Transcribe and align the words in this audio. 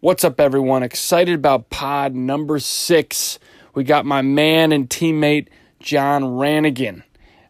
What's 0.00 0.22
up, 0.22 0.38
everyone? 0.38 0.84
Excited 0.84 1.34
about 1.34 1.70
pod 1.70 2.14
number 2.14 2.60
six. 2.60 3.40
We 3.74 3.82
got 3.82 4.06
my 4.06 4.22
man 4.22 4.70
and 4.70 4.88
teammate, 4.88 5.48
John 5.80 6.22
Ranagan. 6.22 7.02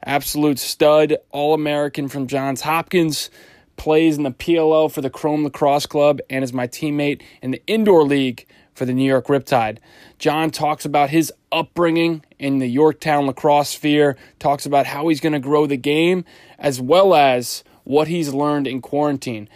Absolute 0.02 0.58
stud, 0.58 1.18
All 1.30 1.52
American 1.52 2.08
from 2.08 2.26
Johns 2.26 2.62
Hopkins. 2.62 3.28
Plays 3.76 4.16
in 4.16 4.22
the 4.22 4.30
PLL 4.30 4.90
for 4.90 5.02
the 5.02 5.10
Chrome 5.10 5.44
Lacrosse 5.44 5.84
Club 5.84 6.20
and 6.30 6.42
is 6.42 6.54
my 6.54 6.66
teammate 6.66 7.20
in 7.42 7.50
the 7.50 7.62
Indoor 7.66 8.02
League 8.02 8.46
for 8.72 8.86
the 8.86 8.94
New 8.94 9.04
York 9.04 9.26
Riptide. 9.26 9.76
John 10.18 10.50
talks 10.50 10.86
about 10.86 11.10
his 11.10 11.30
upbringing 11.52 12.24
in 12.38 12.60
the 12.60 12.68
Yorktown 12.68 13.26
lacrosse 13.26 13.68
sphere, 13.68 14.16
talks 14.38 14.64
about 14.64 14.86
how 14.86 15.08
he's 15.08 15.20
going 15.20 15.34
to 15.34 15.38
grow 15.38 15.66
the 15.66 15.76
game, 15.76 16.24
as 16.58 16.80
well 16.80 17.14
as 17.14 17.62
what 17.84 18.08
he's 18.08 18.32
learned 18.32 18.66
in 18.66 18.80
quarantine, 18.80 19.50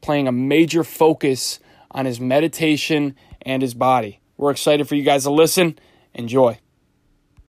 playing 0.00 0.26
a 0.26 0.32
major 0.32 0.82
focus 0.82 1.60
on 1.90 2.06
his 2.06 2.20
meditation 2.20 3.14
and 3.42 3.62
his 3.62 3.74
body. 3.74 4.20
We're 4.36 4.50
excited 4.50 4.88
for 4.88 4.94
you 4.94 5.02
guys 5.02 5.24
to 5.24 5.30
listen. 5.30 5.78
Enjoy. 6.14 6.58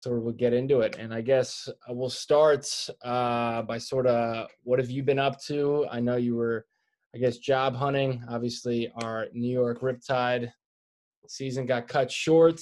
So 0.01 0.13
we'll 0.17 0.33
get 0.33 0.53
into 0.53 0.81
it. 0.81 0.97
And 0.99 1.13
I 1.13 1.21
guess 1.21 1.69
we'll 1.89 2.09
start 2.09 2.67
uh, 3.03 3.63
by 3.63 3.79
sort 3.79 4.07
of 4.07 4.49
what 4.63 4.79
have 4.79 4.91
you 4.91 5.03
been 5.03 5.19
up 5.19 5.41
to? 5.47 5.87
I 5.91 6.01
know 6.01 6.17
you 6.17 6.37
were, 6.37 6.67
I 7.15 7.19
guess, 7.19 7.39
job 7.39 7.75
hunting. 7.75 8.23
Obviously, 8.29 8.93
our 9.03 9.27
New 9.33 9.51
York 9.51 9.81
Riptide 9.81 10.53
season 11.27 11.67
got 11.67 11.89
cut 11.89 12.11
short. 12.13 12.61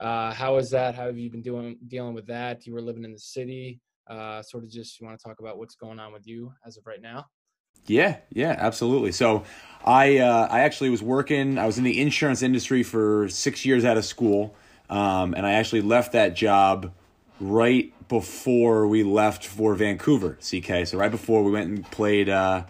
Uh, 0.00 0.32
how 0.32 0.56
is 0.56 0.70
that? 0.70 0.94
How 0.94 1.06
have 1.06 1.18
you 1.18 1.30
been 1.30 1.42
doing 1.42 1.76
dealing 1.88 2.14
with 2.14 2.26
that? 2.26 2.66
You 2.66 2.74
were 2.74 2.82
living 2.82 3.04
in 3.04 3.12
the 3.12 3.18
city. 3.18 3.80
Uh, 4.08 4.42
sort 4.42 4.64
of 4.64 4.70
just 4.70 5.00
you 5.00 5.06
want 5.06 5.18
to 5.18 5.26
talk 5.26 5.40
about 5.40 5.58
what's 5.58 5.76
going 5.76 5.98
on 5.98 6.12
with 6.12 6.26
you 6.26 6.52
as 6.66 6.76
of 6.76 6.86
right 6.86 7.00
now? 7.00 7.26
Yeah, 7.86 8.18
yeah, 8.32 8.56
absolutely. 8.58 9.12
So, 9.12 9.44
I 9.84 10.18
uh, 10.18 10.48
I 10.50 10.60
actually 10.60 10.88
was 10.90 11.02
working. 11.02 11.58
I 11.58 11.66
was 11.66 11.76
in 11.76 11.84
the 11.84 12.00
insurance 12.00 12.42
industry 12.42 12.82
for 12.82 13.28
six 13.28 13.66
years 13.66 13.84
out 13.84 13.98
of 13.98 14.04
school, 14.04 14.54
um, 14.88 15.34
and 15.34 15.46
I 15.46 15.52
actually 15.52 15.82
left 15.82 16.12
that 16.12 16.34
job 16.34 16.92
right 17.38 17.92
before 18.08 18.86
we 18.86 19.02
left 19.02 19.44
for 19.44 19.74
Vancouver, 19.74 20.38
CK. 20.40 20.86
So 20.86 20.96
right 20.96 21.10
before 21.10 21.42
we 21.42 21.50
went 21.50 21.68
and 21.68 21.90
played 21.90 22.30
uh, 22.30 22.64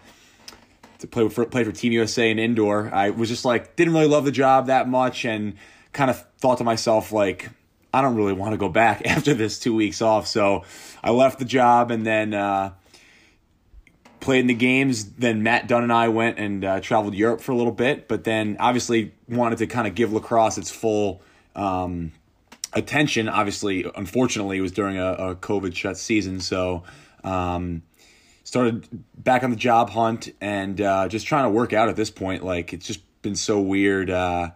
to 0.98 1.06
play 1.06 1.28
for 1.28 1.44
play 1.46 1.62
for 1.62 1.70
Team 1.70 1.92
USA 1.92 2.30
in 2.30 2.40
indoor. 2.40 2.92
I 2.92 3.10
was 3.10 3.28
just 3.28 3.44
like 3.44 3.76
didn't 3.76 3.94
really 3.94 4.08
love 4.08 4.24
the 4.24 4.32
job 4.32 4.66
that 4.66 4.88
much, 4.88 5.24
and 5.24 5.54
kind 5.92 6.10
of 6.10 6.20
thought 6.38 6.58
to 6.58 6.64
myself 6.64 7.12
like. 7.12 7.50
I 7.92 8.00
don't 8.00 8.16
really 8.16 8.32
want 8.32 8.54
to 8.54 8.56
go 8.56 8.68
back 8.68 9.02
after 9.06 9.34
this 9.34 9.60
two 9.60 9.72
weeks 9.72 10.02
off, 10.02 10.26
so 10.26 10.64
I 11.00 11.12
left 11.12 11.38
the 11.38 11.44
job 11.44 11.92
and 11.92 12.04
then 12.04 12.34
uh, 12.34 12.72
played 14.24 14.40
in 14.40 14.46
the 14.46 14.54
games. 14.54 15.04
Then 15.12 15.42
Matt 15.42 15.68
Dunn 15.68 15.82
and 15.82 15.92
I 15.92 16.08
went 16.08 16.38
and 16.38 16.64
uh, 16.64 16.80
traveled 16.80 17.14
Europe 17.14 17.42
for 17.42 17.52
a 17.52 17.54
little 17.54 17.72
bit, 17.72 18.08
but 18.08 18.24
then 18.24 18.56
obviously 18.58 19.12
wanted 19.28 19.58
to 19.58 19.66
kind 19.66 19.86
of 19.86 19.94
give 19.94 20.12
lacrosse 20.12 20.56
its 20.56 20.70
full 20.70 21.20
um, 21.54 22.10
attention. 22.72 23.28
Obviously, 23.28 23.84
unfortunately, 23.94 24.56
it 24.56 24.62
was 24.62 24.72
during 24.72 24.96
a, 24.96 25.12
a 25.12 25.34
COVID 25.36 25.76
shut 25.76 25.98
season, 25.98 26.40
so 26.40 26.84
um, 27.22 27.82
started 28.44 28.88
back 29.16 29.44
on 29.44 29.50
the 29.50 29.56
job 29.56 29.90
hunt 29.90 30.32
and 30.40 30.80
uh, 30.80 31.06
just 31.06 31.26
trying 31.26 31.44
to 31.44 31.50
work 31.50 31.74
out 31.74 31.90
at 31.90 31.96
this 31.96 32.10
point. 32.10 32.42
Like 32.42 32.72
it's 32.72 32.86
just 32.86 33.00
been 33.20 33.36
so 33.36 33.60
weird, 33.60 34.08
uh, 34.08 34.50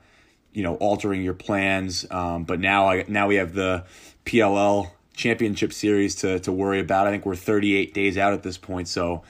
you 0.53 0.63
know, 0.63 0.77
altering 0.77 1.23
your 1.23 1.35
plans. 1.35 2.07
Um, 2.11 2.45
but 2.45 2.59
now 2.59 2.89
I 2.89 3.05
now 3.07 3.27
we 3.27 3.37
have 3.37 3.53
the 3.53 3.85
PLL 4.25 4.93
championship 5.13 5.75
series 5.75 6.15
to 6.17 6.41
to 6.41 6.53
worry 6.53 6.81
about. 6.81 7.07
I 7.07 7.11
think 7.11 7.27
we're 7.27 7.37
38 7.37 7.93
days 7.93 8.17
out 8.17 8.33
at 8.33 8.43
this 8.43 8.57
point, 8.57 8.89
so 8.89 9.25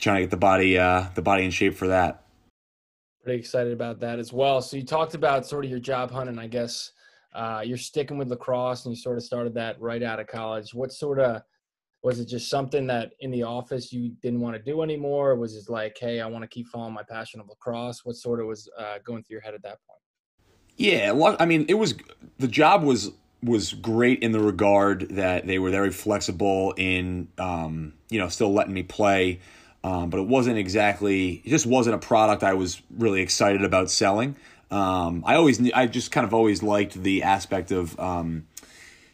trying 0.00 0.16
to 0.16 0.22
get 0.22 0.30
the 0.30 0.36
body 0.36 0.78
uh, 0.78 1.06
the 1.14 1.22
body 1.22 1.44
in 1.44 1.50
shape 1.50 1.74
for 1.74 1.88
that. 1.88 2.24
Pretty 3.22 3.38
excited 3.38 3.72
about 3.72 4.00
that 4.00 4.18
as 4.18 4.32
well. 4.32 4.62
So 4.62 4.76
you 4.76 4.82
talked 4.82 5.14
about 5.14 5.46
sort 5.46 5.64
of 5.64 5.70
your 5.70 5.80
job 5.80 6.10
hunt, 6.10 6.30
and 6.30 6.40
I 6.40 6.46
guess 6.46 6.92
uh, 7.34 7.62
you're 7.64 7.76
sticking 7.76 8.16
with 8.16 8.28
lacrosse, 8.28 8.86
and 8.86 8.94
you 8.94 9.00
sort 9.00 9.18
of 9.18 9.22
started 9.22 9.54
that 9.54 9.80
right 9.80 10.02
out 10.02 10.18
of 10.18 10.26
college. 10.26 10.74
What 10.74 10.92
sort 10.92 11.20
of 11.20 11.42
was 12.02 12.18
it 12.18 12.26
just 12.26 12.48
something 12.48 12.86
that 12.86 13.12
in 13.20 13.30
the 13.30 13.42
office 13.42 13.92
you 13.92 14.12
didn't 14.22 14.40
want 14.40 14.56
to 14.56 14.62
do 14.62 14.82
anymore? 14.82 15.36
Was 15.36 15.54
it 15.54 15.70
like, 15.70 15.98
hey, 16.00 16.20
I 16.20 16.26
want 16.26 16.42
to 16.42 16.48
keep 16.48 16.66
following 16.68 16.94
my 16.94 17.02
passion 17.02 17.40
of 17.40 17.48
lacrosse? 17.48 18.04
What 18.04 18.16
sort 18.16 18.40
of 18.40 18.46
was 18.46 18.68
uh, 18.78 18.98
going 19.04 19.22
through 19.22 19.34
your 19.34 19.42
head 19.42 19.54
at 19.54 19.62
that 19.62 19.78
point? 19.86 20.00
Yeah, 20.76 21.34
I 21.38 21.44
mean, 21.44 21.66
it 21.68 21.74
was 21.74 21.94
the 22.38 22.48
job 22.48 22.82
was 22.82 23.10
was 23.42 23.72
great 23.74 24.22
in 24.22 24.32
the 24.32 24.40
regard 24.40 25.08
that 25.10 25.46
they 25.46 25.58
were 25.58 25.70
very 25.70 25.90
flexible 25.90 26.74
in 26.76 27.28
um, 27.38 27.92
you 28.08 28.18
know 28.18 28.28
still 28.28 28.52
letting 28.52 28.72
me 28.72 28.82
play 28.82 29.40
um, 29.82 30.10
but 30.10 30.20
it 30.20 30.26
wasn't 30.26 30.58
exactly, 30.58 31.42
it 31.44 31.50
just 31.50 31.66
wasn't 31.66 31.94
a 31.94 31.98
product 31.98 32.42
I 32.42 32.54
was 32.54 32.82
really 32.96 33.22
excited 33.22 33.64
about 33.64 33.90
selling. 33.90 34.36
Um, 34.70 35.24
I 35.26 35.34
always, 35.36 35.72
I 35.72 35.86
just 35.86 36.12
kind 36.12 36.26
of 36.26 36.34
always 36.34 36.62
liked 36.62 36.94
the 36.94 37.22
aspect 37.22 37.72
of, 37.72 37.98
um, 37.98 38.46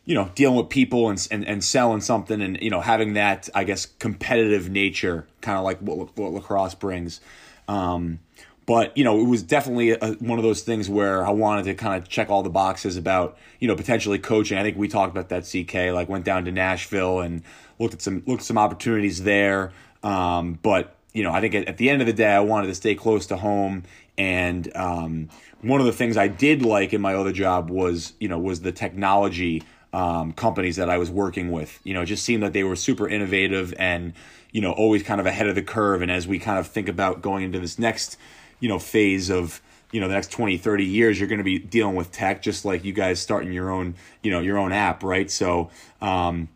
you 0.05 0.15
know, 0.15 0.31
dealing 0.35 0.57
with 0.57 0.69
people 0.69 1.09
and, 1.09 1.27
and, 1.31 1.45
and 1.47 1.65
selling 1.65 2.01
something 2.01 2.41
and, 2.43 2.59
you 2.61 2.71
know, 2.71 2.81
having 2.81 3.15
that, 3.15 3.49
I 3.55 3.65
guess, 3.65 3.87
competitive 3.87 4.69
nature, 4.69 5.27
kind 5.41 5.59
of 5.59 5.65
like 5.65 5.79
what, 5.81 6.17
what 6.17 6.33
lacrosse 6.33 6.75
brings. 6.75 7.21
Um, 7.69 8.21
but, 8.67 8.97
you 8.97 9.05
know, 9.05 9.21
it 9.21 9.25
was 9.25 9.45
definitely 9.45 9.93
a, 9.93 10.15
one 10.19 10.39
of 10.39 10.45
those 10.45 10.63
things 10.63 10.89
where 10.89 11.25
I 11.25 11.31
wanted 11.31 11.65
to 11.67 11.75
kind 11.75 12.01
of 12.01 12.09
check 12.09 12.31
all 12.31 12.43
the 12.43 12.51
boxes 12.51 12.97
about, 12.97 13.39
you 13.61 13.69
know, 13.69 13.77
potentially 13.77 14.19
coaching. 14.19 14.59
I 14.59 14.63
think 14.63 14.77
we 14.77 14.89
talked 14.89 15.17
about 15.17 15.29
that 15.29 15.45
CK, 15.45 15.95
like 15.95 16.09
went 16.09 16.25
down 16.25 16.45
to 16.45 16.53
Nashville 16.53 17.21
and 17.21 17.43
looked 17.79 17.95
at 17.95 18.03
some, 18.03 18.23
looked 18.27 18.43
at 18.43 18.47
some 18.47 18.59
opportunities 18.59 19.23
there. 19.23 19.73
Um, 20.07 20.59
but 20.63 20.95
you 21.13 21.23
know, 21.23 21.33
I 21.33 21.41
think 21.41 21.55
at, 21.55 21.79
the 21.79 21.91
end 21.91 22.01
of 22.01 22.07
the 22.07 22.13
day, 22.13 22.31
I 22.31 22.41
wanted 22.41 22.69
to 22.69 22.75
stay 22.75 22.95
close 22.95 23.27
to 23.27 23.37
home. 23.37 23.85
And 24.19 24.71
um, 24.77 25.31
one 25.63 25.81
of 25.81 25.87
the 25.87 25.93
things 25.93 26.17
I 26.17 26.29
did 26.29 26.63
like 26.63 26.93
in 26.93 27.01
my 27.01 27.15
other 27.15 27.33
job 27.33 27.71
was, 27.71 28.13
you 28.21 28.29
know, 28.29 28.39
was 28.39 28.61
the 28.61 28.71
technology 28.71 29.63
um, 29.95 30.33
companies 30.33 30.77
that 30.77 30.91
I 30.91 30.99
was 30.99 31.11
working 31.11 31.51
with. 31.51 31.81
You 31.85 31.95
know, 31.95 32.03
it 32.03 32.07
just 32.07 32.23
seemed 32.23 32.43
that 32.43 32.53
they 32.53 32.65
were 32.65 32.77
super 32.77 33.09
innovative 33.09 33.75
and, 33.79 34.13
you 34.53 34.61
know, 34.61 34.73
always 34.73 35.03
kind 35.03 35.19
of 35.21 35.27
ahead 35.27 35.49
of 35.49 35.55
the 35.55 35.63
curve. 35.63 36.03
And 36.03 36.11
as 36.11 36.29
we 36.29 36.39
kind 36.39 36.59
of 36.59 36.67
think 36.67 36.89
about 36.89 37.23
going 37.23 37.45
into 37.45 37.59
this 37.59 37.79
next, 37.79 38.19
you 38.61 38.69
know, 38.69 38.79
phase 38.79 39.31
of, 39.31 39.63
you 39.93 40.01
know, 40.01 40.09
the 40.09 40.15
next 40.15 40.31
20, 40.33 40.59
30 40.59 40.85
years, 40.85 41.19
you're 41.19 41.29
going 41.29 41.39
to 41.39 41.45
be 41.45 41.59
dealing 41.59 41.97
with 41.97 42.13
tech 42.13 42.43
just 42.43 42.67
like 42.67 42.85
you 42.85 42.93
guys 42.93 43.21
starting 43.21 43.53
your 43.53 43.71
own, 43.71 43.95
you 44.23 44.31
know, 44.31 44.41
your 44.41 44.59
own 44.59 44.71
app, 44.71 45.03
right? 45.03 45.31
So, 45.31 45.71
um, 46.03 46.49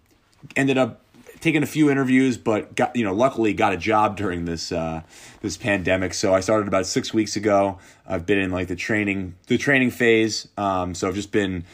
ended 0.54 0.76
up 0.76 1.00
taken 1.40 1.62
a 1.62 1.66
few 1.66 1.90
interviews, 1.90 2.36
but 2.36 2.74
got 2.74 2.94
you 2.94 3.04
know 3.04 3.14
luckily 3.14 3.52
got 3.52 3.72
a 3.72 3.76
job 3.76 4.16
during 4.16 4.44
this 4.44 4.72
uh, 4.72 5.02
this 5.40 5.56
pandemic. 5.56 6.14
So 6.14 6.34
I 6.34 6.40
started 6.40 6.68
about 6.68 6.86
six 6.86 7.12
weeks 7.12 7.36
ago. 7.36 7.78
I've 8.06 8.26
been 8.26 8.38
in 8.38 8.50
like 8.50 8.68
the 8.68 8.76
training 8.76 9.34
the 9.46 9.58
training 9.58 9.90
phase. 9.90 10.48
Um, 10.56 10.94
so 10.94 11.08
I've 11.08 11.14
just 11.14 11.32
been 11.32 11.64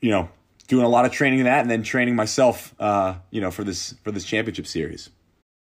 you 0.00 0.10
know 0.10 0.28
doing 0.68 0.84
a 0.84 0.88
lot 0.88 1.04
of 1.04 1.12
training 1.12 1.40
in 1.40 1.44
that, 1.44 1.60
and 1.60 1.70
then 1.70 1.82
training 1.82 2.16
myself. 2.16 2.74
Uh, 2.78 3.14
you 3.30 3.40
know 3.40 3.50
for 3.50 3.64
this 3.64 3.94
for 4.02 4.10
this 4.10 4.24
championship 4.24 4.66
series. 4.66 5.10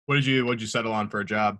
What 0.05 0.15
did 0.15 0.25
you 0.25 0.45
what 0.45 0.53
did 0.53 0.61
you 0.61 0.67
settle 0.67 0.93
on 0.93 1.09
for 1.09 1.19
a 1.19 1.25
job? 1.25 1.59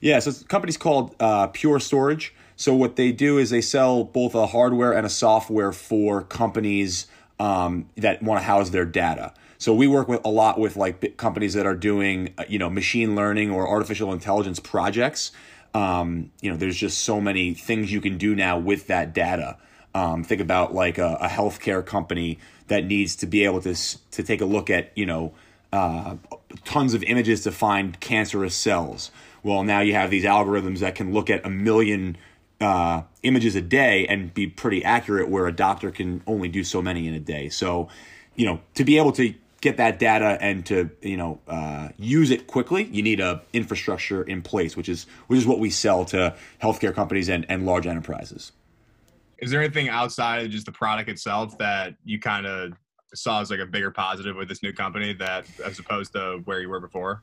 Yeah, 0.00 0.18
so 0.18 0.30
the 0.30 0.44
company's 0.44 0.76
called 0.76 1.14
uh, 1.20 1.48
Pure 1.48 1.80
Storage. 1.80 2.34
So 2.56 2.74
what 2.74 2.96
they 2.96 3.12
do 3.12 3.38
is 3.38 3.50
they 3.50 3.60
sell 3.60 4.02
both 4.02 4.34
a 4.34 4.48
hardware 4.48 4.92
and 4.92 5.06
a 5.06 5.10
software 5.10 5.70
for 5.70 6.22
companies 6.22 7.06
um, 7.38 7.88
that 7.96 8.20
want 8.20 8.40
to 8.40 8.44
house 8.44 8.70
their 8.70 8.84
data. 8.84 9.32
So 9.58 9.74
we 9.74 9.88
work 9.88 10.08
with 10.08 10.24
a 10.24 10.28
lot 10.28 10.58
with 10.58 10.76
like 10.76 11.16
companies 11.16 11.54
that 11.54 11.66
are 11.66 11.74
doing 11.74 12.32
uh, 12.38 12.44
you 12.48 12.58
know 12.58 12.70
machine 12.70 13.14
learning 13.14 13.50
or 13.50 13.68
artificial 13.68 14.12
intelligence 14.12 14.60
projects. 14.60 15.32
Um, 15.74 16.30
you 16.40 16.50
know, 16.50 16.56
there's 16.56 16.76
just 16.76 17.02
so 17.02 17.20
many 17.20 17.54
things 17.54 17.92
you 17.92 18.00
can 18.00 18.16
do 18.16 18.34
now 18.34 18.58
with 18.58 18.86
that 18.86 19.12
data. 19.12 19.58
Um, 19.94 20.22
think 20.22 20.40
about 20.40 20.74
like 20.74 20.98
a, 20.98 21.18
a 21.20 21.28
healthcare 21.28 21.84
company 21.84 22.38
that 22.68 22.84
needs 22.84 23.16
to 23.16 23.26
be 23.26 23.44
able 23.44 23.60
to 23.62 23.74
to 23.74 24.22
take 24.22 24.40
a 24.40 24.44
look 24.46 24.70
at 24.70 24.92
you 24.94 25.06
know 25.06 25.34
uh, 25.72 26.16
tons 26.64 26.94
of 26.94 27.02
images 27.02 27.42
to 27.42 27.52
find 27.52 27.98
cancerous 28.00 28.54
cells. 28.54 29.10
Well, 29.42 29.64
now 29.64 29.80
you 29.80 29.94
have 29.94 30.10
these 30.10 30.24
algorithms 30.24 30.78
that 30.78 30.94
can 30.94 31.12
look 31.12 31.30
at 31.30 31.44
a 31.44 31.50
million 31.50 32.16
uh, 32.60 33.02
images 33.22 33.54
a 33.54 33.60
day 33.60 34.06
and 34.06 34.32
be 34.32 34.46
pretty 34.46 34.84
accurate, 34.84 35.28
where 35.28 35.46
a 35.46 35.52
doctor 35.52 35.90
can 35.90 36.22
only 36.26 36.48
do 36.48 36.64
so 36.64 36.82
many 36.82 37.06
in 37.06 37.14
a 37.14 37.20
day. 37.20 37.48
So, 37.48 37.88
you 38.34 38.46
know, 38.46 38.60
to 38.74 38.84
be 38.84 38.98
able 38.98 39.12
to 39.12 39.34
get 39.60 39.76
that 39.78 39.98
data 39.98 40.38
and 40.40 40.64
to 40.66 40.90
you 41.02 41.16
know 41.16 41.40
uh, 41.48 41.88
use 41.96 42.30
it 42.30 42.46
quickly, 42.46 42.84
you 42.84 43.02
need 43.02 43.20
a 43.20 43.42
infrastructure 43.52 44.22
in 44.22 44.42
place, 44.42 44.76
which 44.76 44.88
is 44.88 45.06
which 45.26 45.38
is 45.38 45.46
what 45.46 45.58
we 45.58 45.70
sell 45.70 46.04
to 46.06 46.34
healthcare 46.62 46.94
companies 46.94 47.28
and, 47.28 47.46
and 47.48 47.66
large 47.66 47.86
enterprises. 47.86 48.52
Is 49.38 49.50
there 49.50 49.62
anything 49.62 49.88
outside 49.88 50.44
of 50.44 50.50
just 50.50 50.66
the 50.66 50.72
product 50.72 51.08
itself 51.08 51.56
that 51.58 51.94
you 52.04 52.18
kind 52.18 52.46
of 52.46 52.72
saw 53.14 53.40
as 53.40 53.50
like 53.50 53.60
a 53.60 53.66
bigger 53.66 53.90
positive 53.90 54.36
with 54.36 54.48
this 54.48 54.62
new 54.62 54.72
company 54.72 55.12
that 55.14 55.46
as 55.64 55.78
opposed 55.78 56.12
to 56.12 56.40
where 56.44 56.60
you 56.60 56.68
were 56.68 56.80
before? 56.80 57.22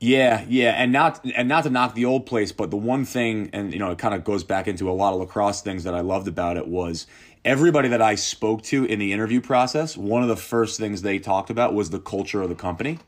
Yeah, 0.00 0.44
yeah, 0.48 0.70
and 0.70 0.92
not 0.92 1.24
and 1.34 1.48
not 1.48 1.64
to 1.64 1.70
knock 1.70 1.94
the 1.94 2.04
old 2.04 2.24
place, 2.24 2.52
but 2.52 2.70
the 2.70 2.76
one 2.76 3.04
thing, 3.04 3.50
and 3.52 3.72
you 3.72 3.80
know, 3.80 3.90
it 3.90 3.98
kind 3.98 4.14
of 4.14 4.22
goes 4.22 4.44
back 4.44 4.68
into 4.68 4.88
a 4.88 4.92
lot 4.92 5.12
of 5.12 5.18
lacrosse 5.18 5.60
things 5.60 5.82
that 5.84 5.94
I 5.94 6.00
loved 6.02 6.28
about 6.28 6.56
it 6.56 6.68
was 6.68 7.06
everybody 7.44 7.88
that 7.88 8.00
I 8.00 8.14
spoke 8.14 8.62
to 8.64 8.84
in 8.84 9.00
the 9.00 9.12
interview 9.12 9.40
process. 9.40 9.96
One 9.96 10.22
of 10.22 10.28
the 10.28 10.36
first 10.36 10.78
things 10.78 11.02
they 11.02 11.18
talked 11.18 11.50
about 11.50 11.74
was 11.74 11.90
the 11.90 11.98
culture 11.98 12.42
of 12.42 12.48
the 12.48 12.54
company. 12.54 13.00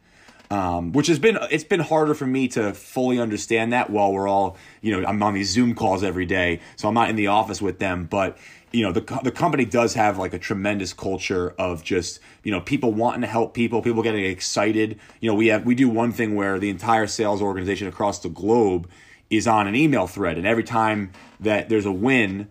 Um, 0.52 0.90
which 0.90 1.06
has 1.06 1.20
been 1.20 1.38
it's 1.52 1.62
been 1.62 1.78
harder 1.78 2.12
for 2.12 2.26
me 2.26 2.48
to 2.48 2.72
fully 2.74 3.20
understand 3.20 3.72
that 3.72 3.88
while 3.88 4.12
we're 4.12 4.26
all 4.26 4.56
you 4.80 4.90
know 4.90 5.06
I'm 5.06 5.22
on 5.22 5.34
these 5.34 5.48
Zoom 5.50 5.76
calls 5.76 6.02
every 6.02 6.26
day, 6.26 6.58
so 6.74 6.88
I'm 6.88 6.94
not 6.94 7.08
in 7.08 7.14
the 7.14 7.28
office 7.28 7.62
with 7.62 7.78
them. 7.78 8.06
But 8.06 8.36
you 8.72 8.82
know 8.82 8.90
the 8.90 9.20
the 9.22 9.30
company 9.30 9.64
does 9.64 9.94
have 9.94 10.18
like 10.18 10.34
a 10.34 10.40
tremendous 10.40 10.92
culture 10.92 11.54
of 11.56 11.84
just 11.84 12.18
you 12.42 12.50
know 12.50 12.60
people 12.60 12.92
wanting 12.92 13.20
to 13.20 13.28
help 13.28 13.54
people, 13.54 13.80
people 13.80 14.02
getting 14.02 14.24
excited. 14.24 14.98
You 15.20 15.30
know 15.30 15.36
we 15.36 15.48
have 15.48 15.64
we 15.64 15.76
do 15.76 15.88
one 15.88 16.10
thing 16.10 16.34
where 16.34 16.58
the 16.58 16.70
entire 16.70 17.06
sales 17.06 17.40
organization 17.40 17.86
across 17.86 18.18
the 18.18 18.28
globe 18.28 18.88
is 19.30 19.46
on 19.46 19.68
an 19.68 19.76
email 19.76 20.08
thread, 20.08 20.36
and 20.36 20.48
every 20.48 20.64
time 20.64 21.12
that 21.38 21.68
there's 21.68 21.86
a 21.86 21.92
win 21.92 22.48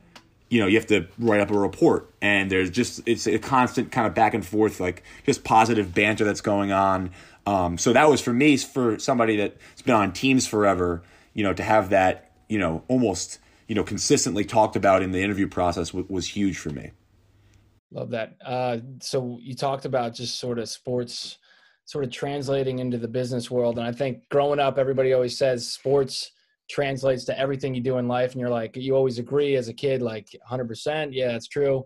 you 0.50 0.60
know 0.60 0.68
you 0.68 0.78
have 0.78 0.88
to 0.88 1.08
write 1.18 1.40
up 1.40 1.52
a 1.52 1.58
report 1.58 2.12
and 2.22 2.52
there's 2.52 2.70
just 2.70 3.02
it's 3.06 3.28
a 3.28 3.38
constant 3.38 3.92
kind 3.92 4.08
of 4.08 4.14
back 4.14 4.34
and 4.34 4.46
forth 4.46 4.80
like 4.80 5.04
just 5.26 5.44
positive 5.44 5.94
banter 5.94 6.26
that's 6.26 6.42
going 6.42 6.72
on 6.72 7.12
um, 7.46 7.78
so 7.78 7.94
that 7.94 8.10
was 8.10 8.22
for 8.22 8.34
me 8.34 8.58
for 8.58 9.00
somebody 9.00 9.38
that's 9.38 9.82
been 9.82 9.96
on 9.96 10.14
teams 10.14 10.46
forever 10.46 11.04
you 11.34 11.44
know 11.44 11.54
to 11.54 11.64
have 11.64 11.90
that 11.90 12.32
you 12.48 12.60
know 12.60 12.84
almost 12.88 13.40
you 13.68 13.76
know 13.76 13.84
consistently 13.84 14.44
talked 14.44 14.76
about 14.76 15.02
in 15.02 15.12
the 15.12 15.22
interview 15.22 15.48
process 15.48 15.90
w- 15.90 16.08
was 16.10 16.28
huge 16.28 16.58
for 16.58 16.70
me. 16.70 16.92
Love 17.92 18.12
that. 18.12 18.36
Uh, 18.46 18.78
so 19.02 19.40
you 19.42 19.56
talked 19.56 19.86
about 19.86 20.14
just 20.14 20.40
sort 20.40 20.60
of 20.60 20.70
sports 20.70 21.38
sort 21.90 22.04
of 22.04 22.12
translating 22.12 22.78
into 22.78 23.00
the 23.00 23.08
business 23.08 23.50
world 23.50 23.80
and 23.80 23.88
i 23.88 23.92
think 23.92 24.22
growing 24.30 24.60
up 24.60 24.78
everybody 24.78 25.12
always 25.12 25.36
says 25.36 25.68
sports 25.68 26.32
translates 26.70 27.24
to 27.24 27.38
everything 27.40 27.74
you 27.74 27.82
do 27.82 27.98
in 27.98 28.08
life 28.08 28.34
and 28.34 28.40
you're 28.40 28.48
like 28.48 28.76
you 28.76 28.96
always 28.96 29.18
agree 29.18 29.56
as 29.56 29.70
a 29.70 29.74
kid 29.74 30.00
like 30.00 30.28
100% 30.48 31.10
yeah 31.12 31.36
it's 31.36 31.48
true 31.48 31.84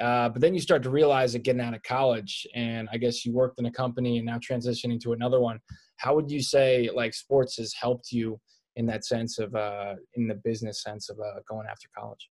uh, 0.00 0.28
but 0.28 0.40
then 0.40 0.54
you 0.54 0.60
start 0.60 0.82
to 0.82 0.90
realize 0.90 1.32
that 1.32 1.42
getting 1.42 1.60
out 1.60 1.74
of 1.74 1.82
college 1.82 2.46
and 2.54 2.88
i 2.92 2.96
guess 2.96 3.24
you 3.24 3.32
worked 3.32 3.58
in 3.58 3.66
a 3.66 3.70
company 3.70 4.18
and 4.18 4.26
now 4.26 4.38
transitioning 4.38 5.00
to 5.00 5.12
another 5.12 5.40
one 5.40 5.58
how 5.96 6.14
would 6.14 6.30
you 6.30 6.42
say 6.42 6.90
like 6.94 7.14
sports 7.14 7.56
has 7.56 7.72
helped 7.74 8.12
you 8.12 8.38
in 8.76 8.84
that 8.84 9.04
sense 9.04 9.38
of 9.38 9.54
uh, 9.54 9.94
in 10.14 10.28
the 10.28 10.34
business 10.44 10.82
sense 10.82 11.08
of 11.08 11.18
uh, 11.18 11.40
going 11.48 11.66
after 11.70 11.88
college 11.96 12.28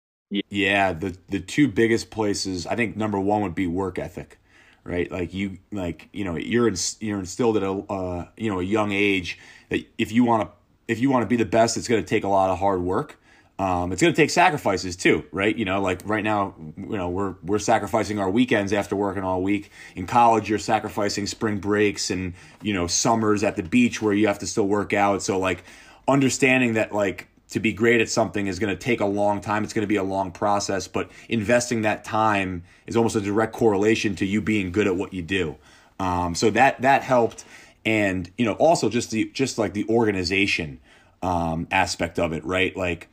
yeah 0.50 0.94
the 0.94 1.16
the 1.30 1.40
two 1.40 1.68
biggest 1.68 2.10
places 2.10 2.68
i 2.68 2.76
think 2.76 2.96
number 2.96 3.20
one 3.20 3.42
would 3.42 3.56
be 3.56 3.68
work 3.68 4.00
ethic 4.00 4.40
right 4.84 5.12
like 5.12 5.34
you 5.34 5.58
like 5.72 6.10
you 6.12 6.26
know 6.26 6.36
you're 6.36 6.68
in, 6.68 6.76
you're 7.00 7.20
instilled 7.20 7.56
at 7.56 7.64
a 7.64 7.72
uh, 7.72 8.28
you 8.36 8.50
know 8.50 8.60
a 8.60 8.64
young 8.64 8.92
age 8.92 9.38
that 9.70 9.86
if 9.98 10.12
you 10.12 10.24
want 10.24 10.42
to 10.42 10.50
if 10.88 11.00
you 11.00 11.10
want 11.10 11.24
to 11.24 11.28
be 11.28 11.36
the 11.36 11.46
best, 11.46 11.78
it's 11.78 11.88
going 11.88 12.02
to 12.02 12.08
take 12.08 12.24
a 12.24 12.28
lot 12.28 12.50
of 12.50 12.60
hard 12.60 12.82
work. 12.82 13.20
Um, 13.64 13.94
it's 13.94 14.02
going 14.02 14.14
to 14.14 14.22
take 14.22 14.30
sacrifices 14.30 14.98
too, 14.98 15.24
right? 15.32 15.56
You 15.56 15.64
know, 15.64 15.82
like 15.82 16.02
right 16.04 16.24
now, 16.24 16.54
you 16.76 16.98
know, 16.98 17.08
we're 17.08 17.36
we're 17.44 17.60
sacrificing 17.60 18.20
our 18.20 18.30
weekends 18.30 18.74
after 18.74 18.94
working 18.94 19.24
all 19.24 19.42
week. 19.42 19.72
In 19.96 20.06
college, 20.06 20.50
you're 20.50 20.60
sacrificing 20.60 21.28
spring 21.28 21.60
breaks 21.60 22.10
and 22.10 22.34
you 22.62 22.74
know 22.74 22.88
summers 22.88 23.42
at 23.42 23.56
the 23.56 23.64
beach 23.64 24.02
where 24.02 24.14
you 24.14 24.28
have 24.28 24.40
to 24.40 24.48
still 24.48 24.68
work 24.68 24.92
out. 24.92 25.24
So 25.24 25.40
like 25.40 25.64
understanding 26.10 26.74
that 26.74 26.94
like 26.94 27.30
to 27.52 27.62
be 27.62 27.72
great 27.72 28.02
at 28.02 28.10
something 28.10 28.48
is 28.48 28.60
going 28.60 28.76
to 28.76 28.82
take 28.82 29.00
a 29.00 29.06
long 29.06 29.40
time. 29.40 29.64
It's 29.64 29.72
going 29.72 29.84
to 29.84 29.88
be 29.88 29.96
a 29.96 30.04
long 30.04 30.32
process, 30.32 30.90
but 30.90 31.10
investing 31.30 31.84
that 31.84 32.04
time 32.04 32.64
is 32.86 32.98
almost 32.98 33.16
a 33.16 33.22
direct 33.22 33.54
correlation 33.54 34.14
to 34.18 34.26
you 34.26 34.42
being 34.42 34.74
good 34.74 34.88
at 34.88 34.98
what 34.98 35.14
you 35.14 35.22
do. 35.22 35.56
Um, 36.02 36.36
so 36.36 36.50
that 36.50 36.82
that 36.82 37.02
helped 37.02 37.46
and 37.86 38.30
you 38.38 38.44
know 38.44 38.54
also 38.56 38.90
just 38.90 39.12
the 39.12 39.32
just 39.34 39.58
like 39.58 39.74
the 39.74 39.88
organization 39.88 40.82
um, 41.22 41.66
aspect 41.72 42.20
of 42.20 42.34
it 42.34 42.44
right 42.44 42.76
like 42.76 43.08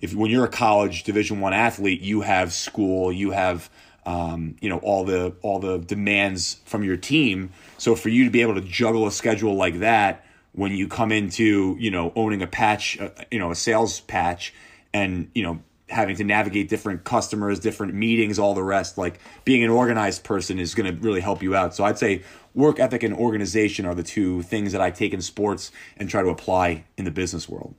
if 0.00 0.14
when 0.14 0.30
you're 0.30 0.44
a 0.44 0.48
college 0.48 1.04
division 1.04 1.40
one 1.40 1.52
athlete 1.52 2.00
you 2.00 2.20
have 2.22 2.52
school 2.52 3.12
you 3.12 3.30
have 3.30 3.70
um, 4.04 4.56
you 4.60 4.68
know 4.68 4.78
all 4.78 5.04
the 5.04 5.34
all 5.42 5.58
the 5.58 5.78
demands 5.78 6.60
from 6.64 6.84
your 6.84 6.96
team 6.96 7.50
so 7.78 7.94
for 7.94 8.08
you 8.08 8.24
to 8.24 8.30
be 8.30 8.42
able 8.42 8.54
to 8.54 8.60
juggle 8.60 9.06
a 9.06 9.12
schedule 9.12 9.54
like 9.54 9.80
that 9.80 10.24
when 10.52 10.72
you 10.72 10.88
come 10.88 11.12
into 11.12 11.76
you 11.78 11.90
know 11.90 12.12
owning 12.14 12.42
a 12.42 12.46
patch 12.46 12.98
uh, 13.00 13.10
you 13.30 13.38
know 13.38 13.50
a 13.50 13.56
sales 13.56 14.00
patch 14.00 14.54
and 14.94 15.30
you 15.34 15.42
know 15.42 15.60
having 15.88 16.16
to 16.16 16.24
navigate 16.24 16.68
different 16.68 17.04
customers 17.04 17.60
different 17.60 17.94
meetings 17.94 18.38
all 18.38 18.54
the 18.54 18.62
rest 18.62 18.96
like 18.96 19.18
being 19.44 19.62
an 19.62 19.70
organized 19.70 20.24
person 20.24 20.58
is 20.58 20.74
going 20.74 20.92
to 20.92 21.00
really 21.00 21.20
help 21.20 21.42
you 21.42 21.54
out 21.54 21.74
so 21.74 21.84
i'd 21.84 21.98
say 21.98 22.22
work 22.56 22.80
ethic 22.80 23.02
and 23.02 23.14
organization 23.14 23.86
are 23.86 23.94
the 23.94 24.02
two 24.02 24.42
things 24.42 24.72
that 24.72 24.80
I 24.80 24.90
take 24.90 25.12
in 25.12 25.20
sports 25.20 25.70
and 25.96 26.08
try 26.08 26.22
to 26.22 26.30
apply 26.30 26.84
in 26.96 27.04
the 27.04 27.10
business 27.10 27.48
world. 27.48 27.74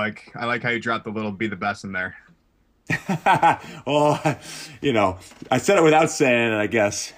Like 0.00 0.32
I 0.34 0.46
like 0.46 0.62
how 0.62 0.70
you 0.70 0.80
dropped 0.80 1.04
the 1.04 1.10
little 1.10 1.32
"be 1.32 1.46
the 1.46 1.56
best" 1.56 1.84
in 1.84 1.92
there. 1.92 2.16
well, 3.86 4.38
you 4.80 4.92
know, 4.92 5.18
I 5.50 5.58
said 5.58 5.78
it 5.78 5.82
without 5.82 6.10
saying 6.10 6.52
it, 6.52 6.56
I 6.56 6.66
guess. 6.66 7.12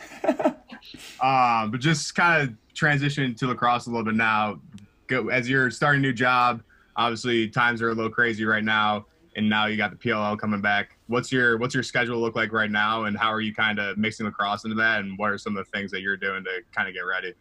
um, 1.21 1.71
but 1.71 1.81
just 1.81 2.15
kind 2.15 2.43
of 2.43 2.75
transition 2.75 3.35
to 3.37 3.47
lacrosse 3.47 3.87
a 3.87 3.91
little 3.91 4.05
bit 4.05 4.15
now. 4.15 4.61
Go 5.07 5.29
as 5.29 5.49
you're 5.49 5.71
starting 5.71 6.01
a 6.01 6.03
new 6.03 6.13
job. 6.13 6.63
Obviously, 6.95 7.49
times 7.49 7.81
are 7.81 7.89
a 7.89 7.95
little 7.95 8.11
crazy 8.11 8.45
right 8.45 8.63
now, 8.63 9.07
and 9.37 9.49
now 9.49 9.67
you 9.67 9.77
got 9.79 9.91
the 9.91 9.97
PLL 9.97 10.39
coming 10.39 10.61
back 10.61 10.99
what's 11.13 11.31
your 11.31 11.59
what's 11.59 11.75
your 11.75 11.83
schedule 11.83 12.19
look 12.19 12.35
like 12.35 12.53
right 12.53 12.71
now 12.71 13.05
and 13.05 13.17
how 13.19 13.31
are 13.31 13.43
you 13.43 13.55
kind 13.55 13.79
of 13.79 13.99
mixing 13.99 14.25
lacrosse 14.25 14.65
into 14.65 14.75
that 14.75 15.01
and 15.01 15.17
what 15.19 15.31
are 15.31 15.37
some 15.37 15.57
of 15.57 15.65
the 15.65 15.71
things 15.71 15.91
that 15.91 16.01
you're 16.01 16.17
doing 16.17 16.43
to 16.43 16.61
kind 16.75 16.89
of 16.89 16.95
get 16.95 17.03
ready 17.03 17.35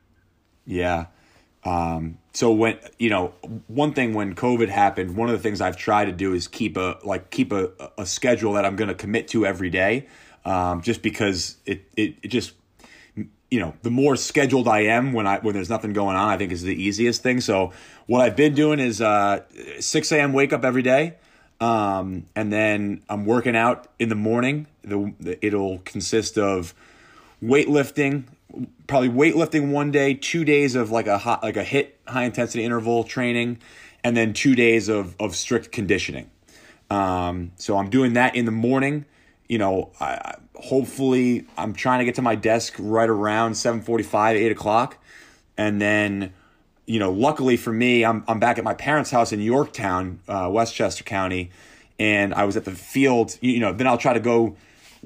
yeah 0.65 1.05
um, 1.63 2.17
so 2.33 2.51
when 2.51 2.77
you 2.97 3.09
know 3.09 3.33
one 3.67 3.93
thing 3.93 4.13
when 4.13 4.33
covid 4.35 4.69
happened 4.69 5.15
one 5.15 5.29
of 5.29 5.33
the 5.33 5.41
things 5.41 5.61
i've 5.61 5.77
tried 5.77 6.05
to 6.05 6.11
do 6.11 6.33
is 6.33 6.47
keep 6.47 6.77
a 6.77 6.97
like 7.03 7.29
keep 7.29 7.51
a, 7.51 7.71
a 7.97 8.05
schedule 8.05 8.53
that 8.53 8.65
i'm 8.65 8.75
going 8.75 8.87
to 8.87 8.95
commit 8.95 9.27
to 9.27 9.45
every 9.45 9.69
day 9.69 10.07
um, 10.43 10.81
just 10.81 11.01
because 11.01 11.57
it, 11.65 11.83
it, 11.95 12.15
it 12.23 12.27
just 12.29 12.53
you 13.15 13.59
know 13.59 13.73
the 13.83 13.91
more 13.91 14.15
scheduled 14.15 14.67
i 14.67 14.79
am 14.79 15.13
when 15.13 15.27
i 15.27 15.39
when 15.39 15.53
there's 15.53 15.69
nothing 15.69 15.93
going 15.93 16.15
on 16.15 16.29
i 16.29 16.37
think 16.37 16.51
is 16.51 16.63
the 16.63 16.81
easiest 16.81 17.21
thing 17.21 17.41
so 17.41 17.71
what 18.07 18.21
i've 18.21 18.35
been 18.35 18.55
doing 18.55 18.79
is 18.79 19.01
uh, 19.01 19.41
6 19.79 20.11
a.m 20.11 20.33
wake 20.33 20.53
up 20.53 20.63
every 20.63 20.81
day 20.81 21.15
um, 21.61 22.25
and 22.35 22.51
then 22.51 23.03
I'm 23.07 23.25
working 23.25 23.55
out 23.55 23.87
in 23.99 24.09
the 24.09 24.15
morning. 24.15 24.65
The, 24.83 25.13
the, 25.19 25.45
it'll 25.45 25.77
consist 25.85 26.37
of 26.37 26.73
weightlifting, 27.41 28.23
probably 28.91 29.07
weightlifting 29.07 29.71
one 29.71 29.89
day, 29.89 30.13
two 30.13 30.43
days 30.43 30.75
of 30.75 30.91
like 30.91 31.07
a 31.07 31.17
hot, 31.17 31.41
like 31.41 31.55
a 31.55 31.63
HIIT 31.63 31.91
high 32.09 32.25
intensity 32.25 32.61
interval 32.65 33.05
training, 33.05 33.57
and 34.03 34.17
then 34.17 34.33
two 34.33 34.53
days 34.53 34.89
of 34.89 35.15
of 35.17 35.33
strict 35.33 35.71
conditioning. 35.71 36.29
Um, 36.89 37.53
so 37.55 37.77
I'm 37.77 37.89
doing 37.89 38.13
that 38.13 38.35
in 38.35 38.43
the 38.43 38.51
morning. 38.51 39.05
You 39.47 39.59
know, 39.59 39.91
I, 40.01 40.35
hopefully 40.55 41.45
I'm 41.57 41.71
trying 41.71 41.99
to 41.99 42.05
get 42.05 42.15
to 42.15 42.21
my 42.21 42.35
desk 42.35 42.75
right 42.79 43.07
around 43.07 43.53
7:45, 43.53 44.35
8 44.35 44.51
o'clock, 44.51 44.97
and 45.57 45.81
then 45.81 46.33
you 46.85 46.99
know, 46.99 47.13
luckily 47.13 47.55
for 47.55 47.71
me, 47.71 48.03
I'm 48.03 48.25
I'm 48.27 48.41
back 48.41 48.57
at 48.57 48.65
my 48.65 48.73
parents' 48.73 49.09
house 49.09 49.31
in 49.31 49.39
Yorktown, 49.39 50.19
uh, 50.27 50.49
Westchester 50.51 51.05
County, 51.05 51.51
and 51.97 52.33
I 52.33 52.43
was 52.43 52.57
at 52.57 52.65
the 52.65 52.71
field. 52.71 53.37
You 53.39 53.61
know, 53.61 53.71
then 53.71 53.87
I'll 53.87 53.97
try 53.97 54.11
to 54.11 54.19
go 54.19 54.57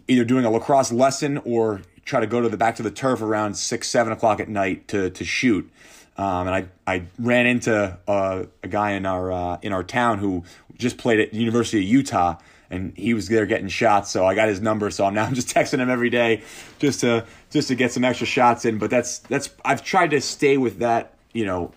either 0.07 0.25
doing 0.25 0.43
a 0.43 0.49
lacrosse 0.49 0.91
lesson 0.91 1.37
or 1.45 1.81
try 2.05 2.19
to 2.19 2.27
go 2.27 2.39
to 2.39 2.47
the 2.47 2.57
back 2.57 2.75
to 2.75 2.83
the 2.83 2.91
turf 2.91 3.21
around 3.21 3.55
six, 3.55 3.89
seven 3.89 4.13
o'clock 4.13 4.39
at 4.39 4.47
night 4.47 4.87
to 4.89 5.09
to 5.09 5.25
shoot. 5.25 5.69
Um, 6.17 6.47
and 6.47 6.55
I 6.55 6.65
I 6.87 7.03
ran 7.19 7.45
into 7.47 7.97
uh, 8.07 8.45
a 8.63 8.67
guy 8.67 8.91
in 8.91 9.05
our 9.05 9.31
uh, 9.31 9.57
in 9.61 9.73
our 9.73 9.83
town 9.83 10.19
who 10.19 10.43
just 10.77 10.97
played 10.97 11.19
at 11.19 11.33
University 11.33 11.79
of 11.79 11.83
Utah, 11.83 12.37
and 12.69 12.95
he 12.95 13.13
was 13.13 13.27
there 13.27 13.45
getting 13.45 13.67
shots. 13.67 14.11
So 14.11 14.25
I 14.25 14.35
got 14.35 14.47
his 14.47 14.61
number. 14.61 14.89
So 14.91 15.05
I'm 15.05 15.13
now 15.13 15.25
I'm 15.25 15.33
just 15.35 15.49
texting 15.49 15.79
him 15.79 15.89
every 15.89 16.09
day 16.09 16.43
just 16.79 17.01
to 17.01 17.25
just 17.49 17.67
to 17.67 17.75
get 17.75 17.91
some 17.91 18.05
extra 18.05 18.27
shots 18.27 18.63
in. 18.63 18.77
But 18.77 18.89
that's 18.89 19.19
that's 19.19 19.49
I've 19.65 19.83
tried 19.83 20.11
to 20.11 20.21
stay 20.21 20.57
with 20.57 20.79
that 20.79 21.15
you 21.33 21.45
know 21.45 21.73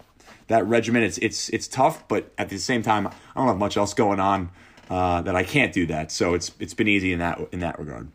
that 0.46 0.66
regimen. 0.66 1.02
It's 1.02 1.18
it's 1.18 1.48
it's 1.48 1.66
tough, 1.66 2.06
but 2.06 2.30
at 2.38 2.48
the 2.48 2.58
same 2.58 2.82
time, 2.82 3.06
I 3.06 3.12
don't 3.34 3.48
have 3.48 3.58
much 3.58 3.76
else 3.76 3.94
going 3.94 4.20
on 4.20 4.50
uh, 4.90 5.22
that 5.22 5.34
I 5.34 5.42
can't 5.42 5.72
do 5.72 5.86
that. 5.86 6.12
So 6.12 6.34
it's 6.34 6.52
it's 6.60 6.74
been 6.74 6.88
easy 6.88 7.12
in 7.12 7.18
that 7.18 7.40
in 7.50 7.60
that 7.60 7.78
regard. 7.78 8.08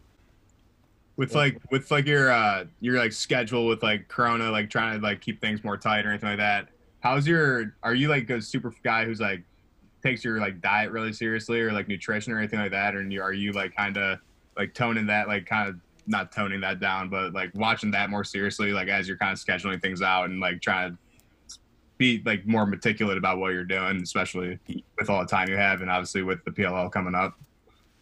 With 1.16 1.36
like 1.36 1.60
with 1.70 1.92
like 1.92 2.08
your 2.08 2.32
uh 2.32 2.66
your 2.80 2.98
like 2.98 3.12
schedule 3.12 3.68
with 3.68 3.84
like 3.84 4.08
Corona, 4.08 4.50
like 4.50 4.70
trying 4.70 5.00
to 5.00 5.04
like 5.06 5.22
keep 5.22 5.40
things 5.42 5.64
more 5.64 5.78
tight 5.78 6.06
or 6.06 6.10
anything 6.10 6.30
like 6.30 6.40
that. 6.40 6.70
How's 7.02 7.28
your? 7.28 7.76
Are 7.84 7.94
you 7.94 8.08
like 8.08 8.30
a 8.30 8.42
super 8.42 8.74
guy 8.84 9.06
who's 9.06 9.20
like 9.20 9.44
takes 10.02 10.24
your 10.24 10.40
like 10.40 10.60
diet 10.62 10.92
really 10.92 11.14
seriously 11.14 11.62
or 11.62 11.72
like 11.72 11.88
nutrition 11.88 12.34
or 12.34 12.40
anything 12.40 12.60
like 12.60 12.72
that, 12.72 12.96
or 12.96 13.02
are 13.22 13.34
you 13.34 13.52
like 13.52 13.76
kind 13.76 13.98
of 13.98 14.20
like 14.58 14.74
toning 14.74 15.06
that 15.08 15.28
like 15.28 15.46
kind 15.46 15.70
of 15.70 15.76
not 16.08 16.32
toning 16.32 16.62
that 16.62 16.80
down, 16.80 17.10
but 17.10 17.34
like 17.34 17.52
watching 17.54 17.92
that 17.92 18.10
more 18.10 18.24
seriously, 18.24 18.72
like 18.72 18.88
as 18.88 19.08
you're 19.08 19.18
kind 19.18 19.32
of 19.32 19.40
scheduling 19.40 19.82
things 19.82 20.02
out 20.02 20.26
and 20.26 20.40
like 20.40 20.62
trying 20.62 20.92
to 20.92 21.58
be 21.98 22.22
like 22.26 22.46
more 22.46 22.66
meticulous 22.66 23.18
about 23.18 23.38
what 23.38 23.54
you're 23.54 23.64
doing, 23.64 24.02
especially 24.02 24.60
with 24.98 25.10
all 25.10 25.22
the 25.22 25.28
time 25.28 25.48
you 25.50 25.58
have, 25.58 25.82
and 25.82 25.90
obviously 25.90 26.22
with 26.22 26.44
the 26.44 26.52
PLL 26.52 26.92
coming 26.92 27.16
up. 27.16 27.40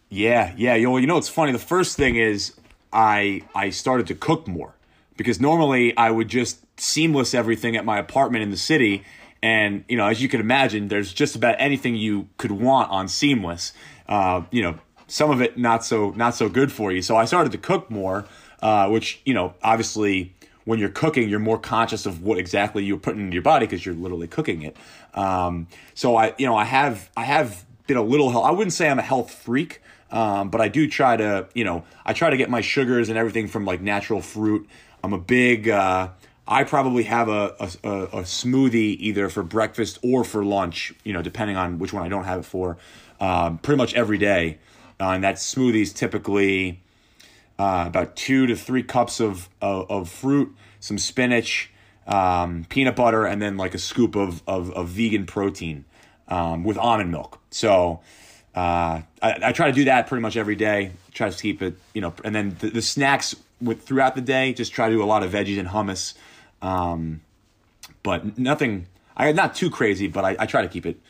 Yeah, 0.08 0.52
yeah. 0.56 0.74
You 0.74 0.88
know, 0.88 0.96
you 0.98 1.06
know, 1.06 1.18
it's 1.18 1.28
funny. 1.28 1.52
The 1.52 1.58
first 1.58 1.96
thing 1.96 2.16
is 2.16 2.54
I 2.92 3.42
I 3.54 3.70
started 3.70 4.06
to 4.08 4.14
cook 4.14 4.46
more 4.46 4.74
because 5.16 5.40
normally 5.40 5.96
I 5.96 6.10
would 6.10 6.28
just 6.28 6.58
seamless 6.80 7.34
everything 7.34 7.76
at 7.76 7.84
my 7.84 7.98
apartment 7.98 8.42
in 8.42 8.50
the 8.50 8.56
city, 8.56 9.04
and 9.42 9.84
you 9.88 9.96
know, 9.96 10.06
as 10.06 10.22
you 10.22 10.28
can 10.28 10.40
imagine, 10.40 10.88
there's 10.88 11.12
just 11.12 11.36
about 11.36 11.56
anything 11.58 11.96
you 11.96 12.28
could 12.38 12.52
want 12.52 12.90
on 12.90 13.08
seamless. 13.08 13.72
Uh, 14.08 14.42
you 14.50 14.62
know, 14.62 14.78
some 15.06 15.30
of 15.30 15.40
it 15.40 15.58
not 15.58 15.84
so 15.84 16.10
not 16.10 16.34
so 16.34 16.48
good 16.48 16.72
for 16.72 16.92
you. 16.92 17.02
So 17.02 17.16
I 17.16 17.24
started 17.24 17.52
to 17.52 17.58
cook 17.58 17.90
more, 17.90 18.26
uh, 18.60 18.88
which 18.88 19.20
you 19.24 19.34
know, 19.34 19.54
obviously 19.62 20.34
when 20.64 20.78
you're 20.78 20.88
cooking, 20.88 21.28
you're 21.28 21.40
more 21.40 21.58
conscious 21.58 22.06
of 22.06 22.22
what 22.22 22.38
exactly 22.38 22.84
you're 22.84 22.98
putting 22.98 23.22
into 23.22 23.34
your 23.34 23.42
body 23.42 23.66
because 23.66 23.84
you're 23.84 23.94
literally 23.94 24.28
cooking 24.28 24.62
it. 24.62 24.76
Um, 25.14 25.66
so 25.94 26.16
I, 26.16 26.34
you 26.38 26.46
know, 26.46 26.56
I 26.56 26.64
have 26.64 27.10
I 27.16 27.24
have 27.24 27.64
been 27.86 27.96
a 27.96 28.02
little. 28.02 28.30
health 28.30 28.44
I 28.44 28.50
wouldn't 28.50 28.72
say 28.72 28.88
I'm 28.88 28.98
a 28.98 29.02
health 29.02 29.32
freak, 29.32 29.82
um, 30.12 30.50
but 30.50 30.60
I 30.60 30.68
do 30.68 30.86
try 30.86 31.16
to, 31.16 31.48
you 31.54 31.64
know, 31.64 31.84
I 32.04 32.12
try 32.12 32.30
to 32.30 32.36
get 32.36 32.50
my 32.50 32.60
sugars 32.60 33.08
and 33.08 33.18
everything 33.18 33.48
from 33.48 33.64
like 33.64 33.80
natural 33.80 34.20
fruit. 34.20 34.68
I'm 35.02 35.14
a 35.14 35.18
big. 35.18 35.68
Uh, 35.68 36.10
I 36.46 36.64
probably 36.64 37.04
have 37.04 37.28
a, 37.28 37.54
a, 37.60 37.88
a, 37.88 38.22
smoothie 38.22 38.96
either 38.98 39.28
for 39.28 39.42
breakfast 39.42 40.00
or 40.02 40.24
for 40.24 40.44
lunch, 40.44 40.92
you 41.04 41.12
know, 41.12 41.22
depending 41.22 41.56
on 41.56 41.78
which 41.78 41.92
one 41.92 42.02
I 42.02 42.08
don't 42.08 42.24
have 42.24 42.40
it 42.40 42.44
for, 42.44 42.78
um, 43.20 43.58
pretty 43.58 43.78
much 43.78 43.94
every 43.94 44.18
day. 44.18 44.58
Uh, 45.00 45.10
and 45.10 45.24
that 45.24 45.36
smoothie 45.36 45.82
is 45.82 45.92
typically 45.92 46.82
uh, 47.60 47.84
about 47.86 48.16
two 48.16 48.46
to 48.48 48.56
three 48.56 48.82
cups 48.82 49.20
of, 49.20 49.48
of, 49.60 49.88
of 49.88 50.08
fruit, 50.08 50.54
some 50.80 50.98
spinach, 50.98 51.70
um, 52.08 52.66
peanut 52.68 52.96
butter, 52.96 53.24
and 53.24 53.40
then 53.40 53.56
like 53.56 53.72
a 53.72 53.78
scoop 53.78 54.16
of, 54.16 54.42
of, 54.46 54.72
of 54.72 54.88
vegan 54.88 55.26
protein 55.26 55.84
um, 56.26 56.64
with 56.64 56.76
almond 56.76 57.12
milk. 57.12 57.40
So 57.50 58.00
uh, 58.54 59.00
I, 59.22 59.38
I, 59.42 59.52
try 59.52 59.68
to 59.68 59.72
do 59.72 59.84
that 59.84 60.06
pretty 60.08 60.20
much 60.20 60.36
every 60.36 60.56
day. 60.56 60.92
Try 61.14 61.30
to 61.30 61.36
keep 61.36 61.62
it, 61.62 61.74
you 61.94 62.02
know, 62.02 62.12
and 62.22 62.34
then 62.34 62.56
the, 62.60 62.68
the 62.68 62.82
snacks 62.82 63.34
with 63.62 63.82
throughout 63.82 64.14
the 64.14 64.20
day, 64.20 64.52
just 64.52 64.72
try 64.72 64.88
to 64.88 64.94
do 64.94 65.02
a 65.02 65.06
lot 65.06 65.22
of 65.22 65.32
veggies 65.32 65.58
and 65.58 65.68
hummus. 65.68 66.14
Um, 66.60 67.22
but 68.02 68.38
nothing, 68.38 68.86
I 69.16 69.32
not 69.32 69.54
too 69.54 69.70
crazy, 69.70 70.06
but 70.06 70.24
I, 70.24 70.36
I 70.38 70.46
try 70.46 70.62
to 70.62 70.68
keep 70.68 70.84
it 70.84 71.00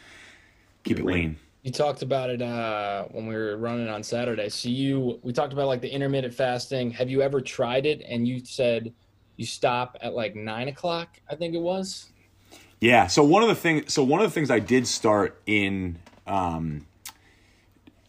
keep 0.85 0.99
it 0.99 1.05
lean. 1.05 1.37
You 1.63 1.71
talked 1.71 2.03
about 2.03 2.31
it 2.31 2.43
uh, 2.43 3.05
when 3.11 3.27
we 3.27 3.35
were 3.35 3.57
running 3.57 3.89
on 3.89 4.03
Saturday. 4.03 4.49
So 4.49 4.69
you, 4.69 5.21
we 5.23 5.33
talked 5.33 5.53
about 5.53 5.69
like 5.69 5.81
the 5.81 5.93
intermittent 5.93 6.35
fasting. 6.35 6.91
Have 6.93 7.09
you 7.09 7.23
ever 7.23 7.41
tried 7.41 7.87
it? 7.87 8.03
And 8.09 8.27
you 8.27 8.45
said 8.45 8.93
you 9.37 9.47
stop 9.47 9.97
at 10.01 10.15
like 10.15 10.35
nine 10.35 10.69
o'clock. 10.69 11.21
I 11.31 11.37
think 11.37 11.55
it 11.55 11.61
was. 11.61 12.11
Yeah. 12.81 13.07
So 13.07 13.23
one 13.23 13.43
of 13.43 13.49
the 13.49 13.55
things, 13.55 13.93
so 13.93 14.03
one 14.03 14.21
of 14.21 14.29
the 14.29 14.35
things 14.35 14.51
I 14.51 14.59
did 14.59 14.89
start 14.89 15.41
in 15.47 15.99
um, 16.27 16.85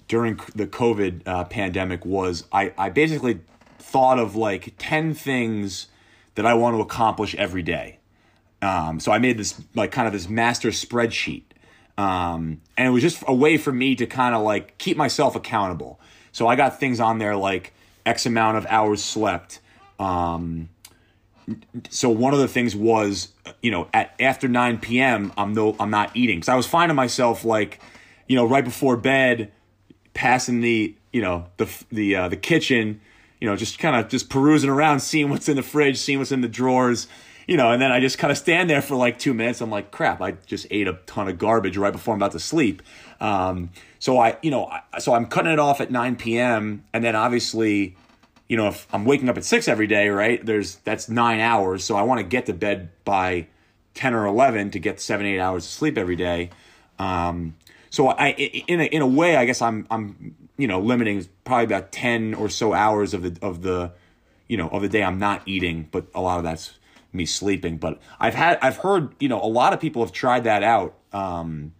during 0.08 0.40
the 0.56 0.68
COVID 0.68 1.28
uh, 1.28 1.46
pandemic 1.46 2.06
was 2.06 2.46
I, 2.52 2.74
I 2.78 2.90
basically 2.90 3.42
thought 3.80 4.20
of 4.20 4.36
like 4.36 4.74
ten 4.78 5.14
things 5.14 5.88
that 6.36 6.46
I 6.46 6.54
want 6.54 6.76
to 6.76 6.82
accomplish 6.82 7.36
every 7.36 7.62
day. 7.62 8.00
Um, 8.62 9.00
so 9.00 9.12
I 9.12 9.20
made 9.20 9.38
this 9.38 9.62
like 9.76 9.92
kind 9.92 10.08
of 10.08 10.14
this 10.14 10.30
master 10.30 10.70
spreadsheet 10.70 11.44
um, 11.98 12.62
and 12.76 12.88
it 12.88 12.92
was 12.92 13.04
just 13.04 13.24
a 13.28 13.34
way 13.34 13.58
for 13.58 13.72
me 13.72 13.96
to 13.96 14.06
kind 14.06 14.34
of 14.34 14.42
like 14.42 14.78
keep 14.78 14.98
myself 14.98 15.36
accountable. 15.36 16.00
So 16.32 16.48
I 16.48 16.56
got 16.56 16.80
things 16.80 17.00
on 17.00 17.20
there 17.20 17.36
like 17.36 17.74
X 18.06 18.26
amount 18.26 18.58
of 18.58 18.66
hours 18.68 19.04
slept. 19.04 19.60
Um, 20.00 20.70
so 21.90 22.10
one 22.10 22.34
of 22.34 22.40
the 22.40 22.48
things 22.48 22.76
was, 22.76 23.30
you 23.62 23.70
know, 23.70 23.90
at 23.94 24.16
after 24.20 24.48
9 24.48 24.80
p.m., 24.80 25.34
I'm 25.38 25.54
no, 25.54 25.76
I'm 25.80 25.92
not 25.92 26.16
eating. 26.16 26.42
Cause 26.42 26.50
I 26.50 26.56
was 26.56 26.66
finding 26.66 26.96
myself 26.96 27.46
like, 27.46 27.80
you 28.28 28.36
know, 28.36 28.46
right 28.46 28.64
before 28.64 28.98
bed, 28.98 29.52
passing 30.14 30.62
the, 30.62 30.96
you 31.12 31.22
know, 31.22 31.46
the, 31.58 31.70
the, 31.92 32.16
uh, 32.16 32.28
the 32.30 32.38
kitchen, 32.38 33.02
you 33.40 33.48
know, 33.48 33.56
just 33.56 33.80
kind 33.80 33.96
of 33.96 34.10
just 34.10 34.30
perusing 34.30 34.70
around, 34.70 35.02
seeing 35.02 35.30
what's 35.30 35.50
in 35.50 35.56
the 35.56 35.64
fridge, 35.64 35.98
seeing 35.98 36.20
what's 36.20 36.32
in 36.32 36.42
the 36.42 36.48
drawers, 36.48 37.08
you 37.48 37.58
know, 37.58 37.72
and 37.72 37.82
then 37.82 37.92
I 37.92 38.00
just 38.00 38.18
kind 38.18 38.32
of 38.32 38.38
stand 38.38 38.70
there 38.70 38.82
for 38.82 38.96
like 38.96 39.20
two 39.20 39.34
minutes. 39.34 39.62
I'm 39.62 39.70
like, 39.70 39.92
crap, 39.92 40.22
I 40.22 40.32
just 40.46 40.68
ate 40.72 40.88
a 40.88 41.00
ton 41.06 41.28
of 41.28 41.38
garbage 41.38 41.78
right 41.78 41.92
before 41.92 42.14
I'm 42.14 42.20
about 42.20 42.32
to 42.34 42.40
sleep. 42.40 42.82
Um, 43.20 43.72
so 44.00 44.20
I, 44.20 44.38
you 44.42 44.52
know, 44.52 44.66
I, 44.68 45.00
so 45.00 45.14
I'm 45.14 45.26
cutting 45.26 45.52
it 45.52 45.60
off 45.60 45.82
at 45.82 45.92
9 45.92 46.16
p.m. 46.16 46.86
And 46.94 47.04
then 47.04 47.16
obviously, 47.16 47.96
you 48.48 48.58
know, 48.58 48.68
if 48.68 48.88
I'm 48.94 49.06
waking 49.06 49.30
up 49.30 49.38
at 49.38 49.46
six 49.46 49.68
every 49.68 49.88
day, 49.88 50.10
right, 50.10 50.46
there's 50.46 50.76
that's 50.78 51.10
nine 51.10 51.40
hours. 51.40 51.84
So 51.84 51.96
I 51.96 52.04
want 52.04 52.20
to 52.20 52.24
get 52.24 52.46
to 52.48 52.54
bed 52.54 52.90
by 53.04 53.48
10 53.96 54.14
or 54.14 54.26
11 54.26 54.72
to 54.72 54.80
get 54.80 55.00
seven, 55.00 55.26
eight 55.26 55.40
hours 55.40 55.66
of 55.66 55.72
sleep 55.72 55.98
every 55.98 56.16
day. 56.16 56.50
Um, 57.00 57.56
so 57.94 58.08
I, 58.08 58.30
in 58.30 58.82
a, 58.82 58.86
in 58.86 59.04
a 59.04 59.08
way, 59.08 59.36
I 59.36 59.46
guess 59.46 59.62
I'm, 59.62 59.86
I'm, 59.92 60.36
you 60.58 60.68
know, 60.68 60.80
limiting 60.80 61.28
probably 61.44 61.66
about 61.66 61.92
10 61.92 62.34
or 62.34 62.50
so 62.50 62.74
hours 62.74 63.14
of 63.14 63.22
the, 63.22 63.46
of 63.46 63.62
the, 63.62 63.92
you 64.48 64.58
know, 64.58 64.68
of 64.70 64.82
the 64.82 64.90
day 64.90 65.04
I'm 65.04 65.20
not 65.20 65.44
eating, 65.46 65.90
but 65.92 66.08
a 66.16 66.20
lot 66.20 66.40
of 66.40 66.44
that's 66.44 66.72
me 67.14 67.28
sleeping. 67.28 67.78
But 67.78 68.00
I've 68.20 68.34
had 68.34 68.58
I've 68.64 68.78
heard 68.78 69.14
you 69.20 69.30
know 69.30 69.40
a 69.40 69.46
lot 69.46 69.74
of 69.74 69.80
people 69.80 70.04
have 70.04 70.12
tried 70.12 70.46
that 70.46 70.64
out 70.64 70.96
um, 71.14 71.74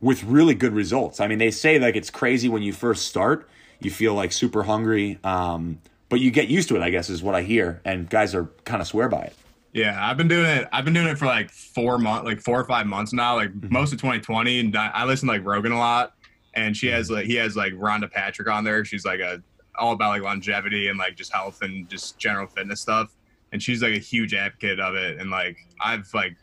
with 0.00 0.24
really 0.24 0.54
good 0.54 0.72
results. 0.72 1.20
I 1.20 1.26
mean, 1.26 1.36
they 1.36 1.50
say 1.50 1.78
like 1.78 1.96
it's 1.96 2.08
crazy 2.08 2.48
when 2.48 2.62
you 2.62 2.72
first 2.72 3.06
start, 3.06 3.46
you 3.78 3.90
feel 3.90 4.14
like 4.14 4.32
super 4.32 4.62
hungry, 4.62 5.18
um, 5.22 5.80
but 6.08 6.20
you 6.20 6.30
get 6.30 6.48
used 6.48 6.70
to 6.70 6.76
it. 6.76 6.82
I 6.82 6.88
guess 6.88 7.10
is 7.10 7.22
what 7.22 7.34
I 7.34 7.42
hear, 7.42 7.82
and 7.84 8.08
guys 8.08 8.34
are 8.34 8.46
kind 8.64 8.80
of 8.80 8.88
swear 8.88 9.10
by 9.10 9.24
it. 9.24 9.36
Yeah, 9.76 9.98
I've 10.00 10.16
been 10.16 10.28
doing 10.28 10.46
it. 10.46 10.68
I've 10.72 10.84
been 10.84 10.94
doing 10.94 11.06
it 11.06 11.18
for 11.18 11.26
like 11.26 11.50
four 11.50 11.98
months, 11.98 12.24
like 12.24 12.40
four 12.40 12.58
or 12.58 12.64
five 12.64 12.86
months 12.86 13.12
now. 13.12 13.36
Like 13.36 13.50
mm-hmm. 13.50 13.72
most 13.72 13.92
of 13.92 13.98
2020, 13.98 14.60
and 14.60 14.76
I 14.76 15.04
listen 15.04 15.28
to 15.28 15.34
like 15.34 15.44
Rogan 15.44 15.72
a 15.72 15.78
lot, 15.78 16.14
and 16.54 16.74
she 16.74 16.86
has 16.88 17.10
like 17.10 17.26
he 17.26 17.34
has 17.34 17.56
like 17.56 17.72
Rhonda 17.74 18.10
Patrick 18.10 18.48
on 18.48 18.64
there. 18.64 18.84
She's 18.84 19.04
like 19.04 19.20
a 19.20 19.42
all 19.78 19.92
about 19.92 20.08
like 20.08 20.22
longevity 20.22 20.88
and 20.88 20.98
like 20.98 21.14
just 21.16 21.32
health 21.32 21.60
and 21.60 21.88
just 21.90 22.18
general 22.18 22.46
fitness 22.46 22.80
stuff 22.80 23.14
and 23.52 23.62
she's 23.62 23.82
like 23.82 23.94
a 23.94 23.98
huge 23.98 24.34
advocate 24.34 24.80
of 24.80 24.94
it. 24.94 25.18
And 25.18 25.30
like 25.30 25.56
I've 25.80 26.08
like 26.14 26.36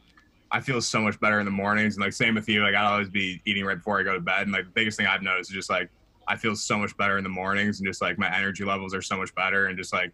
I 0.52 0.60
feel 0.60 0.82
so 0.82 1.02
much 1.02 1.20
better 1.20 1.40
in 1.40 1.46
the 1.46 1.52
mornings. 1.52 1.96
And 1.96 2.04
like 2.04 2.14
same 2.14 2.36
with 2.36 2.48
you, 2.48 2.64
like 2.64 2.76
I'd 2.76 2.86
always 2.86 3.10
be 3.10 3.42
eating 3.46 3.66
right 3.66 3.78
before 3.78 4.00
I 4.00 4.04
go 4.04 4.14
to 4.14 4.20
bed. 4.20 4.44
And 4.44 4.52
like 4.52 4.66
the 4.66 4.72
biggest 4.72 4.98
thing 4.98 5.08
I've 5.08 5.22
noticed 5.22 5.52
is 5.52 5.56
just 5.56 5.70
like 5.70 5.90
I 6.28 6.38
feel 6.38 6.56
so 6.56 6.78
much 6.78 6.96
better 6.98 7.18
in 7.18 7.24
the 7.24 7.30
mornings 7.30 7.80
and 7.80 7.88
just 7.88 8.02
like 8.02 8.18
my 8.18 8.36
energy 8.36 8.64
levels 8.64 8.94
are 8.94 9.02
so 9.02 9.18
much 9.18 9.34
better 9.36 9.68
and 9.68 9.78
just 9.78 9.94
like 9.94 10.12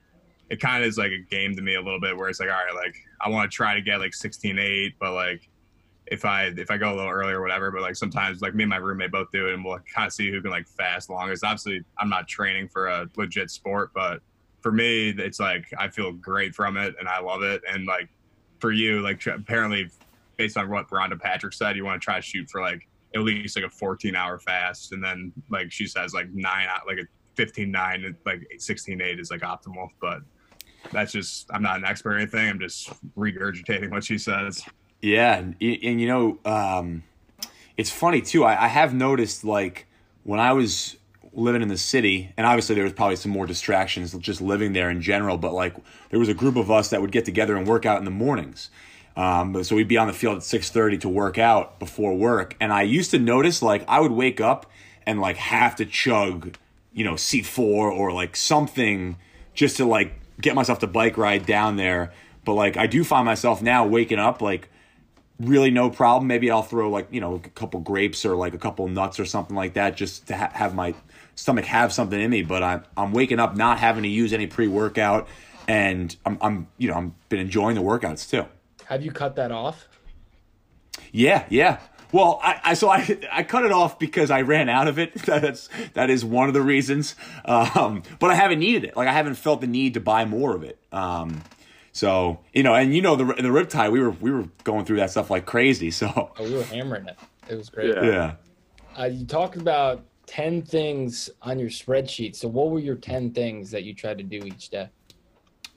it 0.50 0.60
kind 0.60 0.84
of 0.84 0.90
is 0.90 0.98
like 0.98 1.12
a 1.12 1.20
game 1.20 1.56
to 1.56 1.62
me 1.62 1.76
a 1.76 1.82
little 1.82 2.00
bit 2.00 2.18
where 2.18 2.30
it's 2.30 2.40
like 2.40 2.50
all 2.50 2.56
right 2.56 2.76
like 2.76 2.96
I 3.22 3.30
want 3.30 3.52
to 3.52 3.56
try 3.56 3.74
to 3.74 3.82
get 3.82 4.00
like 4.00 4.14
16 4.14 4.58
8 4.58 4.94
but 5.00 5.14
like 5.14 5.50
if 6.08 6.26
I 6.26 6.46
if 6.58 6.72
I 6.72 6.78
go 6.78 6.94
a 6.94 6.96
little 6.96 7.12
early 7.12 7.34
or 7.34 7.42
whatever 7.42 7.72
but 7.72 7.82
like 7.82 7.96
sometimes 7.96 8.42
like 8.42 8.56
me 8.56 8.64
and 8.64 8.70
my 8.70 8.78
roommate 8.78 9.12
both 9.12 9.32
do 9.32 9.48
it 9.48 9.54
and 9.54 9.64
we'll 9.64 9.80
kind 9.94 10.08
of 10.08 10.14
see 10.14 10.32
who 10.32 10.42
can 10.42 10.52
like 10.52 10.68
fast 10.68 11.10
longest 11.10 11.44
obviously 11.44 11.84
I'm 11.98 12.10
not 12.10 12.28
training 12.28 12.70
for 12.70 12.88
a 12.88 13.08
legit 13.16 13.52
sport 13.52 13.92
but 13.94 14.22
for 14.62 14.72
me, 14.72 15.10
it's 15.10 15.40
like 15.40 15.66
I 15.78 15.88
feel 15.88 16.12
great 16.12 16.54
from 16.54 16.78
it 16.78 16.96
and 17.00 17.08
I 17.08 17.20
love 17.20 17.44
it. 17.44 17.62
And 17.68 17.86
like 17.86 18.10
for 18.60 18.72
you, 18.72 19.02
like 19.02 19.26
apparently, 19.26 19.90
based 20.38 20.58
on 20.58 20.70
what 20.70 20.90
Rhonda 20.90 21.20
Patrick 21.20 21.54
said, 21.54 21.76
you 21.76 21.86
want 21.86 22.02
to 22.02 22.04
try 22.04 22.18
to 22.18 22.22
shoot 22.22 22.50
for 22.50 22.62
like 22.62 22.88
at 23.16 23.22
least 23.22 23.56
like 23.56 23.66
a 23.66 23.70
14 23.70 24.16
hour 24.16 24.40
fast. 24.40 24.92
And 24.92 25.04
then 25.04 25.32
like 25.50 25.72
she 25.72 25.88
says, 25.88 26.14
like 26.14 26.30
nine, 26.32 26.68
like 26.88 26.98
a 26.98 27.06
15 27.36 27.72
nine, 27.72 28.16
like 28.26 28.48
16 28.58 29.02
eight 29.02 29.20
is 29.20 29.32
like 29.32 29.42
optimal. 29.42 29.90
But 30.02 30.20
that's 30.92 31.12
just, 31.12 31.50
I'm 31.52 31.62
not 31.62 31.78
an 31.78 31.86
expert 31.86 32.14
or 32.14 32.18
anything. 32.18 32.50
I'm 32.50 32.60
just 32.60 32.90
regurgitating 33.18 33.92
what 33.92 34.04
she 34.04 34.18
says. 34.18 34.64
Yeah. 35.02 35.38
And, 35.38 35.56
and 35.62 36.02
you 36.02 36.08
know, 36.08 36.40
um, 36.46 37.04
it's 37.78 37.92
funny 37.92 38.22
too. 38.22 38.44
I, 38.44 38.66
I 38.66 38.68
have 38.68 38.94
noticed 38.94 39.44
like 39.44 39.88
when 40.24 40.40
I 40.40 40.54
was 40.54 40.98
living 41.32 41.62
in 41.62 41.68
the 41.68 41.78
city, 41.78 42.34
and 42.38 42.46
obviously 42.46 42.76
there 42.76 42.84
was 42.84 42.94
probably 42.94 43.16
some 43.16 43.32
more 43.32 43.46
distractions 43.46 44.14
just 44.18 44.42
living 44.42 44.74
there 44.74 44.90
in 44.90 45.02
general. 45.02 45.38
But 45.38 45.54
like 45.54 45.76
there 46.10 46.20
was 46.20 46.28
a 46.28 46.34
group 46.34 46.56
of 46.56 46.70
us 46.70 46.90
that 46.90 47.02
would 47.02 47.12
get 47.12 47.24
together 47.24 47.56
and 47.56 47.68
work 47.68 47.86
out 47.86 48.00
in 48.00 48.06
the 48.06 48.12
mornings. 48.12 48.70
Um, 49.16 49.64
so 49.64 49.76
we'd 49.76 49.88
be 49.88 49.98
on 49.98 50.08
the 50.08 50.14
field 50.14 50.38
at 50.38 50.44
six 50.44 50.70
thirty 50.70 50.98
to 51.00 51.10
work 51.10 51.38
out 51.38 51.80
before 51.80 52.16
work, 52.16 52.56
and 52.60 52.74
I 52.74 52.82
used 52.82 53.12
to 53.12 53.20
notice 53.20 53.62
like 53.62 53.84
I 53.88 54.00
would 54.00 54.12
wake 54.12 54.42
up 54.42 54.66
and 55.06 55.22
like 55.22 55.38
have 55.38 55.76
to 55.78 55.86
chug, 55.86 56.56
you 56.94 57.04
know, 57.04 57.16
C 57.16 57.42
four 57.42 57.92
or 57.92 58.12
like 58.12 58.36
something 58.36 59.18
just 59.54 59.78
to 59.78 59.86
like 59.86 60.14
get 60.42 60.56
myself 60.56 60.80
to 60.80 60.88
bike 60.88 61.18
ride 61.18 61.46
down 61.46 61.76
there. 61.76 62.14
But 62.46 62.54
like 62.54 62.78
I 62.78 62.88
do 62.88 63.04
find 63.04 63.26
myself 63.26 63.62
now 63.62 63.86
waking 63.86 64.20
up 64.20 64.42
like 64.42 64.70
really 65.40 65.72
no 65.72 65.90
problem. 65.90 66.28
Maybe 66.28 66.52
I'll 66.52 66.64
throw 66.64 66.90
like 66.90 67.08
you 67.12 67.22
know 67.22 67.36
a 67.36 67.40
couple 67.40 67.80
grapes 67.80 68.26
or 68.26 68.36
like 68.36 68.54
a 68.54 68.58
couple 68.58 68.88
nuts 68.88 69.20
or 69.20 69.26
something 69.26 69.56
like 69.56 69.74
that 69.74 69.96
just 69.96 70.28
to 70.28 70.38
ha- 70.38 70.52
have 70.54 70.76
my 70.76 70.94
stomach 71.36 71.66
have 71.66 71.94
something 71.94 72.20
in 72.20 72.30
me, 72.30 72.44
but 72.44 72.64
I'm 72.64 72.84
I'm 72.98 73.12
waking 73.12 73.40
up 73.40 73.56
not 73.56 73.80
having 73.80 74.04
to 74.04 74.10
use 74.10 74.34
any 74.34 74.48
pre 74.48 74.68
workout, 74.68 75.28
and 75.68 76.16
I'm 76.26 76.38
I'm 76.42 76.68
you 76.78 76.90
know 76.90 76.96
I'm 76.96 77.16
been 77.30 77.40
enjoying 77.40 77.76
the 77.76 77.82
workouts 77.82 78.30
too. 78.30 78.46
Have 78.86 79.04
you 79.04 79.12
cut 79.12 79.36
that 79.36 79.52
off? 79.52 79.88
Yeah, 81.12 81.46
yeah. 81.50 81.80
Well, 82.12 82.40
I, 82.42 82.60
I 82.64 82.74
so 82.74 82.90
I 82.90 83.20
I 83.32 83.44
cut 83.44 83.66
it 83.66 83.72
off 83.72 84.00
because 84.00 84.32
I 84.32 84.42
ran 84.42 84.70
out 84.70 84.88
of 84.88 84.98
it. 84.98 85.14
That's 85.26 85.70
that 85.94 86.10
is 86.10 86.26
one 86.26 86.48
of 86.48 86.54
the 86.54 86.62
reasons. 86.62 87.16
Um, 87.46 88.04
but 88.20 88.32
I 88.32 88.36
haven't 88.36 88.60
needed 88.60 88.84
it. 88.84 88.98
Like 88.98 89.08
I 89.08 89.14
haven't 89.14 89.36
felt 89.36 89.62
the 89.62 89.68
need 89.68 89.94
to 89.94 90.00
buy 90.00 90.26
more 90.26 90.56
of 90.56 90.64
it. 90.64 90.80
Um, 90.92 91.44
so 91.92 92.40
you 92.54 92.64
know, 92.64 92.74
and 92.74 92.96
you 92.96 93.02
know 93.02 93.16
the 93.16 93.26
the 93.26 93.50
riptide, 93.50 93.92
we 93.92 94.00
were 94.00 94.12
we 94.12 94.32
were 94.32 94.48
going 94.64 94.86
through 94.86 94.98
that 94.98 95.12
stuff 95.12 95.30
like 95.30 95.46
crazy. 95.46 95.92
So 96.00 96.08
oh, 96.16 96.44
we 96.44 96.56
were 96.56 96.64
hammering 96.64 97.08
it. 97.08 97.18
It 97.48 97.56
was 97.56 97.70
great. 97.70 97.96
Yeah. 97.96 98.06
yeah. 98.06 98.34
Uh, 98.98 99.06
you 99.06 99.26
talked 99.26 99.56
about 99.56 100.04
10 100.30 100.62
things 100.62 101.30
on 101.42 101.58
your 101.58 101.70
spreadsheet. 101.70 102.36
So, 102.36 102.48
what 102.48 102.70
were 102.70 102.80
your 102.80 102.96
10 102.96 103.32
things 103.32 103.72
that 103.72 103.84
you 103.84 103.94
tried 103.94 104.20
to 104.20 104.24
do 104.24 104.38
each 104.38 104.70
day? 104.70 104.90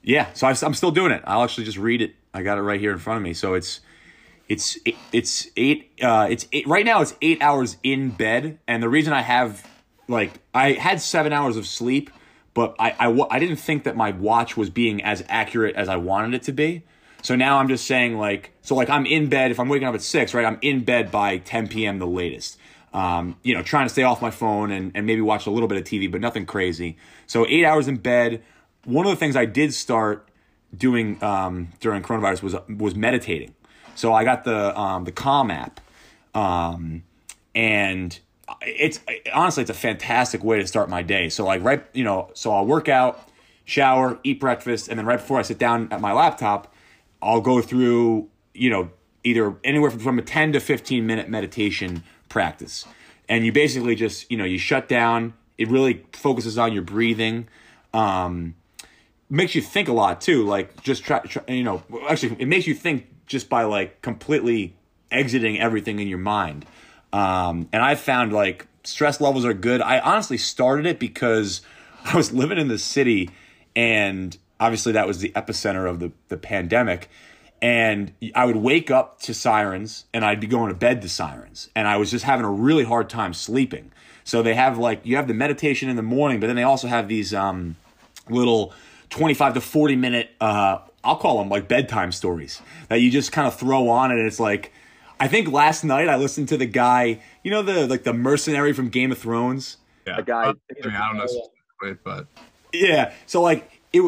Yeah, 0.02 0.32
so 0.34 0.46
I'm 0.48 0.74
still 0.74 0.90
doing 0.90 1.12
it. 1.12 1.22
I'll 1.24 1.42
actually 1.42 1.64
just 1.64 1.78
read 1.78 2.02
it. 2.02 2.14
I 2.34 2.42
got 2.42 2.58
it 2.58 2.62
right 2.62 2.80
here 2.80 2.92
in 2.92 2.98
front 2.98 3.18
of 3.18 3.22
me. 3.22 3.34
So 3.34 3.54
it's 3.54 3.80
it's 4.48 4.78
it's 5.12 5.48
eight 5.56 5.92
uh 6.02 6.26
it's 6.30 6.46
eight 6.52 6.66
right 6.66 6.84
now 6.84 7.00
it's 7.00 7.14
8 7.22 7.40
hours 7.40 7.76
in 7.82 8.10
bed 8.10 8.58
and 8.66 8.82
the 8.82 8.88
reason 8.88 9.12
I 9.12 9.22
have 9.22 9.66
like 10.08 10.32
I 10.52 10.72
had 10.72 11.00
7 11.00 11.32
hours 11.32 11.56
of 11.56 11.66
sleep, 11.66 12.10
but 12.54 12.74
I, 12.78 12.90
I, 12.98 13.26
I 13.30 13.38
didn't 13.38 13.56
think 13.56 13.84
that 13.84 13.96
my 13.96 14.10
watch 14.10 14.56
was 14.56 14.68
being 14.68 15.02
as 15.02 15.24
accurate 15.28 15.74
as 15.76 15.88
I 15.88 15.96
wanted 15.96 16.34
it 16.34 16.42
to 16.44 16.52
be. 16.52 16.82
So 17.22 17.36
now 17.36 17.58
I'm 17.58 17.68
just 17.68 17.86
saying 17.86 18.18
like 18.18 18.52
so 18.62 18.74
like 18.74 18.90
I'm 18.90 19.06
in 19.06 19.28
bed 19.28 19.50
if 19.50 19.60
I'm 19.60 19.68
waking 19.68 19.88
up 19.88 19.94
at 19.94 20.02
six 20.02 20.34
right 20.34 20.44
I'm 20.44 20.58
in 20.60 20.84
bed 20.84 21.10
by 21.10 21.38
10 21.38 21.68
p.m. 21.68 21.98
the 21.98 22.06
latest. 22.06 22.58
Um, 22.92 23.38
you 23.42 23.54
know 23.54 23.62
trying 23.62 23.86
to 23.86 23.90
stay 23.90 24.02
off 24.02 24.20
my 24.20 24.30
phone 24.30 24.70
and, 24.70 24.92
and 24.94 25.06
maybe 25.06 25.22
watch 25.22 25.46
a 25.46 25.50
little 25.50 25.68
bit 25.68 25.78
of 25.78 25.84
TV 25.84 26.10
but 26.10 26.20
nothing 26.20 26.46
crazy. 26.46 26.96
So 27.26 27.46
eight 27.48 27.64
hours 27.64 27.88
in 27.88 27.96
bed. 27.96 28.42
One 28.84 29.06
of 29.06 29.10
the 29.10 29.16
things 29.16 29.36
I 29.36 29.44
did 29.44 29.72
start 29.72 30.28
doing 30.76 31.22
um, 31.22 31.68
during 31.80 32.02
coronavirus 32.02 32.42
was 32.42 32.56
was 32.68 32.94
meditating. 32.94 33.54
So 33.94 34.12
I 34.12 34.24
got 34.24 34.44
the 34.44 34.78
um, 34.78 35.04
the 35.04 35.12
Calm 35.12 35.50
app, 35.50 35.80
um, 36.34 37.02
and 37.54 38.18
it's 38.62 39.00
honestly 39.32 39.62
it's 39.62 39.70
a 39.70 39.74
fantastic 39.74 40.42
way 40.42 40.60
to 40.60 40.66
start 40.66 40.88
my 40.88 41.02
day. 41.02 41.28
So 41.28 41.44
like 41.44 41.62
right 41.62 41.84
you 41.92 42.04
know 42.04 42.30
so 42.34 42.52
I'll 42.52 42.66
work 42.66 42.88
out, 42.88 43.28
shower, 43.64 44.18
eat 44.24 44.40
breakfast, 44.40 44.88
and 44.88 44.98
then 44.98 45.06
right 45.06 45.18
before 45.18 45.38
I 45.38 45.42
sit 45.42 45.58
down 45.58 45.88
at 45.92 46.00
my 46.00 46.12
laptop, 46.12 46.74
I'll 47.20 47.40
go 47.40 47.60
through 47.60 48.28
you 48.54 48.70
know 48.70 48.90
either 49.24 49.54
anywhere 49.62 49.90
from, 49.90 50.00
from 50.00 50.18
a 50.18 50.22
ten 50.22 50.52
to 50.52 50.60
fifteen 50.60 51.06
minute 51.06 51.28
meditation 51.28 52.02
practice, 52.28 52.86
and 53.28 53.44
you 53.44 53.52
basically 53.52 53.94
just 53.94 54.30
you 54.30 54.36
know 54.36 54.44
you 54.44 54.58
shut 54.58 54.88
down. 54.88 55.34
It 55.58 55.68
really 55.68 56.04
focuses 56.12 56.58
on 56.58 56.72
your 56.72 56.82
breathing. 56.82 57.46
Um, 57.92 58.54
makes 59.32 59.54
you 59.54 59.62
think 59.62 59.88
a 59.88 59.92
lot 59.92 60.20
too. 60.20 60.44
Like 60.44 60.82
just 60.82 61.04
try, 61.04 61.20
try, 61.20 61.42
you 61.48 61.64
know, 61.64 61.82
actually, 62.08 62.36
it 62.38 62.46
makes 62.46 62.66
you 62.66 62.74
think 62.74 63.06
just 63.32 63.48
by 63.48 63.64
like 63.64 64.00
completely 64.02 64.74
exiting 65.10 65.58
everything 65.58 65.98
in 65.98 66.06
your 66.06 66.18
mind. 66.18 66.64
Um, 67.12 67.68
and 67.72 67.82
I 67.82 67.96
found 67.96 68.32
like 68.32 68.68
stress 68.84 69.20
levels 69.20 69.44
are 69.44 69.54
good. 69.54 69.80
I 69.80 69.98
honestly 69.98 70.38
started 70.38 70.86
it 70.86 71.00
because 71.00 71.62
I 72.04 72.16
was 72.16 72.32
living 72.32 72.58
in 72.58 72.68
the 72.68 72.78
city, 72.78 73.30
and 73.74 74.36
obviously 74.60 74.92
that 74.92 75.08
was 75.08 75.18
the 75.18 75.30
epicenter 75.30 75.88
of 75.90 75.98
the 75.98 76.12
the 76.28 76.36
pandemic. 76.36 77.10
And 77.60 78.12
I 78.34 78.44
would 78.44 78.56
wake 78.56 78.90
up 78.90 79.20
to 79.20 79.34
sirens, 79.34 80.04
and 80.12 80.24
I'd 80.24 80.40
be 80.40 80.48
going 80.48 80.68
to 80.68 80.74
bed 80.74 81.00
to 81.02 81.08
sirens, 81.08 81.70
and 81.74 81.88
I 81.88 81.96
was 81.96 82.10
just 82.10 82.24
having 82.24 82.44
a 82.44 82.50
really 82.50 82.84
hard 82.84 83.08
time 83.08 83.32
sleeping. 83.32 83.92
So 84.24 84.42
they 84.42 84.54
have 84.54 84.78
like 84.78 85.00
you 85.04 85.16
have 85.16 85.26
the 85.26 85.34
meditation 85.34 85.88
in 85.88 85.96
the 85.96 86.02
morning, 86.02 86.38
but 86.38 86.48
then 86.48 86.56
they 86.56 86.64
also 86.64 86.88
have 86.88 87.08
these 87.08 87.32
um, 87.32 87.76
little 88.28 88.72
25 89.10 89.54
to 89.54 89.60
40 89.60 89.96
minute 89.96 90.30
uh, 90.40 90.78
I'll 91.04 91.16
call 91.16 91.38
them 91.38 91.48
like 91.48 91.68
bedtime 91.68 92.12
stories 92.12 92.62
that 92.88 93.00
you 93.00 93.10
just 93.10 93.32
kind 93.32 93.46
of 93.48 93.58
throw 93.58 93.88
on 93.88 94.10
and 94.10 94.20
it's 94.26 94.40
like 94.40 94.72
I 95.22 95.28
think 95.28 95.52
last 95.52 95.84
night 95.84 96.08
I 96.08 96.16
listened 96.16 96.48
to 96.48 96.56
the 96.56 96.66
guy, 96.66 97.20
you 97.44 97.50
know 97.52 97.62
the 97.62 97.86
like 97.86 98.02
the 98.02 98.12
mercenary 98.12 98.72
from 98.72 98.88
Game 98.88 99.12
of 99.12 99.18
Thrones. 99.18 99.76
Yeah. 100.04 100.16
The 100.16 100.22
guy 100.22 100.42
I, 100.42 100.46
mean, 100.46 100.96
I 100.96 101.08
don't 101.08 101.16
know, 101.16 101.26
specifically, 101.26 101.98
but 102.02 102.26
yeah. 102.72 103.12
So 103.26 103.40
like 103.40 103.80
it 103.92 104.02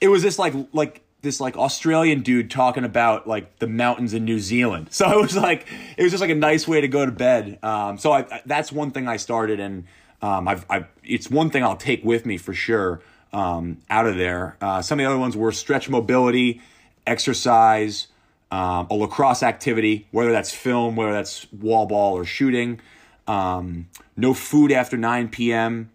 it 0.00 0.08
was 0.08 0.22
this 0.22 0.38
like 0.38 0.54
like 0.72 1.02
this 1.22 1.40
like 1.40 1.56
Australian 1.56 2.20
dude 2.22 2.52
talking 2.52 2.84
about 2.84 3.26
like 3.26 3.58
the 3.58 3.66
mountains 3.66 4.14
in 4.14 4.24
New 4.24 4.38
Zealand. 4.38 4.88
So 4.92 5.10
it 5.10 5.20
was 5.20 5.36
like 5.36 5.66
it 5.96 6.02
was 6.04 6.12
just 6.12 6.20
like 6.20 6.30
a 6.30 6.36
nice 6.36 6.68
way 6.68 6.80
to 6.80 6.88
go 6.88 7.04
to 7.04 7.12
bed. 7.12 7.58
Um, 7.64 7.98
so 7.98 8.12
I, 8.12 8.40
that's 8.46 8.70
one 8.70 8.92
thing 8.92 9.08
I 9.08 9.16
started 9.16 9.58
and 9.58 9.84
um, 10.22 10.46
I've, 10.46 10.66
I've 10.70 10.86
it's 11.02 11.28
one 11.28 11.50
thing 11.50 11.64
I'll 11.64 11.76
take 11.76 12.04
with 12.04 12.26
me 12.26 12.36
for 12.36 12.54
sure 12.54 13.00
um, 13.32 13.78
out 13.88 14.06
of 14.06 14.16
there. 14.16 14.56
Uh, 14.60 14.82
some 14.82 14.98
of 14.98 15.04
the 15.04 15.10
other 15.10 15.18
ones 15.18 15.36
were 15.36 15.52
stretch 15.52 15.88
mobility, 15.88 16.60
exercise, 17.06 18.08
um, 18.50 18.88
a 18.90 18.94
lacrosse 18.94 19.42
activity, 19.42 20.08
whether 20.10 20.32
that's 20.32 20.52
film, 20.52 20.96
whether 20.96 21.12
that's 21.12 21.50
wall 21.52 21.86
ball 21.86 22.14
or 22.14 22.24
shooting. 22.24 22.80
Um, 23.26 23.88
no 24.16 24.34
food 24.34 24.72
after 24.72 24.96
9 24.96 25.28
p.m. 25.28 25.90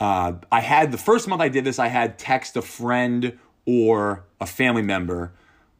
Uh, 0.00 0.34
I 0.50 0.60
had 0.60 0.90
the 0.90 0.98
first 0.98 1.28
month 1.28 1.40
I 1.40 1.48
did 1.48 1.64
this, 1.64 1.78
I 1.78 1.88
had 1.88 2.18
text 2.18 2.56
a 2.56 2.62
friend 2.62 3.38
or 3.66 4.24
a 4.40 4.46
family 4.46 4.82
member, 4.82 5.32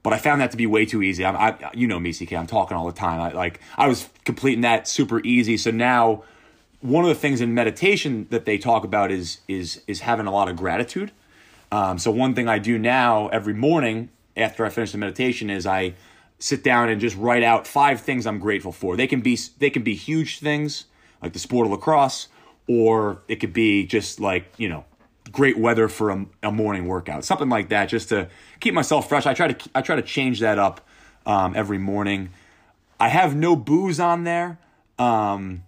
but 0.03 0.13
I 0.13 0.19
found 0.19 0.41
that 0.41 0.51
to 0.53 0.57
be 0.57 0.67
way 0.67 0.87
too 0.87 1.03
easy. 1.03 1.25
I, 1.25 1.49
I 1.49 1.71
you 1.75 1.87
know 1.87 1.99
me, 1.99 2.13
CK. 2.13 2.33
I'm 2.35 2.47
talking 2.47 2.77
all 2.77 2.87
the 2.87 2.93
time. 2.93 3.21
I 3.21 3.31
like 3.33 3.61
I 3.77 3.89
was 3.89 4.09
completing 4.25 4.63
that 4.63 4.87
super 4.87 5.21
easy. 5.25 5.57
So 5.57 5.71
now 5.71 6.25
one 6.81 7.05
of 7.05 7.09
the 7.09 7.15
things 7.15 7.41
in 7.41 7.55
meditation 7.55 8.27
that 8.31 8.45
they 8.45 8.59
talk 8.59 8.85
about 8.85 9.11
is 9.11 9.41
is 9.49 9.83
is 9.87 10.01
having 10.01 10.27
a 10.27 10.31
lot 10.31 10.49
of 10.49 10.57
gratitude. 10.57 11.13
Um, 11.71 11.99
so 11.99 12.11
one 12.11 12.35
thing 12.35 12.49
I 12.49 12.59
do 12.59 12.79
now 12.79 13.29
every 13.29 13.55
morning 13.55 14.11
after 14.37 14.65
I 14.65 14.69
finish 14.71 14.93
the 14.93 14.99
meditation 14.99 15.51
is 15.51 15.67
I 15.67 15.95
sit 16.39 16.63
down 16.63 16.89
and 16.89 17.01
just 17.01 17.17
write 17.17 17.43
out 17.43 17.67
five 17.67 18.01
things 18.01 18.27
I'm 18.27 18.39
grateful 18.39 18.73
for. 18.73 18.97
They 18.97 19.07
can 19.07 19.21
be 19.21 19.39
they 19.59 19.71
can 19.71 19.83
be 19.83 19.95
huge 19.95 20.39
things 20.39 20.85
like 21.21 21.33
the 21.33 21.39
sport 21.39 21.67
of 21.67 21.73
lacrosse, 21.73 22.29
or 22.69 23.23
it 23.29 23.37
could 23.37 23.53
be 23.53 23.85
just 23.85 24.21
like 24.21 24.53
you 24.57 24.69
know 24.69 24.85
great 25.31 25.59
weather 25.59 25.89
for 25.89 26.11
a, 26.11 26.27
a 26.45 26.53
morning 26.53 26.87
workout, 26.87 27.25
something 27.25 27.49
like 27.49 27.69
that, 27.69 27.87
just 27.87 28.09
to 28.09 28.29
keep 28.61 28.73
myself 28.73 29.09
fresh. 29.09 29.27
I 29.27 29.35
try 29.35 29.53
to 29.53 29.71
I 29.75 29.83
try 29.83 29.97
to 29.97 30.03
change 30.03 30.41
that 30.41 30.59
up 30.59 30.81
um, 31.27 31.55
every 31.57 31.79
morning. 31.79 32.31
I 33.01 33.09
have 33.09 33.37
no 33.37 33.57
booze 33.57 34.01
on 34.01 34.25
there. 34.25 34.59
Um, 34.99 35.63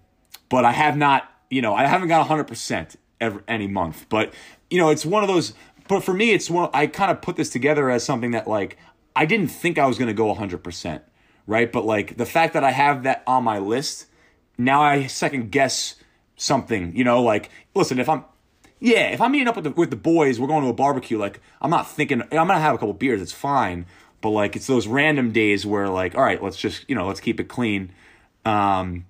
but 0.50 0.66
I 0.66 0.72
have 0.72 0.98
not, 0.98 1.30
you 1.48 1.62
know, 1.62 1.74
I 1.74 1.86
haven't 1.86 2.08
got 2.08 2.28
100% 2.28 2.96
every, 3.20 3.42
any 3.48 3.66
month. 3.66 4.06
But, 4.10 4.34
you 4.68 4.78
know, 4.78 4.90
it's 4.90 5.06
one 5.06 5.22
of 5.22 5.28
those, 5.28 5.54
but 5.88 6.04
for 6.04 6.12
me, 6.12 6.32
it's 6.32 6.50
one, 6.50 6.68
I 6.74 6.86
kind 6.86 7.10
of 7.10 7.22
put 7.22 7.36
this 7.36 7.48
together 7.48 7.88
as 7.88 8.04
something 8.04 8.32
that, 8.32 8.46
like, 8.46 8.76
I 9.16 9.24
didn't 9.24 9.48
think 9.48 9.78
I 9.78 9.86
was 9.86 9.96
going 9.96 10.08
to 10.08 10.14
go 10.14 10.34
100%, 10.34 11.00
right? 11.46 11.72
But, 11.72 11.86
like, 11.86 12.18
the 12.18 12.26
fact 12.26 12.52
that 12.52 12.64
I 12.64 12.72
have 12.72 13.04
that 13.04 13.22
on 13.26 13.44
my 13.44 13.58
list, 13.58 14.06
now 14.58 14.82
I 14.82 15.06
second 15.06 15.50
guess 15.50 15.94
something, 16.36 16.94
you 16.94 17.04
know, 17.04 17.22
like, 17.22 17.50
listen, 17.74 17.98
if 17.98 18.08
I'm, 18.08 18.24
yeah, 18.80 19.08
if 19.10 19.20
I'm 19.20 19.32
meeting 19.32 19.48
up 19.48 19.56
with 19.56 19.64
the, 19.64 19.70
with 19.70 19.90
the 19.90 19.96
boys, 19.96 20.40
we're 20.40 20.48
going 20.48 20.64
to 20.64 20.70
a 20.70 20.74
barbecue, 20.74 21.18
like, 21.18 21.40
I'm 21.62 21.70
not 21.70 21.88
thinking, 21.88 22.22
I'm 22.22 22.48
to 22.48 22.54
have 22.54 22.74
a 22.74 22.78
couple 22.78 22.94
beers, 22.94 23.22
it's 23.22 23.32
fine. 23.32 23.86
But, 24.22 24.30
like, 24.30 24.54
it's 24.54 24.66
those 24.66 24.86
random 24.86 25.32
days 25.32 25.64
where, 25.64 25.88
like, 25.88 26.14
all 26.14 26.22
right, 26.22 26.42
let's 26.42 26.58
just, 26.58 26.84
you 26.88 26.94
know, 26.94 27.06
let's 27.06 27.20
keep 27.20 27.40
it 27.40 27.44
clean. 27.44 27.92
Um, 28.44 29.06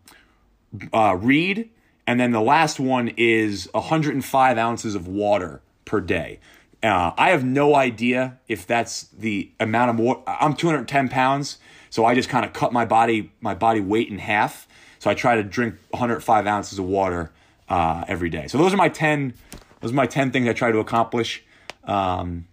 uh, 0.92 1.16
read, 1.20 1.70
and 2.06 2.18
then 2.18 2.32
the 2.32 2.40
last 2.40 2.80
one 2.80 3.12
is 3.16 3.68
105 3.72 4.58
ounces 4.58 4.94
of 4.94 5.06
water 5.06 5.60
per 5.84 6.00
day. 6.00 6.40
Uh, 6.82 7.12
I 7.16 7.30
have 7.30 7.44
no 7.44 7.74
idea 7.74 8.38
if 8.48 8.66
that's 8.66 9.02
the 9.08 9.50
amount 9.60 9.90
of 9.90 9.98
water. 9.98 10.22
I'm 10.26 10.54
210 10.54 11.08
pounds, 11.08 11.58
so 11.90 12.04
I 12.04 12.14
just 12.14 12.28
kind 12.28 12.44
of 12.44 12.52
cut 12.52 12.72
my 12.72 12.84
body 12.84 13.32
my 13.40 13.54
body 13.54 13.80
weight 13.80 14.08
in 14.08 14.18
half. 14.18 14.66
So 14.98 15.10
I 15.10 15.14
try 15.14 15.36
to 15.36 15.42
drink 15.42 15.76
105 15.90 16.46
ounces 16.46 16.78
of 16.78 16.84
water 16.84 17.32
uh, 17.68 18.04
every 18.08 18.28
day. 18.28 18.46
So 18.48 18.58
those 18.58 18.72
are 18.72 18.76
my 18.76 18.88
10. 18.88 19.34
Those 19.80 19.92
are 19.92 19.94
my 19.94 20.06
10 20.06 20.30
things 20.30 20.46
I 20.46 20.52
try 20.52 20.72
to 20.72 20.78
accomplish. 20.78 21.42
Um, 21.84 22.46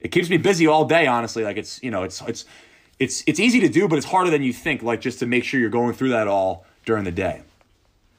it 0.00 0.08
keeps 0.08 0.30
me 0.30 0.36
busy 0.36 0.66
all 0.66 0.84
day, 0.84 1.06
honestly. 1.06 1.44
Like 1.44 1.56
it's 1.56 1.82
you 1.82 1.90
know 1.90 2.02
it's 2.02 2.20
it's 2.22 2.44
it's 2.98 3.24
it's 3.26 3.40
easy 3.40 3.60
to 3.60 3.68
do, 3.68 3.88
but 3.88 3.96
it's 3.96 4.06
harder 4.06 4.30
than 4.30 4.42
you 4.42 4.52
think. 4.52 4.82
Like 4.82 5.00
just 5.00 5.18
to 5.20 5.26
make 5.26 5.44
sure 5.44 5.60
you're 5.60 5.70
going 5.70 5.94
through 5.94 6.10
that 6.10 6.28
all 6.28 6.66
during 6.84 7.04
the 7.04 7.12
day. 7.12 7.42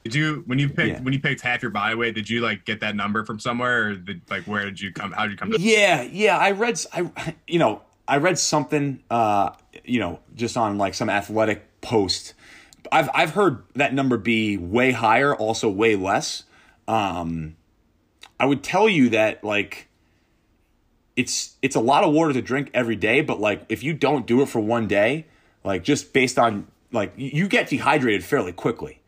Did 0.04 0.16
you 0.16 0.44
when 0.48 0.60
you 0.60 0.68
picked 0.70 0.98
Yeah. 0.98 1.02
when 1.02 1.14
you 1.14 1.20
picked 1.20 1.42
half 1.42 1.62
your 1.62 1.72
body 1.72 1.96
weight? 1.96 2.14
Did 2.16 2.30
you 2.30 2.42
like 2.42 2.66
get 2.66 2.82
that 2.82 2.96
number 2.96 3.24
from 3.24 3.40
somewhere, 3.40 3.88
or 3.90 3.96
did, 3.96 4.22
like 4.30 4.44
where 4.44 4.66
did 4.66 4.80
you 4.82 4.92
come? 4.92 5.12
How 5.14 5.24
did 5.24 5.32
you 5.32 5.38
come 5.38 5.52
to? 5.52 5.60
Yeah, 5.60 6.02
yeah. 6.02 6.38
I 6.38 6.52
read, 6.52 6.80
I 6.92 7.36
you 7.48 7.60
know, 7.60 7.82
I 8.08 8.18
read 8.18 8.38
something, 8.38 9.02
uh, 9.10 9.52
you 9.86 10.00
know, 10.00 10.20
just 10.36 10.58
on 10.58 10.78
like 10.78 10.94
some 10.94 11.10
athletic 11.10 11.80
post. 11.82 12.34
I've 12.92 13.10
I've 13.14 13.32
heard 13.32 13.64
that 13.76 13.94
number 13.94 14.18
be 14.18 14.58
way 14.58 14.92
higher, 14.92 15.34
also 15.34 15.70
way 15.70 15.96
less. 15.96 16.44
Um, 16.86 17.56
I 18.40 18.46
would 18.46 18.62
tell 18.62 18.90
you 18.90 19.10
that 19.10 19.42
like 19.44 19.88
it's 21.16 21.56
it's 21.62 21.76
a 21.78 21.80
lot 21.80 22.04
of 22.04 22.14
water 22.14 22.34
to 22.34 22.42
drink 22.42 22.72
every 22.74 22.98
day, 22.98 23.22
but 23.22 23.40
like 23.40 23.64
if 23.70 23.84
you 23.84 23.94
don't 23.94 24.26
do 24.28 24.42
it 24.42 24.50
for 24.50 24.60
one 24.60 24.88
day, 24.88 25.28
like 25.64 25.84
just 25.84 26.12
based 26.12 26.38
on 26.38 26.68
like 26.92 27.14
you 27.16 27.48
get 27.48 27.70
dehydrated 27.70 28.24
fairly 28.24 28.52
quickly. 28.52 29.00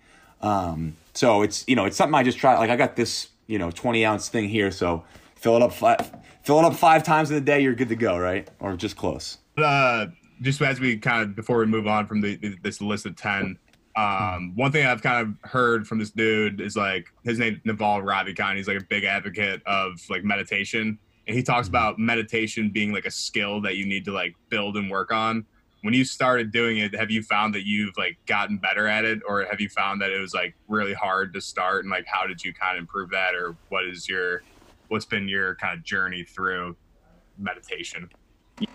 Um, 0.41 0.95
so 1.13 1.41
it's 1.41 1.63
you 1.67 1.75
know 1.75 1.85
it's 1.85 1.97
something 1.97 2.15
I 2.15 2.23
just 2.23 2.37
try. 2.37 2.57
Like 2.57 2.69
I 2.69 2.75
got 2.75 2.95
this 2.95 3.29
you 3.47 3.57
know 3.57 3.71
twenty 3.71 4.05
ounce 4.05 4.29
thing 4.29 4.49
here, 4.49 4.71
so 4.71 5.03
fill 5.35 5.55
it 5.55 5.61
up 5.61 5.73
five, 5.73 6.11
fill 6.43 6.59
it 6.59 6.65
up 6.65 6.75
five 6.75 7.03
times 7.03 7.29
in 7.29 7.35
the 7.35 7.41
day, 7.41 7.61
you're 7.61 7.75
good 7.75 7.89
to 7.89 7.95
go, 7.95 8.17
right? 8.17 8.49
Or 8.59 8.75
just 8.75 8.95
close. 8.95 9.37
Uh, 9.57 10.07
just 10.41 10.61
as 10.61 10.79
we 10.79 10.97
kind 10.97 11.23
of 11.23 11.35
before 11.35 11.59
we 11.59 11.65
move 11.65 11.87
on 11.87 12.07
from 12.07 12.21
the, 12.21 12.57
this 12.61 12.81
list 12.81 13.05
of 13.05 13.15
ten, 13.15 13.57
um, 13.95 14.53
one 14.55 14.71
thing 14.71 14.85
I've 14.85 15.01
kind 15.01 15.27
of 15.27 15.49
heard 15.49 15.87
from 15.87 15.99
this 15.99 16.11
dude 16.11 16.59
is 16.59 16.75
like 16.75 17.07
his 17.23 17.39
name 17.39 17.61
Naval 17.63 18.01
Ravikant. 18.01 18.57
He's 18.57 18.67
like 18.67 18.79
a 18.79 18.83
big 18.83 19.03
advocate 19.03 19.61
of 19.65 19.93
like 20.09 20.23
meditation, 20.23 20.99
and 21.27 21.35
he 21.35 21.43
talks 21.43 21.67
about 21.67 21.97
meditation 21.97 22.69
being 22.69 22.91
like 22.91 23.05
a 23.05 23.11
skill 23.11 23.61
that 23.61 23.77
you 23.77 23.85
need 23.85 24.05
to 24.05 24.11
like 24.11 24.35
build 24.49 24.77
and 24.77 24.89
work 24.89 25.11
on. 25.13 25.45
When 25.85 25.93
you 25.93 26.03
started 26.03 26.51
doing 26.51 26.79
it, 26.79 26.95
have 26.95 27.11
you 27.11 27.21
found 27.21 27.53
that 27.53 27.63
you've 27.67 27.95
like 27.95 28.17
gotten 28.25 28.57
better 28.57 28.87
at 28.87 29.05
it, 29.05 29.19
or 29.27 29.45
have 29.45 29.61
you 29.61 29.69
found 29.69 30.01
that 30.01 30.09
it 30.09 30.19
was 30.19 30.33
like 30.33 30.55
really 30.67 30.95
hard 30.95 31.31
to 31.35 31.41
start? 31.41 31.85
And 31.85 31.91
like, 31.91 32.07
how 32.07 32.25
did 32.25 32.43
you 32.43 32.55
kind 32.55 32.75
of 32.75 32.81
improve 32.81 33.11
that, 33.11 33.35
or 33.35 33.55
what 33.69 33.85
is 33.85 34.09
your 34.09 34.41
what's 34.87 35.05
been 35.05 35.29
your 35.29 35.53
kind 35.57 35.77
of 35.77 35.85
journey 35.85 36.23
through 36.23 36.75
meditation? 37.37 38.09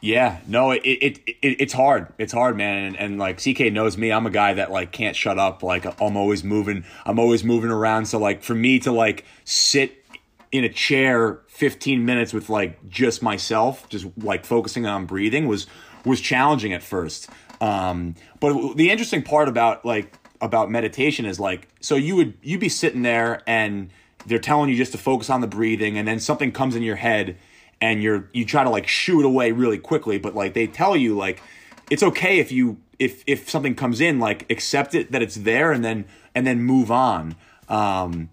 Yeah, 0.01 0.39
no, 0.47 0.71
it, 0.71 0.83
it, 0.85 1.19
it 1.27 1.37
it's 1.43 1.73
hard. 1.73 2.13
It's 2.17 2.33
hard, 2.33 2.57
man. 2.57 2.85
And, 2.85 2.97
and 2.97 3.19
like 3.19 3.43
CK 3.43 3.73
knows 3.73 3.99
me, 3.99 4.13
I'm 4.13 4.27
a 4.27 4.31
guy 4.31 4.55
that 4.55 4.71
like 4.71 4.93
can't 4.93 5.17
shut 5.17 5.37
up. 5.37 5.65
Like 5.65 5.87
I'm 6.01 6.17
always 6.17 6.45
moving. 6.45 6.85
I'm 7.05 7.19
always 7.19 7.43
moving 7.43 7.71
around. 7.71 8.07
So 8.07 8.21
like 8.21 8.45
for 8.45 8.55
me 8.55 8.79
to 8.79 8.93
like 8.93 9.25
sit 9.45 10.05
in 10.53 10.63
a 10.65 10.69
chair 10.69 11.41
15 11.49 12.05
minutes 12.05 12.33
with 12.33 12.51
like 12.51 12.89
just 12.89 13.23
myself, 13.23 13.89
just 13.89 14.07
like 14.19 14.45
focusing 14.45 14.87
on 14.87 15.07
breathing 15.07 15.49
was 15.49 15.67
was 16.05 16.21
challenging 16.21 16.73
at 16.73 16.83
first. 16.83 17.29
Um, 17.61 18.15
but 18.41 18.75
the 18.75 18.91
interesting 18.91 19.23
part 19.23 19.49
about 19.49 19.85
like 19.85 20.17
about 20.41 20.71
meditation 20.71 21.27
is 21.27 21.39
like 21.39 21.69
so 21.81 21.97
you 21.97 22.17
would 22.17 22.35
you'd 22.43 22.61
be 22.61 22.69
sitting 22.69 23.03
there 23.03 23.43
and 23.47 23.91
they're 24.27 24.39
telling 24.39 24.71
you 24.71 24.77
just 24.77 24.93
to 24.93 24.99
focus 24.99 25.31
on 25.31 25.41
the 25.41 25.47
breathing 25.47 25.99
and 25.99 26.09
then 26.09 26.19
something 26.19 26.53
comes 26.53 26.75
in 26.75 26.83
your 26.83 26.97
head 26.97 27.37
and 27.81 28.03
you're 28.03 28.29
you 28.33 28.45
try 28.45 28.65
to 28.65 28.71
like 28.71 28.87
shoo 28.87 29.21
it 29.21 29.27
away 29.27 29.53
really 29.53 29.79
quickly 29.79 30.19
but 30.19 30.35
like 30.35 30.55
they 30.55 30.67
tell 30.67 30.97
you 30.97 31.17
like 31.17 31.43
it's 31.91 32.03
okay 32.03 32.39
if 32.39 32.51
you 32.51 32.79
if 32.99 33.23
if 33.27 33.49
something 33.51 33.75
comes 33.75 34.01
in 34.01 34.19
like 34.19 34.51
accept 34.51 34.95
it 34.95 35.13
that 35.13 35.23
it's 35.23 35.37
there 35.37 35.73
and 35.73 35.85
then 35.85 36.07
and 36.35 36.47
then 36.47 36.63
move 36.63 36.91
on 36.91 37.35
um 37.69 38.31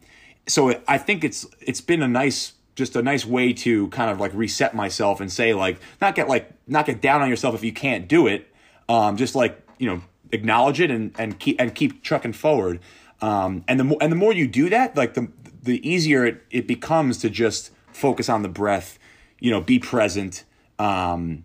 so 0.48 0.80
i 0.88 0.98
think 0.98 1.24
it's 1.24 1.46
it's 1.62 1.82
been 1.82 2.02
a 2.02 2.08
nice 2.08 2.54
just 2.78 2.96
a 2.96 3.02
nice 3.02 3.26
way 3.26 3.52
to 3.52 3.88
kind 3.88 4.12
of 4.12 4.20
like 4.20 4.32
reset 4.36 4.76
myself 4.76 5.20
and 5.20 5.32
say 5.32 5.56
like 5.56 5.80
not 6.00 6.13
get 6.13 6.30
like 6.30 6.52
not 6.68 6.86
get 6.86 7.02
down 7.02 7.24
on 7.24 7.28
yourself 7.28 7.56
if 7.56 7.63
you 7.63 7.74
can't 7.74 8.08
do 8.08 8.28
it 8.28 8.54
um 8.88 9.18
just 9.18 9.34
like 9.34 9.60
you 9.80 9.88
know 9.88 10.00
acknowledge 10.32 10.80
it 10.80 10.92
and 10.92 11.12
and 11.18 11.40
keep 11.40 11.60
and 11.60 11.74
keep 11.74 12.04
trucking 12.04 12.34
forward. 12.34 12.80
Um 13.20 13.63
and 13.68 13.80
the 13.80 13.84
more 13.84 13.98
and 14.00 14.12
the 14.12 14.16
more 14.16 14.32
you 14.32 14.48
do 14.48 14.70
that 14.70 14.96
like 14.96 15.16
the 15.16 15.28
the 15.63 15.86
easier 15.88 16.24
it, 16.24 16.44
it 16.52 16.68
becomes 16.68 17.18
to 17.18 17.32
just 17.32 17.72
focus 17.92 18.30
on 18.30 18.44
the 18.44 18.50
breath 18.50 19.00
you 19.40 19.50
know 19.50 19.60
be 19.60 19.80
present 19.80 20.44
um 20.78 21.44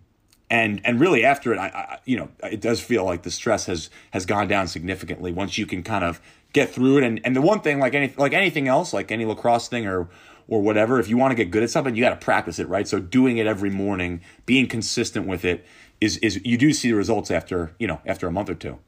and 0.51 0.81
and 0.85 0.99
really 0.99 1.25
after 1.25 1.51
it 1.51 1.57
I, 1.57 1.67
I, 1.67 1.99
you 2.05 2.15
know 2.15 2.29
it 2.43 2.61
does 2.61 2.79
feel 2.79 3.05
like 3.05 3.23
the 3.23 3.31
stress 3.31 3.65
has 3.65 3.89
has 4.11 4.27
gone 4.27 4.47
down 4.47 4.67
significantly 4.67 5.31
once 5.31 5.57
you 5.57 5.65
can 5.65 5.81
kind 5.81 6.03
of 6.03 6.21
get 6.53 6.69
through 6.69 6.99
it. 6.99 7.03
And 7.03 7.19
and 7.23 7.35
the 7.35 7.41
one 7.41 7.61
thing 7.61 7.79
like 7.79 7.95
any 7.95 8.13
like 8.17 8.33
anything 8.33 8.67
else 8.67 8.93
like 8.93 9.11
any 9.11 9.25
lacrosse 9.25 9.67
thing 9.67 9.87
or 9.87 10.07
or 10.47 10.61
whatever 10.61 10.99
if 10.99 11.07
you 11.07 11.17
want 11.17 11.31
to 11.31 11.35
get 11.35 11.51
good 11.51 11.63
at 11.63 11.69
something 11.69 11.95
you 11.95 12.03
got 12.03 12.09
to 12.09 12.23
practice 12.23 12.59
it 12.59 12.67
right? 12.67 12.87
So 12.87 12.99
doing 12.99 13.37
it 13.37 13.47
every 13.47 13.69
morning 13.69 14.21
being 14.45 14.67
consistent 14.67 15.27
with 15.27 15.45
it 15.45 15.65
is 16.01 16.17
is 16.17 16.41
you 16.43 16.57
do 16.57 16.73
see 16.73 16.91
the 16.91 16.97
results 16.97 17.31
after 17.31 17.73
you 17.79 17.87
know 17.87 18.01
after 18.05 18.27
a 18.27 18.31
month 18.31 18.49
or 18.49 18.55
two. 18.55 18.79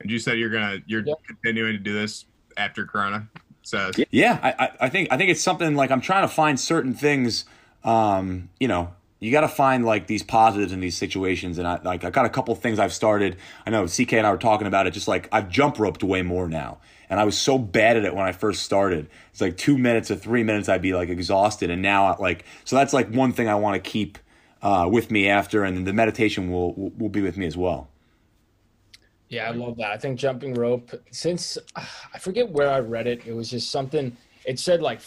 And 0.00 0.10
you 0.10 0.18
said 0.18 0.38
you're 0.38 0.50
gonna 0.50 0.78
you're 0.86 1.04
yep. 1.04 1.18
continuing 1.26 1.72
to 1.72 1.78
do 1.78 1.92
this 1.92 2.26
after 2.56 2.86
corona 2.86 3.28
so. 3.62 3.90
Yeah 4.10 4.38
I, 4.42 4.70
I 4.80 4.88
think 4.88 5.08
i 5.10 5.16
think 5.16 5.30
it's 5.30 5.42
something 5.42 5.74
like 5.74 5.90
i'm 5.90 6.00
trying 6.00 6.22
to 6.22 6.32
find 6.32 6.58
certain 6.58 6.94
things 6.94 7.44
um 7.84 8.48
you 8.60 8.68
know 8.68 8.94
you 9.18 9.32
got 9.32 9.40
to 9.40 9.48
find 9.48 9.84
like 9.84 10.06
these 10.06 10.22
positives 10.22 10.72
in 10.72 10.80
these 10.80 10.96
situations 10.96 11.58
and 11.58 11.66
i 11.66 11.80
like 11.82 12.04
i 12.04 12.10
got 12.10 12.26
a 12.26 12.30
couple 12.30 12.54
things 12.54 12.78
i've 12.78 12.92
started. 12.92 13.36
I 13.66 13.70
know 13.70 13.86
ck 13.86 14.12
and 14.12 14.26
i 14.26 14.30
were 14.30 14.38
talking 14.38 14.66
about 14.66 14.86
it 14.86 14.92
just 14.92 15.08
like 15.08 15.28
i've 15.32 15.48
jump 15.48 15.78
roped 15.78 16.04
way 16.04 16.22
more 16.22 16.48
now 16.48 16.78
and 17.10 17.20
i 17.20 17.24
was 17.24 17.36
so 17.36 17.58
bad 17.58 17.96
at 17.96 18.04
it 18.04 18.14
when 18.14 18.24
i 18.24 18.32
first 18.32 18.62
started 18.62 19.08
it's 19.30 19.40
like 19.40 19.56
two 19.56 19.78
minutes 19.78 20.10
or 20.10 20.16
three 20.16 20.42
minutes 20.42 20.68
i'd 20.68 20.82
be 20.82 20.94
like 20.94 21.08
exhausted 21.08 21.70
and 21.70 21.82
now 21.82 22.06
I, 22.06 22.16
like 22.18 22.44
so 22.64 22.76
that's 22.76 22.92
like 22.92 23.10
one 23.10 23.32
thing 23.32 23.48
i 23.48 23.54
want 23.54 23.82
to 23.82 23.90
keep 23.90 24.18
uh, 24.62 24.88
with 24.90 25.10
me 25.10 25.28
after 25.28 25.64
and 25.64 25.86
the 25.86 25.92
meditation 25.92 26.50
will, 26.50 26.74
will 26.74 26.90
will 26.98 27.08
be 27.08 27.22
with 27.22 27.36
me 27.36 27.46
as 27.46 27.56
well 27.56 27.88
yeah 29.28 29.48
i 29.48 29.52
love 29.52 29.76
that 29.76 29.90
i 29.90 29.96
think 29.96 30.18
jumping 30.18 30.54
rope 30.54 30.90
since 31.10 31.58
uh, 31.76 31.84
i 32.14 32.18
forget 32.18 32.48
where 32.50 32.70
i 32.70 32.80
read 32.80 33.06
it 33.06 33.24
it 33.26 33.32
was 33.34 33.50
just 33.50 33.70
something 33.70 34.16
it 34.44 34.58
said 34.58 34.80
like 34.80 35.00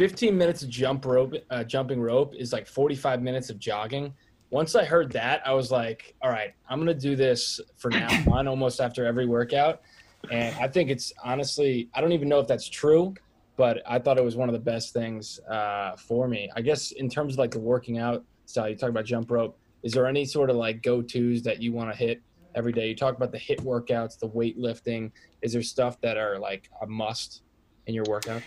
15 0.00 0.34
minutes 0.34 0.62
of 0.62 0.70
jump 0.70 1.04
rope, 1.04 1.34
uh, 1.50 1.62
jumping 1.62 2.00
rope 2.00 2.34
is 2.34 2.54
like 2.54 2.66
45 2.66 3.20
minutes 3.20 3.50
of 3.50 3.58
jogging. 3.58 4.14
Once 4.48 4.74
I 4.74 4.82
heard 4.82 5.12
that, 5.12 5.46
I 5.46 5.52
was 5.52 5.70
like, 5.70 6.14
all 6.22 6.30
right, 6.30 6.54
I'm 6.70 6.86
to 6.86 6.94
do 6.94 7.16
this 7.16 7.60
for 7.76 7.90
now 7.90 8.08
on 8.32 8.48
almost 8.48 8.80
after 8.80 9.04
every 9.04 9.26
workout. 9.26 9.82
And 10.30 10.54
I 10.56 10.68
think 10.68 10.90
it's 10.90 11.12
honestly, 11.22 11.88
I 11.94 12.00
don't 12.00 12.12
even 12.12 12.28
know 12.28 12.40
if 12.40 12.46
that's 12.46 12.68
true, 12.68 13.14
but 13.56 13.82
I 13.86 13.98
thought 13.98 14.18
it 14.18 14.24
was 14.24 14.36
one 14.36 14.48
of 14.48 14.52
the 14.52 14.60
best 14.60 14.92
things 14.92 15.40
uh, 15.40 15.96
for 15.96 16.28
me. 16.28 16.50
I 16.54 16.60
guess 16.60 16.92
in 16.92 17.08
terms 17.08 17.34
of 17.34 17.38
like 17.38 17.50
the 17.50 17.60
working 17.60 17.98
out 17.98 18.24
style, 18.46 18.68
you 18.68 18.76
talk 18.76 18.90
about 18.90 19.04
jump 19.04 19.30
rope. 19.30 19.58
Is 19.82 19.92
there 19.92 20.06
any 20.06 20.24
sort 20.24 20.50
of 20.50 20.56
like 20.56 20.82
go 20.82 21.02
tos 21.02 21.42
that 21.42 21.62
you 21.62 21.72
want 21.72 21.90
to 21.90 21.96
hit 21.96 22.20
every 22.54 22.72
day? 22.72 22.88
You 22.88 22.96
talk 22.96 23.16
about 23.16 23.32
the 23.32 23.38
hit 23.38 23.60
workouts, 23.60 24.18
the 24.18 24.28
weightlifting. 24.28 25.10
Is 25.42 25.52
there 25.52 25.62
stuff 25.62 26.00
that 26.02 26.16
are 26.16 26.38
like 26.38 26.70
a 26.82 26.86
must 26.86 27.42
in 27.86 27.94
your 27.94 28.04
workout? 28.08 28.42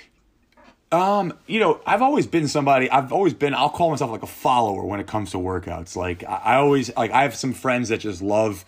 Um, 0.91 1.33
you 1.47 1.59
know, 1.59 1.81
I've 1.87 2.03
always 2.03 2.27
been 2.27 2.47
somebody. 2.47 2.89
I've 2.89 3.11
always 3.11 3.33
been. 3.33 3.55
I'll 3.55 3.69
call 3.69 3.89
myself 3.89 4.11
like 4.11 4.21
a 4.21 4.27
follower 4.27 4.85
when 4.85 4.99
it 4.99 5.07
comes 5.07 5.31
to 5.31 5.37
workouts. 5.37 5.95
Like 5.95 6.23
I, 6.23 6.35
I 6.35 6.55
always 6.55 6.95
like. 6.95 7.09
I 7.09 7.23
have 7.23 7.35
some 7.35 7.53
friends 7.53 7.89
that 7.89 7.97
just 7.97 8.21
love, 8.21 8.63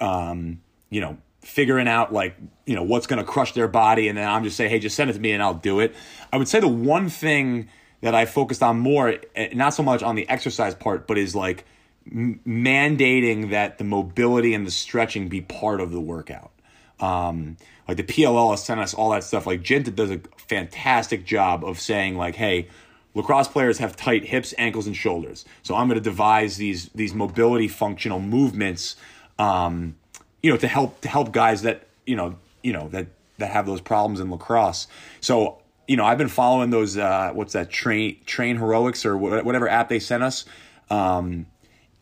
um, 0.00 0.60
you 0.88 1.00
know, 1.00 1.18
figuring 1.44 1.88
out 1.88 2.12
like 2.12 2.36
you 2.66 2.74
know 2.74 2.82
what's 2.82 3.06
going 3.06 3.18
to 3.18 3.24
crush 3.24 3.52
their 3.52 3.68
body, 3.68 4.08
and 4.08 4.18
then 4.18 4.28
I'm 4.28 4.44
just 4.44 4.56
say, 4.56 4.68
hey, 4.68 4.78
just 4.78 4.96
send 4.96 5.10
it 5.10 5.14
to 5.14 5.20
me 5.20 5.32
and 5.32 5.42
I'll 5.42 5.54
do 5.54 5.80
it. 5.80 5.94
I 6.32 6.36
would 6.36 6.48
say 6.48 6.60
the 6.60 6.68
one 6.68 7.08
thing 7.08 7.68
that 8.00 8.14
I 8.14 8.26
focused 8.26 8.62
on 8.62 8.78
more, 8.78 9.14
eh, 9.34 9.48
not 9.54 9.70
so 9.70 9.82
much 9.82 10.02
on 10.02 10.14
the 10.14 10.28
exercise 10.28 10.74
part, 10.74 11.06
but 11.06 11.16
is 11.16 11.34
like 11.34 11.64
m- 12.10 12.40
mandating 12.46 13.50
that 13.50 13.78
the 13.78 13.84
mobility 13.84 14.52
and 14.52 14.66
the 14.66 14.70
stretching 14.70 15.28
be 15.28 15.40
part 15.40 15.80
of 15.80 15.90
the 15.90 16.00
workout. 16.00 16.50
Um, 17.00 17.56
like 17.88 17.96
the 17.96 18.02
PLL 18.02 18.50
has 18.50 18.64
sent 18.64 18.80
us 18.80 18.94
all 18.94 19.10
that 19.10 19.24
stuff. 19.24 19.46
Like 19.46 19.62
Jinta 19.62 19.94
does 19.94 20.10
a 20.10 20.20
fantastic 20.36 21.24
job 21.24 21.64
of 21.64 21.80
saying 21.80 22.16
like, 22.16 22.34
hey, 22.34 22.68
lacrosse 23.14 23.48
players 23.48 23.78
have 23.78 23.96
tight 23.96 24.24
hips, 24.24 24.54
ankles, 24.58 24.86
and 24.86 24.96
shoulders. 24.96 25.44
So 25.62 25.74
I'm 25.74 25.88
going 25.88 25.98
to 25.98 26.04
devise 26.04 26.56
these 26.56 26.88
these 26.90 27.14
mobility 27.14 27.68
functional 27.68 28.20
movements, 28.20 28.96
um, 29.38 29.96
you 30.44 30.50
know, 30.50 30.58
to 30.58 30.68
help 30.68 31.00
to 31.00 31.08
help 31.08 31.32
guys 31.32 31.62
that 31.62 31.86
you 32.04 32.16
know 32.16 32.36
you 32.62 32.74
know 32.74 32.88
that 32.90 33.06
that 33.38 33.50
have 33.50 33.64
those 33.64 33.80
problems 33.80 34.20
in 34.20 34.30
lacrosse. 34.30 34.86
So 35.22 35.62
you 35.88 35.96
know, 35.96 36.04
I've 36.04 36.18
been 36.18 36.28
following 36.28 36.68
those. 36.68 36.98
Uh, 36.98 37.30
what's 37.32 37.54
that? 37.54 37.70
Train 37.70 38.18
Train 38.26 38.58
Heroics 38.58 39.06
or 39.06 39.16
whatever 39.16 39.66
app 39.66 39.88
they 39.88 39.98
sent 39.98 40.22
us. 40.22 40.44
Um, 40.90 41.46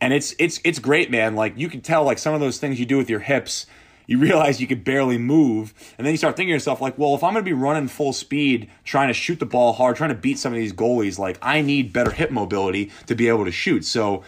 and 0.01 0.11
it's 0.11 0.35
it's 0.39 0.59
it's 0.65 0.79
great, 0.79 1.09
man. 1.09 1.37
Like 1.37 1.53
you 1.55 1.69
can 1.69 1.79
tell, 1.79 2.03
like 2.03 2.17
some 2.17 2.33
of 2.33 2.41
those 2.41 2.57
things 2.57 2.81
you 2.81 2.85
do 2.85 2.97
with 2.97 3.09
your 3.09 3.21
hips 3.21 3.65
you 4.07 4.17
realize 4.19 4.59
you 4.59 4.67
could 4.67 4.83
barely 4.83 5.17
move. 5.17 5.73
And 5.97 6.05
then 6.05 6.13
you 6.13 6.17
start 6.17 6.35
thinking 6.35 6.51
to 6.51 6.55
yourself, 6.55 6.81
like, 6.81 6.97
well, 6.97 7.15
if 7.15 7.23
I'm 7.23 7.35
to 7.35 7.41
be 7.41 7.53
running 7.53 7.87
full 7.87 8.11
speed, 8.11 8.69
trying 8.83 9.07
to 9.07 9.13
shoot 9.13 9.39
the 9.39 9.45
ball 9.45 9.71
hard, 9.71 9.95
trying 9.95 10.09
to 10.09 10.15
beat 10.15 10.37
some 10.39 10.51
of 10.51 10.59
these 10.59 10.73
goalies, 10.73 11.17
like, 11.17 11.37
I 11.41 11.61
need 11.61 11.93
better 11.93 12.11
hip 12.11 12.31
mobility 12.31 12.91
to 13.07 13.15
be 13.15 13.29
able 13.29 13.45
to 13.45 13.51
shoot. 13.51 13.85
So 13.85 14.23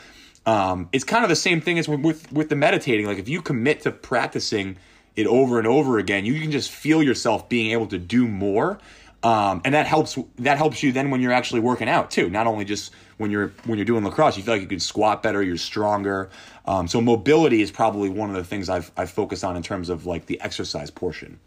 um, 0.46 0.90
it's 0.92 1.04
kind 1.04 1.24
of 1.24 1.30
the 1.30 1.36
same 1.36 1.62
thing 1.62 1.80
as 1.80 1.88
with, 1.88 2.32
with 2.32 2.50
the 2.50 2.56
meditating. 2.56 3.06
Like, 3.06 3.18
if 3.18 3.30
you 3.30 3.42
commit 3.42 3.82
to 3.82 3.92
practicing 3.92 4.78
it 5.16 5.28
over 5.28 5.58
and 5.58 5.68
over 5.68 5.98
again, 5.98 6.26
you 6.26 6.40
can 6.40 6.52
just 6.52 6.72
feel 6.72 7.02
yourself 7.02 7.50
being 7.50 7.72
able 7.72 7.88
to 7.88 7.98
do 7.98 8.28
more. 8.28 8.80
Um, 9.24 9.62
and 9.66 9.74
that 9.74 9.88
helps 9.88 10.20
that 10.38 10.58
helps 10.58 10.84
you 10.84 10.92
then 10.92 11.10
when 11.10 11.20
you're 11.20 11.32
actually 11.32 11.62
working 11.62 11.90
out 11.90 12.12
too 12.12 12.30
not 12.30 12.46
only 12.46 12.64
just 12.64 12.94
when 13.18 13.32
you're 13.32 13.54
when 13.64 13.80
you're 13.80 13.86
doing 13.86 14.04
lacrosse 14.04 14.38
you 14.38 14.44
feel 14.44 14.54
like 14.54 14.62
you 14.62 14.68
can 14.68 14.80
squat 14.80 15.24
better 15.24 15.42
you're 15.42 15.58
stronger 15.58 16.30
um, 16.68 16.88
so 16.88 17.00
mobility 17.00 17.62
is 17.62 17.72
probably 17.72 18.10
one 18.10 18.30
of 18.30 18.36
the 18.36 18.44
things 18.44 18.70
I've 18.70 18.92
I've 18.98 19.12
focused 19.12 19.44
on 19.44 19.56
in 19.56 19.64
terms 19.64 19.90
of 19.90 20.06
like 20.06 20.26
the 20.26 20.42
exercise 20.42 20.90
portion. 20.90 21.40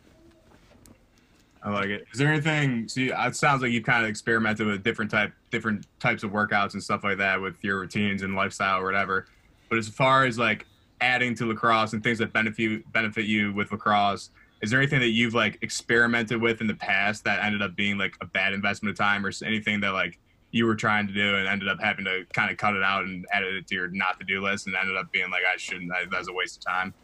I 1.69 1.73
like 1.73 1.89
it. 1.91 2.07
Is 2.13 2.19
there 2.19 2.33
anything? 2.33 2.89
See, 2.89 3.11
it 3.11 3.37
sounds 3.37 3.61
like 3.61 3.73
you've 3.73 3.85
kind 3.85 4.03
of 4.03 4.09
experimented 4.09 4.67
with 4.67 4.83
different 4.83 5.11
type, 5.11 5.33
different 5.51 5.87
types 6.01 6.23
of 6.23 6.31
workouts 6.31 6.73
and 6.73 6.83
stuff 6.83 7.05
like 7.05 7.19
that 7.19 7.41
with 7.41 7.63
your 7.63 7.79
routines 7.79 8.23
and 8.23 8.35
lifestyle 8.35 8.81
or 8.81 8.85
whatever. 8.85 9.27
But 9.69 9.77
as 9.77 9.87
far 9.87 10.25
as 10.25 10.39
like 10.39 10.67
adding 11.03 11.35
to 11.35 11.47
lacrosse 11.47 11.93
and 11.93 12.03
things 12.03 12.19
that 12.19 12.33
benefit 12.33 12.91
benefit 12.93 13.27
you 13.27 13.53
with 13.53 13.71
lacrosse, 13.71 14.31
is 14.63 14.71
there 14.71 14.81
anything 14.81 15.01
that 15.01 15.11
you've 15.11 15.35
like 15.35 15.59
experimented 15.61 16.41
with 16.41 16.63
in 16.63 16.67
the 16.67 16.75
past 16.75 17.25
that 17.25 17.45
ended 17.45 17.61
up 17.61 17.77
being 17.77 17.99
like 17.99 18.15
a 18.23 18.27
bad 18.27 18.55
investment 18.55 18.91
of 18.91 18.97
time, 18.97 19.27
or 19.27 19.31
anything 19.45 19.81
that 19.81 19.93
like 19.93 20.19
you 20.53 20.65
were 20.65 20.75
trying 20.75 21.07
to 21.07 21.13
do 21.13 21.37
and 21.37 21.47
ended 21.47 21.69
up 21.69 21.79
having 21.81 22.07
to 22.07 22.25
kind 22.33 22.51
of 22.51 22.57
cut 22.57 22.75
it 22.75 22.83
out 22.83 23.05
and 23.05 23.27
added 23.31 23.55
it 23.55 23.67
to 23.67 23.75
your 23.75 23.89
not 23.89 24.19
to 24.19 24.25
do 24.25 24.43
list 24.43 24.67
and 24.67 24.75
ended 24.75 24.97
up 24.97 25.13
being 25.13 25.31
like 25.31 25.43
I 25.45 25.59
shouldn't 25.59 25.91
that 25.91 26.19
was 26.19 26.29
a 26.29 26.33
waste 26.33 26.57
of 26.57 26.65
time. 26.65 26.95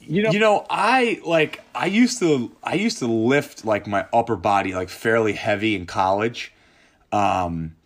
You 0.00 0.22
know, 0.22 0.30
you 0.30 0.38
know, 0.38 0.66
I 0.70 1.20
like 1.24 1.62
I 1.74 1.86
used 1.86 2.18
to 2.20 2.54
I 2.62 2.74
used 2.74 2.98
to 2.98 3.06
lift 3.06 3.64
like 3.64 3.86
my 3.86 4.06
upper 4.12 4.36
body 4.36 4.74
like 4.74 4.88
fairly 4.88 5.32
heavy 5.32 5.74
in 5.74 5.86
college. 5.86 6.52
Um 7.10 7.76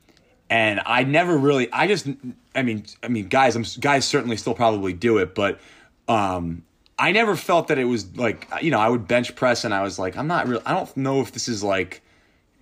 and 0.48 0.80
I 0.84 1.04
never 1.04 1.36
really 1.36 1.72
I 1.72 1.86
just 1.86 2.08
I 2.54 2.62
mean 2.62 2.84
I 3.02 3.08
mean 3.08 3.28
guys 3.28 3.56
I'm 3.56 3.64
guys 3.80 4.04
certainly 4.04 4.36
still 4.36 4.54
probably 4.54 4.92
do 4.92 5.18
it 5.18 5.34
but 5.34 5.58
um 6.08 6.64
I 6.98 7.12
never 7.12 7.36
felt 7.36 7.68
that 7.68 7.78
it 7.78 7.84
was 7.84 8.16
like 8.16 8.48
you 8.62 8.70
know 8.70 8.80
I 8.80 8.88
would 8.88 9.08
bench 9.08 9.34
press 9.34 9.64
and 9.64 9.74
I 9.74 9.82
was 9.82 9.98
like 9.98 10.16
I'm 10.16 10.26
not 10.26 10.48
real 10.48 10.62
I 10.64 10.72
don't 10.72 10.94
know 10.96 11.20
if 11.20 11.32
this 11.32 11.48
is 11.48 11.62
like 11.62 12.02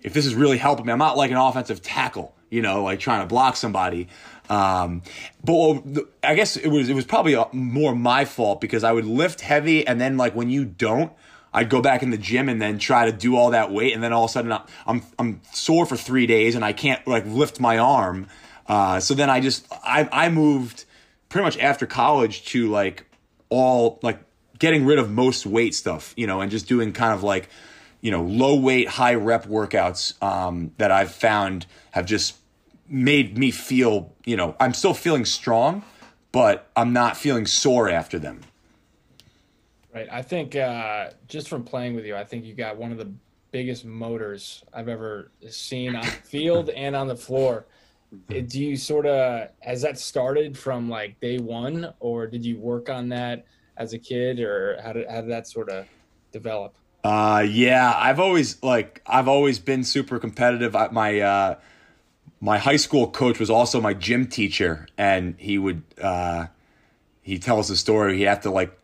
if 0.05 0.13
this 0.13 0.27
is 0.27 0.35
really 0.35 0.59
helping 0.59 0.85
me, 0.85 0.91
I'm 0.91 0.99
not 0.99 1.17
like 1.17 1.31
an 1.31 1.37
offensive 1.37 1.81
tackle, 1.81 2.35
you 2.51 2.61
know, 2.61 2.83
like 2.83 2.99
trying 2.99 3.21
to 3.21 3.25
block 3.25 3.55
somebody. 3.55 4.07
Um, 4.49 5.01
but 5.43 5.83
I 6.23 6.35
guess 6.35 6.57
it 6.57 6.69
was 6.69 6.89
it 6.89 6.93
was 6.93 7.05
probably 7.05 7.37
more 7.51 7.95
my 7.95 8.25
fault 8.25 8.61
because 8.61 8.83
I 8.83 8.91
would 8.91 9.05
lift 9.05 9.41
heavy 9.41 9.85
and 9.85 9.99
then 9.99 10.17
like 10.17 10.35
when 10.35 10.49
you 10.49 10.65
don't, 10.65 11.11
I'd 11.53 11.69
go 11.69 11.81
back 11.81 12.03
in 12.03 12.09
the 12.11 12.17
gym 12.17 12.49
and 12.49 12.61
then 12.61 12.77
try 12.77 13.05
to 13.05 13.11
do 13.11 13.35
all 13.35 13.51
that 13.51 13.71
weight 13.71 13.93
and 13.93 14.03
then 14.03 14.13
all 14.13 14.25
of 14.25 14.29
a 14.29 14.33
sudden 14.33 14.57
I'm 14.85 15.01
I'm 15.17 15.41
sore 15.51 15.85
for 15.85 15.97
three 15.97 16.27
days 16.27 16.55
and 16.55 16.63
I 16.63 16.73
can't 16.73 17.05
like 17.07 17.25
lift 17.25 17.59
my 17.59 17.77
arm. 17.77 18.27
Uh, 18.67 18.99
so 18.99 19.13
then 19.13 19.29
I 19.29 19.39
just 19.39 19.65
I 19.71 20.07
I 20.11 20.29
moved 20.29 20.85
pretty 21.29 21.45
much 21.45 21.57
after 21.59 21.85
college 21.85 22.45
to 22.45 22.69
like 22.69 23.05
all 23.49 23.99
like 24.01 24.19
getting 24.59 24.85
rid 24.85 24.99
of 24.99 25.11
most 25.11 25.45
weight 25.45 25.75
stuff, 25.75 26.13
you 26.15 26.27
know, 26.27 26.41
and 26.41 26.51
just 26.51 26.67
doing 26.67 26.93
kind 26.93 27.13
of 27.13 27.23
like 27.23 27.49
you 28.05 28.11
know, 28.11 28.21
low 28.21 28.55
weight, 28.55 28.87
high 28.87 29.15
rep 29.15 29.47
workouts 29.47 30.21
um, 30.21 30.71
that 30.77 30.91
I've 30.91 31.11
found 31.11 31.65
have 31.89 32.05
just 32.05 32.35
made 32.87 33.37
me 33.37 33.51
feel, 33.51 34.13
you 34.25 34.35
know, 34.35 34.55
I'm 34.59 34.73
still 34.73 34.93
feeling 34.93 35.25
strong, 35.25 35.83
but 36.31 36.69
I'm 36.75 36.93
not 36.93 37.17
feeling 37.17 37.45
sore 37.45 37.89
after 37.89 38.19
them. 38.19 38.41
Right. 39.93 40.07
I 40.11 40.21
think 40.21 40.55
uh, 40.55 41.11
just 41.27 41.47
from 41.47 41.63
playing 41.63 41.95
with 41.95 42.05
you, 42.05 42.15
I 42.15 42.25
think 42.25 42.43
you 42.43 42.53
got 42.53 42.75
one 42.75 42.91
of 42.91 42.97
the 42.97 43.11
biggest 43.51 43.85
motors 43.85 44.63
I've 44.73 44.89
ever 44.89 45.31
seen 45.49 45.95
on 45.95 46.03
the 46.03 46.11
field 46.11 46.69
and 46.69 46.95
on 46.95 47.07
the 47.07 47.15
floor. 47.15 47.65
Do 48.29 48.61
you 48.61 48.75
sort 48.75 49.05
of 49.05 49.49
has 49.61 49.81
that 49.83 49.97
started 49.97 50.57
from 50.57 50.89
like 50.89 51.19
day 51.21 51.37
one, 51.37 51.93
or 52.01 52.27
did 52.27 52.45
you 52.45 52.57
work 52.57 52.89
on 52.89 53.09
that 53.09 53.45
as 53.77 53.93
a 53.93 53.97
kid, 53.97 54.39
or 54.39 54.77
how 54.83 54.93
did 54.93 55.09
how 55.09 55.21
did 55.21 55.31
that 55.31 55.47
sort 55.47 55.69
of 55.69 55.85
develop? 56.31 56.75
Uh, 57.03 57.45
yeah, 57.47 57.93
I've 57.95 58.19
always 58.19 58.61
like 58.61 59.01
I've 59.05 59.27
always 59.27 59.59
been 59.59 59.83
super 59.83 60.19
competitive. 60.19 60.75
I, 60.75 60.89
my 60.89 61.19
uh, 61.19 61.55
my 62.41 62.57
high 62.57 62.75
school 62.75 63.09
coach 63.09 63.39
was 63.39 63.49
also 63.49 63.81
my 63.81 63.93
gym 63.93 64.27
teacher, 64.27 64.87
and 64.97 65.35
he 65.37 65.57
would 65.57 65.83
uh, 66.01 66.47
he 67.21 67.39
tells 67.39 67.67
the 67.67 67.75
story. 67.75 68.17
He 68.17 68.23
had 68.23 68.41
to 68.43 68.51
like 68.51 68.77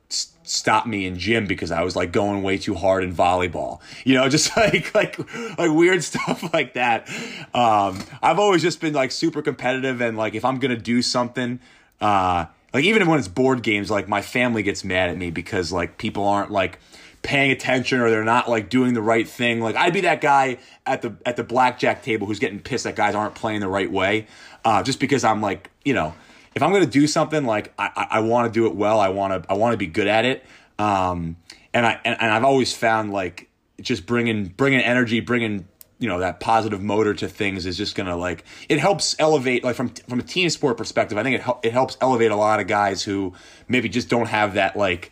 stop 0.43 0.85
me 0.85 1.05
in 1.05 1.17
gym 1.17 1.45
because 1.45 1.71
I 1.71 1.83
was 1.83 1.95
like 1.95 2.11
going 2.11 2.43
way 2.43 2.57
too 2.57 2.75
hard 2.75 3.03
in 3.03 3.13
volleyball. 3.13 3.79
You 4.03 4.15
know, 4.15 4.27
just 4.37 4.55
like 4.55 4.93
like 4.93 5.17
like 5.57 5.71
weird 5.71 6.03
stuff 6.11 6.53
like 6.53 6.73
that. 6.73 7.09
Um, 7.53 7.99
I've 8.21 8.39
always 8.39 8.61
just 8.61 8.81
been 8.81 8.93
like 8.93 9.11
super 9.11 9.41
competitive 9.41 10.01
and 10.01 10.17
like 10.17 10.35
if 10.35 10.45
I'm 10.45 10.59
gonna 10.59 10.77
do 10.77 11.01
something, 11.01 11.59
uh, 11.99 12.45
like 12.73 12.83
even 12.83 13.07
when 13.07 13.19
it's 13.19 13.27
board 13.27 13.63
games, 13.63 13.91
like 13.91 14.07
my 14.07 14.21
family 14.21 14.63
gets 14.63 14.83
mad 14.83 15.09
at 15.09 15.17
me 15.17 15.31
because 15.31 15.71
like 15.71 15.97
people 15.97 16.25
aren't 16.25 16.51
like 16.51 16.79
paying 17.21 17.51
attention 17.51 17.99
or 17.99 18.09
they're 18.09 18.23
not 18.23 18.49
like 18.49 18.69
doing 18.69 18.93
the 18.93 19.01
right 19.01 19.27
thing. 19.27 19.59
Like 19.59 19.75
I'd 19.75 19.93
be 19.93 20.01
that 20.01 20.21
guy 20.21 20.57
at 20.85 21.01
the 21.01 21.15
at 21.25 21.35
the 21.35 21.43
blackjack 21.43 22.03
table 22.03 22.27
who's 22.27 22.39
getting 22.39 22.59
pissed 22.59 22.83
that 22.85 22.95
guys 22.95 23.15
aren't 23.15 23.35
playing 23.35 23.59
the 23.61 23.67
right 23.67 23.91
way, 23.91 24.27
uh, 24.65 24.83
just 24.83 24.99
because 24.99 25.23
I'm 25.23 25.41
like 25.41 25.69
you 25.83 25.93
know 25.93 26.13
if 26.53 26.61
I'm 26.61 26.73
to 26.73 26.85
do 26.85 27.07
something, 27.07 27.45
like 27.45 27.73
I, 27.79 27.89
I, 27.95 28.07
I 28.11 28.19
want 28.21 28.51
to 28.51 28.59
do 28.59 28.67
it 28.67 28.75
well. 28.75 28.99
I 28.99 29.09
want 29.09 29.43
to 29.43 29.51
I 29.51 29.55
want 29.55 29.73
to 29.73 29.77
be 29.77 29.87
good 29.87 30.07
at 30.07 30.25
it. 30.25 30.45
Um, 30.77 31.37
and 31.73 31.85
I 31.85 31.99
and, 32.03 32.17
and 32.19 32.31
I've 32.31 32.43
always 32.43 32.75
found 32.75 33.11
like 33.11 33.49
just 33.79 34.05
bringing 34.05 34.45
bringing 34.45 34.81
energy, 34.81 35.19
bringing 35.19 35.67
you 35.99 36.09
know 36.09 36.19
that 36.19 36.39
positive 36.39 36.81
motor 36.81 37.13
to 37.13 37.27
things 37.27 37.65
is 37.65 37.77
just 37.77 37.95
gonna 37.95 38.17
like 38.17 38.43
it 38.67 38.79
helps 38.79 39.15
elevate 39.19 39.63
like 39.63 39.75
from 39.75 39.89
from 39.89 40.19
a 40.19 40.23
team 40.23 40.49
sport 40.49 40.77
perspective. 40.77 41.17
I 41.17 41.23
think 41.23 41.39
it 41.39 41.55
it 41.63 41.73
helps 41.73 41.97
elevate 42.01 42.31
a 42.31 42.35
lot 42.35 42.59
of 42.59 42.67
guys 42.67 43.03
who 43.03 43.33
maybe 43.67 43.87
just 43.87 44.09
don't 44.09 44.27
have 44.27 44.55
that 44.55 44.75
like 44.75 45.11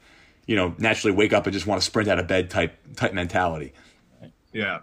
you 0.49 0.55
know 0.55 0.73
naturally 0.79 1.15
wake 1.15 1.31
up 1.31 1.45
and 1.45 1.53
just 1.53 1.67
want 1.67 1.79
to 1.79 1.85
sprint 1.85 2.09
out 2.09 2.17
of 2.17 2.27
bed 2.27 2.49
type 2.49 2.75
type 2.95 3.13
mentality. 3.13 3.71
Yeah, 4.51 4.79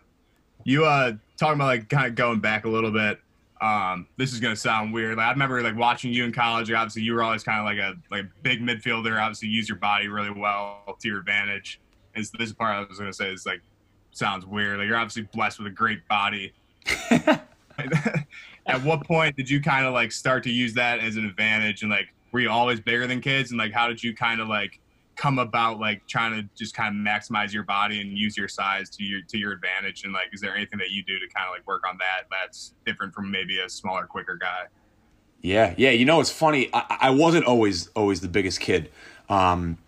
you 0.65 0.85
uh 0.85 1.13
talking 1.37 1.57
about 1.57 1.67
like 1.67 1.89
kind 1.89 2.07
of 2.07 2.15
going 2.15 2.39
back 2.41 2.65
a 2.65 2.69
little 2.69 2.93
bit 2.93 3.19
um, 3.61 4.07
this 4.19 4.33
is 4.33 4.41
gonna 4.41 4.57
sound 4.57 4.93
weird. 4.93 5.17
Like, 5.17 5.27
I 5.27 5.31
remember 5.31 5.63
like 5.63 5.77
watching 5.77 6.13
you 6.13 6.25
in 6.25 6.33
college. 6.33 6.71
Obviously, 6.71 7.03
you 7.03 7.15
were 7.15 7.23
always 7.23 7.43
kind 7.43 7.59
of 7.59 7.65
like 7.65 7.79
a 7.79 7.97
like 8.11 8.27
big 8.43 8.61
midfielder. 8.61 9.21
Obviously, 9.21 9.49
use 9.49 9.69
your 9.69 9.79
body 9.79 10.09
really 10.09 10.31
well 10.31 10.97
to 11.01 11.09
your 11.09 11.19
advantage. 11.19 11.81
And 12.15 12.25
this 12.39 12.53
part 12.53 12.77
I 12.77 12.87
was 12.87 12.99
gonna 12.99 13.13
say 13.13 13.33
is 13.33 13.47
like 13.47 13.63
sounds 14.11 14.45
weird. 14.45 14.79
Like 14.79 14.89
you're 14.89 14.97
obviously 14.97 15.23
blessed 15.33 15.59
with 15.59 15.69
a 15.69 15.75
great 15.75 16.07
body. 16.09 16.53
At 18.69 18.83
what 18.83 19.07
point 19.07 19.37
did 19.37 19.49
you 19.49 19.61
kind 19.63 19.87
of 19.87 19.95
like 19.95 20.13
start 20.13 20.43
to 20.45 20.51
use 20.51 20.75
that 20.75 20.99
as 20.99 21.17
an 21.17 21.25
advantage? 21.25 21.83
And 21.83 21.91
like, 21.91 22.09
were 22.33 22.41
you 22.41 22.51
always 22.51 22.81
bigger 22.81 23.07
than 23.07 23.21
kids? 23.21 23.53
And 23.53 23.59
like, 23.59 23.73
how 23.73 23.87
did 23.87 24.03
you 24.03 24.15
kind 24.15 24.41
of 24.41 24.49
like 24.49 24.81
come 25.17 25.39
about 25.39 25.81
like 25.81 26.07
trying 26.07 26.33
to 26.35 26.49
just 26.57 26.75
kind 26.75 26.95
of 26.95 27.01
maximize 27.15 27.53
your 27.53 27.63
body 27.65 28.01
and 28.01 28.17
use 28.17 28.37
your 28.37 28.49
size 28.49 28.91
to 28.91 29.03
your 29.03 29.23
to 29.29 29.39
your 29.39 29.53
advantage? 29.53 30.05
And 30.05 30.13
like 30.13 30.29
is 30.33 30.41
there 30.41 30.55
anything 30.55 30.79
that 30.79 30.91
you 30.91 31.03
do 31.03 31.19
to 31.19 31.27
kind 31.35 31.49
of 31.49 31.53
like 31.53 31.67
work 31.67 31.83
on 31.89 31.97
that 31.99 32.29
that's 32.31 32.75
different 32.85 33.15
from 33.15 33.31
maybe 33.31 33.59
a 33.61 33.69
smaller 33.69 34.07
quicker 34.07 34.37
guy? 34.37 34.67
Yeah 35.43 35.75
yeah 35.77 35.91
you 35.91 36.05
know 36.05 36.21
it's 36.21 36.31
funny 36.31 36.71
i, 36.73 36.99
I 37.03 37.11
wasn't 37.11 37.45
always 37.47 37.89
always 37.89 38.21
the 38.21 38.29
biggest 38.29 38.61
kid. 38.61 38.91
Um 39.29 39.79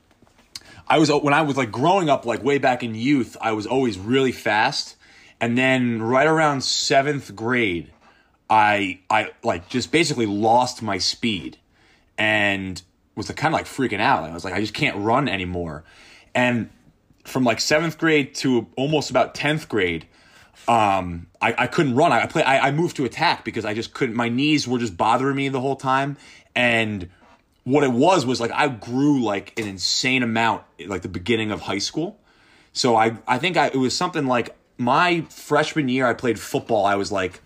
i 0.89 0.99
was 0.99 1.11
when 1.11 1.35
i 1.35 1.43
was 1.43 1.57
like 1.57 1.71
growing 1.71 2.09
up 2.09 2.25
like 2.25 2.43
way 2.43 2.59
back 2.59 2.83
in 2.83 2.95
youth 2.95 3.37
i 3.41 3.53
was 3.53 3.67
always 3.67 3.99
really 3.99 4.33
fast. 4.33 4.97
And 5.41 5.57
then 5.57 6.03
right 6.03 6.27
around 6.27 6.63
seventh 6.65 7.37
grade 7.37 7.93
i 8.51 8.99
i 9.11 9.31
like 9.43 9.69
just 9.69 9.93
basically 9.93 10.27
lost 10.27 10.83
my 10.83 10.99
speed. 10.99 11.59
And 12.17 12.83
was 13.19 13.31
kind 13.33 13.53
of 13.53 13.59
like 13.59 13.67
freaking 13.67 14.01
out. 14.01 14.25
I 14.25 14.33
was 14.33 14.45
like, 14.45 14.55
I 14.55 14.61
just 14.61 14.73
can't 14.73 14.97
run 14.97 15.29
anymore. 15.29 15.85
And 16.35 16.71
from 17.25 17.45
like 17.45 17.61
seventh 17.61 17.99
grade 17.99 18.35
to 18.37 18.69
almost 18.77 19.11
about 19.11 19.35
tenth 19.35 19.69
grade, 19.69 20.07
um, 20.69 21.27
I, 21.43 21.55
I 21.59 21.67
couldn't 21.67 21.97
run. 21.97 22.13
I, 22.13 22.23
I 22.23 22.27
play. 22.27 22.43
I, 22.43 22.69
I 22.69 22.71
moved 22.71 22.97
to 22.97 23.05
attack 23.05 23.45
because 23.45 23.65
I 23.65 23.75
just 23.75 23.93
couldn't. 23.93 24.15
My 24.15 24.29
knees 24.29 24.67
were 24.67 24.79
just 24.79 24.97
bothering 24.97 25.37
me 25.37 25.49
the 25.49 25.61
whole 25.61 25.77
time, 25.77 26.17
and 26.55 27.11
what 27.65 27.85
it 27.85 27.93
was 27.93 28.25
was 28.25 28.41
like 28.41 28.53
I 28.53 28.69
grew 28.69 29.23
like 29.23 29.59
an 29.59 29.67
insane 29.67 30.23
amount 30.23 30.63
like 30.87 31.03
the 31.03 31.09
beginning 31.09 31.51
of 31.51 31.63
high 31.63 31.79
school. 31.79 32.19
So 32.73 32.97
I 32.97 33.19
I 33.27 33.39
think 33.39 33.57
I 33.57 33.67
it 33.67 33.77
was 33.77 33.97
something 33.97 34.27
like 34.27 34.57
my 34.79 35.23
freshman 35.29 35.89
year 35.89 36.07
I 36.07 36.15
played 36.15 36.39
football. 36.39 36.87
I 36.87 36.95
was 36.95 37.11
like 37.11 37.41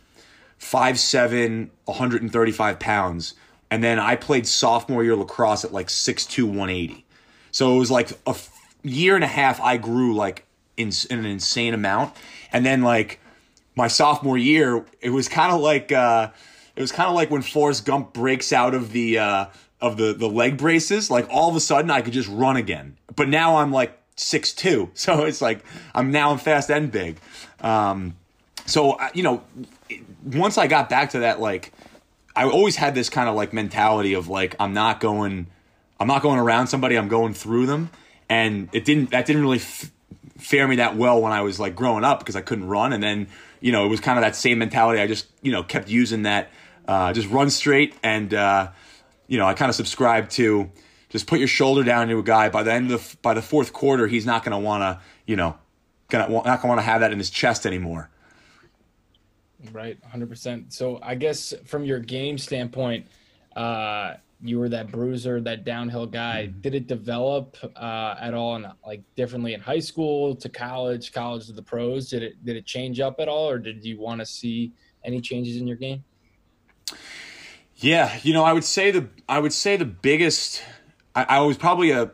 five 0.59 0.99
seven, 0.99 1.71
135 1.87 2.79
pounds 2.79 3.35
and 3.73 3.83
then 3.83 3.99
I 3.99 4.17
played 4.17 4.47
sophomore 4.47 5.03
year 5.03 5.17
lacrosse 5.17 5.65
at 5.65 5.73
like 5.73 5.87
6'2", 5.87 6.45
180. 6.45 7.07
So 7.53 7.75
it 7.75 7.79
was 7.79 7.91
like 7.91 8.11
a 8.27 8.37
year 8.83 9.15
and 9.15 9.25
a 9.25 9.29
half. 9.29 9.63
I 9.63 9.79
grew 9.79 10.15
like 10.15 10.45
in, 10.77 10.93
in 11.09 11.21
an 11.21 11.25
insane 11.25 11.73
amount, 11.73 12.15
and 12.53 12.67
then 12.67 12.83
like 12.83 13.19
my 13.75 13.89
sophomore 13.89 14.37
year, 14.37 14.85
it 15.01 15.09
was 15.09 15.27
kind 15.27 15.55
of 15.55 15.63
like 15.63 15.91
uh, 15.91 16.29
it 16.77 16.83
was 16.83 16.93
kind 16.93 17.09
of 17.09 17.15
like 17.15 17.31
when 17.31 17.41
Forrest 17.41 17.87
Gump 17.87 18.13
breaks 18.13 18.53
out 18.53 18.75
of 18.75 18.93
the 18.93 19.19
uh, 19.19 19.47
of 19.81 19.97
the 19.97 20.13
the 20.13 20.29
leg 20.29 20.59
braces. 20.59 21.11
Like 21.11 21.27
all 21.31 21.49
of 21.49 21.57
a 21.57 21.61
sudden, 21.61 21.91
I 21.91 22.03
could 22.03 22.13
just 22.13 22.29
run 22.29 22.59
again. 22.59 22.99
But 23.17 23.31
now 23.31 23.57
I'm 23.57 23.73
like 23.73 23.99
six 24.17 24.53
two, 24.53 24.91
so 24.95 25.25
it's 25.25 25.41
like 25.41 25.65
I'm 25.95 26.11
now 26.11 26.31
I'm 26.31 26.37
fast 26.37 26.71
and 26.71 26.93
big. 26.93 27.17
Um, 27.63 28.17
so 28.67 28.99
you 29.15 29.23
know, 29.23 29.43
once 30.27 30.59
I 30.59 30.67
got 30.67 30.91
back 30.91 31.13
to 31.13 31.21
that 31.21 31.41
like 31.41 31.73
I 32.35 32.45
always 32.49 32.77
had 32.77 32.95
this 32.95 33.09
kind 33.09 33.29
of 33.29 33.35
like 33.35 33.53
mentality 33.53 34.15
of 34.15 34.29
like 34.29 34.57
I'm 34.59 34.73
not 34.73 35.01
going 35.01 35.47
I'm 36.01 36.07
not 36.07 36.23
going 36.23 36.39
around 36.39 36.69
somebody 36.69 36.97
I'm 36.97 37.09
going 37.09 37.35
through 37.35 37.67
them. 37.67 37.91
And 38.29 38.69
it 38.73 38.85
didn't 38.85 39.11
that 39.11 39.27
didn't 39.27 39.43
really 39.43 39.59
f- 39.59 39.91
fare 40.39 40.67
me 40.67 40.77
that 40.77 40.97
well 40.97 41.21
when 41.21 41.33
I 41.33 41.43
was 41.43 41.61
like 41.61 41.75
growing 41.75 42.05
up 42.05 42.21
because 42.21 42.37
I 42.37 42.41
couldn't 42.41 42.67
run. 42.67 42.93
And 42.93 43.03
then 43.03 43.29
you 43.61 43.73
know 43.73 43.85
it 43.85 43.89
was 43.89 44.01
kind 44.01 44.19
of 44.19 44.23
that 44.23 44.37
same 44.37 44.59
mentality. 44.59 45.01
I 45.01 45.07
just 45.07 45.27
you 45.43 45.53
know 45.53 45.63
kept 45.63 45.89
using 45.89 46.23
that 46.23 46.51
uh, 46.89 47.13
just 47.13 47.29
run 47.29 47.51
straight 47.51 47.95
and 48.03 48.33
uh, 48.33 48.71
you 49.29 49.39
know 49.39 49.47
I 49.47 49.55
kind 49.55 49.69
of 49.69 49.75
subscribed 49.75 50.31
to 50.33 50.71
just 51.11 51.27
put 51.27 51.39
your 51.39 51.49
shoulder 51.49 51.85
down 51.85 52.09
to 52.09 52.19
a 52.19 52.23
guy. 52.23 52.49
By 52.49 52.63
the 52.63 52.73
end 52.73 52.91
of 52.91 53.11
the, 53.11 53.17
by 53.19 53.35
the 53.35 53.43
fourth 53.43 53.73
quarter 53.73 54.07
he's 54.07 54.25
not 54.25 54.45
going 54.45 54.53
to 54.53 54.59
want 54.59 54.83
to 54.83 55.01
you 55.27 55.37
know 55.37 55.57
gonna 56.09 56.29
not 56.29 56.45
going 56.45 56.61
to 56.61 56.67
want 56.69 56.79
to 56.79 56.85
have 56.85 57.01
that 57.01 57.13
in 57.13 57.19
his 57.19 57.31
chest 57.31 57.67
anymore 57.67 58.09
Right, 59.71 59.99
100%. 60.03 60.73
So 60.73 60.99
I 61.03 61.15
guess 61.15 61.55
from 61.65 61.85
your 61.85 62.01
game 62.01 62.37
standpoint, 62.39 63.07
uh, 63.55 64.15
you 64.43 64.59
were 64.59 64.69
that 64.69 64.91
bruiser, 64.91 65.41
that 65.41 65.65
downhill 65.65 66.07
guy. 66.07 66.49
Mm-hmm. 66.49 66.61
Did 66.61 66.75
it 66.75 66.87
develop 66.89 67.57
uh, 67.77 68.17
at 68.21 68.35
all, 68.35 68.57
in, 68.57 68.67
like 68.85 69.03
differently 69.15 69.55
in 69.55 69.61
high 69.61 69.79
school 69.79 70.35
to 70.37 70.49
college, 70.49 71.13
college 71.13 71.47
to 71.47 71.53
the 71.53 71.63
pros? 71.63 72.11
Did 72.11 72.23
it 72.25 72.45
did 72.45 72.57
it 72.57 72.67
change 72.67 72.99
up 72.99 73.21
at 73.21 73.29
all, 73.29 73.49
or 73.49 73.59
did 73.59 73.85
you 73.85 74.01
want 74.01 74.21
to 74.21 74.27
see 74.27 74.73
any 75.05 75.21
changes 75.21 75.57
in 75.57 75.67
your 75.67 75.77
game? 75.77 76.03
Yeah, 77.77 78.19
you 78.23 78.33
know, 78.33 78.45
I 78.45 78.53
would 78.53 78.65
say 78.65 78.91
the 78.91 79.09
I 79.29 79.39
would 79.39 79.53
say 79.53 79.77
the 79.77 79.85
biggest. 79.85 80.63
I, 81.15 81.25
I 81.29 81.41
was 81.41 81.57
probably 81.57 81.93
a 81.93 82.11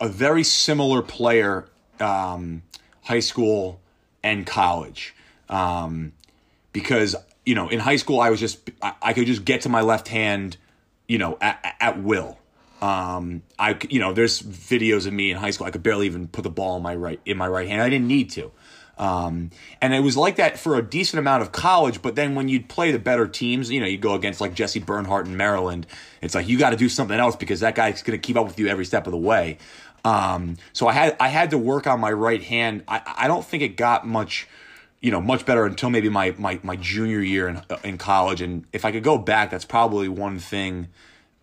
a 0.00 0.08
very 0.08 0.44
similar 0.44 1.02
player, 1.02 1.68
um, 2.00 2.62
high 3.02 3.20
school 3.20 3.80
and 4.22 4.46
college. 4.46 5.14
Um, 5.50 6.12
because 6.72 7.16
you 7.44 7.54
know 7.54 7.68
in 7.68 7.80
high 7.80 7.96
school 7.96 8.20
I 8.20 8.30
was 8.30 8.40
just 8.40 8.70
I, 8.82 8.94
I 9.02 9.12
could 9.12 9.26
just 9.26 9.44
get 9.44 9.62
to 9.62 9.68
my 9.68 9.80
left 9.80 10.08
hand, 10.08 10.56
you 11.08 11.18
know, 11.18 11.38
at, 11.40 11.76
at 11.80 12.02
will. 12.02 12.38
Um, 12.82 13.42
I 13.58 13.76
you 13.88 14.00
know 14.00 14.12
there's 14.12 14.40
videos 14.42 15.06
of 15.06 15.12
me 15.12 15.30
in 15.30 15.36
high 15.36 15.50
school 15.50 15.66
I 15.66 15.70
could 15.70 15.82
barely 15.82 16.06
even 16.06 16.28
put 16.28 16.42
the 16.42 16.50
ball 16.50 16.76
in 16.76 16.82
my 16.82 16.94
right 16.94 17.20
in 17.24 17.36
my 17.36 17.48
right 17.48 17.68
hand. 17.68 17.82
I 17.82 17.88
didn't 17.88 18.08
need 18.08 18.30
to. 18.30 18.52
Um, 19.00 19.50
and 19.80 19.94
it 19.94 20.00
was 20.00 20.14
like 20.14 20.36
that 20.36 20.58
for 20.58 20.76
a 20.76 20.82
decent 20.82 21.18
amount 21.18 21.40
of 21.40 21.52
college, 21.52 22.02
but 22.02 22.16
then 22.16 22.34
when 22.34 22.48
you'd 22.48 22.68
play 22.68 22.92
the 22.92 22.98
better 22.98 23.26
teams, 23.26 23.70
you 23.70 23.80
know, 23.80 23.86
you 23.86 23.96
go 23.96 24.12
against 24.12 24.42
like 24.42 24.52
Jesse 24.52 24.78
Bernhardt 24.78 25.26
in 25.26 25.38
Maryland, 25.38 25.86
it's 26.20 26.34
like 26.34 26.46
you 26.46 26.58
got 26.58 26.70
to 26.70 26.76
do 26.76 26.90
something 26.90 27.18
else 27.18 27.34
because 27.34 27.60
that 27.60 27.74
guy's 27.74 28.02
going 28.02 28.20
to 28.20 28.24
keep 28.24 28.36
up 28.36 28.46
with 28.46 28.58
you 28.58 28.68
every 28.68 28.84
step 28.84 29.06
of 29.06 29.12
the 29.12 29.18
way. 29.18 29.56
Um, 30.04 30.58
so 30.74 30.86
I 30.86 30.92
had 30.92 31.16
I 31.18 31.28
had 31.28 31.50
to 31.50 31.58
work 31.58 31.86
on 31.86 31.98
my 31.98 32.12
right 32.12 32.42
hand. 32.42 32.84
I, 32.88 33.00
I 33.20 33.26
don't 33.26 33.44
think 33.44 33.62
it 33.62 33.76
got 33.76 34.06
much 34.06 34.46
you 35.00 35.10
know, 35.10 35.20
much 35.20 35.46
better 35.46 35.64
until 35.64 35.90
maybe 35.90 36.08
my 36.08 36.34
my, 36.38 36.60
my 36.62 36.76
junior 36.76 37.20
year 37.20 37.48
in 37.48 37.62
in 37.82 37.98
college. 37.98 38.40
And 38.40 38.64
if 38.72 38.84
I 38.84 38.92
could 38.92 39.02
go 39.02 39.18
back, 39.18 39.50
that's 39.50 39.64
probably 39.64 40.08
one 40.08 40.38
thing 40.38 40.88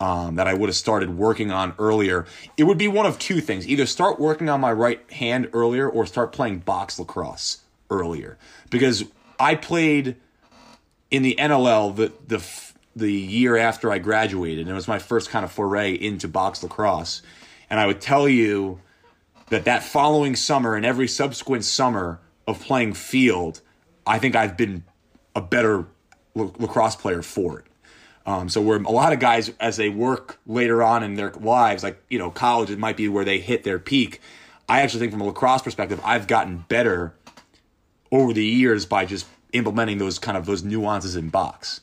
um, 0.00 0.36
that 0.36 0.46
I 0.46 0.54
would 0.54 0.68
have 0.68 0.76
started 0.76 1.16
working 1.16 1.50
on 1.50 1.74
earlier. 1.78 2.24
It 2.56 2.64
would 2.64 2.78
be 2.78 2.88
one 2.88 3.06
of 3.06 3.18
two 3.18 3.40
things: 3.40 3.66
either 3.68 3.86
start 3.86 4.20
working 4.20 4.48
on 4.48 4.60
my 4.60 4.72
right 4.72 5.10
hand 5.12 5.50
earlier, 5.52 5.88
or 5.88 6.06
start 6.06 6.32
playing 6.32 6.60
box 6.60 6.98
lacrosse 6.98 7.58
earlier. 7.90 8.38
Because 8.70 9.04
I 9.40 9.54
played 9.54 10.16
in 11.10 11.22
the 11.22 11.36
NLL 11.38 11.94
the 11.96 12.12
the 12.26 12.44
the 12.94 13.12
year 13.12 13.56
after 13.56 13.90
I 13.90 13.98
graduated, 13.98 14.60
and 14.60 14.70
it 14.70 14.74
was 14.74 14.88
my 14.88 14.98
first 14.98 15.30
kind 15.30 15.44
of 15.44 15.50
foray 15.50 15.94
into 15.94 16.28
box 16.28 16.62
lacrosse. 16.62 17.22
And 17.70 17.78
I 17.78 17.86
would 17.86 18.00
tell 18.00 18.28
you 18.28 18.80
that 19.50 19.64
that 19.64 19.82
following 19.82 20.36
summer 20.36 20.74
and 20.74 20.86
every 20.86 21.08
subsequent 21.08 21.64
summer 21.64 22.20
of 22.48 22.60
playing 22.60 22.94
field, 22.94 23.60
I 24.06 24.18
think 24.18 24.34
I've 24.34 24.56
been 24.56 24.82
a 25.36 25.40
better 25.40 25.86
lacrosse 26.34 26.96
player 26.96 27.22
for 27.22 27.60
it. 27.60 27.66
Um, 28.26 28.48
so 28.48 28.60
where 28.60 28.78
a 28.78 28.90
lot 28.90 29.12
of 29.12 29.20
guys, 29.20 29.52
as 29.60 29.76
they 29.76 29.90
work 29.90 30.38
later 30.46 30.82
on 30.82 31.02
in 31.02 31.14
their 31.14 31.30
lives, 31.32 31.82
like 31.82 32.02
you 32.08 32.18
know, 32.18 32.30
college, 32.30 32.70
it 32.70 32.78
might 32.78 32.96
be 32.96 33.08
where 33.08 33.24
they 33.24 33.38
hit 33.38 33.64
their 33.64 33.78
peak. 33.78 34.20
I 34.68 34.80
actually 34.80 35.00
think 35.00 35.12
from 35.12 35.20
a 35.20 35.26
lacrosse 35.26 35.62
perspective, 35.62 36.00
I've 36.02 36.26
gotten 36.26 36.64
better 36.68 37.14
over 38.10 38.32
the 38.32 38.44
years 38.44 38.86
by 38.86 39.04
just 39.04 39.26
implementing 39.52 39.98
those 39.98 40.18
kind 40.18 40.36
of 40.36 40.46
those 40.46 40.62
nuances 40.62 41.16
in 41.16 41.28
box. 41.28 41.82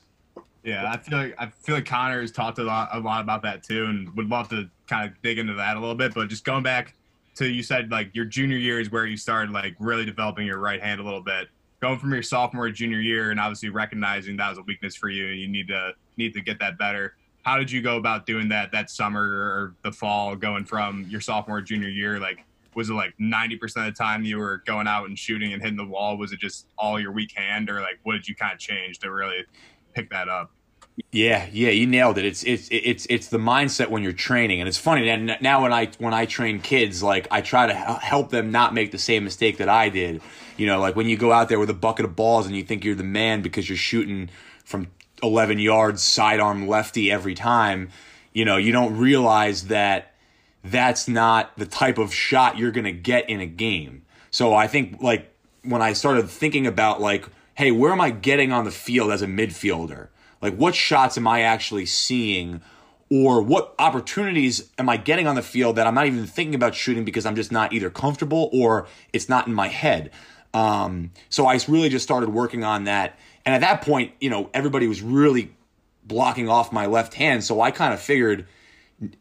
Yeah, 0.63 0.91
I 0.91 0.97
feel 0.97 1.17
like 1.19 1.36
I 1.38 1.47
feel 1.47 1.75
like 1.75 1.86
Connor 1.86 2.21
has 2.21 2.32
talked 2.32 2.58
a 2.58 2.63
lot 2.63 2.89
a 2.91 2.99
lot 2.99 3.21
about 3.21 3.43
that 3.43 3.63
too, 3.63 3.86
and 3.86 4.15
would 4.15 4.30
love 4.30 4.49
to 4.49 4.69
kind 4.88 5.10
of 5.10 5.21
dig 5.21 5.38
into 5.38 5.54
that 5.54 5.78
a 5.78 5.80
little 5.80 5.95
bit. 5.95 6.13
But 6.15 6.28
just 6.28 6.43
going 6.43 6.63
back 6.63 6.95
to 7.36 7.48
you 7.48 7.63
said 7.63 7.91
like 7.91 8.10
your 8.13 8.26
junior 8.26 8.58
year 8.58 8.80
is 8.80 8.91
where 8.91 9.06
you 9.06 9.17
started 9.17 9.52
like 9.52 9.76
really 9.80 10.06
developing 10.06 10.45
your 10.48 10.60
right 10.60 10.82
hand 10.82 11.00
a 11.00 11.04
little 11.04 11.21
bit. 11.21 11.50
Going 11.82 12.00
from 12.00 12.13
your 12.13 12.24
sophomore 12.24 12.69
junior 12.69 13.00
year, 13.00 13.32
and 13.32 13.39
obviously 13.39 13.69
recognizing 13.69 14.38
that 14.38 14.50
was 14.50 14.58
a 14.58 14.62
weakness 14.62 14.95
for 14.95 15.10
you, 15.10 15.28
and 15.28 15.39
you 15.39 15.48
need 15.48 15.67
to 15.67 15.93
need 16.17 16.34
to 16.34 16.41
get 16.41 16.58
that 16.60 16.78
better. 16.78 17.15
How 17.43 17.58
did 17.58 17.69
you 17.69 17.82
go 17.82 17.98
about 17.98 18.26
doing 18.26 18.48
that 18.50 18.71
that 18.71 18.89
summer 18.89 19.21
or 19.21 19.76
the 19.84 19.91
fall, 19.91 20.36
going 20.36 20.65
from 20.65 21.06
your 21.10 21.21
sophomore 21.21 21.62
junior 21.62 21.89
year? 21.89 22.17
Like, 22.19 22.43
was 22.74 22.89
it 22.89 22.93
like 22.93 23.13
ninety 23.19 23.58
percent 23.58 23.88
of 23.88 23.93
the 23.93 23.98
time 23.98 24.24
you 24.24 24.38
were 24.38 24.63
going 24.65 24.88
out 24.88 25.08
and 25.08 25.19
shooting 25.19 25.54
and 25.54 25.62
hitting 25.62 25.78
the 25.78 25.86
wall? 25.86 26.17
Was 26.17 26.32
it 26.32 26.39
just 26.39 26.67
all 26.78 27.00
your 27.00 27.12
weak 27.12 27.34
hand, 27.36 27.69
or 27.69 27.82
like 27.82 28.00
what 28.04 28.13
did 28.13 28.28
you 28.28 28.36
kind 28.36 28.54
of 28.54 28.60
change 28.60 29.00
to 29.00 29.12
really 29.12 29.45
pick 29.93 30.10
that 30.10 30.30
up? 30.30 30.55
Yeah, 31.12 31.47
yeah, 31.51 31.71
you 31.71 31.88
nailed 31.88 32.17
it. 32.17 32.25
It's 32.25 32.43
it's 32.43 32.69
it's 32.71 33.05
it's 33.10 33.27
the 33.27 33.38
mindset 33.38 33.89
when 33.89 34.01
you're 34.01 34.13
training, 34.13 34.62
and 34.62 34.67
it's 34.67 34.77
funny. 34.77 35.10
And 35.10 35.38
now 35.41 35.63
when 35.63 35.73
I 35.73 35.89
when 35.97 36.13
I 36.13 36.25
train 36.25 36.60
kids, 36.62 37.03
like 37.03 37.27
I 37.31 37.41
try 37.41 37.67
to 37.67 37.73
help 37.73 38.29
them 38.29 38.51
not 38.51 38.73
make 38.73 38.91
the 38.91 38.97
same 38.97 39.25
mistake 39.25 39.58
that 39.58 39.67
I 39.67 39.89
did. 39.89 40.21
You 40.55 40.67
know, 40.67 40.79
like 40.79 40.95
when 40.95 41.10
you 41.10 41.17
go 41.17 41.34
out 41.34 41.49
there 41.49 41.60
with 41.60 41.69
a 41.69 41.73
bucket 41.73 42.05
of 42.05 42.15
balls 42.15 42.45
and 42.45 42.55
you 42.55 42.63
think 42.63 42.86
you're 42.86 42.95
the 42.95 43.03
man 43.03 43.41
because 43.41 43.67
you're 43.67 43.77
shooting 43.77 44.29
from 44.63 44.88
11 45.21 45.60
yards 45.60 46.01
sidearm 46.01 46.65
lefty 46.65 47.12
every 47.12 47.36
time, 47.36 47.89
you 48.31 48.45
know, 48.45 48.55
you 48.55 48.71
don't 48.71 48.97
realize 48.97 49.67
that 49.67 50.13
that's 50.63 51.10
not 51.10 51.58
the 51.58 51.65
type 51.65 51.97
of 51.97 52.13
shot 52.13 52.58
you're 52.58 52.71
to 52.71 52.91
get 52.93 53.29
in 53.29 53.41
a 53.41 53.45
game. 53.45 54.03
So 54.31 54.53
I 54.53 54.67
think 54.67 55.01
like 55.01 55.29
when 55.62 55.81
I 55.81 55.91
started 55.91 56.29
thinking 56.29 56.65
about 56.65 57.01
like, 57.01 57.25
hey, 57.55 57.71
where 57.71 57.91
am 57.91 57.99
I 57.99 58.12
getting 58.12 58.53
on 58.53 58.63
the 58.63 58.71
field 58.71 59.12
as 59.12 59.21
a 59.21 59.27
midfielder? 59.27 60.08
Like 60.45 60.58
what 60.58 60.75
shots 60.75 61.17
am 61.17 61.27
I 61.27 61.41
actually 61.41 61.86
seeing 61.86 62.62
or 63.10 63.41
what 63.41 63.75
opportunities 63.79 64.69
am 64.77 64.89
I 64.89 64.97
getting 64.97 65.27
on 65.27 65.36
the 65.36 65.41
field 65.41 65.75
that 65.75 65.88
I'm 65.88 65.95
not 65.95 66.08
even 66.08 66.25
thinking 66.25 66.55
about 66.55 66.75
shooting 66.75 67.03
because 67.03 67.25
I'm 67.25 67.36
just 67.36 67.51
not 67.51 67.73
either 67.73 67.89
comfortable 67.89 68.49
or 68.53 68.88
it's 69.13 69.27
not 69.27 69.47
in 69.47 69.53
my 69.53 69.67
head. 69.67 70.12
Um, 70.53 71.12
so 71.29 71.45
I 71.45 71.60
really 71.67 71.89
just 71.89 72.03
started 72.03 72.29
working 72.29 72.63
on 72.63 72.86
that 72.86 73.17
and 73.45 73.53
at 73.53 73.62
that 73.62 73.81
point, 73.81 74.13
you 74.19 74.29
know, 74.29 74.49
everybody 74.53 74.88
was 74.88 75.01
really 75.01 75.51
blocking 76.03 76.49
off 76.49 76.71
my 76.71 76.88
left 76.88 77.13
hand. 77.13 77.43
So 77.43 77.62
I 77.62 77.71
kind 77.71 77.93
of 77.93 78.01
figured 78.01 78.47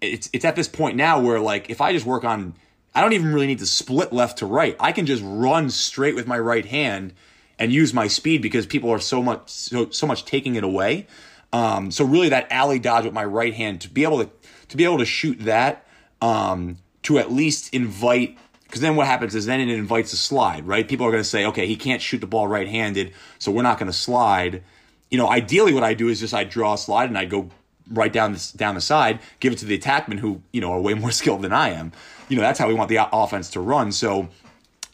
it's 0.00 0.30
it's 0.32 0.44
at 0.44 0.56
this 0.56 0.68
point 0.68 0.96
now 0.96 1.20
where 1.20 1.40
like 1.40 1.68
if 1.68 1.80
I 1.80 1.92
just 1.92 2.06
work 2.06 2.24
on 2.24 2.54
I 2.94 3.00
don't 3.00 3.12
even 3.12 3.32
really 3.34 3.48
need 3.48 3.58
to 3.58 3.66
split 3.66 4.12
left 4.12 4.38
to 4.38 4.46
right. 4.46 4.76
I 4.78 4.92
can 4.92 5.04
just 5.04 5.22
run 5.24 5.68
straight 5.68 6.14
with 6.14 6.26
my 6.26 6.38
right 6.38 6.64
hand 6.64 7.12
and 7.58 7.72
use 7.72 7.94
my 7.94 8.06
speed 8.06 8.42
because 8.42 8.66
people 8.66 8.90
are 8.90 8.98
so 8.98 9.22
much 9.22 9.48
so 9.48 9.90
so 9.90 10.06
much 10.06 10.24
taking 10.24 10.56
it 10.56 10.64
away. 10.64 11.06
Um, 11.52 11.90
so 11.90 12.04
really 12.04 12.28
that 12.30 12.50
alley 12.50 12.78
dodge 12.78 13.04
with 13.04 13.14
my 13.14 13.24
right 13.24 13.54
hand 13.54 13.80
to 13.82 13.88
be 13.88 14.02
able 14.02 14.24
to 14.24 14.30
to 14.68 14.76
be 14.76 14.84
able 14.84 14.98
to 14.98 15.04
shoot 15.04 15.40
that 15.40 15.86
um, 16.20 16.78
to 17.02 17.18
at 17.18 17.30
least 17.32 17.72
invite 17.74 18.36
because 18.74 18.80
then 18.80 18.96
what 18.96 19.06
happens 19.06 19.36
is 19.36 19.46
then 19.46 19.60
it 19.60 19.68
invites 19.68 20.12
a 20.12 20.16
slide, 20.16 20.66
right? 20.66 20.88
People 20.88 21.06
are 21.06 21.12
going 21.12 21.22
to 21.22 21.28
say, 21.28 21.46
okay, 21.46 21.64
he 21.64 21.76
can't 21.76 22.02
shoot 22.02 22.18
the 22.18 22.26
ball 22.26 22.48
right 22.48 22.66
handed, 22.66 23.12
so 23.38 23.52
we're 23.52 23.62
not 23.62 23.78
going 23.78 23.86
to 23.86 23.96
slide. 23.96 24.64
You 25.10 25.18
know, 25.18 25.30
ideally, 25.30 25.72
what 25.72 25.84
I 25.84 25.94
do 25.94 26.08
is 26.08 26.18
just 26.18 26.34
I 26.34 26.42
draw 26.42 26.74
a 26.74 26.78
slide 26.78 27.08
and 27.08 27.16
I 27.16 27.24
go 27.24 27.50
right 27.88 28.12
down 28.12 28.32
the, 28.32 28.52
down 28.56 28.74
the 28.74 28.80
side, 28.80 29.20
give 29.38 29.52
it 29.52 29.60
to 29.60 29.64
the 29.64 29.78
attackmen 29.78 30.18
who 30.18 30.42
you 30.52 30.60
know 30.60 30.72
are 30.72 30.80
way 30.80 30.94
more 31.04 31.12
skilled 31.12 31.42
than 31.42 31.52
I 31.52 31.70
am. 31.70 31.92
You 32.28 32.36
know, 32.36 32.42
that's 32.42 32.58
how 32.58 32.66
we 32.66 32.74
want 32.74 32.88
the 32.88 32.98
offense 33.12 33.50
to 33.50 33.60
run. 33.60 33.92
So, 33.92 34.28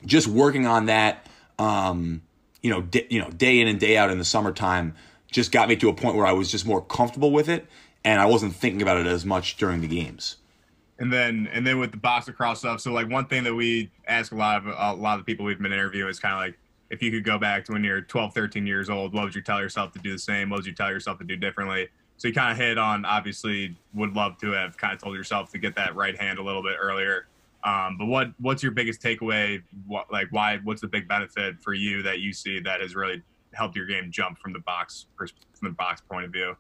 just 0.05 0.27
working 0.27 0.66
on 0.66 0.87
that, 0.87 1.27
um, 1.59 2.20
you 2.62 2.70
know, 2.70 2.83
d- 2.83 3.07
you 3.11 3.20
know, 3.20 3.31
day 3.31 3.61
in 3.61 3.68
and 3.68 3.79
day 3.79 3.96
out 3.96 4.11
in 4.11 4.18
the 4.18 4.25
summertime, 4.25 4.94
just 5.31 5.53
got 5.53 5.68
me 5.68 5.77
to 5.77 5.88
a 5.88 5.94
point 5.94 6.16
where 6.16 6.27
I 6.27 6.33
was 6.33 6.51
just 6.51 6.66
more 6.66 6.83
comfortable 6.83 7.31
with 7.31 7.49
it, 7.49 7.66
and 8.05 8.20
I 8.20 8.27
wasn't 8.27 8.55
thinking 8.55 8.83
about 8.83 8.99
it 8.99 9.07
as 9.07 9.25
much 9.25 9.57
during 9.57 9.81
the 9.81 9.88
games 9.88 10.37
and 11.01 11.11
then 11.11 11.49
and 11.53 11.66
then 11.66 11.79
with 11.79 11.90
the 11.90 11.96
box 11.96 12.29
lacrosse 12.29 12.61
stuff. 12.61 12.81
So 12.81 12.92
like 12.92 13.09
one 13.09 13.27
thing 13.27 13.42
that 13.44 13.55
we 13.55 13.90
ask 14.07 14.33
a 14.33 14.37
lot 14.37 14.59
of 14.59 14.66
a 14.66 15.01
lot 15.01 15.18
of 15.18 15.25
the 15.25 15.25
people 15.25 15.46
we've 15.46 15.59
been 15.59 15.73
interviewing 15.73 16.11
is 16.11 16.20
kind 16.20 16.35
of 16.35 16.40
like 16.40 16.59
if 16.90 17.03
you 17.03 17.11
could 17.11 17.25
go 17.25 17.38
back 17.38 17.64
to 17.64 17.73
when 17.73 17.85
you're 17.85 18.01
12, 18.01 18.35
13 18.35 18.66
years 18.66 18.90
old, 18.90 19.14
what 19.14 19.25
would 19.25 19.35
you 19.35 19.42
tell 19.42 19.61
yourself 19.61 19.92
to 19.92 19.99
do 20.01 20.12
the 20.12 20.18
same? 20.18 20.51
What 20.51 20.59
would 20.59 20.66
you 20.66 20.75
tell 20.75 20.90
yourself 20.90 21.18
to 21.18 21.25
do 21.25 21.37
differently? 21.37 21.88
So 22.16 22.29
you 22.29 22.35
kind 22.35 22.53
of 22.53 22.59
hit 22.59 22.77
on 22.77 23.05
obviously 23.05 23.77
would 23.94 24.14
love 24.14 24.37
to 24.38 24.51
have 24.53 24.77
kind 24.77 24.92
of 24.92 25.01
told 25.01 25.16
yourself 25.16 25.51
to 25.53 25.59
get 25.59 25.75
that 25.77 25.96
right 25.96 26.20
hand 26.20 26.38
a 26.38 26.42
little 26.42 26.62
bit 26.62 26.77
earlier. 26.79 27.27
Um, 27.64 27.96
but 27.99 28.07
what 28.07 28.29
what's 28.38 28.62
your 28.62 28.73
biggest 28.73 29.03
takeaway? 29.03 29.62
What 29.87 30.11
like 30.11 30.29
why? 30.31 30.59
What's 30.64 30.81
the 30.81 30.88
big 30.88 31.07
benefit 31.07 31.61
for 31.61 31.75
you 31.75 32.03
that 32.03 32.20
you 32.20 32.33
see 32.33 32.61
that 32.61 32.81
has 32.81 32.94
really 32.94 33.23
helped 33.53 33.77
your 33.77 33.87
game 33.87 34.11
jump 34.11 34.38
from 34.38 34.53
the 34.53 34.61
box 34.61 35.07
from 35.16 35.29
the 35.62 35.70
box 35.70 36.01
point 36.01 36.25
of 36.25 36.33
view? 36.33 36.57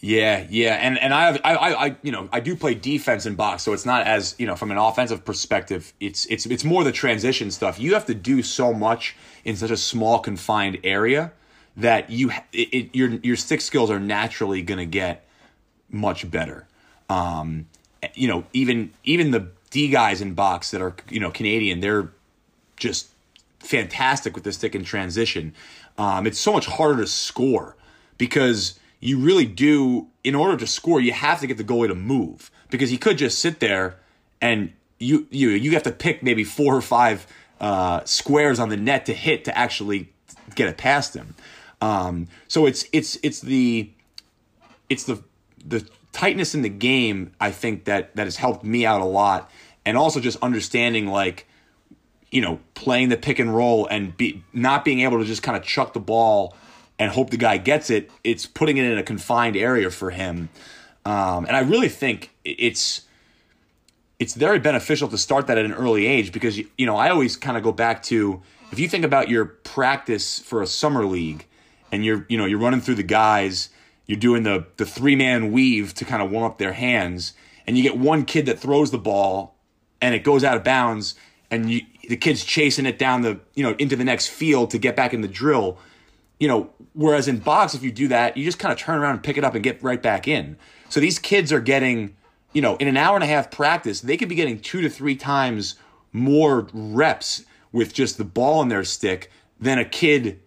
Yeah, 0.00 0.46
yeah, 0.50 0.74
and 0.74 0.98
and 0.98 1.14
I, 1.14 1.24
have, 1.24 1.40
I, 1.42 1.56
I, 1.56 1.96
you 2.02 2.12
know, 2.12 2.28
I 2.30 2.40
do 2.40 2.54
play 2.54 2.74
defense 2.74 3.24
in 3.24 3.34
box, 3.34 3.62
so 3.62 3.72
it's 3.72 3.86
not 3.86 4.06
as 4.06 4.34
you 4.38 4.46
know 4.46 4.54
from 4.54 4.70
an 4.70 4.76
offensive 4.76 5.24
perspective. 5.24 5.94
It's 6.00 6.26
it's 6.26 6.44
it's 6.44 6.64
more 6.64 6.84
the 6.84 6.92
transition 6.92 7.50
stuff. 7.50 7.80
You 7.80 7.94
have 7.94 8.04
to 8.06 8.14
do 8.14 8.42
so 8.42 8.74
much 8.74 9.16
in 9.44 9.56
such 9.56 9.70
a 9.70 9.76
small 9.76 10.18
confined 10.18 10.78
area 10.84 11.32
that 11.78 12.10
you 12.10 12.30
it, 12.52 12.74
it, 12.74 12.94
your 12.94 13.08
your 13.08 13.36
stick 13.36 13.62
skills 13.62 13.90
are 13.90 14.00
naturally 14.00 14.60
going 14.60 14.78
to 14.78 14.86
get 14.86 15.26
much 15.88 16.30
better. 16.30 16.66
Um, 17.08 17.66
you 18.14 18.28
know, 18.28 18.44
even 18.52 18.92
even 19.04 19.30
the 19.30 19.48
Guys 19.84 20.20
in 20.20 20.34
box 20.34 20.70
that 20.70 20.80
are 20.80 20.94
you 21.10 21.20
know 21.20 21.30
Canadian, 21.30 21.80
they're 21.80 22.10
just 22.76 23.08
fantastic 23.58 24.34
with 24.34 24.44
the 24.44 24.52
stick 24.52 24.74
in 24.74 24.84
transition. 24.84 25.54
Um, 25.98 26.26
it's 26.26 26.38
so 26.38 26.52
much 26.52 26.66
harder 26.66 27.02
to 27.02 27.06
score 27.06 27.76
because 28.18 28.78
you 29.00 29.18
really 29.18 29.46
do, 29.46 30.08
in 30.24 30.34
order 30.34 30.56
to 30.56 30.66
score, 30.66 31.00
you 31.00 31.12
have 31.12 31.40
to 31.40 31.46
get 31.46 31.58
the 31.58 31.64
goalie 31.64 31.88
to 31.88 31.94
move 31.94 32.50
because 32.70 32.90
he 32.90 32.98
could 32.98 33.18
just 33.18 33.38
sit 33.38 33.60
there 33.60 33.96
and 34.40 34.72
you 34.98 35.26
you 35.30 35.50
you 35.50 35.72
have 35.72 35.82
to 35.82 35.92
pick 35.92 36.22
maybe 36.22 36.44
four 36.44 36.74
or 36.74 36.80
five 36.80 37.26
uh, 37.60 38.02
squares 38.04 38.58
on 38.58 38.68
the 38.68 38.76
net 38.76 39.06
to 39.06 39.14
hit 39.14 39.44
to 39.44 39.56
actually 39.56 40.08
get 40.54 40.68
it 40.68 40.76
past 40.76 41.14
him. 41.14 41.34
Um, 41.80 42.28
so 42.48 42.66
it's 42.66 42.86
it's 42.92 43.18
it's 43.22 43.40
the 43.40 43.90
it's 44.88 45.04
the 45.04 45.22
the 45.64 45.86
tightness 46.12 46.54
in 46.54 46.62
the 46.62 46.70
game 46.70 47.32
I 47.40 47.50
think 47.50 47.84
that 47.84 48.16
that 48.16 48.24
has 48.24 48.36
helped 48.36 48.64
me 48.64 48.86
out 48.86 49.00
a 49.00 49.04
lot, 49.06 49.50
and 49.86 49.96
also 49.96 50.20
just 50.20 50.36
understanding 50.42 51.06
like 51.06 51.46
you 52.30 52.42
know 52.42 52.60
playing 52.74 53.08
the 53.08 53.16
pick 53.16 53.38
and 53.38 53.54
roll 53.54 53.86
and 53.86 54.14
be 54.16 54.44
not 54.52 54.84
being 54.84 55.00
able 55.00 55.18
to 55.18 55.24
just 55.24 55.42
kind 55.42 55.56
of 55.56 55.62
chuck 55.62 55.94
the 55.94 56.00
ball 56.00 56.54
and 56.98 57.12
hope 57.12 57.30
the 57.30 57.36
guy 57.36 57.58
gets 57.58 57.90
it. 57.90 58.10
It's 58.24 58.46
putting 58.46 58.76
it 58.76 58.84
in 58.84 58.98
a 58.98 59.02
confined 59.02 59.56
area 59.56 59.90
for 59.90 60.10
him. 60.10 60.48
Um, 61.04 61.44
and 61.44 61.56
I 61.56 61.60
really 61.60 61.88
think 61.88 62.32
it's 62.44 63.02
it's 64.18 64.34
very 64.34 64.58
beneficial 64.58 65.08
to 65.08 65.18
start 65.18 65.46
that 65.46 65.58
at 65.58 65.64
an 65.64 65.74
early 65.74 66.06
age 66.06 66.32
because 66.32 66.58
you 66.58 66.86
know 66.86 66.96
I 66.96 67.10
always 67.10 67.36
kind 67.36 67.56
of 67.56 67.62
go 67.62 67.72
back 67.72 68.02
to 68.04 68.42
if 68.72 68.78
you 68.78 68.88
think 68.88 69.04
about 69.04 69.28
your 69.28 69.44
practice 69.44 70.38
for 70.40 70.62
a 70.62 70.66
summer 70.66 71.04
league 71.04 71.46
and 71.92 72.04
you're 72.04 72.26
you 72.28 72.36
know 72.36 72.44
you're 72.44 72.58
running 72.58 72.80
through 72.80 72.96
the 72.96 73.02
guys 73.02 73.68
you're 74.06 74.18
doing 74.18 74.42
the 74.42 74.66
the 74.78 74.86
three 74.86 75.14
man 75.14 75.52
weave 75.52 75.94
to 75.94 76.04
kind 76.04 76.22
of 76.22 76.30
warm 76.30 76.44
up 76.44 76.58
their 76.58 76.72
hands 76.72 77.34
and 77.66 77.76
you 77.76 77.82
get 77.82 77.98
one 77.98 78.24
kid 78.24 78.46
that 78.46 78.58
throws 78.58 78.90
the 78.90 78.98
ball 78.98 79.55
and 80.00 80.14
it 80.14 80.24
goes 80.24 80.44
out 80.44 80.56
of 80.56 80.64
bounds 80.64 81.14
and 81.50 81.70
you, 81.70 81.82
the 82.08 82.16
kid's 82.16 82.44
chasing 82.44 82.86
it 82.86 82.98
down 82.98 83.22
the 83.22 83.40
you 83.54 83.62
know 83.62 83.74
into 83.78 83.96
the 83.96 84.04
next 84.04 84.28
field 84.28 84.70
to 84.70 84.78
get 84.78 84.96
back 84.96 85.14
in 85.14 85.20
the 85.20 85.28
drill 85.28 85.78
you 86.38 86.48
know, 86.48 86.70
whereas 86.92 87.28
in 87.28 87.38
box, 87.38 87.74
if 87.74 87.82
you 87.82 87.90
do 87.90 88.08
that, 88.08 88.36
you 88.36 88.44
just 88.44 88.58
kind 88.58 88.72
of 88.72 88.78
turn 88.78 88.98
around 88.98 89.12
and 89.12 89.22
pick 89.22 89.38
it 89.38 89.44
up 89.44 89.54
and 89.54 89.64
get 89.64 89.82
right 89.82 90.02
back 90.02 90.28
in. 90.28 90.56
So 90.88 91.00
these 91.00 91.18
kids 91.18 91.52
are 91.52 91.60
getting, 91.60 92.16
you 92.52 92.62
know, 92.62 92.76
in 92.76 92.88
an 92.88 92.96
hour 92.96 93.14
and 93.14 93.24
a 93.24 93.28
half 93.28 93.50
practice, 93.50 94.00
they 94.00 94.16
could 94.16 94.28
be 94.28 94.34
getting 94.34 94.60
two 94.60 94.80
to 94.82 94.90
three 94.90 95.16
times 95.16 95.76
more 96.12 96.68
reps 96.72 97.44
with 97.72 97.94
just 97.94 98.18
the 98.18 98.24
ball 98.24 98.62
in 98.62 98.68
their 98.68 98.84
stick 98.84 99.30
than 99.58 99.78
a 99.78 99.84
kid 99.84 100.40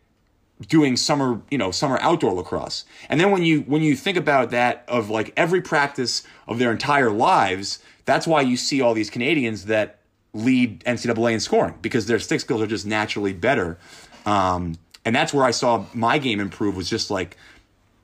doing 0.68 0.98
summer, 0.98 1.42
you 1.50 1.58
know, 1.58 1.72
summer 1.72 1.98
outdoor 2.02 2.34
lacrosse. 2.34 2.86
And 3.10 3.20
then 3.20 3.32
when 3.32 3.44
you 3.44 3.62
when 3.62 3.82
you 3.82 3.96
think 3.96 4.18
about 4.18 4.52
that 4.52 4.84
of 4.88 5.10
like 5.10 5.34
every 5.38 5.62
practice 5.62 6.24
of 6.48 6.60
their 6.60 6.72
entire 6.72 7.12
lives, 7.12 7.80
that's 8.06 8.28
why 8.28 8.42
you 8.42 8.58
see 8.58 8.82
all 8.82 8.94
these 8.94 9.10
Canadians 9.10 9.66
that 9.66 10.00
lead 10.34 10.84
NCAA 10.84 11.34
in 11.34 11.40
scoring 11.40 11.76
because 11.82 12.06
their 12.06 12.20
stick 12.20 12.42
skills 12.42 12.62
are 12.62 12.68
just 12.68 12.86
naturally 12.86 13.34
better. 13.34 13.78
Um, 14.26 14.76
and 15.06 15.16
that's 15.16 15.34
where 15.34 15.46
I 15.46 15.52
saw 15.52 15.86
my 15.94 16.18
game 16.18 16.40
improve 16.40 16.76
was 16.76 16.90
just 16.90 17.10
like 17.10 17.38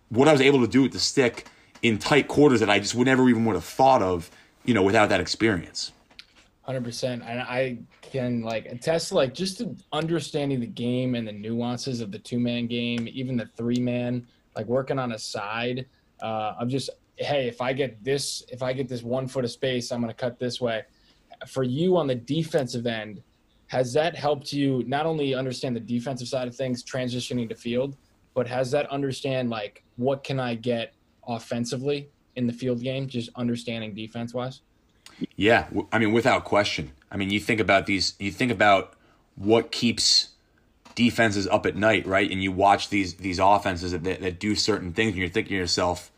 what 0.10 0.28
I 0.28 0.32
was 0.32 0.42
able 0.42 0.62
to 0.62 0.68
do 0.68 0.82
with 0.82 0.94
the 0.94 1.00
stick 1.00 1.48
in 1.82 1.98
tight 1.98 2.28
quarters 2.28 2.62
that 2.62 2.70
I 2.70 2.80
just 2.80 2.96
would 2.96 3.06
never 3.06 3.30
even 3.30 3.46
would 3.46 3.56
have 3.56 3.66
thought 3.66 4.02
of, 4.02 4.32
you 4.64 4.74
know, 4.74 4.82
without 4.82 5.10
that 5.10 5.20
experience. 5.20 5.92
Hundred 6.66 6.84
percent, 6.84 7.22
and 7.28 7.42
I 7.42 7.78
can 8.02 8.42
like 8.42 8.66
attest 8.66 9.10
to 9.10 9.16
like 9.16 9.36
just 9.36 9.62
understanding 9.94 10.60
the 10.60 10.66
game 10.66 11.14
and 11.14 11.28
the 11.28 11.32
nuances 11.32 12.02
of 12.02 12.12
the 12.12 12.18
two 12.18 12.40
man 12.40 12.66
game, 12.66 13.08
even 13.14 13.38
the 13.38 13.46
three 13.56 13.80
man, 13.80 14.26
like 14.56 14.66
working 14.66 14.98
on 14.98 15.12
a 15.12 15.20
side 15.20 15.86
uh, 16.24 16.54
of 16.60 16.68
just 16.68 16.90
hey, 17.18 17.48
if 17.48 17.62
I 17.62 17.72
get 17.74 18.04
this, 18.04 18.44
if 18.50 18.64
I 18.64 18.74
get 18.74 18.90
this 18.90 19.04
one 19.04 19.28
foot 19.28 19.46
of 19.46 19.52
space, 19.52 19.92
I'm 19.92 20.02
going 20.02 20.14
to 20.14 20.20
cut 20.20 20.40
this 20.40 20.60
way. 20.60 20.84
For 21.48 21.64
you 21.64 21.98
on 21.98 22.08
the 22.08 22.16
defensive 22.16 22.88
end, 22.88 23.22
has 23.68 23.94
that 23.94 24.16
helped 24.16 24.52
you 24.52 24.84
not 24.88 25.06
only 25.06 25.34
understand 25.34 25.76
the 25.76 25.82
defensive 25.82 26.28
side 26.28 26.48
of 26.48 26.56
things, 26.56 26.84
transitioning 26.84 27.48
to 27.50 27.56
field, 27.56 27.96
but 28.34 28.48
has 28.48 28.72
that 28.72 28.90
understand 28.90 29.50
like 29.50 29.84
what 29.98 30.24
can 30.24 30.40
I 30.40 30.56
get 30.56 30.94
offensively 31.28 32.10
in 32.36 32.48
the 32.48 32.54
field 32.54 32.82
game, 32.82 33.08
just 33.08 33.30
understanding 33.36 33.94
defense 33.94 34.34
wise? 34.34 34.62
Yeah, 35.36 35.68
I 35.92 36.00
mean, 36.00 36.12
without 36.12 36.44
question. 36.44 36.92
I 37.12 37.18
mean, 37.18 37.30
you 37.30 37.40
think 37.40 37.60
about 37.60 37.86
these. 37.86 38.16
You 38.20 38.32
think 38.32 38.52
about 38.52 38.94
what 39.36 39.72
keeps 39.72 40.30
defenses 40.96 41.48
up 41.48 41.66
at 41.66 41.76
night, 41.76 42.08
right? 42.08 42.30
And 42.30 42.42
you 42.42 42.52
watch 42.52 42.90
these 42.90 43.16
these 43.16 43.40
offenses 43.40 43.92
that, 43.92 44.04
that, 44.04 44.22
that 44.22 44.40
do 44.40 44.56
certain 44.56 44.94
things, 44.94 45.12
and 45.12 45.20
you're 45.20 45.30
thinking 45.30 45.52
to 45.52 45.58
yourself, 45.58 46.12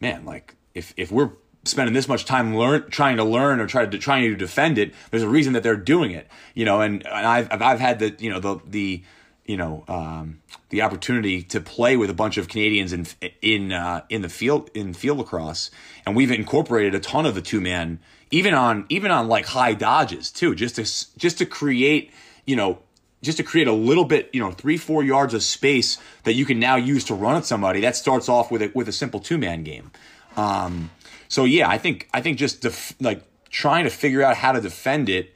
man, 0.00 0.24
like 0.24 0.56
if 0.74 0.92
if 0.96 1.12
we're 1.12 1.30
spending 1.64 1.94
this 1.94 2.08
much 2.08 2.24
time 2.24 2.56
learn 2.56 2.90
trying 2.90 3.16
to 3.16 3.24
learn 3.24 3.60
or 3.60 3.66
try 3.66 3.86
to 3.86 3.98
trying 3.98 4.22
to 4.30 4.36
defend 4.36 4.78
it, 4.78 4.92
there's 5.10 5.22
a 5.22 5.28
reason 5.28 5.52
that 5.52 5.62
they're 5.62 5.76
doing 5.76 6.10
it, 6.10 6.28
you 6.54 6.64
know. 6.64 6.80
And, 6.80 7.06
and 7.06 7.26
I've 7.26 7.48
I've 7.50 7.80
had 7.80 7.98
the 7.98 8.14
you 8.18 8.30
know 8.30 8.40
the 8.40 8.60
the 8.66 9.02
you 9.46 9.56
know 9.56 9.84
um, 9.88 10.40
the 10.70 10.82
opportunity 10.82 11.42
to 11.42 11.60
play 11.60 11.96
with 11.96 12.10
a 12.10 12.14
bunch 12.14 12.36
of 12.36 12.48
Canadians 12.48 12.92
in 12.92 13.06
in 13.40 13.72
uh, 13.72 14.02
in 14.08 14.22
the 14.22 14.28
field 14.28 14.70
in 14.74 14.94
field 14.94 15.18
lacrosse, 15.18 15.70
and 16.06 16.16
we've 16.16 16.30
incorporated 16.30 16.94
a 16.94 17.00
ton 17.00 17.26
of 17.26 17.34
the 17.34 17.42
two 17.42 17.60
man 17.60 18.00
even 18.34 18.52
on 18.52 18.84
even 18.88 19.12
on 19.12 19.28
like 19.28 19.46
high 19.46 19.74
dodges 19.74 20.32
too, 20.32 20.56
just 20.56 20.74
to 20.74 20.82
just 21.16 21.38
to 21.38 21.46
create 21.46 22.12
you 22.44 22.56
know 22.56 22.80
just 23.22 23.36
to 23.36 23.44
create 23.44 23.68
a 23.68 23.72
little 23.72 24.04
bit 24.04 24.28
you 24.32 24.40
know 24.40 24.50
three 24.50 24.76
four 24.76 25.04
yards 25.04 25.34
of 25.34 25.42
space 25.44 25.98
that 26.24 26.32
you 26.32 26.44
can 26.44 26.58
now 26.58 26.74
use 26.74 27.04
to 27.04 27.14
run 27.14 27.36
at 27.36 27.44
somebody. 27.44 27.80
That 27.80 27.94
starts 27.94 28.28
off 28.28 28.50
with 28.50 28.60
a 28.60 28.72
with 28.74 28.88
a 28.88 28.92
simple 28.92 29.20
two 29.20 29.38
man 29.38 29.62
game. 29.62 29.92
Um, 30.36 30.90
so 31.28 31.44
yeah, 31.44 31.68
I 31.68 31.78
think 31.78 32.08
I 32.12 32.20
think 32.20 32.36
just 32.36 32.60
def- 32.60 33.00
like 33.00 33.22
trying 33.50 33.84
to 33.84 33.90
figure 33.90 34.22
out 34.22 34.36
how 34.36 34.50
to 34.50 34.60
defend 34.60 35.08
it 35.08 35.32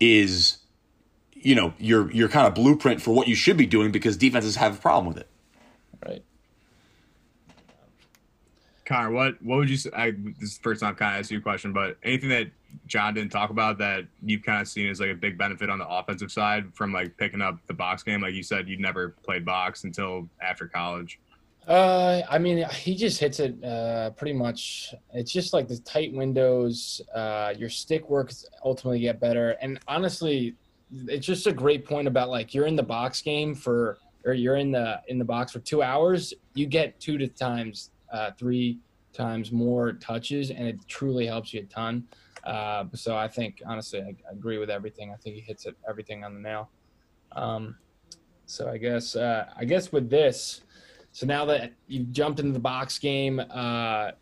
is 0.00 0.58
you 1.32 1.54
know 1.54 1.74
your 1.78 2.10
your 2.10 2.28
kind 2.28 2.48
of 2.48 2.56
blueprint 2.56 3.00
for 3.00 3.14
what 3.14 3.28
you 3.28 3.36
should 3.36 3.56
be 3.56 3.66
doing 3.66 3.92
because 3.92 4.16
defenses 4.16 4.56
have 4.56 4.74
a 4.74 4.80
problem 4.80 5.14
with 5.14 5.22
it. 5.22 5.28
Connor, 8.92 9.10
what 9.10 9.42
what 9.42 9.56
would 9.56 9.70
you 9.70 9.76
say? 9.76 9.90
I, 9.94 10.10
this 10.10 10.50
is 10.50 10.56
the 10.58 10.62
first 10.62 10.82
time 10.82 10.94
kind 10.94 11.14
of 11.14 11.20
asked 11.20 11.30
you 11.30 11.38
a 11.38 11.40
question, 11.40 11.72
but 11.72 11.96
anything 12.02 12.28
that 12.28 12.48
John 12.86 13.14
didn't 13.14 13.32
talk 13.32 13.48
about 13.48 13.78
that 13.78 14.04
you've 14.22 14.42
kind 14.42 14.60
of 14.60 14.68
seen 14.68 14.88
as 14.88 15.00
like 15.00 15.08
a 15.08 15.14
big 15.14 15.38
benefit 15.38 15.70
on 15.70 15.78
the 15.78 15.88
offensive 15.88 16.30
side 16.30 16.74
from 16.74 16.92
like 16.92 17.16
picking 17.16 17.40
up 17.40 17.58
the 17.66 17.72
box 17.72 18.02
game? 18.02 18.20
Like 18.20 18.34
you 18.34 18.42
said, 18.42 18.68
you'd 18.68 18.80
never 18.80 19.10
played 19.24 19.46
box 19.46 19.84
until 19.84 20.28
after 20.42 20.66
college. 20.66 21.18
Uh, 21.66 22.20
I 22.28 22.38
mean, 22.38 22.66
he 22.70 22.94
just 22.94 23.18
hits 23.18 23.40
it 23.40 23.64
uh, 23.64 24.10
pretty 24.10 24.34
much. 24.34 24.92
It's 25.14 25.32
just 25.32 25.54
like 25.54 25.68
the 25.68 25.78
tight 25.78 26.12
windows. 26.12 27.00
Uh, 27.14 27.54
your 27.56 27.70
stick 27.70 28.10
works 28.10 28.44
ultimately 28.62 29.00
get 29.00 29.20
better, 29.20 29.52
and 29.62 29.78
honestly, 29.88 30.54
it's 31.08 31.26
just 31.26 31.46
a 31.46 31.52
great 31.52 31.86
point 31.86 32.08
about 32.08 32.28
like 32.28 32.52
you're 32.52 32.66
in 32.66 32.76
the 32.76 32.82
box 32.82 33.22
game 33.22 33.54
for, 33.54 33.96
or 34.26 34.34
you're 34.34 34.56
in 34.56 34.70
the 34.70 35.00
in 35.08 35.18
the 35.18 35.24
box 35.24 35.52
for 35.52 35.60
two 35.60 35.82
hours. 35.82 36.34
You 36.52 36.66
get 36.66 37.00
two 37.00 37.16
to 37.16 37.28
times 37.28 37.91
uh, 38.12 38.30
three 38.38 38.78
times 39.12 39.52
more 39.52 39.92
touches, 39.94 40.50
and 40.50 40.66
it 40.66 40.78
truly 40.88 41.26
helps 41.26 41.52
you 41.52 41.60
a 41.60 41.64
ton. 41.64 42.06
Uh, 42.44 42.84
so 42.94 43.16
I 43.16 43.28
think 43.28 43.62
honestly, 43.66 44.00
I, 44.00 44.14
I, 44.28 44.32
agree 44.32 44.58
with 44.58 44.70
everything. 44.70 45.12
I 45.12 45.16
think 45.16 45.36
he 45.36 45.40
hits 45.40 45.66
it 45.66 45.76
everything 45.88 46.24
on 46.24 46.34
the 46.34 46.40
nail. 46.40 46.70
Um, 47.32 47.76
so 48.46 48.68
I 48.68 48.78
guess 48.78 49.14
uh, 49.14 49.46
I 49.56 49.64
guess 49.64 49.92
with 49.92 50.10
this, 50.10 50.62
so 51.12 51.26
now 51.26 51.44
that 51.46 51.72
you've 51.86 52.10
jumped 52.10 52.40
into 52.40 52.52
the 52.52 52.58
box 52.58 52.98
game, 52.98 53.40
uh, 53.50 54.12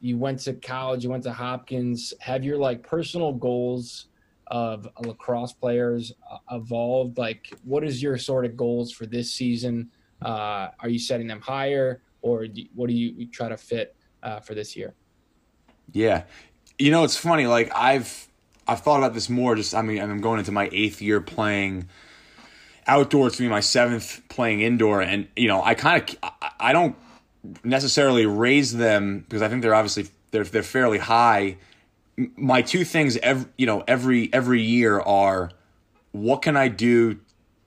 you 0.00 0.18
went 0.18 0.40
to 0.40 0.54
college, 0.54 1.04
you 1.04 1.10
went 1.10 1.22
to 1.24 1.32
Hopkins. 1.32 2.12
Have 2.20 2.44
your 2.44 2.58
like 2.58 2.82
personal 2.82 3.32
goals 3.32 4.06
of 4.48 4.88
lacrosse 5.04 5.52
players 5.52 6.12
uh, 6.30 6.38
evolved? 6.50 7.18
Like, 7.18 7.56
what 7.64 7.84
is 7.84 8.02
your 8.02 8.18
sort 8.18 8.44
of 8.44 8.56
goals 8.56 8.92
for 8.92 9.06
this 9.06 9.30
season? 9.30 9.90
Uh, 10.20 10.68
are 10.80 10.88
you 10.88 10.98
setting 10.98 11.26
them 11.26 11.40
higher? 11.40 12.02
Or 12.24 12.46
what 12.74 12.88
do 12.88 12.94
you 12.94 13.26
try 13.26 13.50
to 13.50 13.56
fit 13.56 13.94
uh, 14.22 14.40
for 14.40 14.54
this 14.54 14.74
year? 14.74 14.94
Yeah, 15.92 16.24
you 16.78 16.90
know 16.90 17.04
it's 17.04 17.16
funny. 17.16 17.46
Like 17.46 17.70
I've 17.76 18.28
I've 18.66 18.80
thought 18.80 18.98
about 18.98 19.12
this 19.12 19.28
more. 19.28 19.54
Just 19.54 19.74
I 19.74 19.82
mean 19.82 20.00
I'm 20.00 20.20
going 20.20 20.38
into 20.38 20.50
my 20.50 20.70
eighth 20.72 21.02
year 21.02 21.20
playing 21.20 21.88
outdoor. 22.86 23.26
It's 23.26 23.36
to 23.36 23.42
be 23.42 23.48
my 23.48 23.60
seventh 23.60 24.22
playing 24.30 24.62
indoor, 24.62 25.02
and 25.02 25.28
you 25.36 25.48
know 25.48 25.62
I 25.62 25.74
kind 25.74 26.02
of 26.02 26.32
I 26.58 26.72
don't 26.72 26.96
necessarily 27.62 28.24
raise 28.24 28.72
them 28.72 29.20
because 29.20 29.42
I 29.42 29.48
think 29.48 29.60
they're 29.60 29.74
obviously 29.74 30.08
they're 30.30 30.44
they're 30.44 30.62
fairly 30.62 30.98
high. 30.98 31.58
My 32.16 32.62
two 32.62 32.86
things 32.86 33.18
every 33.18 33.50
you 33.58 33.66
know 33.66 33.84
every 33.86 34.32
every 34.32 34.62
year 34.62 34.98
are 34.98 35.50
what 36.12 36.40
can 36.40 36.56
I 36.56 36.68
do 36.68 37.20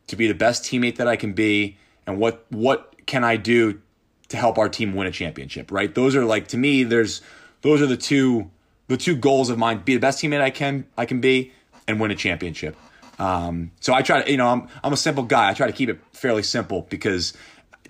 to 0.07 0.15
be 0.15 0.27
the 0.27 0.33
best 0.33 0.63
teammate 0.63 0.95
that 0.95 1.07
I 1.07 1.15
can 1.15 1.33
be, 1.33 1.77
and 2.07 2.17
what 2.17 2.47
what 2.49 2.95
can 3.05 3.23
I 3.23 3.37
do 3.37 3.81
to 4.29 4.37
help 4.37 4.57
our 4.57 4.69
team 4.69 4.95
win 4.95 5.07
a 5.07 5.11
championship, 5.11 5.71
right? 5.71 5.93
Those 5.93 6.15
are 6.15 6.25
like 6.25 6.49
to 6.49 6.57
me, 6.57 6.83
there's 6.83 7.21
those 7.61 7.81
are 7.81 7.87
the 7.87 7.97
two 7.97 8.51
the 8.87 8.97
two 8.97 9.15
goals 9.15 9.49
of 9.49 9.57
mine: 9.57 9.79
be 9.79 9.93
the 9.93 9.99
best 9.99 10.21
teammate 10.21 10.41
I 10.41 10.49
can 10.49 10.85
I 10.97 11.05
can 11.05 11.21
be 11.21 11.51
and 11.87 11.99
win 11.99 12.11
a 12.11 12.15
championship. 12.15 12.75
Um, 13.19 13.71
so 13.79 13.93
I 13.93 14.01
try 14.01 14.21
to, 14.21 14.31
you 14.31 14.37
know, 14.37 14.47
I'm 14.47 14.67
I'm 14.83 14.93
a 14.93 14.97
simple 14.97 15.23
guy. 15.23 15.49
I 15.49 15.53
try 15.53 15.67
to 15.67 15.73
keep 15.73 15.89
it 15.89 15.99
fairly 16.13 16.43
simple 16.43 16.87
because 16.89 17.33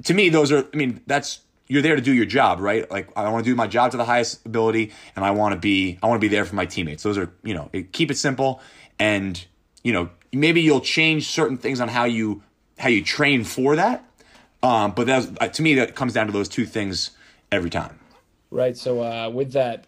to 0.03 0.13
me, 0.13 0.29
those 0.29 0.51
are. 0.51 0.65
I 0.73 0.77
mean, 0.77 1.01
that's 1.07 1.41
you're 1.67 1.81
there 1.81 1.95
to 1.95 2.01
do 2.01 2.13
your 2.13 2.25
job, 2.25 2.59
right? 2.59 2.89
Like 2.89 3.09
I 3.15 3.29
want 3.29 3.43
to 3.43 3.51
do 3.51 3.55
my 3.55 3.67
job 3.67 3.91
to 3.91 3.97
the 3.97 4.05
highest 4.05 4.45
ability, 4.45 4.91
and 5.15 5.25
I 5.25 5.31
want 5.31 5.53
to 5.53 5.59
be 5.59 5.99
I 6.01 6.07
want 6.07 6.21
to 6.21 6.25
be 6.25 6.33
there 6.33 6.45
for 6.45 6.55
my 6.55 6.65
teammates. 6.65 7.03
Those 7.03 7.17
are 7.17 7.31
you 7.43 7.53
know, 7.53 7.69
keep 7.91 8.11
it 8.11 8.17
simple, 8.17 8.61
and 8.99 9.43
you 9.83 9.93
know, 9.93 10.09
maybe 10.31 10.61
you'll 10.61 10.81
change 10.81 11.27
certain 11.27 11.57
things 11.57 11.81
on 11.81 11.87
how 11.89 12.05
you 12.05 12.43
how 12.77 12.89
you 12.89 13.03
train 13.03 13.43
for 13.43 13.75
that, 13.75 14.05
um, 14.63 14.91
but 14.91 15.07
that's 15.07 15.27
uh, 15.39 15.47
to 15.47 15.61
me 15.61 15.75
that 15.75 15.95
comes 15.95 16.13
down 16.13 16.27
to 16.27 16.33
those 16.33 16.49
two 16.49 16.65
things 16.65 17.11
every 17.51 17.69
time. 17.69 17.99
Right. 18.49 18.77
So 18.77 19.03
uh, 19.03 19.29
with 19.29 19.51
that, 19.53 19.87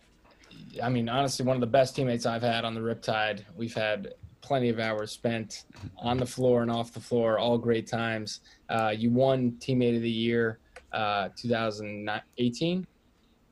I 0.83 0.89
mean, 0.89 1.09
honestly, 1.09 1.45
one 1.45 1.55
of 1.55 1.61
the 1.61 1.67
best 1.67 1.95
teammates 1.95 2.25
I've 2.25 2.41
had 2.41 2.65
on 2.65 2.73
the 2.73 2.81
Riptide. 2.81 3.43
We've 3.55 3.73
had 3.73 4.13
plenty 4.41 4.69
of 4.69 4.79
hours 4.79 5.11
spent 5.11 5.65
on 5.97 6.17
the 6.17 6.25
floor 6.25 6.61
and 6.61 6.71
off 6.71 6.93
the 6.93 6.99
floor, 6.99 7.37
all 7.37 7.57
great 7.57 7.87
times. 7.87 8.41
Uh, 8.69 8.93
you 8.95 9.09
won 9.09 9.51
Teammate 9.59 9.95
of 9.95 10.01
the 10.01 10.09
Year, 10.09 10.59
uh, 10.91 11.29
2018. 11.35 12.87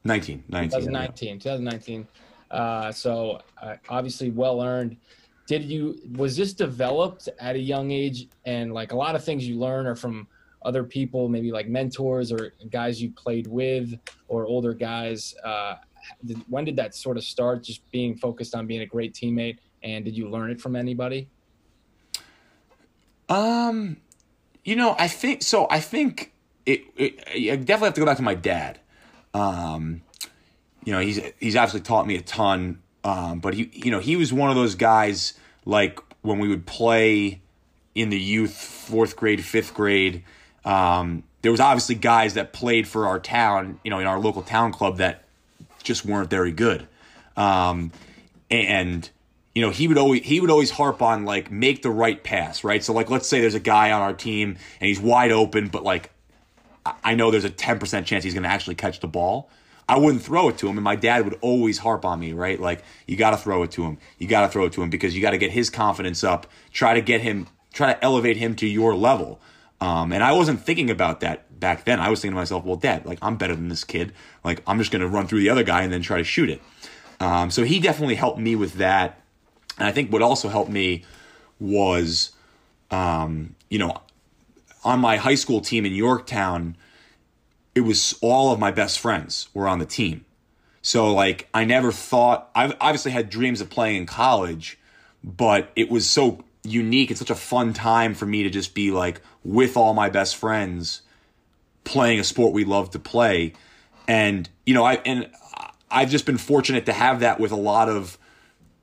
19, 0.03 0.43
19, 0.47 0.69
2019, 0.69 1.39
2019. 1.39 2.07
Uh, 2.49 2.91
so 2.91 3.41
uh, 3.61 3.75
obviously 3.89 4.29
well 4.29 4.61
earned. 4.61 4.97
Did 5.47 5.63
you 5.63 5.99
was 6.15 6.35
this 6.35 6.53
developed 6.53 7.29
at 7.39 7.55
a 7.55 7.59
young 7.59 7.91
age? 7.91 8.27
And 8.45 8.73
like 8.73 8.91
a 8.91 8.95
lot 8.95 9.15
of 9.15 9.23
things 9.23 9.47
you 9.47 9.57
learn 9.57 9.85
are 9.85 9.95
from 9.95 10.27
other 10.67 10.83
people, 10.83 11.29
maybe 11.29 11.51
like 11.51 11.67
mentors 11.69 12.31
or 12.31 12.53
guys 12.69 13.01
you 13.01 13.09
played 13.11 13.47
with 13.47 13.97
or 14.27 14.45
older 14.45 14.73
guys? 14.73 15.33
Uh, 15.43 15.75
did, 16.25 16.37
when 16.49 16.65
did 16.65 16.75
that 16.75 16.93
sort 16.93 17.17
of 17.17 17.23
start? 17.23 17.63
Just 17.63 17.89
being 17.89 18.15
focused 18.15 18.53
on 18.53 18.67
being 18.67 18.81
a 18.81 18.85
great 18.85 19.13
teammate, 19.13 19.57
and 19.81 20.03
did 20.03 20.15
you 20.15 20.29
learn 20.29 20.51
it 20.51 20.59
from 20.59 20.75
anybody? 20.75 21.29
Um, 23.29 23.97
you 24.63 24.75
know, 24.75 24.95
I 24.99 25.07
think 25.07 25.41
so. 25.41 25.67
I 25.71 25.79
think 25.79 26.33
it. 26.65 26.81
it 26.97 27.23
I 27.27 27.55
definitely 27.55 27.87
have 27.87 27.93
to 27.93 28.01
go 28.01 28.05
back 28.05 28.17
to 28.17 28.23
my 28.23 28.35
dad. 28.35 28.79
Um, 29.33 30.01
you 30.83 30.91
know, 30.91 30.99
he's 30.99 31.19
he's 31.39 31.55
obviously 31.55 31.81
taught 31.81 32.05
me 32.05 32.15
a 32.15 32.21
ton. 32.21 32.81
Um, 33.03 33.39
but 33.39 33.53
he, 33.53 33.69
you 33.73 33.91
know, 33.91 33.99
he 33.99 34.17
was 34.17 34.33
one 34.33 34.49
of 34.49 34.57
those 34.57 34.75
guys 34.75 35.33
like 35.65 35.99
when 36.23 36.39
we 36.39 36.49
would 36.49 36.65
play 36.65 37.41
in 37.95 38.09
the 38.09 38.19
youth, 38.19 38.53
fourth 38.53 39.15
grade, 39.15 39.43
fifth 39.43 39.73
grade 39.73 40.23
um, 40.67 41.23
there 41.43 41.51
was 41.51 41.61
obviously 41.61 41.95
guys 41.95 42.33
that 42.33 42.51
played 42.51 42.87
for 42.87 43.07
our 43.07 43.19
town, 43.19 43.79
you 43.83 43.89
know, 43.89 43.99
in 43.99 44.05
our 44.05 44.19
local 44.19 44.41
town 44.41 44.73
club 44.73 44.97
that 44.97 45.23
just 45.81 46.03
weren't 46.03 46.29
very 46.29 46.51
good. 46.51 46.85
Um, 47.37 47.93
and 48.51 49.09
you 49.55 49.61
know, 49.61 49.69
he 49.69 49.87
would 49.87 49.97
always 49.97 50.23
he 50.23 50.41
would 50.41 50.49
always 50.49 50.69
harp 50.69 51.01
on 51.01 51.23
like 51.23 51.49
make 51.49 51.83
the 51.83 51.89
right 51.89 52.21
pass, 52.21 52.65
right? 52.65 52.83
So 52.83 52.91
like 52.91 53.09
let's 53.09 53.27
say 53.27 53.39
there's 53.39 53.55
a 53.55 53.61
guy 53.61 53.91
on 53.91 54.01
our 54.01 54.13
team 54.13 54.57
and 54.81 54.87
he's 54.87 54.99
wide 54.99 55.31
open, 55.31 55.69
but 55.69 55.83
like 55.83 56.11
I 57.03 57.15
know 57.15 57.31
there's 57.31 57.45
a 57.45 57.49
10% 57.49 58.05
chance 58.05 58.23
he's 58.23 58.33
going 58.33 58.43
to 58.43 58.49
actually 58.49 58.75
catch 58.75 58.99
the 58.99 59.07
ball. 59.07 59.49
I 59.89 59.97
wouldn't 59.97 60.21
throw 60.21 60.49
it 60.49 60.57
to 60.59 60.67
him, 60.67 60.77
and 60.77 60.83
my 60.83 60.97
dad 60.97 61.23
would 61.23 61.37
always 61.39 61.77
harp 61.77 62.03
on 62.03 62.19
me, 62.19 62.33
right? 62.33 62.59
Like 62.59 62.83
you 63.07 63.15
got 63.15 63.31
to 63.31 63.37
throw 63.37 63.63
it 63.63 63.71
to 63.71 63.83
him. 63.83 63.99
You 64.19 64.27
got 64.27 64.41
to 64.41 64.49
throw 64.49 64.65
it 64.65 64.73
to 64.73 64.83
him 64.83 64.89
because 64.89 65.15
you 65.15 65.21
got 65.21 65.31
to 65.31 65.37
get 65.37 65.51
his 65.51 65.69
confidence 65.69 66.25
up. 66.25 66.45
Try 66.73 66.93
to 66.93 67.01
get 67.01 67.21
him, 67.21 67.47
try 67.71 67.93
to 67.93 68.03
elevate 68.03 68.35
him 68.35 68.53
to 68.57 68.67
your 68.67 68.95
level. 68.95 69.39
Um, 69.79 70.11
and 70.11 70.23
I 70.23 70.31
wasn't 70.31 70.61
thinking 70.61 70.89
about 70.89 71.19
that 71.19 71.59
back 71.59 71.85
then. 71.85 71.99
I 71.99 72.09
was 72.09 72.21
thinking 72.21 72.33
to 72.33 72.41
myself, 72.41 72.63
well, 72.65 72.75
dad, 72.77 73.05
like 73.05 73.19
I'm 73.21 73.37
better 73.37 73.55
than 73.55 73.69
this 73.69 73.83
kid. 73.83 74.13
Like 74.43 74.63
I'm 74.65 74.77
just 74.79 74.91
going 74.91 75.01
to 75.01 75.07
run 75.07 75.27
through 75.27 75.41
the 75.41 75.49
other 75.49 75.63
guy 75.63 75.83
and 75.83 75.93
then 75.93 76.01
try 76.01 76.17
to 76.17 76.23
shoot 76.23 76.49
it. 76.49 76.61
Um, 77.19 77.51
so 77.51 77.63
he 77.63 77.79
definitely 77.79 78.15
helped 78.15 78.39
me 78.39 78.55
with 78.55 78.73
that. 78.75 79.21
And 79.77 79.87
I 79.87 79.91
think 79.91 80.11
what 80.11 80.21
also 80.21 80.49
helped 80.49 80.71
me 80.71 81.03
was, 81.59 82.31
um, 82.89 83.55
you 83.69 83.79
know, 83.79 84.01
on 84.83 84.99
my 84.99 85.17
high 85.17 85.35
school 85.35 85.61
team 85.61 85.85
in 85.85 85.93
Yorktown, 85.93 86.75
it 87.75 87.81
was 87.81 88.17
all 88.21 88.51
of 88.51 88.59
my 88.59 88.71
best 88.71 88.99
friends 88.99 89.49
were 89.53 89.67
on 89.67 89.79
the 89.79 89.85
team. 89.85 90.25
So 90.81 91.13
like 91.13 91.47
I 91.53 91.65
never 91.65 91.91
thought 91.91 92.49
I've 92.55 92.75
obviously 92.79 93.11
had 93.11 93.29
dreams 93.29 93.61
of 93.61 93.69
playing 93.69 93.97
in 93.97 94.05
college, 94.05 94.79
but 95.23 95.71
it 95.75 95.89
was 95.89 96.09
so 96.09 96.43
unique 96.67 97.09
and 97.09 97.17
such 97.17 97.29
a 97.29 97.35
fun 97.35 97.73
time 97.73 98.13
for 98.13 98.25
me 98.25 98.43
to 98.43 98.49
just 98.49 98.73
be 98.75 98.91
like 98.91 99.21
with 99.43 99.77
all 99.77 99.93
my 99.93 100.09
best 100.09 100.35
friends 100.35 101.01
playing 101.83 102.19
a 102.19 102.23
sport 102.23 102.53
we 102.53 102.65
love 102.65 102.91
to 102.91 102.99
play. 102.99 103.53
And 104.07 104.47
you 104.65 104.73
know, 104.73 104.83
I 104.83 104.95
and 105.05 105.29
I've 105.89 106.09
just 106.09 106.25
been 106.25 106.37
fortunate 106.37 106.85
to 106.87 106.93
have 106.93 107.21
that 107.21 107.39
with 107.39 107.51
a 107.51 107.55
lot 107.57 107.89
of 107.89 108.17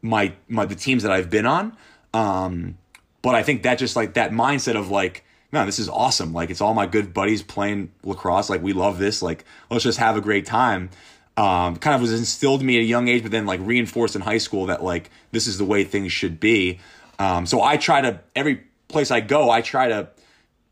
my 0.03 0.33
my 0.49 0.65
the 0.65 0.75
teams 0.75 1.03
that 1.03 1.13
I've 1.13 1.31
been 1.31 1.47
on. 1.47 1.77
Um, 2.13 2.79
but 3.23 3.35
I 3.35 3.43
think 3.43 3.63
that 3.63 3.79
just 3.79 3.97
like 3.97 4.15
that 4.15 4.31
mindset 4.31 4.77
of 4.77 4.91
like, 4.91 5.25
man, 5.53 5.67
this 5.67 5.79
is 5.79 5.89
awesome. 5.89 6.33
Like 6.33 6.51
it's 6.51 6.61
all 6.61 6.75
my 6.75 6.87
good 6.87 7.13
buddies 7.13 7.43
playing 7.43 7.93
lacrosse. 8.03 8.51
Like 8.51 8.63
we 8.63 8.73
love 8.73 8.99
this. 8.99 9.23
Like 9.23 9.45
let's 9.71 9.85
just 9.85 9.99
have 9.99 10.17
a 10.17 10.21
great 10.21 10.47
time. 10.47 10.91
Um, 11.37 11.77
kind 11.77 11.97
of 11.97 12.01
was 12.01 12.13
instilled 12.13 12.61
in 12.61 12.67
me 12.67 12.77
at 12.77 12.83
a 12.83 12.85
young 12.85 13.09
age, 13.09 13.23
but 13.23 13.33
then 13.33 13.45
like 13.45 13.61
reinforced 13.63 14.15
in 14.15 14.23
high 14.23 14.39
school 14.39 14.67
that 14.67 14.85
like 14.85 15.11
this 15.33 15.47
is 15.47 15.59
the 15.59 15.65
way 15.65 15.85
things 15.85 16.13
should 16.13 16.39
be. 16.39 16.79
Um, 17.25 17.47
so 17.47 17.63
I 17.63 17.79
try 17.79 18.03
to 18.03 18.21
every 18.37 18.65
place 18.89 19.11
I 19.11 19.21
go, 19.21 19.51
I 19.51 19.63
try 19.63 19.89
to, 19.89 20.09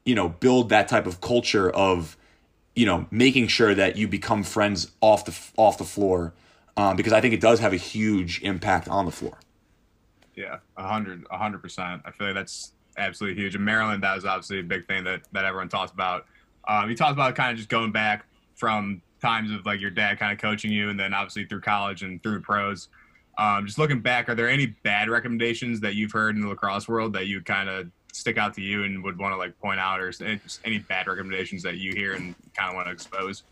you 0.05 0.15
know, 0.15 0.29
build 0.29 0.69
that 0.69 0.87
type 0.87 1.07
of 1.07 1.21
culture 1.21 1.71
of, 1.71 2.17
you 2.77 2.85
know, 2.85 3.07
making 3.11 3.49
sure 3.49 3.75
that 3.75 3.97
you 3.97 4.07
become 4.07 4.43
friends 4.43 4.91
off 5.01 5.25
the 5.25 5.39
off 5.57 5.79
the 5.79 5.85
floor, 5.85 6.35
um, 6.77 6.97
because 6.97 7.15
I 7.15 7.21
think 7.23 7.33
it 7.33 7.41
does 7.41 7.61
have 7.61 7.73
a 7.73 7.79
huge 7.79 8.43
impact 8.43 8.87
on 8.89 9.07
the 9.07 9.11
floor. 9.13 9.39
Yeah, 10.35 10.59
a 10.77 10.87
hundred, 10.87 11.25
a 11.31 11.39
hundred 11.39 11.63
percent. 11.63 12.03
I 12.05 12.11
feel 12.11 12.27
like 12.27 12.37
that's 12.37 12.73
absolutely 12.99 13.41
huge. 13.43 13.55
In 13.55 13.65
Maryland, 13.65 14.03
that 14.03 14.15
was 14.15 14.27
obviously 14.27 14.61
a 14.61 14.63
big 14.63 14.87
thing 14.87 15.05
that 15.05 15.23
that 15.33 15.47
everyone 15.47 15.71
talks 15.71 15.93
about. 15.93 16.27
Um, 16.69 16.89
he 16.89 16.95
talks 16.95 17.13
about 17.13 17.35
kind 17.35 17.51
of 17.51 17.57
just 17.57 17.71
going 17.71 17.93
back 17.93 18.27
from 18.57 19.01
times 19.23 19.51
of 19.51 19.65
like 19.65 19.81
your 19.81 19.91
dad 19.91 20.19
kind 20.19 20.33
of 20.33 20.39
coaching 20.39 20.71
you, 20.71 20.91
and 20.91 21.01
then 21.01 21.15
obviously 21.15 21.47
through 21.47 21.63
college 21.63 22.03
and 22.03 22.23
through 22.23 22.41
pros. 22.41 22.89
Um, 23.39 23.67
just 23.67 23.79
looking 23.79 24.01
back, 24.01 24.29
are 24.29 24.35
there 24.35 24.49
any 24.49 24.67
bad 24.67 25.09
recommendations 25.09 25.81
that 25.81 25.95
you've 25.95 26.13
heard 26.13 26.37
in 26.37 26.43
the 26.43 26.49
lacrosse 26.49 26.87
world 26.87 27.15
that 27.15 27.27
you 27.27 27.41
kind 27.41 27.69
of 27.69 27.91
stick 28.13 28.37
out 28.37 28.53
to 28.55 28.61
you 28.61 28.85
and 28.85 29.03
would 29.03 29.19
want 29.19 29.33
to 29.33 29.37
like 29.39 29.59
point 29.59 29.81
out, 29.81 30.01
or 30.01 30.13
any 30.65 30.79
bad 30.79 31.07
recommendations 31.07 31.63
that 31.63 31.79
you 31.79 31.95
hear 31.95 32.13
and 32.13 32.35
kind 32.55 32.69
of 32.69 32.75
want 32.75 32.87
to 32.89 32.93
expose? 32.93 33.43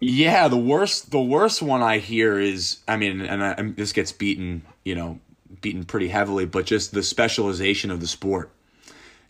Yeah, 0.00 0.48
the 0.48 0.56
worst 0.56 1.10
the 1.10 1.20
worst 1.20 1.62
one 1.62 1.82
I 1.82 1.98
hear 1.98 2.38
is 2.38 2.78
I 2.88 2.96
mean, 2.96 3.20
and, 3.20 3.42
I, 3.42 3.54
this 3.76 3.92
gets 3.92 4.12
beaten, 4.12 4.62
you 4.84 4.94
know, 4.94 5.20
beaten 5.60 5.84
pretty 5.84 6.08
heavily, 6.08 6.46
but 6.46 6.66
just 6.66 6.92
the 6.92 7.02
specialization 7.02 7.90
of 7.90 8.00
the 8.00 8.06
sport. 8.06 8.50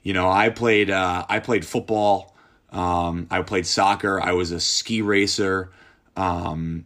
You 0.03 0.13
know, 0.13 0.29
I 0.29 0.51
played 0.51 0.91
uh, 0.91 1.27
I 1.29 1.41
played 1.41 1.65
football, 1.65 2.37
um, 2.71 3.27
I 3.31 3.43
played 3.43 3.67
soccer, 3.67 4.21
I 4.21 4.33
was 4.33 4.53
a 4.53 4.61
ski 4.61 5.03
racer. 5.03 5.73
Um, 6.17 6.85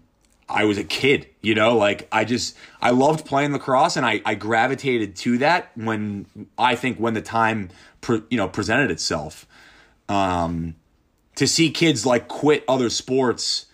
I 0.51 0.65
was 0.65 0.79
a 0.79 0.85
kid, 0.85 1.29
you 1.43 1.55
know, 1.55 1.77
like 1.77 2.09
I 2.11 2.25
just 2.25 2.57
I 2.81 2.91
loved 2.91 3.25
playing 3.25 3.53
lacrosse 3.53 3.97
and 3.97 4.05
I 4.05 4.21
I 4.25 4.35
gravitated 4.35 5.17
to 5.17 5.39
that 5.39 5.71
when 5.75 6.27
I 6.59 6.75
think 6.75 6.99
when 6.99 7.15
the 7.15 7.23
time 7.23 7.71
pre, 8.01 8.23
you 8.31 8.37
know 8.37 8.49
presented 8.49 8.91
itself. 8.91 9.47
Um 10.09 10.75
to 11.37 11.47
see 11.47 11.71
kids 11.71 12.05
like 12.05 12.29
quit 12.29 12.65
other 12.69 12.91
sports 12.91 13.67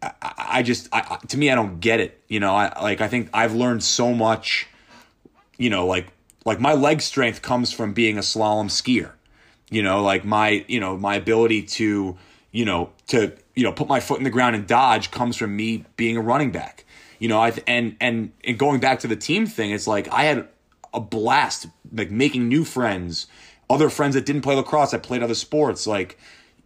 I, 0.00 0.12
I 0.22 0.62
just 0.62 0.88
I, 0.92 1.18
to 1.28 1.36
me 1.36 1.50
I 1.50 1.54
don't 1.54 1.80
get 1.80 2.00
it, 2.00 2.22
you 2.28 2.40
know, 2.40 2.54
I 2.54 2.80
like 2.80 3.00
I 3.00 3.08
think 3.08 3.30
I've 3.34 3.54
learned 3.54 3.82
so 3.82 4.14
much 4.14 4.68
you 5.58 5.68
know, 5.68 5.86
like 5.86 6.06
like 6.46 6.60
my 6.60 6.72
leg 6.72 7.02
strength 7.02 7.42
comes 7.42 7.72
from 7.72 7.92
being 7.92 8.16
a 8.16 8.22
slalom 8.22 8.66
skier. 8.66 9.12
You 9.70 9.82
know, 9.82 10.02
like 10.02 10.24
my, 10.24 10.64
you 10.66 10.80
know, 10.80 10.96
my 10.96 11.16
ability 11.16 11.64
to, 11.64 12.16
you 12.52 12.64
know, 12.64 12.90
to 13.08 13.36
you 13.58 13.64
know, 13.64 13.72
put 13.72 13.88
my 13.88 13.98
foot 13.98 14.18
in 14.18 14.24
the 14.24 14.30
ground 14.30 14.54
and 14.54 14.68
dodge 14.68 15.10
comes 15.10 15.36
from 15.36 15.56
me 15.56 15.84
being 15.96 16.16
a 16.16 16.20
running 16.20 16.52
back. 16.52 16.84
You 17.18 17.28
know, 17.28 17.40
I 17.40 17.52
and 17.66 17.96
and 18.00 18.30
and 18.44 18.56
going 18.56 18.78
back 18.78 19.00
to 19.00 19.08
the 19.08 19.16
team 19.16 19.46
thing, 19.46 19.72
it's 19.72 19.88
like 19.88 20.06
I 20.12 20.22
had 20.22 20.46
a 20.94 21.00
blast 21.00 21.66
like 21.92 22.08
making 22.08 22.46
new 22.46 22.64
friends, 22.64 23.26
other 23.68 23.90
friends 23.90 24.14
that 24.14 24.24
didn't 24.24 24.42
play 24.42 24.54
lacrosse 24.54 24.92
that 24.92 25.02
played 25.02 25.24
other 25.24 25.34
sports. 25.34 25.88
Like 25.88 26.20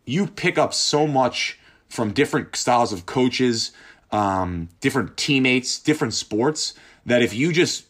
you 0.05 0.26
pick 0.26 0.59
up 0.59 0.74
so 0.74 1.07
much 1.07 1.59
from 1.88 2.12
different 2.12 2.57
styles 2.57 2.93
of 2.93 3.07
coaches, 3.07 3.72
um, 4.11 4.68
different 4.80 5.16
teammates, 5.16 5.78
different 5.78 6.12
sports 6.12 6.74
that 7.07 7.22
if 7.22 7.32
you 7.32 7.55
just 7.55 7.86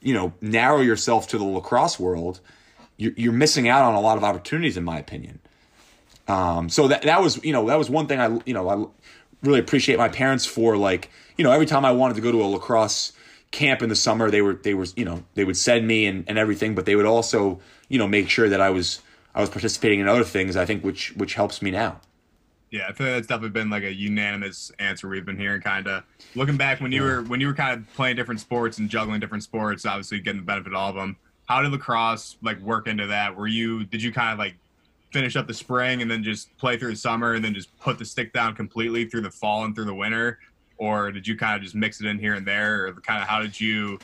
you 0.00 0.14
know 0.14 0.32
narrow 0.40 0.80
yourself 0.80 1.28
to 1.28 1.38
the 1.38 1.44
lacrosse 1.44 2.00
world, 2.00 2.40
you're, 2.96 3.12
you're 3.16 3.32
missing 3.32 3.68
out 3.68 3.84
on 3.84 3.94
a 3.94 4.00
lot 4.00 4.16
of 4.16 4.24
opportunities, 4.24 4.76
in 4.76 4.82
my 4.82 4.98
opinion. 4.98 5.38
Um, 6.28 6.68
so 6.68 6.88
that 6.88 7.02
that 7.02 7.22
was 7.22 7.42
you 7.44 7.52
know 7.52 7.66
that 7.66 7.78
was 7.78 7.88
one 7.88 8.06
thing 8.06 8.20
I 8.20 8.40
you 8.44 8.54
know 8.54 8.68
I 8.68 8.84
really 9.46 9.60
appreciate 9.60 9.96
my 9.96 10.08
parents 10.08 10.44
for 10.44 10.76
like 10.76 11.10
you 11.36 11.44
know 11.44 11.52
every 11.52 11.66
time 11.66 11.84
I 11.84 11.92
wanted 11.92 12.14
to 12.14 12.20
go 12.20 12.32
to 12.32 12.42
a 12.42 12.46
lacrosse 12.46 13.12
camp 13.52 13.80
in 13.80 13.88
the 13.88 13.96
summer 13.96 14.30
they 14.30 14.42
were 14.42 14.54
they 14.54 14.74
were 14.74 14.86
you 14.96 15.04
know 15.04 15.22
they 15.34 15.44
would 15.44 15.56
send 15.56 15.86
me 15.86 16.06
and, 16.06 16.24
and 16.26 16.36
everything 16.36 16.74
but 16.74 16.84
they 16.84 16.96
would 16.96 17.06
also 17.06 17.60
you 17.88 17.98
know 17.98 18.08
make 18.08 18.28
sure 18.28 18.48
that 18.48 18.60
I 18.60 18.70
was 18.70 19.00
I 19.34 19.40
was 19.40 19.50
participating 19.50 20.00
in 20.00 20.08
other 20.08 20.24
things 20.24 20.56
I 20.56 20.66
think 20.66 20.82
which 20.82 21.14
which 21.16 21.34
helps 21.34 21.62
me 21.62 21.70
now. 21.70 22.00
Yeah, 22.70 22.88
I 22.88 22.92
feel 22.92 23.06
like 23.06 23.16
that's 23.16 23.28
definitely 23.28 23.50
been 23.50 23.70
like 23.70 23.84
a 23.84 23.94
unanimous 23.94 24.72
answer 24.80 25.08
we've 25.08 25.24
been 25.24 25.38
hearing. 25.38 25.60
Kind 25.60 25.86
of 25.86 26.02
looking 26.34 26.56
back 26.56 26.80
when 26.80 26.90
you 26.90 27.02
were 27.02 27.22
when 27.22 27.40
you 27.40 27.46
were 27.46 27.54
kind 27.54 27.78
of 27.78 27.94
playing 27.94 28.16
different 28.16 28.40
sports 28.40 28.78
and 28.78 28.90
juggling 28.90 29.20
different 29.20 29.44
sports, 29.44 29.86
obviously 29.86 30.18
getting 30.18 30.40
the 30.40 30.46
benefit 30.46 30.72
of 30.72 30.78
all 30.78 30.90
of 30.90 30.96
them. 30.96 31.16
How 31.46 31.62
did 31.62 31.70
lacrosse 31.70 32.36
like 32.42 32.58
work 32.60 32.88
into 32.88 33.06
that? 33.06 33.36
Were 33.36 33.46
you 33.46 33.84
did 33.84 34.02
you 34.02 34.12
kind 34.12 34.32
of 34.32 34.38
like 34.40 34.56
finish 35.12 35.36
up 35.36 35.46
the 35.46 35.54
spring 35.54 36.02
and 36.02 36.10
then 36.10 36.22
just 36.22 36.56
play 36.58 36.76
through 36.76 36.90
the 36.90 36.96
summer 36.96 37.34
and 37.34 37.44
then 37.44 37.54
just 37.54 37.76
put 37.78 37.98
the 37.98 38.04
stick 38.04 38.32
down 38.32 38.54
completely 38.54 39.06
through 39.06 39.22
the 39.22 39.30
fall 39.30 39.64
and 39.64 39.74
through 39.74 39.84
the 39.84 39.94
winter? 39.94 40.38
Or 40.78 41.10
did 41.10 41.26
you 41.26 41.36
kind 41.36 41.56
of 41.56 41.62
just 41.62 41.74
mix 41.74 42.00
it 42.00 42.06
in 42.06 42.18
here 42.18 42.34
and 42.34 42.46
there? 42.46 42.86
Or 42.86 42.92
kind 42.92 43.22
of 43.22 43.28
how 43.28 43.40
did 43.40 43.58
you 43.58 43.98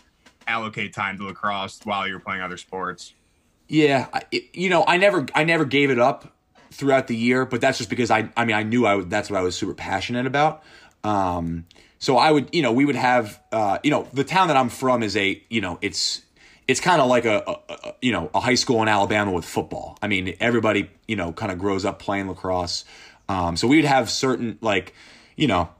allocate 0.46 0.92
time 0.94 1.18
to 1.18 1.24
lacrosse 1.24 1.80
while 1.84 2.06
you 2.06 2.14
were 2.14 2.20
playing 2.20 2.42
other 2.42 2.56
sports? 2.56 3.14
Yeah, 3.68 4.08
you 4.52 4.68
know, 4.68 4.84
I 4.86 4.96
never, 4.96 5.26
I 5.34 5.44
never 5.44 5.64
gave 5.64 5.90
it 5.90 5.98
up 5.98 6.34
throughout 6.70 7.06
the 7.06 7.16
year, 7.16 7.44
but 7.46 7.60
that's 7.60 7.78
just 7.78 7.90
because 7.90 8.10
I, 8.10 8.30
I 8.36 8.44
mean, 8.44 8.56
I 8.56 8.62
knew 8.62 8.86
I 8.86 8.96
would, 8.96 9.10
that's 9.10 9.30
what 9.30 9.38
I 9.38 9.42
was 9.42 9.56
super 9.56 9.74
passionate 9.74 10.26
about. 10.26 10.62
Um, 11.04 11.66
so 11.98 12.16
I 12.16 12.30
would, 12.30 12.54
you 12.54 12.62
know, 12.62 12.72
we 12.72 12.84
would 12.84 12.96
have, 12.96 13.40
uh, 13.52 13.78
you 13.82 13.90
know, 13.90 14.08
the 14.12 14.24
town 14.24 14.48
that 14.48 14.56
I'm 14.56 14.68
from 14.68 15.02
is 15.02 15.16
a, 15.16 15.42
you 15.48 15.60
know, 15.60 15.78
it's 15.80 16.22
it's 16.68 16.80
kind 16.80 17.00
of 17.00 17.08
like 17.08 17.24
a, 17.24 17.42
a, 17.46 17.72
a, 17.72 17.94
you 18.00 18.12
know 18.12 18.30
a 18.34 18.40
high 18.40 18.54
school 18.54 18.82
in 18.82 18.88
Alabama 18.88 19.32
with 19.32 19.44
football. 19.44 19.98
I 20.02 20.08
mean, 20.08 20.34
everybody 20.40 20.90
you 21.06 21.16
know 21.16 21.32
kind 21.32 21.52
of 21.52 21.58
grows 21.58 21.84
up 21.84 21.98
playing 21.98 22.28
lacrosse. 22.28 22.84
Um, 23.28 23.56
so 23.56 23.66
we'd 23.68 23.84
have 23.84 24.10
certain 24.10 24.58
like 24.60 24.94
you 25.36 25.46
know 25.46 25.70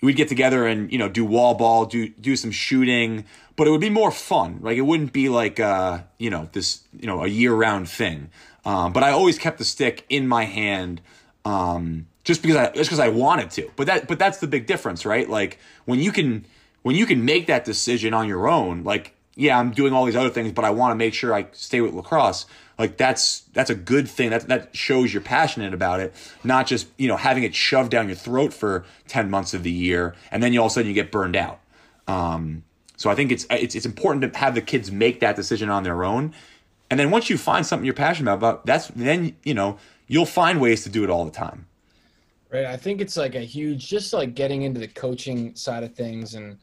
we'd 0.00 0.16
get 0.16 0.28
together 0.28 0.66
and 0.66 0.90
you 0.90 0.98
know 0.98 1.08
do 1.08 1.24
wall 1.24 1.54
ball, 1.54 1.86
do 1.86 2.08
do 2.08 2.36
some 2.36 2.50
shooting, 2.50 3.24
but 3.56 3.66
it 3.66 3.70
would 3.70 3.80
be 3.80 3.90
more 3.90 4.10
fun. 4.10 4.60
Like 4.62 4.76
it 4.76 4.82
wouldn't 4.82 5.12
be 5.12 5.28
like 5.28 5.60
uh, 5.60 6.00
you 6.18 6.30
know 6.30 6.48
this 6.52 6.82
you 6.98 7.06
know 7.06 7.22
a 7.22 7.28
year 7.28 7.54
round 7.54 7.88
thing. 7.88 8.30
Um, 8.64 8.92
but 8.92 9.02
I 9.02 9.10
always 9.10 9.38
kept 9.38 9.58
the 9.58 9.64
stick 9.64 10.04
in 10.08 10.28
my 10.28 10.44
hand. 10.44 11.00
Um, 11.44 12.06
just 12.24 12.42
because 12.42 12.56
I 12.56 12.70
just 12.72 12.90
because 12.90 13.00
I 13.00 13.08
wanted 13.08 13.50
to. 13.52 13.70
But 13.76 13.86
that 13.86 14.08
but 14.08 14.18
that's 14.18 14.38
the 14.38 14.46
big 14.46 14.66
difference, 14.66 15.06
right? 15.06 15.28
Like 15.28 15.58
when 15.84 15.98
you 15.98 16.12
can 16.12 16.44
when 16.82 16.96
you 16.96 17.06
can 17.06 17.24
make 17.24 17.46
that 17.46 17.64
decision 17.64 18.14
on 18.14 18.28
your 18.28 18.48
own, 18.48 18.84
like 18.84 19.14
yeah, 19.40 19.58
I'm 19.58 19.70
doing 19.70 19.94
all 19.94 20.04
these 20.04 20.16
other 20.16 20.28
things, 20.28 20.52
but 20.52 20.66
I 20.66 20.70
want 20.70 20.92
to 20.92 20.96
make 20.96 21.14
sure 21.14 21.32
I 21.32 21.46
stay 21.52 21.80
with 21.80 21.94
lacrosse. 21.94 22.44
Like 22.78 22.98
that's 22.98 23.40
that's 23.54 23.70
a 23.70 23.74
good 23.74 24.06
thing. 24.06 24.28
That 24.30 24.48
that 24.48 24.76
shows 24.76 25.14
you're 25.14 25.22
passionate 25.22 25.72
about 25.72 26.00
it, 26.00 26.14
not 26.44 26.66
just 26.66 26.88
you 26.98 27.08
know 27.08 27.16
having 27.16 27.42
it 27.42 27.54
shoved 27.54 27.90
down 27.90 28.06
your 28.06 28.16
throat 28.16 28.52
for 28.52 28.84
ten 29.08 29.30
months 29.30 29.54
of 29.54 29.62
the 29.62 29.70
year, 29.70 30.14
and 30.30 30.42
then 30.42 30.52
you 30.52 30.60
all 30.60 30.66
of 30.66 30.72
a 30.72 30.74
sudden 30.74 30.88
you 30.88 30.94
get 30.94 31.10
burned 31.10 31.36
out. 31.36 31.60
Um, 32.06 32.64
so 32.96 33.08
I 33.08 33.14
think 33.14 33.32
it's 33.32 33.46
it's 33.50 33.74
it's 33.74 33.86
important 33.86 34.30
to 34.30 34.38
have 34.38 34.54
the 34.54 34.60
kids 34.60 34.92
make 34.92 35.20
that 35.20 35.36
decision 35.36 35.70
on 35.70 35.84
their 35.84 36.04
own, 36.04 36.34
and 36.90 37.00
then 37.00 37.10
once 37.10 37.30
you 37.30 37.38
find 37.38 37.64
something 37.64 37.86
you're 37.86 37.94
passionate 37.94 38.32
about, 38.32 38.66
that's 38.66 38.88
then 38.88 39.36
you 39.42 39.54
know 39.54 39.78
you'll 40.06 40.26
find 40.26 40.60
ways 40.60 40.82
to 40.84 40.90
do 40.90 41.02
it 41.02 41.08
all 41.08 41.24
the 41.24 41.30
time. 41.30 41.66
Right. 42.50 42.66
I 42.66 42.76
think 42.76 43.00
it's 43.00 43.16
like 43.16 43.36
a 43.36 43.40
huge, 43.40 43.88
just 43.88 44.12
like 44.12 44.34
getting 44.34 44.62
into 44.62 44.80
the 44.80 44.88
coaching 44.88 45.54
side 45.54 45.84
of 45.84 45.94
things 45.94 46.34
and 46.34 46.58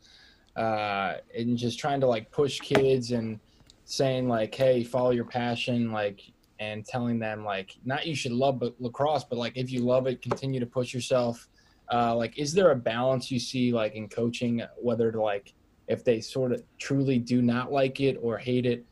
uh, 0.58 1.18
and 1.38 1.58
just 1.58 1.80
trying 1.80 2.02
to 2.02 2.08
like 2.08 2.32
push 2.32 2.60
kids 2.60 3.12
and 3.12 3.40
saying 3.86 4.28
like, 4.28 4.54
hey, 4.54 4.84
follow 4.84 5.12
your 5.12 5.26
passion, 5.26 5.92
like, 5.92 6.22
and 6.60 6.84
telling 6.84 7.20
them 7.20 7.46
like, 7.46 7.78
not 7.86 8.08
you 8.08 8.16
should 8.16 8.32
love 8.32 8.62
lacrosse, 8.80 9.24
but 9.24 9.38
like 9.38 9.56
if 9.56 9.72
you 9.72 9.82
love 9.82 10.08
it, 10.08 10.22
continue 10.22 10.60
to 10.60 10.66
push 10.66 10.94
yourself. 10.94 11.48
Uh, 11.94 12.16
like, 12.16 12.38
is 12.38 12.54
there 12.54 12.72
a 12.72 12.76
balance 12.76 13.32
you 13.32 13.40
see 13.40 13.72
like 13.72 13.94
in 13.94 14.10
coaching, 14.10 14.62
whether 14.82 15.12
to 15.12 15.22
like 15.22 15.54
if 15.88 16.04
they 16.04 16.20
sort 16.20 16.52
of 16.52 16.64
truly 16.80 17.18
do 17.18 17.42
not 17.42 17.72
like 17.72 18.02
it 18.02 18.18
or 18.22 18.38
hate 18.38 18.66
it, 18.66 18.86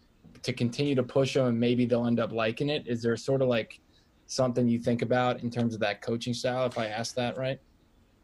to 0.43 0.53
continue 0.53 0.93
to 0.93 1.03
push 1.03 1.33
them 1.33 1.47
and 1.47 1.59
maybe 1.59 1.85
they'll 1.85 2.05
end 2.05 2.19
up 2.19 2.31
liking 2.31 2.69
it? 2.69 2.87
Is 2.87 3.01
there 3.01 3.17
sort 3.17 3.41
of 3.41 3.47
like 3.47 3.79
something 4.27 4.67
you 4.67 4.79
think 4.79 5.01
about 5.01 5.41
in 5.41 5.49
terms 5.49 5.73
of 5.73 5.79
that 5.79 6.01
coaching 6.03 6.35
style? 6.35 6.67
If 6.67 6.77
I 6.77 6.85
ask 6.85 7.15
that 7.15 7.35
right. 7.35 7.59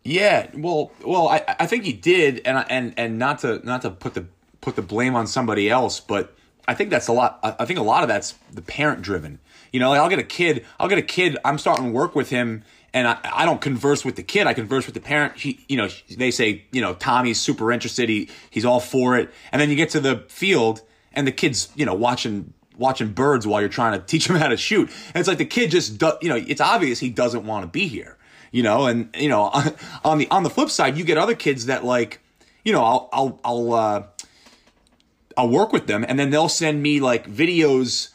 Yeah, 0.03 0.47
well, 0.55 0.91
well, 1.05 1.27
I, 1.27 1.43
I 1.59 1.67
think 1.67 1.83
he 1.83 1.93
did, 1.93 2.41
and 2.45 2.65
and 2.69 2.93
and 2.97 3.19
not 3.19 3.39
to 3.39 3.63
not 3.63 3.83
to 3.83 3.91
put 3.91 4.15
the 4.15 4.25
put 4.59 4.75
the 4.75 4.81
blame 4.81 5.15
on 5.15 5.27
somebody 5.27 5.69
else, 5.69 5.99
but 5.99 6.35
I 6.67 6.73
think 6.73 6.89
that's 6.89 7.07
a 7.07 7.13
lot. 7.13 7.39
I 7.43 7.65
think 7.65 7.77
a 7.77 7.83
lot 7.83 8.01
of 8.01 8.09
that's 8.09 8.33
the 8.51 8.63
parent 8.63 9.03
driven. 9.03 9.39
You 9.71 9.79
know, 9.79 9.89
like 9.89 9.99
I'll 9.99 10.09
get 10.09 10.19
a 10.19 10.23
kid, 10.23 10.65
I'll 10.79 10.87
get 10.87 10.97
a 10.97 11.03
kid. 11.03 11.37
I'm 11.45 11.59
starting 11.59 11.93
work 11.93 12.15
with 12.15 12.29
him, 12.29 12.63
and 12.95 13.07
I, 13.07 13.19
I 13.23 13.45
don't 13.45 13.61
converse 13.61 14.03
with 14.03 14.15
the 14.15 14.23
kid. 14.23 14.47
I 14.47 14.53
converse 14.53 14.87
with 14.87 14.95
the 14.95 15.01
parent. 15.01 15.37
He, 15.37 15.63
you 15.67 15.77
know, 15.77 15.87
they 16.09 16.31
say, 16.31 16.65
you 16.71 16.81
know, 16.81 16.95
Tommy's 16.95 17.39
super 17.39 17.71
interested. 17.71 18.09
He 18.09 18.27
he's 18.49 18.65
all 18.65 18.79
for 18.79 19.17
it, 19.17 19.29
and 19.51 19.61
then 19.61 19.69
you 19.69 19.75
get 19.75 19.91
to 19.91 19.99
the 19.99 20.25
field, 20.29 20.81
and 21.13 21.27
the 21.27 21.31
kid's, 21.31 21.69
you 21.75 21.85
know, 21.85 21.93
watching 21.93 22.53
watching 22.75 23.13
birds 23.13 23.45
while 23.45 23.61
you're 23.61 23.69
trying 23.69 23.99
to 23.99 24.05
teach 24.05 24.27
him 24.27 24.35
how 24.37 24.47
to 24.47 24.57
shoot. 24.57 24.89
And 25.07 25.17
it's 25.17 25.27
like 25.27 25.37
the 25.37 25.45
kid 25.45 25.69
just, 25.69 25.99
do, 25.99 26.13
you 26.21 26.29
know, 26.29 26.35
it's 26.35 26.61
obvious 26.61 26.99
he 26.99 27.11
doesn't 27.11 27.45
want 27.45 27.63
to 27.63 27.67
be 27.67 27.87
here 27.87 28.17
you 28.51 28.63
know, 28.63 28.85
and 28.85 29.09
you 29.17 29.29
know, 29.29 29.51
on 30.03 30.17
the 30.17 30.29
on 30.29 30.43
the 30.43 30.49
flip 30.49 30.69
side, 30.69 30.97
you 30.97 31.03
get 31.03 31.17
other 31.17 31.35
kids 31.35 31.65
that 31.65 31.83
like, 31.83 32.19
you 32.63 32.73
know, 32.73 32.83
I'll 32.83 33.09
I'll 33.11 33.39
I'll 33.43 33.73
uh, 33.73 34.03
I'll 35.37 35.49
work 35.49 35.73
with 35.73 35.87
them, 35.87 36.05
and 36.07 36.19
then 36.19 36.29
they'll 36.29 36.49
send 36.49 36.83
me 36.83 36.99
like 36.99 37.29
videos, 37.29 38.09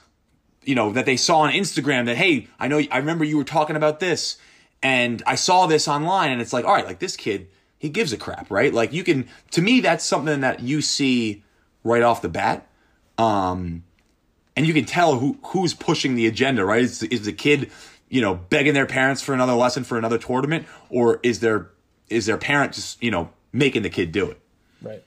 you 0.62 0.74
know, 0.74 0.92
that 0.92 1.06
they 1.06 1.16
saw 1.16 1.40
on 1.40 1.52
Instagram 1.52 2.06
that 2.06 2.16
hey, 2.16 2.48
I 2.60 2.68
know 2.68 2.80
I 2.90 2.98
remember 2.98 3.24
you 3.24 3.36
were 3.36 3.44
talking 3.44 3.76
about 3.76 4.00
this, 4.00 4.36
and 4.82 5.22
I 5.26 5.34
saw 5.34 5.66
this 5.66 5.88
online, 5.88 6.30
and 6.30 6.40
it's 6.40 6.52
like, 6.52 6.64
all 6.64 6.74
right, 6.74 6.86
like 6.86 6.98
this 6.98 7.16
kid, 7.16 7.48
he 7.78 7.88
gives 7.88 8.12
a 8.12 8.16
crap, 8.16 8.50
right? 8.50 8.72
Like 8.72 8.92
you 8.92 9.04
can, 9.04 9.28
to 9.52 9.62
me, 9.62 9.80
that's 9.80 10.04
something 10.04 10.40
that 10.40 10.60
you 10.60 10.82
see 10.82 11.42
right 11.82 12.02
off 12.02 12.22
the 12.22 12.28
bat. 12.28 12.66
Um, 13.18 13.84
and 14.54 14.66
you 14.66 14.74
can 14.74 14.84
tell 14.84 15.18
who 15.18 15.38
who's 15.44 15.74
pushing 15.74 16.14
the 16.14 16.26
agenda, 16.26 16.64
right? 16.64 16.82
Is, 16.82 17.02
is 17.04 17.24
the 17.24 17.32
kid 17.32 17.70
you 18.08 18.20
know, 18.20 18.34
begging 18.34 18.74
their 18.74 18.86
parents 18.86 19.22
for 19.22 19.34
another 19.34 19.54
lesson 19.54 19.84
for 19.84 19.98
another 19.98 20.18
tournament, 20.18 20.66
or 20.90 21.20
is 21.22 21.40
their 21.40 21.70
is 22.08 22.26
their 22.26 22.38
parent 22.38 22.72
just 22.72 23.02
you 23.02 23.10
know 23.10 23.30
making 23.52 23.82
the 23.82 23.90
kid 23.90 24.12
do 24.12 24.30
it? 24.30 24.40
Right. 24.82 25.02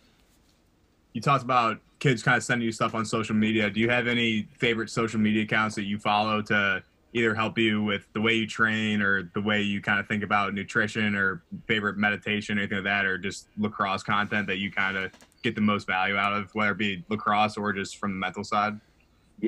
You 1.14 1.22
talked 1.22 1.43
about 1.43 1.80
kids 2.00 2.24
kind 2.24 2.38
of 2.38 2.43
sending 2.43 2.66
you 2.66 2.72
stuff 2.72 2.95
on 2.95 3.06
social 3.06 3.36
media. 3.36 3.70
Do 3.70 3.80
you 3.80 3.89
have 3.89 4.08
any 4.08 4.47
favorite 4.58 4.89
social 4.89 5.20
media 5.20 5.43
accounts 5.43 5.76
that 5.76 5.84
you 5.84 6.00
follow 6.00 6.41
to 6.43 6.84
either 7.14 7.34
help 7.34 7.58
you 7.58 7.84
with 7.84 8.08
the 8.14 8.22
way 8.22 8.34
you 8.34 8.45
train 8.45 9.02
or 9.02 9.32
the 9.34 9.41
way 9.41 9.62
you 9.62 9.82
kind 9.82 10.00
of 10.00 10.08
think 10.08 10.24
about 10.24 10.54
nutrition 10.54 11.16
or 11.16 11.43
favorite 11.68 11.97
meditation, 11.97 12.58
or 12.58 12.62
anything 12.62 12.78
like 12.78 12.86
that, 12.86 13.06
or 13.06 13.18
just 13.18 13.47
lacrosse 13.58 14.04
content 14.04 14.45
that 14.47 14.58
you 14.58 14.72
kind 14.72 14.95
of 14.95 15.12
get 15.41 15.56
the 15.56 15.62
most 15.62 15.88
value 15.88 16.16
out 16.16 16.34
of, 16.34 16.54
whether 16.54 16.72
it 16.72 16.78
be 16.78 17.04
lacrosse 17.10 17.58
or 17.58 17.74
just 17.74 17.97
from 17.97 18.12
the 18.12 18.18
mental 18.18 18.43
side? 18.43 18.80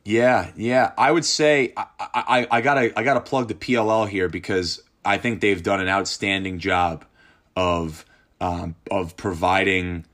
Yeah, 0.04 0.52
yeah. 0.56 0.92
I 0.98 1.12
would 1.12 1.26
say 1.26 1.74
I, 1.76 1.86
I, 2.00 2.48
I 2.52 2.62
gotta 2.62 2.98
I 2.98 3.04
gotta 3.04 3.22
plug 3.22 3.48
the 3.48 3.56
PLL 3.56 4.08
here 4.08 4.30
because 4.30 4.82
I 5.04 5.18
think 5.18 5.42
they've 5.42 5.62
done 5.62 5.82
an 5.82 5.88
outstanding 5.90 6.60
job 6.60 7.06
of 7.56 8.06
um, 8.40 8.76
of 8.90 9.18
providing 9.18 10.06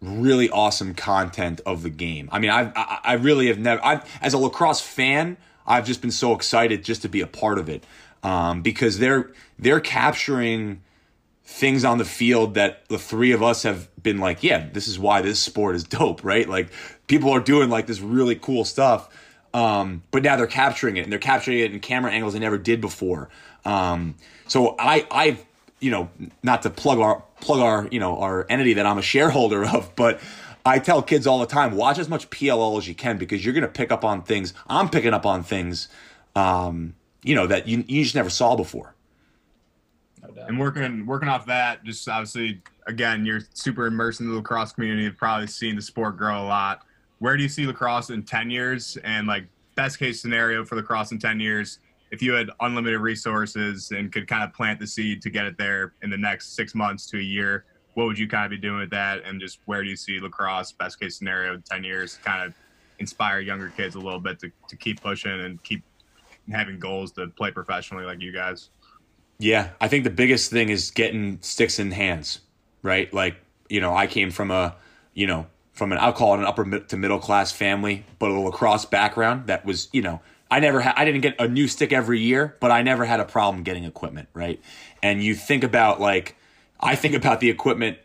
really 0.00 0.48
awesome 0.50 0.94
content 0.94 1.60
of 1.66 1.82
the 1.82 1.90
game. 1.90 2.28
I 2.32 2.38
mean, 2.38 2.50
I've, 2.50 2.72
I 2.76 2.98
I 3.04 3.12
really 3.14 3.48
have 3.48 3.58
never 3.58 3.84
I 3.84 4.02
as 4.20 4.34
a 4.34 4.38
lacrosse 4.38 4.80
fan, 4.80 5.36
I've 5.66 5.86
just 5.86 6.00
been 6.00 6.10
so 6.10 6.34
excited 6.34 6.84
just 6.84 7.02
to 7.02 7.08
be 7.08 7.20
a 7.20 7.26
part 7.26 7.58
of 7.58 7.68
it 7.68 7.84
um, 8.22 8.62
because 8.62 8.98
they're 8.98 9.30
they're 9.58 9.80
capturing 9.80 10.82
things 11.50 11.84
on 11.84 11.98
the 11.98 12.04
field 12.04 12.54
that 12.54 12.88
the 12.88 12.98
three 12.98 13.32
of 13.32 13.42
us 13.42 13.64
have 13.64 13.88
been 14.00 14.18
like, 14.18 14.44
yeah, 14.44 14.68
this 14.72 14.86
is 14.86 15.00
why 15.00 15.20
this 15.20 15.40
sport 15.40 15.74
is 15.74 15.82
dope, 15.84 16.24
right? 16.24 16.48
Like 16.48 16.70
people 17.08 17.30
are 17.30 17.40
doing 17.40 17.68
like 17.68 17.86
this 17.86 18.00
really 18.00 18.36
cool 18.36 18.64
stuff. 18.64 19.08
Um, 19.52 20.04
but 20.12 20.22
now 20.22 20.36
they're 20.36 20.46
capturing 20.46 20.96
it 20.96 21.02
and 21.02 21.10
they're 21.12 21.18
capturing 21.18 21.58
it 21.58 21.72
in 21.72 21.80
camera 21.80 22.12
angles 22.12 22.34
they 22.34 22.38
never 22.38 22.56
did 22.56 22.80
before. 22.80 23.30
Um, 23.64 24.14
so 24.46 24.76
I, 24.78 25.06
I, 25.10 25.38
you 25.80 25.90
know, 25.90 26.08
not 26.44 26.62
to 26.62 26.70
plug 26.70 27.00
our, 27.00 27.24
plug 27.40 27.58
our, 27.58 27.88
you 27.90 27.98
know, 27.98 28.18
our 28.20 28.46
entity 28.48 28.74
that 28.74 28.86
I'm 28.86 28.98
a 28.98 29.02
shareholder 29.02 29.66
of, 29.66 29.94
but 29.96 30.20
I 30.64 30.78
tell 30.78 31.02
kids 31.02 31.26
all 31.26 31.40
the 31.40 31.46
time, 31.46 31.74
watch 31.74 31.98
as 31.98 32.08
much 32.08 32.30
PLL 32.30 32.78
as 32.78 32.86
you 32.86 32.94
can 32.94 33.18
because 33.18 33.44
you're 33.44 33.54
going 33.54 33.62
to 33.62 33.68
pick 33.68 33.90
up 33.90 34.04
on 34.04 34.22
things. 34.22 34.54
I'm 34.68 34.88
picking 34.88 35.12
up 35.12 35.26
on 35.26 35.42
things, 35.42 35.88
um, 36.36 36.94
you 37.24 37.34
know, 37.34 37.48
that 37.48 37.66
you, 37.66 37.84
you 37.88 38.04
just 38.04 38.14
never 38.14 38.30
saw 38.30 38.54
before. 38.54 38.94
And 40.48 40.58
working 40.58 41.06
working 41.06 41.28
off 41.28 41.46
that, 41.46 41.84
just 41.84 42.08
obviously, 42.08 42.62
again, 42.86 43.24
you're 43.24 43.40
super 43.54 43.86
immersed 43.86 44.20
in 44.20 44.28
the 44.28 44.34
lacrosse 44.34 44.72
community. 44.72 45.04
You've 45.04 45.16
probably 45.16 45.46
seen 45.46 45.76
the 45.76 45.82
sport 45.82 46.16
grow 46.16 46.42
a 46.42 46.46
lot. 46.46 46.82
Where 47.18 47.36
do 47.36 47.42
you 47.42 47.48
see 47.48 47.66
lacrosse 47.66 48.10
in 48.10 48.22
ten 48.22 48.50
years? 48.50 48.96
And 49.04 49.26
like 49.26 49.46
best 49.74 49.98
case 49.98 50.20
scenario 50.20 50.64
for 50.64 50.76
lacrosse 50.76 51.12
in 51.12 51.18
ten 51.18 51.40
years, 51.40 51.78
if 52.10 52.22
you 52.22 52.32
had 52.32 52.50
unlimited 52.60 53.00
resources 53.00 53.90
and 53.92 54.12
could 54.12 54.26
kind 54.26 54.42
of 54.42 54.52
plant 54.52 54.80
the 54.80 54.86
seed 54.86 55.22
to 55.22 55.30
get 55.30 55.44
it 55.44 55.56
there 55.58 55.92
in 56.02 56.10
the 56.10 56.18
next 56.18 56.56
six 56.56 56.74
months 56.74 57.06
to 57.06 57.18
a 57.18 57.22
year, 57.22 57.64
what 57.94 58.06
would 58.06 58.18
you 58.18 58.26
kind 58.28 58.44
of 58.44 58.50
be 58.50 58.56
doing 58.56 58.80
with 58.80 58.90
that? 58.90 59.22
And 59.24 59.40
just 59.40 59.60
where 59.66 59.82
do 59.82 59.88
you 59.88 59.96
see 59.96 60.18
lacrosse 60.18 60.72
best 60.72 60.98
case 60.98 61.16
scenario 61.18 61.54
in 61.54 61.62
ten 61.62 61.84
years? 61.84 62.18
Kind 62.24 62.46
of 62.46 62.54
inspire 62.98 63.40
younger 63.40 63.70
kids 63.70 63.94
a 63.94 63.98
little 63.98 64.20
bit 64.20 64.38
to, 64.40 64.50
to 64.68 64.76
keep 64.76 65.00
pushing 65.00 65.40
and 65.40 65.62
keep 65.62 65.82
having 66.50 66.78
goals 66.78 67.12
to 67.12 67.28
play 67.28 67.50
professionally 67.50 68.04
like 68.04 68.20
you 68.20 68.32
guys. 68.32 68.70
Yeah, 69.40 69.70
I 69.80 69.88
think 69.88 70.04
the 70.04 70.10
biggest 70.10 70.50
thing 70.50 70.68
is 70.68 70.90
getting 70.90 71.38
sticks 71.40 71.78
in 71.78 71.92
hands, 71.92 72.40
right? 72.82 73.12
Like, 73.12 73.36
you 73.70 73.80
know, 73.80 73.96
I 73.96 74.06
came 74.06 74.30
from 74.30 74.50
a, 74.50 74.76
you 75.14 75.26
know, 75.26 75.46
from 75.72 75.92
an 75.92 75.98
I'll 75.98 76.12
call 76.12 76.34
it 76.34 76.40
an 76.40 76.44
upper 76.44 76.78
to 76.78 76.96
middle 76.98 77.18
class 77.18 77.50
family, 77.50 78.04
but 78.18 78.30
a 78.30 78.38
lacrosse 78.38 78.84
background 78.84 79.46
that 79.46 79.64
was, 79.64 79.88
you 79.92 80.02
know, 80.02 80.20
I 80.50 80.60
never 80.60 80.80
had 80.80 80.92
I 80.94 81.06
didn't 81.06 81.22
get 81.22 81.36
a 81.38 81.48
new 81.48 81.68
stick 81.68 81.90
every 81.90 82.20
year, 82.20 82.54
but 82.60 82.70
I 82.70 82.82
never 82.82 83.06
had 83.06 83.18
a 83.18 83.24
problem 83.24 83.62
getting 83.62 83.84
equipment, 83.84 84.28
right? 84.34 84.60
And 85.02 85.22
you 85.22 85.34
think 85.34 85.64
about 85.64 86.02
like 86.02 86.36
I 86.78 86.94
think 86.94 87.14
about 87.14 87.40
the 87.40 87.48
equipment 87.48 87.96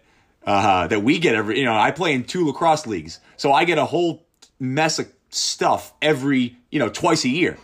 uh, 0.46 0.88
that 0.88 1.04
we 1.04 1.20
get 1.20 1.36
every, 1.36 1.60
you 1.60 1.66
know, 1.66 1.76
I 1.76 1.92
play 1.92 2.14
in 2.14 2.24
two 2.24 2.48
lacrosse 2.48 2.88
leagues, 2.88 3.20
so 3.36 3.52
I 3.52 3.66
get 3.66 3.78
a 3.78 3.86
whole 3.86 4.26
mess 4.58 5.00
of 5.00 5.12
stuff 5.32 5.94
every, 6.02 6.56
you 6.72 6.80
know, 6.80 6.88
twice 6.88 7.26
a 7.26 7.30
year. 7.30 7.58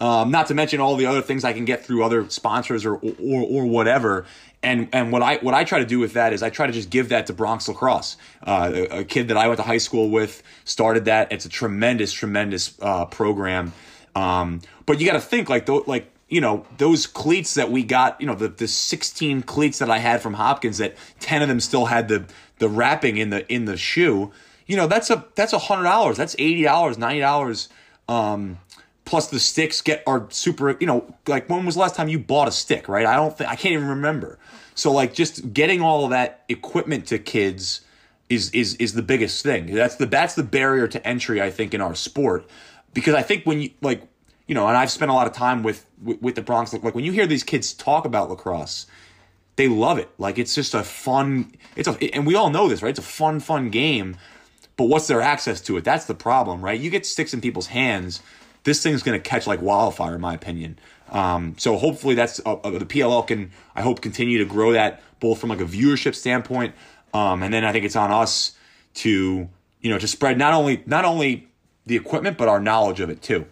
Um, 0.00 0.30
not 0.30 0.48
to 0.48 0.54
mention 0.54 0.80
all 0.80 0.96
the 0.96 1.06
other 1.06 1.22
things 1.22 1.44
I 1.44 1.52
can 1.52 1.64
get 1.64 1.84
through 1.84 2.02
other 2.02 2.28
sponsors 2.28 2.84
or, 2.84 2.96
or 2.96 3.42
or 3.42 3.66
whatever. 3.66 4.26
And 4.62 4.88
and 4.92 5.12
what 5.12 5.22
I 5.22 5.36
what 5.36 5.54
I 5.54 5.64
try 5.64 5.78
to 5.78 5.86
do 5.86 5.98
with 6.00 6.14
that 6.14 6.32
is 6.32 6.42
I 6.42 6.50
try 6.50 6.66
to 6.66 6.72
just 6.72 6.90
give 6.90 7.10
that 7.10 7.26
to 7.28 7.32
Bronx 7.32 7.68
Lacrosse. 7.68 8.16
Uh, 8.42 8.70
a, 8.74 8.82
a, 9.00 9.04
kid 9.04 9.28
that 9.28 9.36
I 9.36 9.46
went 9.46 9.58
to 9.58 9.62
high 9.62 9.78
school 9.78 10.10
with 10.10 10.42
started 10.64 11.04
that. 11.04 11.30
It's 11.32 11.44
a 11.44 11.48
tremendous 11.48 12.12
tremendous 12.12 12.76
uh, 12.80 13.04
program. 13.04 13.72
Um, 14.16 14.62
but 14.86 15.00
you 15.00 15.06
got 15.06 15.14
to 15.14 15.20
think 15.20 15.48
like 15.48 15.68
like 15.86 16.10
you 16.28 16.40
know 16.40 16.66
those 16.78 17.06
cleats 17.06 17.54
that 17.54 17.70
we 17.70 17.84
got. 17.84 18.20
You 18.20 18.26
know 18.26 18.34
the 18.34 18.48
the 18.48 18.66
sixteen 18.66 19.42
cleats 19.42 19.78
that 19.78 19.90
I 19.90 19.98
had 19.98 20.22
from 20.22 20.34
Hopkins. 20.34 20.78
That 20.78 20.96
ten 21.20 21.42
of 21.42 21.48
them 21.48 21.60
still 21.60 21.86
had 21.86 22.08
the 22.08 22.24
the 22.58 22.68
wrapping 22.68 23.16
in 23.16 23.30
the 23.30 23.46
in 23.52 23.66
the 23.66 23.76
shoe. 23.76 24.32
You 24.66 24.76
know 24.76 24.86
that's 24.86 25.10
a 25.10 25.24
that's 25.34 25.52
a 25.52 25.58
hundred 25.58 25.84
dollars. 25.84 26.16
That's 26.16 26.34
eighty 26.38 26.62
dollars, 26.62 26.98
ninety 26.98 27.20
dollars. 27.20 27.68
Um, 28.08 28.58
plus 29.04 29.28
the 29.28 29.40
sticks 29.40 29.80
get 29.80 30.02
are 30.06 30.26
super 30.30 30.76
you 30.80 30.86
know 30.86 31.14
like 31.26 31.48
when 31.48 31.64
was 31.66 31.74
the 31.74 31.80
last 31.80 31.94
time 31.94 32.08
you 32.08 32.18
bought 32.18 32.48
a 32.48 32.52
stick 32.52 32.88
right? 32.88 33.06
I 33.06 33.16
don't 33.16 33.36
think 33.36 33.50
i 33.50 33.56
can't 33.56 33.74
even 33.74 33.88
remember. 33.88 34.38
So 34.74 34.92
like 34.92 35.14
just 35.14 35.52
getting 35.52 35.80
all 35.80 36.04
of 36.04 36.10
that 36.10 36.44
equipment 36.48 37.06
to 37.06 37.18
kids 37.18 37.82
is 38.28 38.50
is 38.50 38.74
is 38.76 38.94
the 38.94 39.02
biggest 39.02 39.42
thing. 39.42 39.74
That's 39.74 39.96
the 39.96 40.06
that's 40.06 40.34
the 40.34 40.42
barrier 40.42 40.88
to 40.88 41.06
entry 41.06 41.42
i 41.42 41.50
think 41.50 41.74
in 41.74 41.80
our 41.80 41.94
sport. 41.94 42.48
Because 42.92 43.14
i 43.14 43.22
think 43.22 43.44
when 43.44 43.60
you 43.60 43.70
like 43.80 44.02
you 44.46 44.54
know 44.54 44.66
and 44.68 44.76
i've 44.76 44.90
spent 44.90 45.10
a 45.10 45.14
lot 45.14 45.26
of 45.26 45.32
time 45.32 45.62
with 45.62 45.86
with, 46.02 46.20
with 46.20 46.34
the 46.34 46.42
bronx 46.42 46.72
like 46.72 46.94
when 46.94 47.04
you 47.04 47.12
hear 47.12 47.26
these 47.26 47.44
kids 47.44 47.72
talk 47.72 48.04
about 48.04 48.30
lacrosse 48.30 48.86
they 49.56 49.68
love 49.68 49.98
it. 49.98 50.10
Like 50.18 50.38
it's 50.38 50.54
just 50.54 50.74
a 50.74 50.82
fun 50.82 51.52
it's 51.76 51.88
a 51.88 52.14
and 52.14 52.26
we 52.26 52.34
all 52.34 52.50
know 52.50 52.68
this 52.68 52.82
right? 52.82 52.90
It's 52.90 52.98
a 52.98 53.02
fun 53.02 53.40
fun 53.40 53.70
game. 53.70 54.16
But 54.76 54.86
what's 54.86 55.06
their 55.06 55.20
access 55.20 55.60
to 55.62 55.76
it? 55.76 55.84
That's 55.84 56.06
the 56.06 56.14
problem 56.14 56.64
right? 56.64 56.80
You 56.80 56.90
get 56.90 57.06
sticks 57.06 57.34
in 57.34 57.40
people's 57.40 57.68
hands 57.68 58.20
this 58.64 58.82
thing's 58.82 59.02
going 59.02 59.20
to 59.20 59.22
catch 59.22 59.46
like 59.46 59.62
wildfire, 59.62 60.14
in 60.14 60.20
my 60.20 60.34
opinion. 60.34 60.78
Um, 61.10 61.54
so 61.58 61.76
hopefully 61.76 62.14
that's 62.14 62.40
uh, 62.44 62.54
uh 62.54 62.78
the 62.78 62.86
PLL 62.86 63.26
can 63.26 63.52
I 63.76 63.82
hope 63.82 64.00
continue 64.00 64.38
to 64.38 64.44
grow 64.44 64.72
that 64.72 65.02
both 65.20 65.38
from 65.38 65.50
like 65.50 65.60
a 65.60 65.64
viewership 65.64 66.14
standpoint, 66.14 66.74
um, 67.12 67.42
and 67.42 67.54
then 67.54 67.64
I 67.64 67.72
think 67.72 67.84
it's 67.84 67.96
on 67.96 68.10
us 68.10 68.56
to 68.94 69.48
you 69.80 69.90
know 69.90 69.98
to 69.98 70.08
spread 70.08 70.38
not 70.38 70.54
only 70.54 70.82
not 70.86 71.04
only 71.04 71.48
the 71.86 71.96
equipment 71.96 72.38
but 72.38 72.48
our 72.48 72.60
knowledge 72.60 73.00
of 73.00 73.10
it 73.10 73.22
too. 73.22 73.46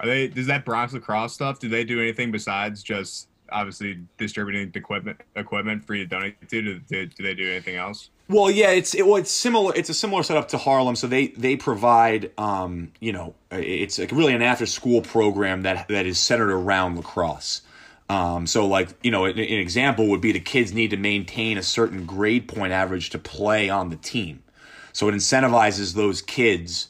Are 0.00 0.06
they 0.06 0.28
does 0.28 0.46
that 0.46 0.64
Bronx 0.64 0.92
lacrosse 0.94 1.34
stuff? 1.34 1.58
Do 1.58 1.68
they 1.68 1.84
do 1.84 2.00
anything 2.00 2.32
besides 2.32 2.82
just 2.82 3.28
obviously 3.52 4.00
distributing 4.16 4.72
equipment 4.74 5.20
equipment 5.36 5.84
for 5.84 5.94
you 5.94 6.04
to 6.04 6.08
donate 6.08 6.48
to? 6.48 6.62
Do, 6.62 6.78
do, 6.80 7.06
do 7.06 7.22
they 7.22 7.34
do 7.34 7.48
anything 7.50 7.76
else? 7.76 8.08
Well, 8.30 8.48
yeah, 8.48 8.70
it's 8.70 8.94
it, 8.94 9.04
well, 9.04 9.16
it's 9.16 9.30
similar. 9.32 9.74
It's 9.74 9.88
a 9.88 9.94
similar 9.94 10.22
setup 10.22 10.46
to 10.48 10.58
Harlem. 10.58 10.94
So 10.94 11.08
they 11.08 11.28
they 11.28 11.56
provide, 11.56 12.30
um, 12.38 12.92
you 13.00 13.12
know, 13.12 13.34
it's 13.50 13.98
like 13.98 14.12
really 14.12 14.32
an 14.32 14.40
after 14.40 14.66
school 14.66 15.02
program 15.02 15.62
that 15.62 15.88
that 15.88 16.06
is 16.06 16.16
centered 16.20 16.52
around 16.52 16.96
lacrosse. 16.96 17.62
Um, 18.08 18.46
so 18.46 18.68
like 18.68 18.90
you 19.02 19.10
know, 19.10 19.24
an, 19.24 19.32
an 19.32 19.38
example 19.40 20.06
would 20.10 20.20
be 20.20 20.30
the 20.30 20.38
kids 20.38 20.72
need 20.72 20.90
to 20.90 20.96
maintain 20.96 21.58
a 21.58 21.62
certain 21.62 22.06
grade 22.06 22.46
point 22.46 22.72
average 22.72 23.10
to 23.10 23.18
play 23.18 23.68
on 23.68 23.90
the 23.90 23.96
team. 23.96 24.44
So 24.92 25.08
it 25.08 25.14
incentivizes 25.16 25.94
those 25.94 26.22
kids, 26.22 26.86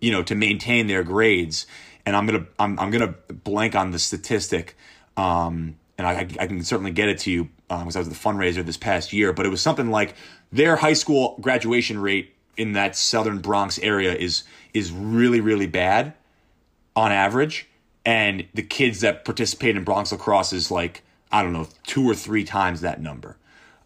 you 0.00 0.10
know, 0.10 0.24
to 0.24 0.34
maintain 0.34 0.88
their 0.88 1.04
grades. 1.04 1.66
And 2.04 2.16
I'm 2.16 2.26
gonna 2.26 2.46
I'm 2.58 2.76
I'm 2.80 2.90
gonna 2.90 3.14
blank 3.44 3.76
on 3.76 3.92
the 3.92 4.00
statistic, 4.00 4.76
um, 5.16 5.76
and 5.96 6.04
I 6.04 6.26
I 6.40 6.48
can 6.48 6.64
certainly 6.64 6.90
get 6.90 7.08
it 7.08 7.20
to 7.20 7.30
you 7.30 7.48
because 7.78 7.96
um, 7.96 8.00
I 8.00 8.00
was 8.00 8.08
the 8.08 8.14
fundraiser 8.16 8.64
this 8.64 8.76
past 8.76 9.12
year. 9.12 9.32
But 9.32 9.46
it 9.46 9.48
was 9.48 9.60
something 9.60 9.90
like 9.90 10.14
their 10.50 10.76
high 10.76 10.92
school 10.92 11.36
graduation 11.40 12.00
rate 12.00 12.34
in 12.56 12.72
that 12.72 12.96
southern 12.96 13.38
Bronx 13.38 13.78
area 13.78 14.14
is 14.14 14.42
is 14.74 14.90
really 14.90 15.40
really 15.40 15.66
bad 15.66 16.14
on 16.96 17.12
average, 17.12 17.68
and 18.04 18.46
the 18.54 18.62
kids 18.62 19.00
that 19.00 19.24
participate 19.24 19.76
in 19.76 19.84
Bronx 19.84 20.10
lacrosse 20.10 20.52
is 20.52 20.70
like 20.70 21.02
I 21.30 21.42
don't 21.42 21.52
know 21.52 21.68
two 21.86 22.08
or 22.08 22.14
three 22.14 22.44
times 22.44 22.80
that 22.80 23.00
number. 23.00 23.36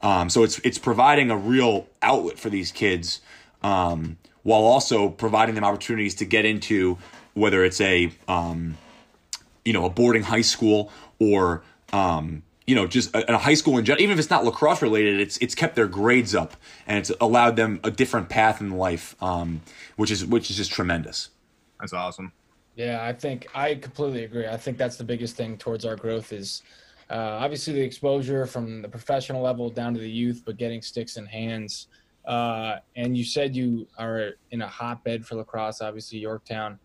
Um, 0.01 0.31
so 0.31 0.43
it's 0.43 0.59
it's 0.61 0.79
providing 0.79 1.31
a 1.31 1.37
real 1.37 1.87
outlet 2.01 2.39
for 2.39 2.49
these 2.49 2.73
kids 2.73 3.21
um, 3.63 4.17
while 4.43 4.63
also 4.63 5.11
providing 5.11 5.55
them 5.55 5.65
opportunities 5.65 6.15
to 6.17 6.25
get 6.25 6.47
into 6.47 6.97
whether 7.35 7.63
it's 7.65 7.83
a 7.83 8.11
um, 8.29 8.79
you 9.63 9.75
know 9.75 9.85
a 9.85 9.91
boarding 9.91 10.23
high 10.23 10.41
school 10.41 10.91
or 11.19 11.63
um, 11.93 12.43
you 12.67 12.75
know 12.75 12.87
just 12.87 13.15
a, 13.15 13.35
a, 13.35 13.39
high 13.39 13.55
school 13.55 13.79
in 13.79 13.85
general. 13.85 14.03
Even 14.03 14.15
if 14.15 14.19
it's 14.19 14.31
not 14.31 14.45
lacrosse 14.45 14.83
related, 14.83 15.21
it's 15.21 15.37
it's 15.39 15.55
kept 15.55 15.77
their 15.77 15.87
grades 15.87 16.35
up 16.35 16.57
and 16.87 16.99
it's 16.99 17.11
allowed 17.21 17.57
them 17.57 17.81
a 17.85 17.91
different 17.91 18.29
path 18.29 18.61
in 18.61 18.73
life, 18.73 19.15
um, 19.23 19.61
which 19.97 20.11
is 20.11 20.25
which 20.25 20.51
is 20.51 20.57
just 20.57 20.73
tremendous. 20.73 21.31
That's 21.81 21.93
awesome. 21.93 22.33
Yeah, 22.77 23.05
I 23.05 23.13
think 23.13 23.47
I 23.55 23.75
completely 23.77 24.25
agree. 24.25 24.47
I 24.47 24.57
think 24.57 24.79
that's 24.79 24.97
the 24.97 25.05
biggest 25.05 25.37
thing 25.37 25.57
towards 25.57 25.85
our 25.85 25.97
growth 25.97 26.33
is 26.33 26.63
uh, 27.11 27.39
obviously 27.41 27.75
the 27.75 27.83
exposure 27.83 28.47
from 28.47 28.83
the 28.83 28.89
professional 28.89 29.43
level 29.43 29.71
down 29.71 29.95
to 29.95 30.01
the 30.01 30.11
youth, 30.11 30.43
but 30.45 30.57
getting 30.57 30.83
sticks 30.83 31.17
in 31.17 31.27
hands. 31.27 31.89
Uh, 32.25 32.77
and 32.97 33.17
you 33.17 33.23
said 33.23 33.55
you 33.55 33.87
are 33.99 34.31
in 34.51 34.63
a 34.63 34.67
hotbed 34.67 35.25
for 35.27 35.37
lacrosse, 35.37 35.83
obviously 35.83 36.19
Yorktown. 36.19 36.79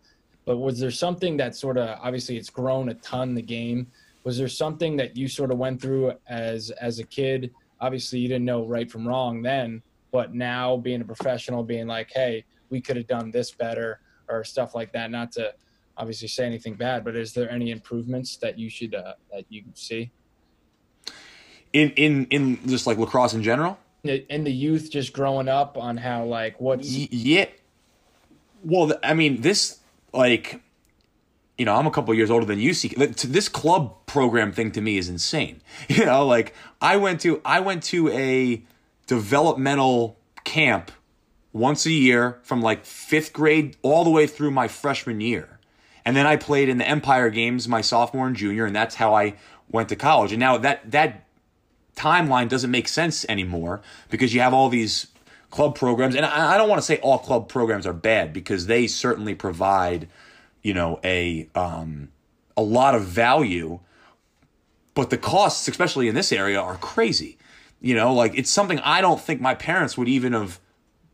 But 0.44 0.58
was 0.58 0.78
there 0.78 0.90
something 0.90 1.36
that 1.38 1.56
sort 1.56 1.78
of 1.78 1.98
obviously 2.02 2.36
it's 2.36 2.50
grown 2.50 2.90
a 2.90 2.94
ton 2.94 3.34
the 3.34 3.42
game? 3.42 3.86
Was 4.24 4.38
there 4.38 4.48
something 4.48 4.96
that 4.96 5.16
you 5.16 5.28
sort 5.28 5.50
of 5.50 5.58
went 5.58 5.80
through 5.80 6.12
as 6.28 6.70
as 6.70 6.98
a 6.98 7.04
kid? 7.04 7.52
Obviously, 7.80 8.18
you 8.18 8.28
didn't 8.28 8.44
know 8.44 8.66
right 8.66 8.90
from 8.90 9.08
wrong 9.08 9.42
then, 9.42 9.82
but 10.12 10.34
now 10.34 10.76
being 10.76 11.00
a 11.00 11.04
professional, 11.04 11.62
being 11.62 11.86
like, 11.86 12.10
hey, 12.14 12.44
we 12.68 12.80
could 12.80 12.96
have 12.96 13.06
done 13.06 13.30
this 13.30 13.50
better 13.50 14.00
or 14.28 14.44
stuff 14.44 14.74
like 14.74 14.92
that. 14.92 15.10
Not 15.10 15.32
to 15.32 15.54
obviously 15.96 16.28
say 16.28 16.44
anything 16.44 16.74
bad, 16.74 17.04
but 17.04 17.16
is 17.16 17.32
there 17.32 17.50
any 17.50 17.70
improvements 17.70 18.36
that 18.38 18.58
you 18.58 18.68
should 18.68 18.94
uh, 18.94 19.14
that 19.32 19.44
you 19.48 19.64
see? 19.74 20.10
In 21.72 21.90
in 21.92 22.26
in 22.26 22.68
just 22.68 22.86
like 22.86 22.98
lacrosse 22.98 23.32
in 23.32 23.42
general 23.42 23.78
and 24.04 24.46
the 24.46 24.52
youth 24.52 24.90
just 24.90 25.12
growing 25.12 25.48
up 25.48 25.76
on 25.76 25.96
how 25.96 26.24
like 26.24 26.58
what's 26.60 26.88
yeah 26.88 27.46
well 28.64 28.92
i 29.02 29.14
mean 29.14 29.40
this 29.40 29.78
like 30.12 30.60
you 31.60 31.66
know 31.66 31.76
i'm 31.76 31.86
a 31.86 31.90
couple 31.90 32.14
years 32.14 32.30
older 32.30 32.46
than 32.46 32.58
you 32.58 32.72
see 32.72 32.88
this 32.88 33.50
club 33.50 33.94
program 34.06 34.50
thing 34.50 34.72
to 34.72 34.80
me 34.80 34.96
is 34.96 35.10
insane. 35.10 35.60
You 35.90 36.06
know 36.06 36.26
like 36.26 36.54
i 36.80 36.96
went 36.96 37.20
to 37.20 37.42
i 37.44 37.60
went 37.60 37.82
to 37.84 38.08
a 38.08 38.62
developmental 39.06 40.16
camp 40.44 40.90
once 41.52 41.84
a 41.84 41.90
year 41.90 42.38
from 42.42 42.62
like 42.62 42.86
fifth 42.86 43.34
grade 43.34 43.76
all 43.82 44.04
the 44.04 44.10
way 44.10 44.26
through 44.26 44.52
my 44.52 44.68
freshman 44.68 45.20
year. 45.20 45.58
And 46.06 46.16
then 46.16 46.26
i 46.26 46.36
played 46.36 46.70
in 46.70 46.78
the 46.78 46.88
empire 46.88 47.28
games 47.28 47.68
my 47.68 47.82
sophomore 47.82 48.26
and 48.26 48.34
junior 48.34 48.64
and 48.64 48.74
that's 48.74 48.94
how 48.94 49.14
i 49.14 49.34
went 49.70 49.90
to 49.90 49.96
college. 49.96 50.32
And 50.32 50.40
now 50.40 50.56
that 50.56 50.90
that 50.90 51.26
timeline 51.94 52.48
doesn't 52.48 52.70
make 52.70 52.88
sense 52.88 53.26
anymore 53.28 53.82
because 54.08 54.32
you 54.32 54.40
have 54.40 54.54
all 54.54 54.70
these 54.70 55.08
club 55.50 55.74
programs. 55.74 56.14
And 56.14 56.24
I, 56.24 56.56
don't 56.56 56.70
want 56.70 56.80
to 56.80 56.86
say 56.86 56.98
all 56.98 57.18
club 57.18 57.48
programs 57.48 57.86
are 57.86 57.92
bad 57.92 58.32
because 58.32 58.66
they 58.66 58.86
certainly 58.86 59.34
provide 59.34 60.08
you 60.62 60.74
know 60.74 61.00
a 61.04 61.48
um, 61.54 62.10
a 62.56 62.62
lot 62.62 62.94
of 62.94 63.04
value 63.04 63.80
but 64.94 65.10
the 65.10 65.18
costs 65.18 65.68
especially 65.68 66.08
in 66.08 66.14
this 66.14 66.32
area 66.32 66.60
are 66.60 66.76
crazy. 66.76 67.38
You 67.80 67.94
know 67.94 68.12
like 68.12 68.36
it's 68.36 68.50
something 68.50 68.78
i 68.80 69.00
don't 69.00 69.20
think 69.20 69.40
my 69.40 69.54
parents 69.54 69.96
would 69.96 70.08
even 70.08 70.34
have 70.34 70.60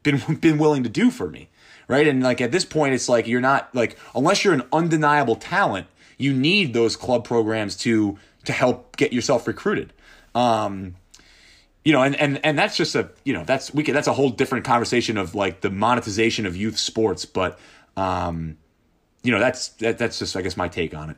been 0.02 0.20
been 0.40 0.58
willing 0.58 0.82
to 0.82 0.88
do 0.88 1.10
for 1.10 1.28
me 1.28 1.48
right? 1.88 2.08
And 2.08 2.22
like 2.22 2.40
at 2.40 2.52
this 2.52 2.64
point 2.64 2.94
it's 2.94 3.08
like 3.08 3.26
you're 3.26 3.40
not 3.40 3.74
like 3.74 3.96
unless 4.14 4.44
you're 4.44 4.54
an 4.54 4.64
undeniable 4.72 5.36
talent 5.36 5.86
you 6.18 6.32
need 6.32 6.72
those 6.72 6.96
club 6.96 7.24
programs 7.24 7.76
to 7.76 8.18
to 8.44 8.52
help 8.52 8.96
get 8.96 9.12
yourself 9.12 9.46
recruited. 9.46 9.92
Um, 10.34 10.96
you 11.84 11.92
know, 11.92 12.02
and, 12.02 12.16
and 12.16 12.40
and 12.44 12.58
that's 12.58 12.76
just 12.76 12.94
a 12.94 13.10
you 13.24 13.32
know 13.32 13.44
that's 13.44 13.72
we 13.72 13.82
can, 13.82 13.94
that's 13.94 14.08
a 14.08 14.12
whole 14.12 14.30
different 14.30 14.64
conversation 14.64 15.16
of 15.16 15.34
like 15.34 15.60
the 15.60 15.70
monetization 15.70 16.46
of 16.46 16.56
youth 16.56 16.78
sports, 16.78 17.24
but 17.24 17.58
um, 17.96 18.56
you 19.26 19.32
know 19.32 19.40
that's 19.40 19.68
that, 19.68 19.98
that's 19.98 20.18
just 20.18 20.36
I 20.36 20.42
guess 20.42 20.56
my 20.56 20.68
take 20.68 20.94
on 20.94 21.10
it. 21.10 21.16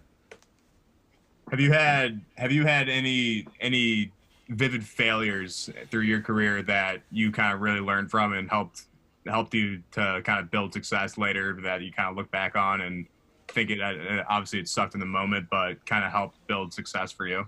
Have 1.51 1.61
you 1.61 1.73
had 1.73 2.21
have 2.37 2.53
you 2.53 2.65
had 2.65 2.89
any 2.89 3.47
any 3.61 4.13
vivid 4.49 4.85
failures 4.85 5.69
through 5.91 6.03
your 6.03 6.23
career 6.23 6.63
that 6.63 7.03
you 7.11 7.31
kind 7.31 7.53
of 7.53 7.61
really 7.61 7.81
learned 7.81 8.11
from 8.11 8.33
and 8.33 8.49
helped 8.49 8.85
helped 9.27 9.53
you 9.55 9.83
to 9.93 10.23
kind 10.25 10.41
of 10.41 10.51
build 10.51 10.73
success 10.73 11.19
later 11.19 11.59
that 11.63 11.83
you 11.83 11.93
kind 11.93 12.09
of 12.09 12.17
look 12.17 12.31
back 12.31 12.57
on 12.57 12.81
and 12.81 13.07
think 13.49 13.71
it 13.71 13.81
uh, 13.81 14.25
obviously 14.29 14.59
it 14.61 14.69
sucked 14.69 14.95
in 14.95 15.01
the 15.01 15.07
moment, 15.07 15.49
but 15.51 15.85
kind 15.87 16.05
of 16.05 16.11
helped 16.11 16.47
build 16.47 16.73
success 16.73 17.13
for 17.13 17.27
you? 17.27 17.47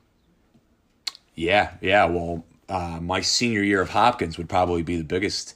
Yeah, 1.34 1.74
yeah. 1.80 2.04
Well, 2.04 2.44
uh, 2.68 2.98
my 3.00 3.20
senior 3.20 3.62
year 3.62 3.80
of 3.80 3.90
Hopkins 3.90 4.36
would 4.36 4.48
probably 4.48 4.82
be 4.82 4.96
the 4.96 5.04
biggest, 5.04 5.54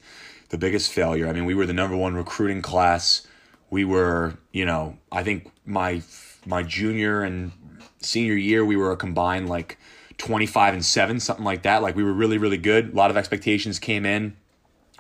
the 0.49 0.59
biggest 0.59 0.91
failure. 0.93 1.29
I 1.29 1.33
mean, 1.33 1.45
we 1.45 1.55
were 1.55 1.67
the 1.67 1.75
number 1.75 1.97
one 1.97 2.15
recruiting 2.15 2.63
class. 2.63 3.27
We 3.75 3.85
were, 3.85 4.39
you 4.53 4.65
know, 4.65 4.97
I 5.11 5.25
think 5.25 5.51
my 5.67 6.01
my 6.47 6.63
junior 6.63 7.23
and 7.23 7.51
senior 8.01 8.35
year 8.35 8.65
we 8.65 8.77
were 8.77 8.93
a 8.93 8.97
combined 8.97 9.49
like 9.49 9.79
25 10.19 10.75
and 10.75 10.85
7 10.85 11.19
something 11.19 11.45
like 11.45 11.63
that 11.63 11.83
like 11.83 11.97
we 11.97 12.05
were 12.05 12.13
really 12.13 12.37
really 12.37 12.59
good 12.59 12.93
a 12.93 12.95
lot 12.95 13.11
of 13.11 13.17
expectations 13.17 13.79
came 13.79 14.05
in 14.05 14.37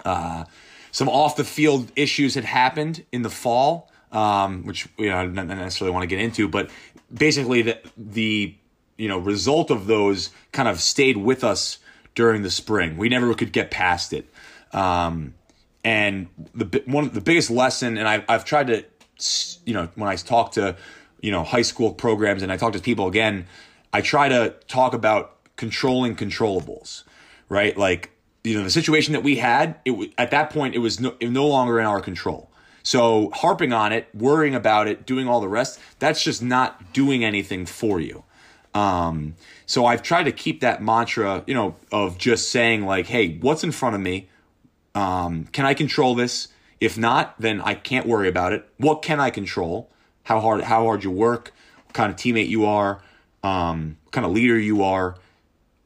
uh, 0.06 0.44
some 0.90 1.06
off 1.08 1.36
the 1.36 1.44
field 1.44 1.92
issues 1.96 2.34
had 2.34 2.46
happened 2.46 3.04
in 3.12 3.20
the 3.20 3.28
fall 3.28 3.90
um, 4.10 4.64
which 4.64 4.88
you 4.96 5.10
know 5.10 5.18
I 5.18 5.26
don't 5.26 5.34
necessarily 5.34 5.92
want 5.92 6.02
to 6.02 6.06
get 6.06 6.18
into 6.18 6.48
but 6.48 6.70
basically 7.12 7.60
the 7.62 7.78
the 7.96 8.54
you 8.96 9.08
know 9.08 9.18
result 9.18 9.70
of 9.70 9.86
those 9.86 10.30
kind 10.52 10.68
of 10.68 10.80
stayed 10.80 11.18
with 11.18 11.44
us 11.44 11.78
during 12.14 12.42
the 12.42 12.50
spring. 12.50 12.96
We 12.96 13.08
never 13.08 13.34
could 13.34 13.52
get 13.52 13.70
past 13.70 14.12
it. 14.12 14.26
Um, 14.72 15.34
and 15.84 16.28
the 16.54 16.82
one 16.86 17.10
the 17.10 17.20
biggest 17.20 17.50
lesson, 17.50 17.98
and 17.98 18.08
I've 18.08 18.24
I've 18.28 18.44
tried 18.44 18.68
to, 18.68 18.84
you 19.66 19.74
know, 19.74 19.88
when 19.94 20.08
I 20.08 20.16
talk 20.16 20.52
to, 20.52 20.76
you 21.20 21.30
know, 21.30 21.44
high 21.44 21.62
school 21.62 21.92
programs 21.92 22.42
and 22.42 22.50
I 22.50 22.56
talk 22.56 22.72
to 22.72 22.80
people 22.80 23.06
again, 23.06 23.46
I 23.92 24.00
try 24.00 24.28
to 24.28 24.54
talk 24.66 24.94
about 24.94 25.36
controlling 25.56 26.16
controllables, 26.16 27.04
right? 27.48 27.76
Like 27.76 28.10
you 28.42 28.56
know 28.56 28.64
the 28.64 28.70
situation 28.70 29.12
that 29.12 29.22
we 29.22 29.36
had, 29.36 29.76
it 29.84 30.12
at 30.18 30.30
that 30.30 30.50
point 30.50 30.74
it 30.74 30.78
was 30.78 31.00
no, 31.00 31.14
no 31.20 31.46
longer 31.46 31.78
in 31.78 31.86
our 31.86 32.00
control. 32.00 32.50
So 32.82 33.30
harping 33.30 33.72
on 33.72 33.92
it, 33.92 34.08
worrying 34.14 34.54
about 34.54 34.88
it, 34.88 35.06
doing 35.06 35.26
all 35.26 35.40
the 35.40 35.48
rest, 35.48 35.80
that's 35.98 36.22
just 36.22 36.42
not 36.42 36.92
doing 36.92 37.24
anything 37.24 37.64
for 37.64 37.98
you. 37.98 38.24
Um, 38.74 39.36
so 39.64 39.86
I've 39.86 40.02
tried 40.02 40.24
to 40.24 40.32
keep 40.32 40.60
that 40.60 40.82
mantra, 40.82 41.44
you 41.46 41.54
know, 41.54 41.76
of 41.90 42.18
just 42.18 42.50
saying 42.50 42.84
like, 42.84 43.06
hey, 43.06 43.38
what's 43.38 43.64
in 43.64 43.72
front 43.72 43.94
of 43.94 44.02
me? 44.02 44.28
Um, 44.94 45.44
can 45.46 45.66
I 45.66 45.74
control 45.74 46.14
this? 46.14 46.48
If 46.80 46.98
not, 46.98 47.34
then 47.40 47.60
I 47.60 47.74
can't 47.74 48.06
worry 48.06 48.28
about 48.28 48.52
it. 48.52 48.68
What 48.76 49.02
can 49.02 49.20
I 49.20 49.30
control? 49.30 49.90
How 50.24 50.40
hard 50.40 50.62
how 50.62 50.84
hard 50.84 51.04
you 51.04 51.10
work, 51.10 51.52
what 51.86 51.94
kind 51.94 52.10
of 52.10 52.16
teammate 52.16 52.48
you 52.48 52.64
are, 52.64 53.02
um, 53.42 53.96
what 54.04 54.12
kind 54.12 54.26
of 54.26 54.32
leader 54.32 54.58
you 54.58 54.82
are. 54.82 55.16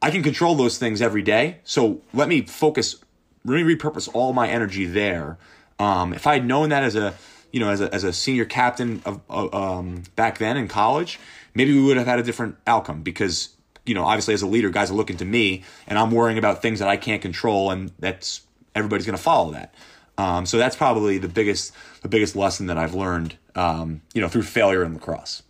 I 0.01 0.11
can 0.11 0.23
control 0.23 0.55
those 0.55 0.77
things 0.77 1.01
every 1.01 1.21
day. 1.21 1.59
So 1.63 2.01
let 2.13 2.29
me 2.29 2.41
focus, 2.41 2.95
let 3.43 3.55
me 3.63 3.75
repurpose 3.75 4.09
all 4.13 4.31
my 4.31 4.47
energy 4.47 4.85
there. 4.85 5.37
Um, 5.77 6.13
if 6.13 6.25
I 6.25 6.35
had 6.35 6.45
known 6.45 6.69
that 6.69 6.83
as 6.83 6.95
a 6.95 7.13
you 7.51 7.59
know 7.59 7.69
as 7.69 7.81
a 7.81 7.93
as 7.93 8.03
a 8.03 8.13
senior 8.13 8.45
captain 8.45 9.01
of 9.05 9.21
uh, 9.29 9.49
um, 9.51 10.03
back 10.15 10.37
then 10.37 10.57
in 10.57 10.67
college, 10.67 11.19
maybe 11.53 11.73
we 11.73 11.83
would 11.83 11.97
have 11.97 12.07
had 12.07 12.19
a 12.19 12.23
different 12.23 12.57
outcome 12.67 13.01
because 13.01 13.49
you 13.85 13.95
know 13.95 14.05
obviously 14.05 14.33
as 14.33 14.41
a 14.41 14.47
leader 14.47 14.69
guys 14.69 14.91
are 14.91 14.93
looking 14.93 15.17
to 15.17 15.25
me 15.25 15.63
and 15.87 15.97
i'm 15.97 16.11
worrying 16.11 16.37
about 16.37 16.61
things 16.61 16.79
that 16.79 16.87
i 16.87 16.95
can't 16.95 17.21
control 17.21 17.71
and 17.71 17.91
that's 17.97 18.41
everybody's 18.75 19.05
going 19.05 19.17
to 19.17 19.21
follow 19.21 19.51
that 19.51 19.73
um, 20.17 20.45
so 20.45 20.57
that's 20.57 20.75
probably 20.75 21.17
the 21.17 21.29
biggest 21.29 21.73
the 22.01 22.09
biggest 22.09 22.35
lesson 22.35 22.67
that 22.67 22.77
i've 22.77 22.93
learned 22.93 23.37
um, 23.55 24.01
you 24.13 24.21
know 24.21 24.27
through 24.27 24.43
failure 24.43 24.83
in 24.83 24.93
lacrosse 24.93 25.43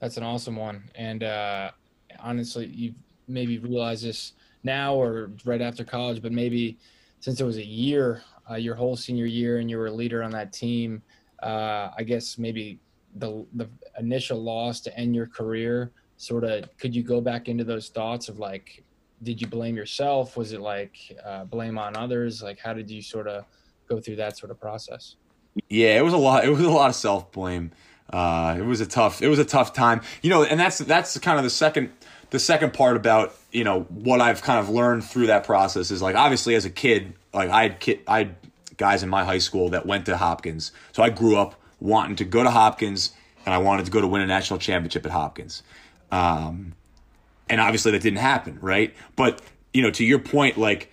that's 0.00 0.16
an 0.16 0.22
awesome 0.22 0.56
one 0.56 0.82
and 0.94 1.22
uh, 1.22 1.70
honestly 2.20 2.66
you 2.66 2.94
maybe 3.28 3.58
realize 3.58 4.02
this 4.02 4.32
now 4.64 4.94
or 4.94 5.30
right 5.44 5.60
after 5.60 5.84
college 5.84 6.22
but 6.22 6.32
maybe 6.32 6.78
since 7.22 7.40
it 7.40 7.44
was 7.44 7.56
a 7.56 7.64
year, 7.64 8.24
uh, 8.50 8.56
your 8.56 8.74
whole 8.74 8.96
senior 8.96 9.26
year, 9.26 9.58
and 9.58 9.70
you 9.70 9.78
were 9.78 9.86
a 9.86 9.92
leader 9.92 10.24
on 10.24 10.32
that 10.32 10.52
team. 10.52 11.00
Uh, 11.40 11.90
I 11.96 12.02
guess 12.02 12.36
maybe 12.36 12.80
the 13.14 13.46
the 13.54 13.68
initial 13.98 14.42
loss 14.42 14.80
to 14.80 14.98
end 14.98 15.14
your 15.14 15.28
career. 15.28 15.92
Sort 16.16 16.42
of, 16.42 16.64
could 16.78 16.94
you 16.94 17.04
go 17.04 17.20
back 17.20 17.48
into 17.48 17.62
those 17.62 17.90
thoughts 17.90 18.28
of 18.28 18.40
like, 18.40 18.82
did 19.22 19.40
you 19.40 19.46
blame 19.46 19.76
yourself? 19.76 20.36
Was 20.36 20.52
it 20.52 20.60
like 20.60 20.96
uh, 21.24 21.44
blame 21.44 21.78
on 21.78 21.96
others? 21.96 22.42
Like, 22.42 22.58
how 22.58 22.72
did 22.72 22.90
you 22.90 23.02
sort 23.02 23.28
of 23.28 23.44
go 23.88 24.00
through 24.00 24.16
that 24.16 24.36
sort 24.36 24.50
of 24.50 24.60
process? 24.60 25.16
Yeah, 25.68 25.98
it 25.98 26.02
was 26.02 26.12
a 26.12 26.18
lot. 26.18 26.44
It 26.44 26.50
was 26.50 26.60
a 26.60 26.70
lot 26.70 26.90
of 26.90 26.96
self 26.96 27.30
blame. 27.32 27.72
Uh, 28.12 28.56
it 28.58 28.64
was 28.64 28.80
a 28.80 28.86
tough. 28.86 29.22
It 29.22 29.28
was 29.28 29.38
a 29.38 29.44
tough 29.44 29.72
time. 29.72 30.00
You 30.22 30.30
know, 30.30 30.44
and 30.44 30.58
that's 30.58 30.78
that's 30.78 31.18
kind 31.18 31.38
of 31.38 31.44
the 31.44 31.50
second 31.50 31.90
the 32.30 32.38
second 32.38 32.72
part 32.72 32.96
about 32.96 33.34
you 33.52 33.64
know 33.64 33.82
what 33.82 34.20
I've 34.20 34.42
kind 34.42 34.58
of 34.58 34.68
learned 34.68 35.04
through 35.04 35.26
that 35.26 35.44
process 35.44 35.90
is 35.90 36.02
like 36.02 36.16
obviously 36.16 36.54
as 36.54 36.64
a 36.64 36.70
kid, 36.70 37.14
like 37.32 37.50
I 37.50 37.64
had 37.64 37.80
kid, 37.80 38.00
I 38.08 38.18
had 38.18 38.36
guys 38.76 39.02
in 39.02 39.08
my 39.08 39.24
high 39.24 39.38
school 39.38 39.68
that 39.70 39.86
went 39.86 40.06
to 40.06 40.16
Hopkins, 40.16 40.72
so 40.92 41.02
I 41.02 41.10
grew 41.10 41.36
up 41.36 41.54
wanting 41.80 42.16
to 42.16 42.24
go 42.24 42.42
to 42.42 42.50
Hopkins 42.50 43.12
and 43.44 43.54
I 43.54 43.58
wanted 43.58 43.84
to 43.86 43.90
go 43.90 44.00
to 44.00 44.06
win 44.06 44.22
a 44.22 44.26
national 44.26 44.58
championship 44.58 45.04
at 45.04 45.12
Hopkins. 45.12 45.62
Um, 46.10 46.74
and 47.52 47.60
obviously 47.60 47.92
that 47.92 48.02
didn't 48.02 48.18
happen, 48.18 48.58
right? 48.60 48.94
But 49.14 49.42
you 49.74 49.82
know, 49.82 49.90
to 49.92 50.04
your 50.04 50.18
point, 50.18 50.56
like 50.56 50.90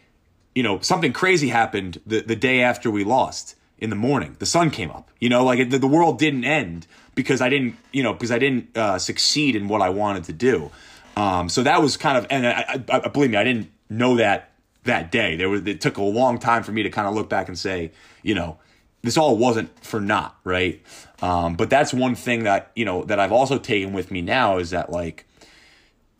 you 0.53 0.62
know, 0.62 0.80
something 0.82 1.14
crazy 1.14 1.47
happened 1.47 1.99
the 2.05 2.22
the 2.22 2.36
day 2.36 2.62
after 2.62 2.91
we 2.91 3.03
lost 3.03 3.55
in 3.80 3.89
the 3.89 3.95
morning. 3.95 4.36
The 4.39 4.45
sun 4.45 4.70
came 4.70 4.91
up. 4.91 5.10
You 5.20 5.30
know, 5.30 5.43
like 5.45 5.70
the, 5.70 5.80
the 5.80 5.88
world 5.88 6.20
didn't 6.20 6.43
end 6.43 6.86
because 7.16 7.41
I 7.41 7.47
didn't, 7.47 7.78
you 7.93 8.03
know, 8.03 8.12
because 8.12 8.32
I 8.32 8.39
didn't 8.39 8.78
uh, 8.78 8.99
succeed 8.99 9.55
in 9.55 9.70
what 9.70 9.82
I 9.82 9.89
wanted 9.89 10.26
to 10.26 10.34
do. 10.34 10.70
Um, 11.16 11.47
so 11.47 11.64
that 11.64 11.82
was 11.82 11.97
kind 11.97 12.18
of, 12.18 12.28
and 12.30 12.45
I, 12.45 12.84
I, 12.89 13.01
I, 13.05 13.07
believe 13.07 13.32
me, 13.32 13.38
I 13.38 13.43
didn't 13.43 13.72
know 13.89 14.18
that 14.18 14.51
that 14.84 15.12
day. 15.12 15.36
There 15.36 15.49
was, 15.49 15.66
it 15.66 15.82
took 15.82 15.97
a 15.97 16.01
long 16.01 16.39
time 16.39 16.64
for 16.64 16.72
me 16.72 16.84
to 16.84 16.89
kind 16.89 17.07
of 17.07 17.14
look 17.14 17.30
back 17.30 17.47
and 17.47 17.57
say, 17.57 17.91
you 18.22 18.36
know, 18.36 18.57
this 19.01 19.18
all 19.18 19.38
wasn't 19.38 19.84
for 19.84 19.99
naught, 20.01 20.38
right? 20.43 20.82
Um, 21.22 21.55
but 21.55 21.70
that's 21.70 21.93
one 21.93 22.16
thing 22.16 22.43
that 22.43 22.72
you 22.76 22.86
know 22.86 23.03
that 23.05 23.20
I've 23.20 23.32
also 23.32 23.57
taken 23.57 23.93
with 23.93 24.12
me 24.12 24.22
now 24.22 24.57
is 24.57 24.72
that 24.72 24.91
like, 24.91 25.26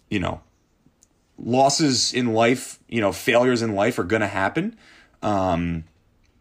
you 0.10 0.20
know, 0.20 0.41
losses 1.38 2.14
in 2.14 2.34
life, 2.34 2.80
you 2.88 3.01
know, 3.01 3.12
failures 3.12 3.62
in 3.62 3.76
life 3.76 3.99
are 3.99 4.03
going 4.03 4.22
to 4.22 4.28
happen. 4.28 4.78
Um, 5.22 5.86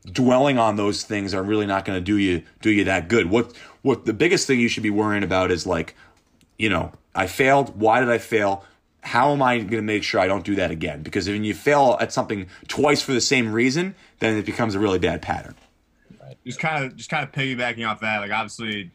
dwelling 0.04 0.58
on 0.58 0.76
those 0.76 1.02
things 1.02 1.34
are 1.34 1.42
really 1.42 1.66
not 1.66 1.84
going 1.84 1.98
to 1.98 2.04
do 2.04 2.16
you 2.16 2.42
do 2.60 2.70
you 2.70 2.84
that 2.84 3.08
good. 3.08 3.30
What 3.30 3.52
what 3.82 4.06
the 4.06 4.12
biggest 4.12 4.46
thing 4.46 4.60
you 4.60 4.68
should 4.68 4.82
be 4.82 4.90
worrying 4.90 5.22
about 5.22 5.50
is 5.50 5.66
like, 5.66 5.94
you 6.58 6.68
know, 6.68 6.92
I 7.14 7.26
failed. 7.26 7.80
Why 7.80 8.00
did 8.00 8.10
I 8.10 8.18
fail? 8.18 8.64
How 9.02 9.32
am 9.32 9.42
I 9.42 9.58
going 9.58 9.70
to 9.70 9.82
make 9.82 10.02
sure 10.02 10.20
I 10.20 10.26
don't 10.26 10.44
do 10.44 10.56
that 10.56 10.70
again? 10.70 11.02
Because 11.02 11.28
when 11.28 11.44
you 11.44 11.54
fail 11.54 11.96
at 12.00 12.12
something 12.12 12.48
twice 12.66 13.00
for 13.00 13.12
the 13.12 13.20
same 13.20 13.52
reason, 13.52 13.94
then 14.18 14.36
it 14.36 14.44
becomes 14.44 14.74
a 14.74 14.78
really 14.78 14.98
bad 14.98 15.22
pattern. 15.22 15.54
Right. 16.20 16.36
Just 16.44 16.58
kind 16.58 16.84
of, 16.84 16.96
just 16.96 17.08
kind 17.08 17.24
of 17.24 17.32
piggybacking 17.32 17.88
off 17.88 18.00
that. 18.00 18.18
Like 18.18 18.32
obviously, 18.32 18.90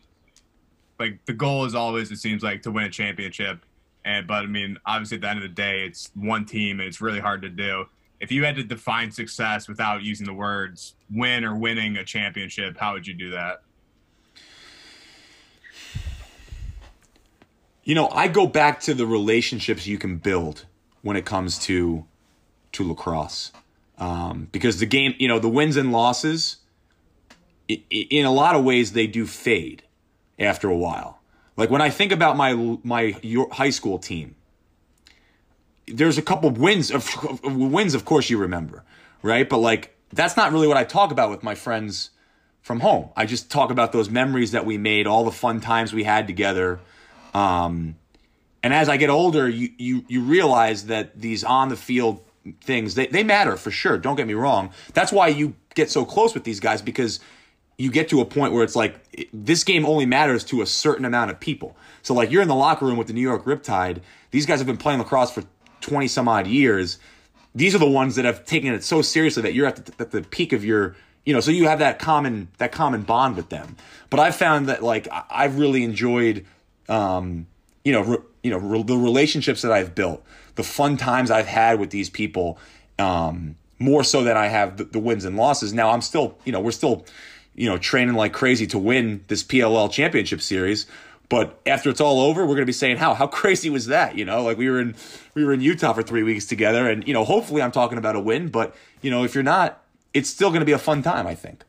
like 0.99 1.25
the 1.25 1.33
goal 1.33 1.65
is 1.65 1.73
always 1.73 2.11
it 2.11 2.17
seems 2.17 2.43
like 2.43 2.63
to 2.63 2.71
win 2.71 2.83
a 2.83 2.89
championship, 2.89 3.65
and 4.05 4.27
but 4.27 4.43
I 4.43 4.47
mean 4.47 4.77
obviously 4.85 5.15
at 5.15 5.21
the 5.21 5.29
end 5.29 5.37
of 5.37 5.43
the 5.43 5.49
day 5.49 5.85
it's 5.85 6.11
one 6.15 6.45
team 6.45 6.79
and 6.79 6.87
it's 6.87 7.01
really 7.01 7.19
hard 7.19 7.41
to 7.43 7.49
do. 7.49 7.85
If 8.19 8.31
you 8.31 8.45
had 8.45 8.55
to 8.55 8.63
define 8.63 9.11
success 9.11 9.67
without 9.67 10.03
using 10.03 10.25
the 10.25 10.33
words 10.33 10.95
win 11.11 11.43
or 11.43 11.55
winning 11.55 11.97
a 11.97 12.05
championship, 12.05 12.77
how 12.77 12.93
would 12.93 13.05
you 13.05 13.13
do 13.13 13.31
that? 13.31 13.63
You 17.83 17.95
know, 17.95 18.07
I 18.09 18.29
go 18.29 18.47
back 18.47 18.79
to 18.81 18.93
the 18.93 19.05
relationships 19.05 19.85
you 19.85 19.97
can 19.97 20.17
build 20.17 20.65
when 21.01 21.17
it 21.17 21.25
comes 21.25 21.59
to 21.59 22.05
to 22.71 22.87
lacrosse, 22.87 23.51
um, 23.99 24.47
because 24.51 24.79
the 24.79 24.85
game, 24.85 25.13
you 25.19 25.27
know, 25.27 25.37
the 25.37 25.49
wins 25.49 25.75
and 25.75 25.91
losses, 25.91 26.57
in 27.67 28.25
a 28.25 28.31
lot 28.31 28.55
of 28.55 28.63
ways, 28.63 28.93
they 28.93 29.05
do 29.05 29.27
fade 29.27 29.83
after 30.39 30.69
a 30.69 30.75
while. 30.75 31.19
Like 31.55 31.69
when 31.69 31.81
I 31.81 31.89
think 31.89 32.11
about 32.11 32.37
my 32.37 32.77
my 32.83 33.15
high 33.51 33.69
school 33.69 33.99
team, 33.99 34.35
there's 35.87 36.17
a 36.17 36.21
couple 36.21 36.49
wins 36.49 36.91
of 36.91 37.41
wins. 37.43 37.93
Of 37.93 38.05
course, 38.05 38.29
you 38.29 38.37
remember, 38.37 38.83
right? 39.21 39.47
But 39.47 39.59
like 39.59 39.95
that's 40.11 40.37
not 40.37 40.51
really 40.51 40.67
what 40.67 40.77
I 40.77 40.83
talk 40.83 41.11
about 41.11 41.29
with 41.29 41.43
my 41.43 41.55
friends 41.55 42.11
from 42.61 42.79
home. 42.79 43.09
I 43.15 43.25
just 43.25 43.51
talk 43.51 43.71
about 43.71 43.91
those 43.91 44.09
memories 44.09 44.51
that 44.51 44.65
we 44.65 44.77
made, 44.77 45.05
all 45.05 45.25
the 45.25 45.31
fun 45.31 45.59
times 45.59 45.91
we 45.91 46.03
had 46.03 46.27
together 46.27 46.79
um, 47.33 47.95
and 48.61 48.73
as 48.73 48.87
I 48.87 48.97
get 48.97 49.09
older, 49.09 49.49
you, 49.49 49.69
you, 49.77 50.05
you 50.07 50.21
realize 50.21 50.85
that 50.85 51.19
these 51.19 51.43
on 51.43 51.69
the 51.69 51.75
field 51.75 52.21
things, 52.61 52.95
they, 52.95 53.07
they 53.07 53.23
matter 53.23 53.57
for 53.57 53.71
sure. 53.71 53.97
Don't 53.97 54.15
get 54.15 54.27
me 54.27 54.33
wrong. 54.33 54.71
That's 54.93 55.11
why 55.11 55.29
you 55.29 55.55
get 55.75 55.89
so 55.89 56.05
close 56.05 56.33
with 56.33 56.43
these 56.43 56.59
guys 56.59 56.81
because 56.81 57.19
you 57.77 57.91
get 57.91 58.09
to 58.09 58.21
a 58.21 58.25
point 58.25 58.53
where 58.53 58.63
it's 58.63 58.75
like 58.75 59.29
this 59.33 59.63
game 59.63 59.85
only 59.85 60.05
matters 60.05 60.43
to 60.45 60.61
a 60.61 60.65
certain 60.65 61.05
amount 61.05 61.31
of 61.31 61.39
people. 61.39 61.75
So 62.01 62.13
like 62.13 62.31
you're 62.31 62.41
in 62.41 62.47
the 62.47 62.55
locker 62.55 62.85
room 62.85 62.97
with 62.97 63.07
the 63.07 63.13
New 63.13 63.21
York 63.21 63.45
Riptide. 63.45 64.01
These 64.31 64.45
guys 64.45 64.59
have 64.59 64.67
been 64.67 64.77
playing 64.77 64.99
lacrosse 64.99 65.31
for 65.31 65.43
20 65.81 66.07
some 66.07 66.27
odd 66.27 66.47
years. 66.47 66.99
These 67.55 67.75
are 67.75 67.79
the 67.79 67.89
ones 67.89 68.15
that 68.15 68.25
have 68.25 68.45
taken 68.45 68.73
it 68.73 68.83
so 68.83 69.01
seriously 69.01 69.43
that 69.43 69.53
you're 69.53 69.67
at 69.67 69.85
the, 69.85 69.93
at 69.99 70.11
the 70.11 70.21
peak 70.21 70.53
of 70.53 70.63
your, 70.63 70.95
you 71.25 71.33
know, 71.33 71.39
so 71.39 71.51
you 71.51 71.67
have 71.67 71.79
that 71.79 71.99
common 71.99 72.49
that 72.57 72.71
common 72.71 73.01
bond 73.01 73.35
with 73.35 73.49
them. 73.49 73.75
But 74.09 74.19
I've 74.19 74.35
found 74.35 74.67
that 74.67 74.83
like 74.83 75.07
I've 75.29 75.57
really 75.57 75.83
enjoyed 75.83 76.45
um, 76.89 77.47
you 77.83 77.91
know, 77.91 78.01
re, 78.01 78.17
you 78.43 78.51
know, 78.51 78.57
re, 78.57 78.83
the 78.83 78.97
relationships 78.97 79.61
that 79.61 79.71
I've 79.71 79.95
built, 79.95 80.23
the 80.55 80.63
fun 80.63 80.97
times 80.97 81.31
I've 81.31 81.47
had 81.47 81.79
with 81.79 81.89
these 81.89 82.09
people, 82.09 82.57
um, 82.99 83.55
more 83.79 84.03
so 84.03 84.23
than 84.23 84.37
I 84.37 84.47
have 84.47 84.77
the, 84.77 84.85
the 84.85 84.99
wins 84.99 85.25
and 85.25 85.35
losses. 85.35 85.73
Now 85.73 85.89
I'm 85.89 86.01
still, 86.01 86.37
you 86.45 86.51
know, 86.51 86.59
we're 86.59 86.71
still, 86.71 87.05
you 87.55 87.69
know, 87.69 87.77
training 87.77 88.15
like 88.15 88.33
crazy 88.33 88.67
to 88.67 88.77
win 88.77 89.23
this 89.27 89.43
PLL 89.43 89.91
championship 89.91 90.41
series. 90.41 90.85
But 91.29 91.59
after 91.65 91.89
it's 91.89 92.01
all 92.01 92.19
over, 92.19 92.45
we're 92.45 92.55
gonna 92.55 92.65
be 92.65 92.73
saying 92.73 92.97
how 92.97 93.13
how 93.13 93.27
crazy 93.41 93.69
was 93.69 93.87
that? 93.87 94.17
You 94.17 94.25
know, 94.25 94.43
like 94.43 94.57
we 94.57 94.69
were 94.69 94.79
in 94.79 94.95
we 95.33 95.43
were 95.43 95.53
in 95.53 95.61
Utah 95.61 95.93
for 95.93 96.03
three 96.03 96.23
weeks 96.23 96.45
together, 96.45 96.89
and 96.89 97.07
you 97.07 97.13
know, 97.13 97.23
hopefully 97.23 97.61
I'm 97.61 97.71
talking 97.71 97.97
about 97.97 98.15
a 98.15 98.19
win. 98.19 98.49
But 98.49 98.75
you 99.01 99.11
know, 99.11 99.23
if 99.23 99.33
you're 99.33 99.43
not, 99.43 99.83
it's 100.13 100.29
still 100.29 100.51
gonna 100.51 100.65
be 100.65 100.73
a 100.73 100.77
fun 100.77 101.01
time. 101.01 101.27
I 101.27 101.35
think 101.35 101.63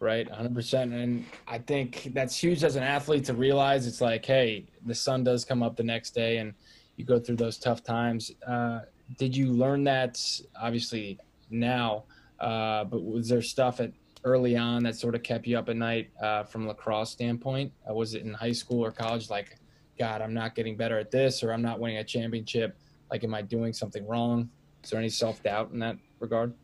right 0.00 0.30
100% 0.30 0.82
and 0.92 1.24
i 1.48 1.56
think 1.56 2.10
that's 2.12 2.36
huge 2.36 2.62
as 2.62 2.76
an 2.76 2.82
athlete 2.82 3.24
to 3.24 3.32
realize 3.32 3.86
it's 3.86 4.02
like 4.02 4.24
hey 4.26 4.64
the 4.84 4.94
sun 4.94 5.24
does 5.24 5.44
come 5.44 5.62
up 5.62 5.76
the 5.76 5.82
next 5.82 6.10
day 6.10 6.38
and 6.38 6.52
you 6.96 7.04
go 7.04 7.18
through 7.18 7.36
those 7.36 7.56
tough 7.56 7.82
times 7.82 8.30
uh, 8.46 8.80
did 9.18 9.34
you 9.34 9.50
learn 9.50 9.82
that 9.84 10.20
obviously 10.60 11.18
now 11.48 12.04
uh, 12.40 12.84
but 12.84 13.02
was 13.02 13.28
there 13.28 13.40
stuff 13.40 13.80
at 13.80 13.92
early 14.24 14.56
on 14.56 14.82
that 14.82 14.96
sort 14.96 15.14
of 15.14 15.22
kept 15.22 15.46
you 15.46 15.58
up 15.58 15.68
at 15.68 15.76
night 15.76 16.10
uh, 16.20 16.42
from 16.42 16.66
lacrosse 16.66 17.10
standpoint 17.10 17.72
uh, 17.88 17.94
was 17.94 18.14
it 18.14 18.22
in 18.22 18.32
high 18.32 18.52
school 18.52 18.84
or 18.84 18.90
college 18.90 19.30
like 19.30 19.56
god 19.98 20.22
i'm 20.22 20.34
not 20.34 20.54
getting 20.54 20.76
better 20.76 20.98
at 20.98 21.10
this 21.10 21.42
or 21.42 21.52
i'm 21.52 21.62
not 21.62 21.78
winning 21.78 21.98
a 21.98 22.04
championship 22.04 22.76
like 23.10 23.22
am 23.22 23.34
i 23.34 23.42
doing 23.42 23.72
something 23.72 24.06
wrong 24.06 24.48
is 24.82 24.90
there 24.90 24.98
any 24.98 25.08
self-doubt 25.08 25.70
in 25.72 25.78
that 25.78 25.96
regard 26.20 26.54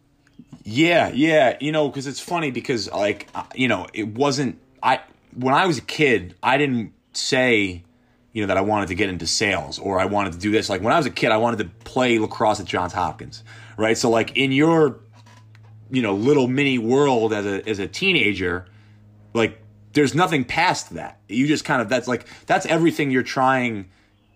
yeah, 0.65 1.11
yeah. 1.13 1.57
You 1.61 1.73
know, 1.73 1.89
because 1.89 2.07
it's 2.07 2.21
funny 2.21 2.51
because 2.51 2.91
like 2.91 3.29
uh, 3.35 3.45
you 3.55 3.69
know 3.69 3.87
it 3.93 4.09
wasn't 4.09 4.59
I 4.83 5.01
when 5.35 5.55
I 5.55 5.67
was 5.67 5.79
a 5.79 5.83
kid 5.83 6.35
I 6.43 6.59
didn't 6.59 6.93
say 7.13 7.85
you 8.33 8.43
know 8.43 8.47
that 8.47 8.57
I 8.57 8.61
wanted 8.61 8.89
to 8.89 8.95
get 8.95 9.09
into 9.09 9.27
sales 9.27 9.79
or 9.79 10.01
I 10.01 10.05
wanted 10.07 10.35
to 10.35 10.39
do 10.39 10.51
this. 10.51 10.69
Like 10.69 10.83
when 10.83 10.93
I 10.93 10.97
was 10.97 11.07
a 11.07 11.11
kid 11.11 11.31
I 11.31 11.37
wanted 11.37 11.59
to 11.59 11.65
play 11.85 12.19
lacrosse 12.19 12.61
at 12.61 12.67
Johns 12.67 12.93
Hopkins, 12.93 13.43
right? 13.77 13.97
So 13.97 14.11
like 14.11 14.37
in 14.37 14.53
your 14.53 15.01
you 15.91 16.03
know 16.03 16.15
little 16.15 16.49
mini 16.49 16.79
world 16.79 17.33
as 17.33 17.47
a 17.47 17.69
as 17.69 17.79
a 17.79 17.87
teenager, 17.87 18.67
like 19.35 19.61
there's 19.93 20.15
nothing 20.15 20.45
past 20.45 20.91
that. 20.95 21.19
You 21.29 21.47
just 21.47 21.65
kind 21.65 21.83
of 21.83 21.89
that's 21.89 22.09
like 22.09 22.27
that's 22.47 22.67
everything 22.67 23.11
you're 23.11 23.23
trying 23.23 23.91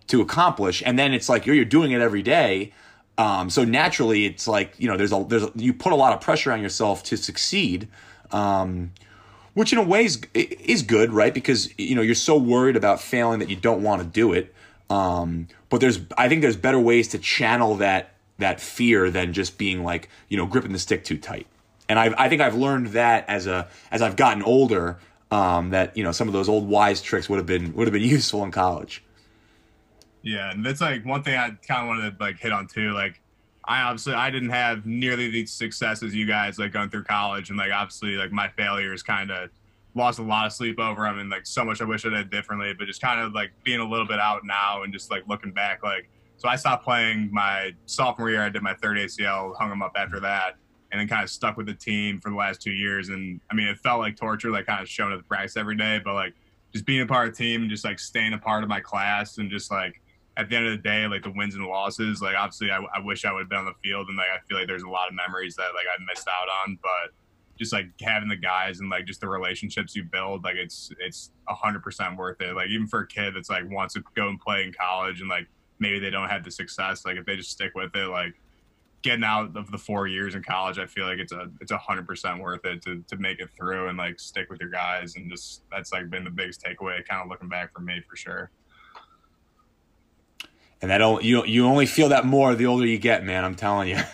to 0.07 0.21
accomplish, 0.21 0.83
and 0.85 0.97
then 0.97 1.13
it's 1.13 1.29
like 1.29 1.45
you're 1.45 1.55
you're 1.55 1.65
doing 1.65 1.91
it 1.91 2.01
every 2.01 2.21
day 2.21 2.71
um, 3.17 3.49
so 3.49 3.63
naturally, 3.63 4.25
it's 4.25 4.47
like 4.47 4.73
you 4.77 4.87
know, 4.87 4.97
there's 4.97 5.13
a 5.13 5.25
there's 5.27 5.43
a, 5.43 5.51
you 5.55 5.73
put 5.73 5.93
a 5.93 5.95
lot 5.95 6.13
of 6.13 6.21
pressure 6.21 6.51
on 6.51 6.61
yourself 6.61 7.03
to 7.03 7.17
succeed, 7.17 7.87
um, 8.31 8.91
which 9.53 9.71
in 9.71 9.79
a 9.79 9.83
way 9.83 10.05
is 10.05 10.21
is 10.33 10.81
good, 10.81 11.13
right? 11.13 11.33
Because 11.33 11.69
you 11.77 11.95
know 11.95 12.01
you're 12.01 12.15
so 12.15 12.37
worried 12.37 12.75
about 12.75 12.99
failing 12.99 13.39
that 13.39 13.49
you 13.49 13.55
don't 13.55 13.83
want 13.83 14.01
to 14.01 14.07
do 14.07 14.33
it. 14.33 14.53
Um, 14.89 15.47
but 15.69 15.79
there's 15.79 15.99
I 16.17 16.27
think 16.27 16.41
there's 16.41 16.57
better 16.57 16.79
ways 16.79 17.07
to 17.09 17.17
channel 17.17 17.75
that 17.75 18.14
that 18.37 18.59
fear 18.59 19.09
than 19.09 19.33
just 19.33 19.57
being 19.57 19.83
like 19.83 20.09
you 20.29 20.37
know 20.37 20.45
gripping 20.45 20.71
the 20.71 20.79
stick 20.79 21.03
too 21.03 21.17
tight. 21.17 21.47
And 21.87 21.99
I 21.99 22.13
I 22.17 22.29
think 22.29 22.41
I've 22.41 22.55
learned 22.55 22.87
that 22.87 23.27
as 23.27 23.47
a 23.47 23.67
as 23.91 24.01
I've 24.01 24.15
gotten 24.15 24.43
older 24.43 24.99
um, 25.31 25.71
that 25.71 25.95
you 25.97 26.03
know 26.03 26.11
some 26.11 26.27
of 26.27 26.33
those 26.33 26.49
old 26.49 26.67
wise 26.67 27.01
tricks 27.01 27.29
would 27.29 27.37
have 27.37 27.45
been 27.45 27.73
would 27.73 27.87
have 27.87 27.93
been 27.93 28.01
useful 28.09 28.43
in 28.43 28.51
college. 28.51 29.03
Yeah, 30.21 30.51
and 30.51 30.65
that's 30.65 30.81
like 30.81 31.05
one 31.05 31.23
thing 31.23 31.37
I 31.37 31.51
kind 31.67 31.81
of 31.81 31.87
wanted 31.87 32.17
to 32.17 32.23
like 32.23 32.39
hit 32.39 32.51
on 32.51 32.67
too. 32.67 32.93
Like, 32.93 33.21
I 33.63 33.81
obviously 33.81 34.13
I 34.13 34.31
didn't 34.31 34.49
have 34.49 34.85
nearly 34.85 35.29
the 35.29 35.45
success 35.45 36.01
as 36.01 36.15
you 36.15 36.25
guys 36.25 36.57
like 36.57 36.71
going 36.71 36.89
through 36.89 37.03
college, 37.03 37.49
and 37.49 37.57
like 37.57 37.71
obviously 37.71 38.15
like 38.15 38.31
my 38.31 38.47
failures 38.49 39.03
kind 39.03 39.31
of 39.31 39.49
lost 39.93 40.19
a 40.19 40.23
lot 40.23 40.45
of 40.45 40.53
sleep 40.53 40.79
over 40.79 41.03
them, 41.03 41.19
and 41.19 41.29
like 41.29 41.45
so 41.45 41.63
much 41.63 41.81
I 41.81 41.85
wish 41.85 42.05
I 42.05 42.09
did 42.09 42.29
differently. 42.29 42.73
But 42.73 42.87
just 42.87 43.01
kind 43.01 43.19
of 43.19 43.33
like 43.33 43.51
being 43.63 43.79
a 43.79 43.87
little 43.87 44.07
bit 44.07 44.19
out 44.19 44.41
now 44.45 44.83
and 44.83 44.91
just 44.91 45.11
like 45.11 45.27
looking 45.27 45.51
back, 45.51 45.83
like 45.83 46.09
so 46.37 46.49
I 46.49 46.55
stopped 46.55 46.83
playing 46.83 47.29
my 47.31 47.71
sophomore 47.85 48.29
year. 48.29 48.41
I 48.41 48.49
did 48.49 48.61
my 48.61 48.73
third 48.75 48.97
ACL, 48.97 49.55
hung 49.55 49.69
them 49.69 49.81
up 49.81 49.93
after 49.95 50.19
that, 50.19 50.55
and 50.91 50.99
then 50.99 51.07
kind 51.07 51.23
of 51.23 51.29
stuck 51.29 51.57
with 51.57 51.65
the 51.65 51.73
team 51.73 52.19
for 52.19 52.29
the 52.29 52.35
last 52.35 52.61
two 52.61 52.71
years. 52.71 53.09
And 53.09 53.39
I 53.51 53.55
mean, 53.55 53.67
it 53.67 53.77
felt 53.79 53.99
like 53.99 54.15
torture, 54.15 54.51
like 54.51 54.65
kind 54.65 54.81
of 54.81 54.89
showing 54.89 55.13
up 55.13 55.19
at 55.19 55.27
practice 55.27 55.57
every 55.57 55.77
day, 55.77 55.99
but 56.03 56.13
like 56.13 56.33
just 56.73 56.85
being 56.85 57.01
a 57.01 57.05
part 57.05 57.29
of 57.29 57.35
the 57.35 57.43
team 57.43 57.61
and 57.61 57.69
just 57.69 57.85
like 57.85 57.99
staying 57.99 58.33
a 58.33 58.37
part 58.37 58.63
of 58.63 58.69
my 58.69 58.79
class 58.79 59.37
and 59.37 59.49
just 59.49 59.71
like 59.71 60.01
at 60.37 60.49
the 60.49 60.55
end 60.57 60.67
of 60.67 60.71
the 60.71 60.77
day, 60.77 61.07
like 61.07 61.23
the 61.23 61.31
wins 61.31 61.55
and 61.55 61.65
losses, 61.65 62.21
like 62.21 62.35
obviously 62.35 62.69
I, 62.69 62.79
I 62.93 62.99
wish 62.99 63.23
I 63.23 63.31
would 63.31 63.39
have 63.39 63.49
been 63.49 63.59
on 63.59 63.65
the 63.65 63.73
field 63.83 64.09
and 64.09 64.17
like 64.17 64.27
I 64.27 64.39
feel 64.47 64.57
like 64.57 64.67
there's 64.67 64.83
a 64.83 64.89
lot 64.89 65.07
of 65.07 65.15
memories 65.15 65.55
that 65.55 65.69
like 65.73 65.85
I 65.87 66.03
missed 66.03 66.27
out 66.27 66.47
on, 66.67 66.77
but 66.81 67.13
just 67.57 67.71
like 67.71 67.85
having 68.01 68.27
the 68.27 68.35
guys 68.35 68.81
and 68.81 68.89
like 68.89 69.05
just 69.05 69.21
the 69.21 69.29
relationships 69.29 69.95
you 69.95 70.03
build, 70.03 70.43
like 70.43 70.55
it's 70.57 70.91
it's 70.99 71.31
a 71.47 71.53
hundred 71.53 71.81
percent 71.83 72.17
worth 72.17 72.41
it. 72.41 72.53
Like 72.53 72.67
even 72.67 72.87
for 72.87 73.01
a 73.01 73.07
kid 73.07 73.35
that's 73.35 73.49
like 73.49 73.63
wants 73.69 73.93
to 73.93 74.03
go 74.13 74.27
and 74.27 74.39
play 74.39 74.63
in 74.63 74.73
college 74.73 75.21
and 75.21 75.29
like 75.29 75.47
maybe 75.79 75.99
they 75.99 76.09
don't 76.09 76.29
have 76.29 76.43
the 76.43 76.51
success, 76.51 77.05
like 77.05 77.17
if 77.17 77.25
they 77.25 77.35
just 77.35 77.51
stick 77.51 77.71
with 77.75 77.95
it, 77.95 78.07
like 78.07 78.33
getting 79.05 79.23
out 79.23 79.55
of 79.55 79.69
the 79.69 79.77
four 79.77 80.07
years 80.07 80.33
in 80.33 80.41
college, 80.41 80.79
I 80.79 80.87
feel 80.87 81.05
like 81.05 81.19
it's 81.19 81.31
a 81.31 81.49
it's 81.61 81.71
a 81.71 81.77
hundred 81.77 82.07
percent 82.07 82.41
worth 82.41 82.65
it 82.65 82.81
to 82.83 83.03
to 83.07 83.17
make 83.17 83.39
it 83.39 83.49
through 83.55 83.87
and 83.87 83.97
like 83.97 84.19
stick 84.19 84.49
with 84.49 84.59
your 84.59 84.71
guys 84.71 85.15
and 85.15 85.29
just 85.29 85.61
that's 85.71 85.91
like 85.91 86.09
been 86.09 86.23
the 86.23 86.31
biggest 86.31 86.63
takeaway, 86.63 87.05
kind 87.07 87.21
of 87.21 87.29
looking 87.29 87.47
back 87.47 87.71
for 87.71 87.81
me 87.81 88.01
for 88.09 88.15
sure. 88.15 88.49
And 90.81 90.91
that 90.91 91.23
you 91.23 91.45
you 91.45 91.65
only 91.67 91.85
feel 91.85 92.09
that 92.09 92.25
more 92.25 92.55
the 92.55 92.65
older 92.65 92.85
you 92.85 92.97
get, 92.97 93.23
man. 93.23 93.45
I'm 93.45 93.55
telling 93.55 93.89
you. 93.89 93.99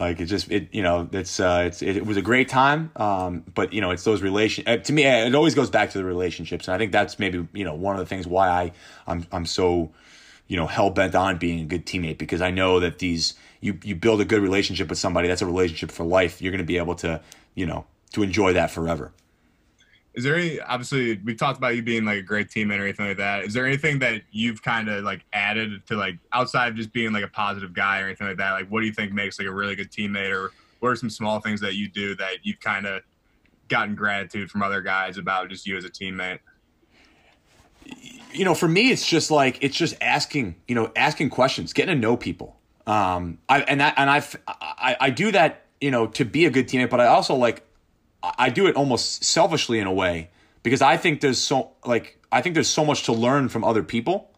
like 0.00 0.18
it 0.18 0.26
just 0.26 0.50
it 0.50 0.68
you 0.72 0.82
know 0.82 1.08
it's 1.12 1.38
uh 1.38 1.64
it's 1.66 1.82
it, 1.82 2.06
was 2.06 2.16
a 2.16 2.22
great 2.22 2.48
time 2.48 2.90
um 2.96 3.44
but 3.54 3.72
you 3.72 3.80
know 3.80 3.90
it's 3.90 4.02
those 4.02 4.22
relation 4.22 4.66
uh, 4.66 4.78
to 4.78 4.92
me 4.92 5.04
it 5.04 5.34
always 5.34 5.54
goes 5.54 5.68
back 5.68 5.90
to 5.90 5.98
the 5.98 6.04
relationships 6.04 6.68
and 6.68 6.74
i 6.74 6.78
think 6.78 6.90
that's 6.90 7.18
maybe 7.18 7.46
you 7.52 7.64
know 7.64 7.74
one 7.74 7.96
of 7.96 8.00
the 8.00 8.06
things 8.06 8.26
why 8.26 8.48
i 8.48 8.72
i'm 9.06 9.26
i'm 9.30 9.44
so 9.44 9.92
you 10.50 10.56
know 10.56 10.66
hell 10.66 10.90
bent 10.90 11.14
on 11.14 11.38
being 11.38 11.60
a 11.60 11.64
good 11.64 11.86
teammate 11.86 12.18
because 12.18 12.42
i 12.42 12.50
know 12.50 12.80
that 12.80 12.98
these 12.98 13.34
you 13.60 13.78
you 13.82 13.94
build 13.94 14.20
a 14.20 14.24
good 14.24 14.42
relationship 14.42 14.88
with 14.88 14.98
somebody 14.98 15.28
that's 15.28 15.42
a 15.42 15.46
relationship 15.46 15.90
for 15.90 16.04
life. 16.04 16.40
You're 16.42 16.52
going 16.52 16.58
to 16.58 16.64
be 16.64 16.78
able 16.78 16.94
to 16.96 17.20
you 17.54 17.66
know 17.66 17.86
to 18.12 18.22
enjoy 18.22 18.52
that 18.54 18.70
forever. 18.70 19.12
Is 20.14 20.24
there 20.24 20.34
any 20.34 20.60
obviously 20.60 21.20
we've 21.24 21.36
talked 21.36 21.58
about 21.58 21.76
you 21.76 21.82
being 21.82 22.04
like 22.04 22.18
a 22.18 22.22
great 22.22 22.48
teammate 22.48 22.80
or 22.80 22.82
anything 22.82 23.06
like 23.06 23.18
that. 23.18 23.44
Is 23.44 23.54
there 23.54 23.66
anything 23.66 24.00
that 24.00 24.22
you've 24.32 24.62
kind 24.62 24.88
of 24.88 25.04
like 25.04 25.24
added 25.32 25.86
to 25.86 25.96
like 25.96 26.16
outside 26.32 26.68
of 26.68 26.74
just 26.74 26.92
being 26.92 27.12
like 27.12 27.24
a 27.24 27.28
positive 27.28 27.72
guy 27.72 28.00
or 28.00 28.06
anything 28.06 28.26
like 28.26 28.38
that? 28.38 28.52
Like 28.52 28.68
what 28.68 28.80
do 28.80 28.86
you 28.86 28.92
think 28.92 29.12
makes 29.12 29.38
like 29.38 29.48
a 29.48 29.52
really 29.52 29.76
good 29.76 29.90
teammate 29.90 30.34
or 30.34 30.50
what 30.80 30.88
are 30.88 30.96
some 30.96 31.10
small 31.10 31.40
things 31.40 31.60
that 31.60 31.74
you 31.74 31.88
do 31.88 32.16
that 32.16 32.38
you've 32.42 32.60
kind 32.60 32.86
of 32.86 33.02
gotten 33.68 33.94
gratitude 33.94 34.50
from 34.50 34.62
other 34.62 34.80
guys 34.80 35.16
about 35.16 35.48
just 35.48 35.66
you 35.66 35.76
as 35.76 35.84
a 35.84 35.90
teammate 35.90 36.40
you 38.32 38.44
know 38.44 38.54
for 38.54 38.68
me 38.68 38.90
it's 38.90 39.06
just 39.06 39.30
like 39.30 39.58
it's 39.60 39.76
just 39.76 39.94
asking 40.00 40.54
you 40.68 40.74
know 40.74 40.90
asking 40.96 41.30
questions 41.30 41.72
getting 41.72 41.94
to 41.94 42.00
know 42.00 42.16
people 42.16 42.56
um 42.86 43.38
i 43.48 43.60
and 43.62 43.80
that 43.80 43.94
and 43.96 44.08
I've, 44.08 44.36
i 44.46 44.96
i 45.00 45.10
do 45.10 45.32
that 45.32 45.66
you 45.80 45.90
know 45.90 46.06
to 46.08 46.24
be 46.24 46.46
a 46.46 46.50
good 46.50 46.68
teammate 46.68 46.90
but 46.90 47.00
i 47.00 47.06
also 47.06 47.34
like 47.34 47.64
I 48.22 48.50
do 48.50 48.66
it 48.66 48.76
almost 48.76 49.24
selfishly 49.24 49.78
in 49.78 49.86
a 49.86 49.92
way 49.92 50.30
because 50.62 50.82
I 50.82 50.96
think 50.96 51.20
there's 51.20 51.38
so 51.38 51.72
like 51.84 52.18
I 52.30 52.42
think 52.42 52.54
there's 52.54 52.68
so 52.68 52.84
much 52.84 53.04
to 53.04 53.12
learn 53.12 53.48
from 53.48 53.64
other 53.64 53.82
people. 53.82 54.30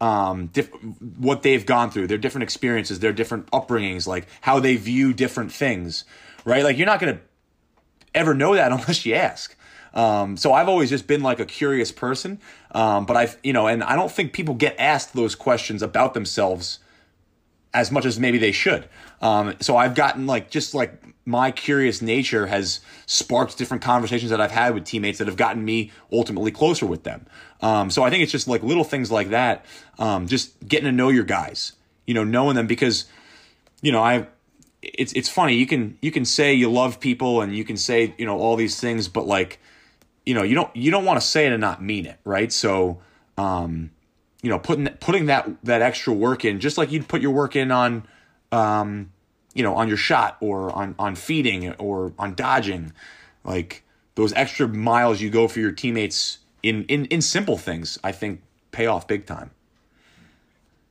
Um, 0.00 0.46
diff- 0.46 0.70
what 1.18 1.42
they've 1.42 1.66
gone 1.66 1.90
through, 1.90 2.06
their 2.06 2.18
different 2.18 2.44
experiences, 2.44 3.00
their 3.00 3.12
different 3.12 3.50
upbringings, 3.50 4.06
like 4.06 4.28
how 4.40 4.60
they 4.60 4.76
view 4.76 5.12
different 5.12 5.50
things, 5.50 6.04
right? 6.44 6.62
Like 6.62 6.76
you're 6.76 6.86
not 6.86 7.00
gonna 7.00 7.20
ever 8.14 8.34
know 8.34 8.54
that 8.54 8.70
unless 8.72 9.04
you 9.04 9.14
ask. 9.14 9.56
Um, 9.98 10.36
so 10.36 10.52
I've 10.52 10.68
always 10.68 10.90
just 10.90 11.08
been 11.08 11.22
like 11.22 11.40
a 11.40 11.44
curious 11.44 11.90
person, 11.90 12.40
um, 12.70 13.04
but 13.04 13.16
I've 13.16 13.36
you 13.42 13.52
know, 13.52 13.66
and 13.66 13.82
I 13.82 13.96
don't 13.96 14.12
think 14.12 14.32
people 14.32 14.54
get 14.54 14.76
asked 14.78 15.12
those 15.12 15.34
questions 15.34 15.82
about 15.82 16.14
themselves 16.14 16.78
as 17.74 17.90
much 17.90 18.04
as 18.04 18.18
maybe 18.18 18.38
they 18.38 18.52
should. 18.52 18.88
Um, 19.20 19.54
so 19.60 19.76
I've 19.76 19.96
gotten 19.96 20.26
like 20.26 20.50
just 20.50 20.72
like 20.72 21.02
my 21.26 21.50
curious 21.50 22.00
nature 22.00 22.46
has 22.46 22.80
sparked 23.06 23.58
different 23.58 23.82
conversations 23.82 24.30
that 24.30 24.40
I've 24.40 24.52
had 24.52 24.72
with 24.72 24.84
teammates 24.84 25.18
that 25.18 25.26
have 25.26 25.36
gotten 25.36 25.64
me 25.64 25.90
ultimately 26.12 26.52
closer 26.52 26.86
with 26.86 27.02
them. 27.02 27.26
Um, 27.60 27.90
so 27.90 28.04
I 28.04 28.10
think 28.10 28.22
it's 28.22 28.32
just 28.32 28.46
like 28.46 28.62
little 28.62 28.84
things 28.84 29.10
like 29.10 29.30
that, 29.30 29.66
um, 29.98 30.28
just 30.28 30.66
getting 30.66 30.86
to 30.86 30.92
know 30.92 31.08
your 31.08 31.24
guys, 31.24 31.72
you 32.06 32.14
know, 32.14 32.24
knowing 32.24 32.54
them 32.54 32.68
because, 32.68 33.06
you 33.82 33.90
know, 33.90 34.00
I, 34.02 34.28
it's 34.80 35.12
it's 35.14 35.28
funny 35.28 35.54
you 35.54 35.66
can 35.66 35.98
you 36.00 36.12
can 36.12 36.24
say 36.24 36.54
you 36.54 36.70
love 36.70 37.00
people 37.00 37.40
and 37.40 37.54
you 37.54 37.64
can 37.64 37.76
say 37.76 38.14
you 38.16 38.24
know 38.24 38.38
all 38.38 38.54
these 38.54 38.80
things, 38.80 39.08
but 39.08 39.26
like, 39.26 39.58
you 40.28 40.34
know, 40.34 40.42
you 40.42 40.54
don't 40.54 40.76
you 40.76 40.90
don't 40.90 41.06
want 41.06 41.18
to 41.18 41.26
say 41.26 41.46
it 41.46 41.52
and 41.54 41.60
not 41.62 41.82
mean 41.82 42.04
it, 42.04 42.18
right? 42.22 42.52
So, 42.52 42.98
um, 43.38 43.90
you 44.42 44.50
know, 44.50 44.58
putting 44.58 44.86
putting 45.00 45.24
that 45.26 45.48
that 45.64 45.80
extra 45.80 46.12
work 46.12 46.44
in, 46.44 46.60
just 46.60 46.76
like 46.76 46.92
you'd 46.92 47.08
put 47.08 47.22
your 47.22 47.30
work 47.30 47.56
in 47.56 47.70
on, 47.70 48.06
um, 48.52 49.10
you 49.54 49.62
know, 49.62 49.74
on 49.74 49.88
your 49.88 49.96
shot 49.96 50.36
or 50.42 50.70
on 50.70 50.94
on 50.98 51.14
feeding 51.14 51.72
or 51.76 52.12
on 52.18 52.34
dodging, 52.34 52.92
like 53.42 53.82
those 54.16 54.34
extra 54.34 54.68
miles 54.68 55.22
you 55.22 55.30
go 55.30 55.48
for 55.48 55.60
your 55.60 55.72
teammates 55.72 56.40
in 56.62 56.84
in 56.84 57.06
in 57.06 57.22
simple 57.22 57.56
things, 57.56 57.98
I 58.04 58.12
think 58.12 58.42
pay 58.70 58.84
off 58.84 59.08
big 59.08 59.24
time. 59.24 59.50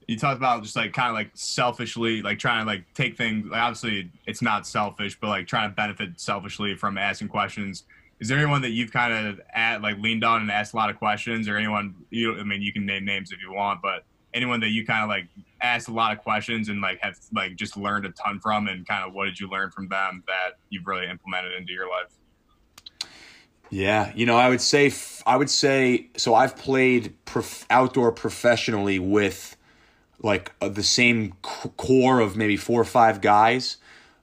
You 0.08 0.18
talked 0.18 0.38
about 0.38 0.64
just 0.64 0.76
like 0.76 0.94
kind 0.94 1.10
of 1.10 1.14
like 1.14 1.30
selfishly, 1.36 2.24
like 2.24 2.40
trying 2.40 2.66
to 2.66 2.72
like 2.72 2.92
take 2.96 3.16
things. 3.16 3.46
Like 3.46 3.62
obviously, 3.62 4.10
it's 4.26 4.42
not 4.42 4.66
selfish, 4.66 5.20
but 5.20 5.28
like 5.28 5.46
trying 5.46 5.70
to 5.70 5.76
benefit 5.76 6.20
selfishly 6.20 6.74
from 6.74 6.98
asking 6.98 7.28
questions 7.28 7.84
is 8.20 8.28
there 8.28 8.38
anyone 8.38 8.61
that 8.63 8.72
you've 8.72 8.91
kind 8.91 9.28
of 9.28 9.41
at 9.53 9.82
like 9.82 9.97
leaned 9.99 10.24
on 10.24 10.41
and 10.41 10.51
asked 10.51 10.74
a 10.74 10.78
lot 10.78 10.89
of 10.89 10.97
questions, 10.97 11.47
or 11.47 11.57
anyone 11.57 11.95
you? 12.09 12.38
I 12.39 12.43
mean, 12.43 12.61
you 12.61 12.74
can 12.74 12.86
name 12.86 13.05
names 13.05 13.32
if 13.32 13.41
you 13.41 13.53
want, 13.53 13.82
but 13.82 14.03
anyone 14.34 14.59
that 14.61 14.70
you 14.70 14.86
kind 14.86 15.03
of 15.03 15.09
like 15.09 15.28
asked 15.61 15.88
a 15.88 15.93
lot 15.93 16.11
of 16.11 16.20
questions 16.20 16.70
and 16.70 16.82
like 16.82 16.99
have 17.01 17.18
like 17.34 17.55
just 17.55 17.78
learned 17.78 18.05
a 18.05 18.09
ton 18.11 18.39
from, 18.39 18.68
and 18.68 18.88
kind 18.88 19.05
of 19.07 19.13
what 19.13 19.26
did 19.26 19.39
you 19.39 19.49
learn 19.49 19.72
from 19.72 19.88
them 19.88 20.24
that 20.28 20.57
you've 20.70 20.88
really 20.88 21.07
implemented 21.07 21.53
into 21.53 21.74
your 21.74 21.89
life? 21.89 22.11
Yeah, 23.70 24.11
you 24.15 24.26
know, 24.26 24.38
I 24.38 24.49
would 24.49 24.61
say 24.61 24.91
I 25.26 25.36
would 25.36 25.49
say 25.49 26.07
so. 26.18 26.34
I've 26.34 26.55
played 26.55 27.13
prof- 27.26 27.65
outdoor 27.70 28.11
professionally 28.11 28.97
with 28.97 29.55
like 30.24 30.51
uh, 30.61 30.70
the 30.70 30.84
same 30.84 31.34
c- 31.45 31.70
core 31.78 32.20
of 32.20 32.36
maybe 32.36 32.57
four 32.57 32.82
or 32.82 32.86
five 32.86 33.22
guys 33.22 33.78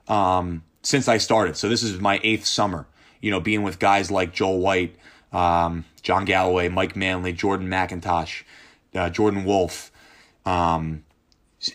um, 0.08 0.64
since 0.82 1.06
I 1.06 1.18
started. 1.18 1.56
So 1.56 1.68
this 1.68 1.82
is 1.82 2.00
my 2.00 2.20
eighth 2.24 2.46
summer 2.46 2.86
you 3.24 3.30
know, 3.30 3.40
being 3.40 3.62
with 3.62 3.78
guys 3.78 4.10
like 4.10 4.34
Joel 4.34 4.60
White, 4.60 4.96
um, 5.32 5.86
John 6.02 6.26
Galloway, 6.26 6.68
Mike 6.68 6.94
Manley, 6.94 7.32
Jordan 7.32 7.68
MacIntosh, 7.68 8.42
uh, 8.94 9.08
Jordan 9.08 9.46
Wolf. 9.46 9.90
Um, 10.44 11.04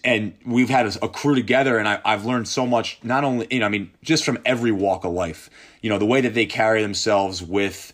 and 0.04 0.36
we've 0.46 0.70
had 0.70 0.86
a, 0.86 1.06
a 1.06 1.10
crew 1.10 1.34
together, 1.34 1.80
and 1.80 1.88
I, 1.88 2.00
have 2.06 2.24
learned 2.24 2.48
so 2.48 2.68
much. 2.68 3.00
Not 3.02 3.24
only, 3.24 3.48
you 3.50 3.62
know, 3.62 3.66
I 3.66 3.70
mean, 3.70 3.90
just 4.04 4.26
from 4.26 4.38
every 4.46 4.72
walk 4.72 5.06
of 5.06 5.12
life. 5.12 5.50
You 5.82 5.90
know, 5.90 5.98
the 5.98 6.06
way 6.06 6.22
that 6.22 6.36
they 6.36 6.46
carry 6.46 6.84
themselves 6.84 7.42
with, 7.42 7.94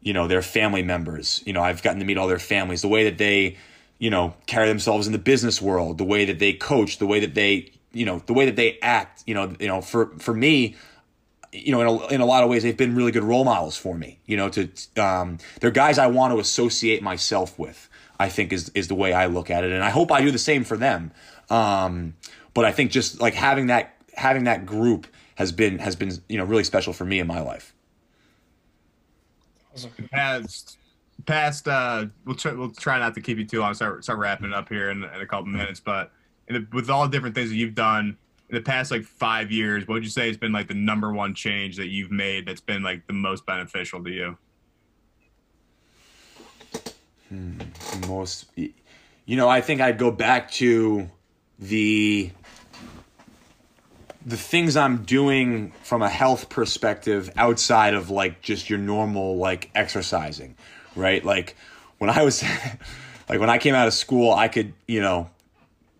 you 0.00 0.12
know, 0.12 0.28
their 0.28 0.42
family 0.42 0.84
members. 0.84 1.42
You 1.44 1.52
know, 1.52 1.62
I've 1.62 1.82
gotten 1.82 1.98
to 1.98 2.04
meet 2.04 2.16
all 2.16 2.28
their 2.28 2.38
families. 2.38 2.80
The 2.80 2.86
way 2.86 3.02
that 3.02 3.18
they, 3.18 3.56
you 3.98 4.10
know, 4.10 4.34
carry 4.46 4.68
themselves 4.68 5.08
in 5.08 5.12
the 5.12 5.18
business 5.18 5.60
world. 5.60 5.98
The 5.98 6.04
way 6.04 6.26
that 6.26 6.38
they 6.38 6.52
coach. 6.52 6.98
The 6.98 7.06
way 7.06 7.18
that 7.18 7.34
they, 7.34 7.72
you 7.90 8.06
know, 8.06 8.22
the 8.24 8.34
way 8.34 8.44
that 8.44 8.54
they 8.54 8.78
act. 8.78 9.24
You 9.26 9.34
know, 9.34 9.52
you 9.58 9.66
know, 9.66 9.80
for 9.80 10.16
for 10.20 10.32
me, 10.32 10.76
you 11.54 11.70
know, 11.70 11.80
in 11.80 11.86
a, 11.86 12.06
in 12.14 12.20
a 12.20 12.26
lot 12.26 12.42
of 12.42 12.50
ways, 12.50 12.64
they've 12.64 12.76
been 12.76 12.96
really 12.96 13.12
good 13.12 13.22
role 13.22 13.44
models 13.44 13.76
for 13.76 13.96
me. 13.96 14.18
You 14.26 14.36
know, 14.36 14.48
to 14.50 14.68
um, 15.00 15.38
they're 15.60 15.70
guys 15.70 15.98
I 15.98 16.08
want 16.08 16.34
to 16.34 16.40
associate 16.40 17.02
myself 17.02 17.58
with. 17.58 17.88
I 18.18 18.28
think 18.28 18.52
is 18.52 18.70
is 18.70 18.88
the 18.88 18.94
way 18.94 19.12
I 19.12 19.26
look 19.26 19.50
at 19.50 19.64
it, 19.64 19.72
and 19.72 19.82
I 19.82 19.90
hope 19.90 20.10
I 20.10 20.20
do 20.20 20.30
the 20.30 20.38
same 20.38 20.64
for 20.64 20.76
them. 20.76 21.12
Um, 21.50 22.14
but 22.54 22.64
I 22.64 22.72
think 22.72 22.90
just 22.90 23.20
like 23.20 23.34
having 23.34 23.68
that 23.68 23.94
having 24.14 24.44
that 24.44 24.66
group 24.66 25.06
has 25.36 25.52
been 25.52 25.78
has 25.78 25.96
been 25.96 26.12
you 26.28 26.38
know 26.38 26.44
really 26.44 26.64
special 26.64 26.92
for 26.92 27.04
me 27.04 27.20
in 27.20 27.26
my 27.26 27.40
life. 27.40 27.74
Past 30.12 30.78
past 31.26 31.68
uh, 31.68 32.06
we'll 32.24 32.36
try 32.36 32.52
we'll 32.52 32.70
try 32.70 32.98
not 32.98 33.14
to 33.14 33.20
keep 33.20 33.38
you 33.38 33.44
too 33.44 33.60
long. 33.60 33.74
Start 33.74 34.02
start 34.04 34.18
wrapping 34.18 34.52
up 34.52 34.68
here 34.68 34.90
in, 34.90 35.04
in 35.04 35.20
a 35.20 35.26
couple 35.26 35.46
minutes, 35.46 35.80
but 35.80 36.12
the, 36.48 36.66
with 36.72 36.90
all 36.90 37.04
the 37.04 37.10
different 37.10 37.34
things 37.34 37.50
that 37.50 37.56
you've 37.56 37.74
done 37.74 38.16
in 38.54 38.62
the 38.62 38.64
past 38.64 38.92
like 38.92 39.04
five 39.04 39.50
years, 39.50 39.88
what 39.88 39.94
would 39.94 40.04
you 40.04 40.10
say 40.10 40.28
has 40.28 40.36
been 40.36 40.52
like 40.52 40.68
the 40.68 40.74
number 40.74 41.12
one 41.12 41.34
change 41.34 41.76
that 41.76 41.88
you've 41.88 42.12
made 42.12 42.46
that's 42.46 42.60
been 42.60 42.84
like 42.84 43.04
the 43.08 43.12
most 43.12 43.44
beneficial 43.46 44.02
to 44.04 44.10
you? 44.10 44.38
Hmm, 47.28 47.60
most, 48.06 48.46
you 48.56 49.36
know, 49.36 49.48
I 49.48 49.60
think 49.60 49.80
I'd 49.80 49.98
go 49.98 50.12
back 50.12 50.52
to 50.52 51.10
the 51.58 52.30
the 54.26 54.36
things 54.36 54.76
I'm 54.76 55.02
doing 55.02 55.72
from 55.82 56.00
a 56.00 56.08
health 56.08 56.48
perspective 56.48 57.30
outside 57.36 57.92
of 57.92 58.08
like 58.08 58.40
just 58.40 58.70
your 58.70 58.78
normal 58.78 59.36
like 59.36 59.70
exercising, 59.74 60.56
right? 60.94 61.24
Like 61.24 61.56
when 61.98 62.08
I 62.08 62.22
was 62.22 62.42
like 63.28 63.40
when 63.40 63.50
I 63.50 63.58
came 63.58 63.74
out 63.74 63.88
of 63.88 63.94
school, 63.94 64.32
I 64.32 64.46
could, 64.46 64.74
you 64.86 65.00
know, 65.00 65.28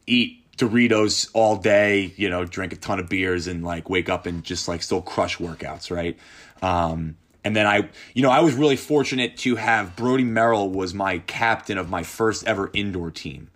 eat 0.07 0.44
Doritos 0.57 1.29
all 1.33 1.57
day, 1.57 2.13
you 2.17 2.31
know, 2.31 2.45
drink 2.45 2.73
a 2.73 2.77
ton 2.77 3.01
of 3.01 3.09
beers 3.09 3.47
and 3.47 3.65
like 3.65 3.91
wake 3.91 4.09
up 4.09 4.27
and 4.27 4.45
just 4.45 4.69
like 4.69 4.83
still 4.83 5.03
crush 5.03 5.39
workouts, 5.39 5.91
right? 5.91 6.19
Um, 6.63 7.17
and 7.45 7.55
then 7.55 7.67
I, 7.67 7.89
you 8.15 8.23
know, 8.23 8.31
I 8.31 8.41
was 8.41 8.55
really 8.55 8.77
fortunate 8.77 9.37
to 9.39 9.57
have 9.57 9.97
Brodie 9.97 10.25
Merrill 10.25 10.71
was 10.71 10.95
my 10.95 11.19
captain 11.19 11.77
of 11.77 11.91
my 11.91 12.03
first 12.03 12.47
ever 12.47 12.71
indoor 12.73 13.11
team. 13.11 13.51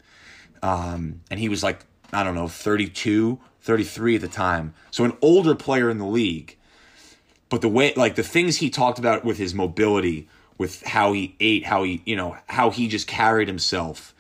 Um, 0.63 1.21
and 1.31 1.39
he 1.41 1.49
was 1.49 1.63
like 1.63 1.85
I 2.13 2.25
don't 2.25 2.35
know, 2.35 2.49
32, 2.49 3.39
33 3.61 4.15
at 4.15 4.21
the 4.21 4.29
time. 4.29 4.75
So 4.91 5.05
an 5.05 5.17
older 5.21 5.55
player 5.55 5.91
in 5.91 5.99
the 5.99 6.07
league. 6.07 6.57
But 7.49 7.61
the 7.61 7.69
way, 7.69 7.93
like 7.97 8.15
the 8.15 8.23
things 8.23 8.57
he 8.57 8.71
talked 8.71 8.99
about 8.99 9.25
with 9.25 9.39
his 9.39 9.55
mobility, 9.55 10.29
with 10.57 10.83
how 10.83 11.13
he 11.13 11.35
ate, 11.41 11.65
how 11.65 11.83
he, 11.83 12.03
you 12.05 12.17
know, 12.17 12.37
how 12.47 12.71
he 12.71 12.89
just 12.89 13.07
carried 13.07 13.49
himself. 13.49 14.15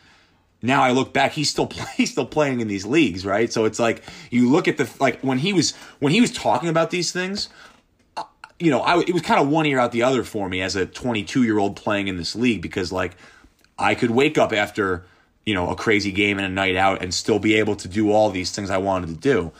Now 0.60 0.82
I 0.82 0.90
look 0.90 1.12
back, 1.12 1.32
he's 1.32 1.50
still 1.50 1.66
play, 1.68 1.86
he's 1.96 2.10
still 2.10 2.26
playing 2.26 2.60
in 2.60 2.68
these 2.68 2.84
leagues, 2.84 3.24
right? 3.24 3.52
So 3.52 3.64
it's 3.64 3.78
like 3.78 4.02
you 4.30 4.50
look 4.50 4.68
at 4.68 4.76
the 4.76 4.88
like 5.00 5.20
when 5.20 5.38
he 5.38 5.52
was 5.52 5.74
when 5.98 6.12
he 6.12 6.20
was 6.20 6.32
talking 6.32 6.68
about 6.68 6.90
these 6.90 7.12
things, 7.12 7.48
uh, 8.16 8.24
you 8.58 8.70
know, 8.70 8.80
I 8.80 9.00
it 9.00 9.12
was 9.12 9.22
kind 9.22 9.40
of 9.40 9.48
one 9.48 9.66
ear 9.66 9.78
out 9.78 9.92
the 9.92 10.02
other 10.02 10.24
for 10.24 10.48
me 10.48 10.60
as 10.60 10.76
a 10.76 10.86
22 10.86 11.44
year 11.44 11.58
old 11.58 11.76
playing 11.76 12.08
in 12.08 12.16
this 12.16 12.34
league 12.34 12.62
because 12.62 12.92
like 12.92 13.16
I 13.78 13.94
could 13.94 14.10
wake 14.10 14.38
up 14.38 14.52
after 14.52 15.06
you 15.46 15.54
know 15.54 15.70
a 15.70 15.76
crazy 15.76 16.12
game 16.12 16.38
and 16.38 16.46
a 16.46 16.50
night 16.50 16.76
out 16.76 17.02
and 17.02 17.14
still 17.14 17.38
be 17.38 17.54
able 17.54 17.76
to 17.76 17.88
do 17.88 18.10
all 18.12 18.30
these 18.30 18.50
things 18.50 18.70
I 18.70 18.78
wanted 18.78 19.08
to 19.08 19.14
do. 19.14 19.52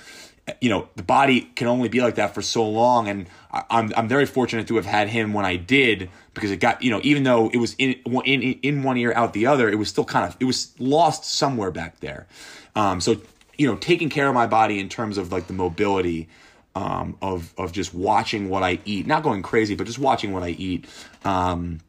You 0.63 0.71
know, 0.71 0.89
the 0.97 1.03
body 1.03 1.43
can 1.43 1.67
only 1.67 1.91
be 1.91 2.01
like 2.01 2.15
that 2.15 2.35
for 2.35 2.41
so 2.43 2.67
long, 2.69 3.07
and 3.09 3.27
I'm 3.51 3.93
I'm 3.97 4.09
very 4.09 4.27
fortunate 4.27 4.67
to 4.69 4.77
have 4.77 4.87
had 4.87 5.09
him 5.09 5.33
when 5.33 5.45
I 5.45 5.57
did 5.57 6.11
because 6.39 6.51
it 6.51 6.61
got 6.61 6.83
you 6.83 6.91
know 6.91 7.01
even 7.03 7.25
though 7.25 7.51
it 7.51 7.59
was 7.59 7.75
in 7.79 7.95
in 8.25 8.43
in 8.43 8.83
one 8.83 8.97
ear 8.97 9.13
out 9.15 9.33
the 9.33 9.47
other, 9.47 9.69
it 9.69 9.77
was 9.77 9.89
still 9.89 10.05
kind 10.05 10.25
of 10.25 10.37
it 10.41 10.45
was 10.45 10.75
lost 10.79 11.25
somewhere 11.25 11.71
back 11.71 12.01
there. 12.01 12.27
Um, 12.75 13.01
so 13.01 13.21
you 13.57 13.67
know, 13.67 13.77
taking 13.77 14.09
care 14.09 14.29
of 14.29 14.35
my 14.35 14.47
body 14.47 14.79
in 14.79 14.89
terms 14.89 15.19
of 15.19 15.33
like 15.33 15.47
the 15.47 15.53
mobility. 15.53 16.29
Um, 16.75 17.17
of 17.21 17.53
of 17.59 17.73
just 17.73 17.93
watching 17.93 18.49
what 18.49 18.63
I 18.63 18.79
eat, 18.85 19.05
not 19.05 19.25
going 19.25 19.43
crazy, 19.43 19.75
but 19.75 19.89
just 19.89 19.99
watching 19.99 20.33
what 20.33 20.45
I 20.45 20.51
eat. 20.51 20.87
Um, 21.25 21.81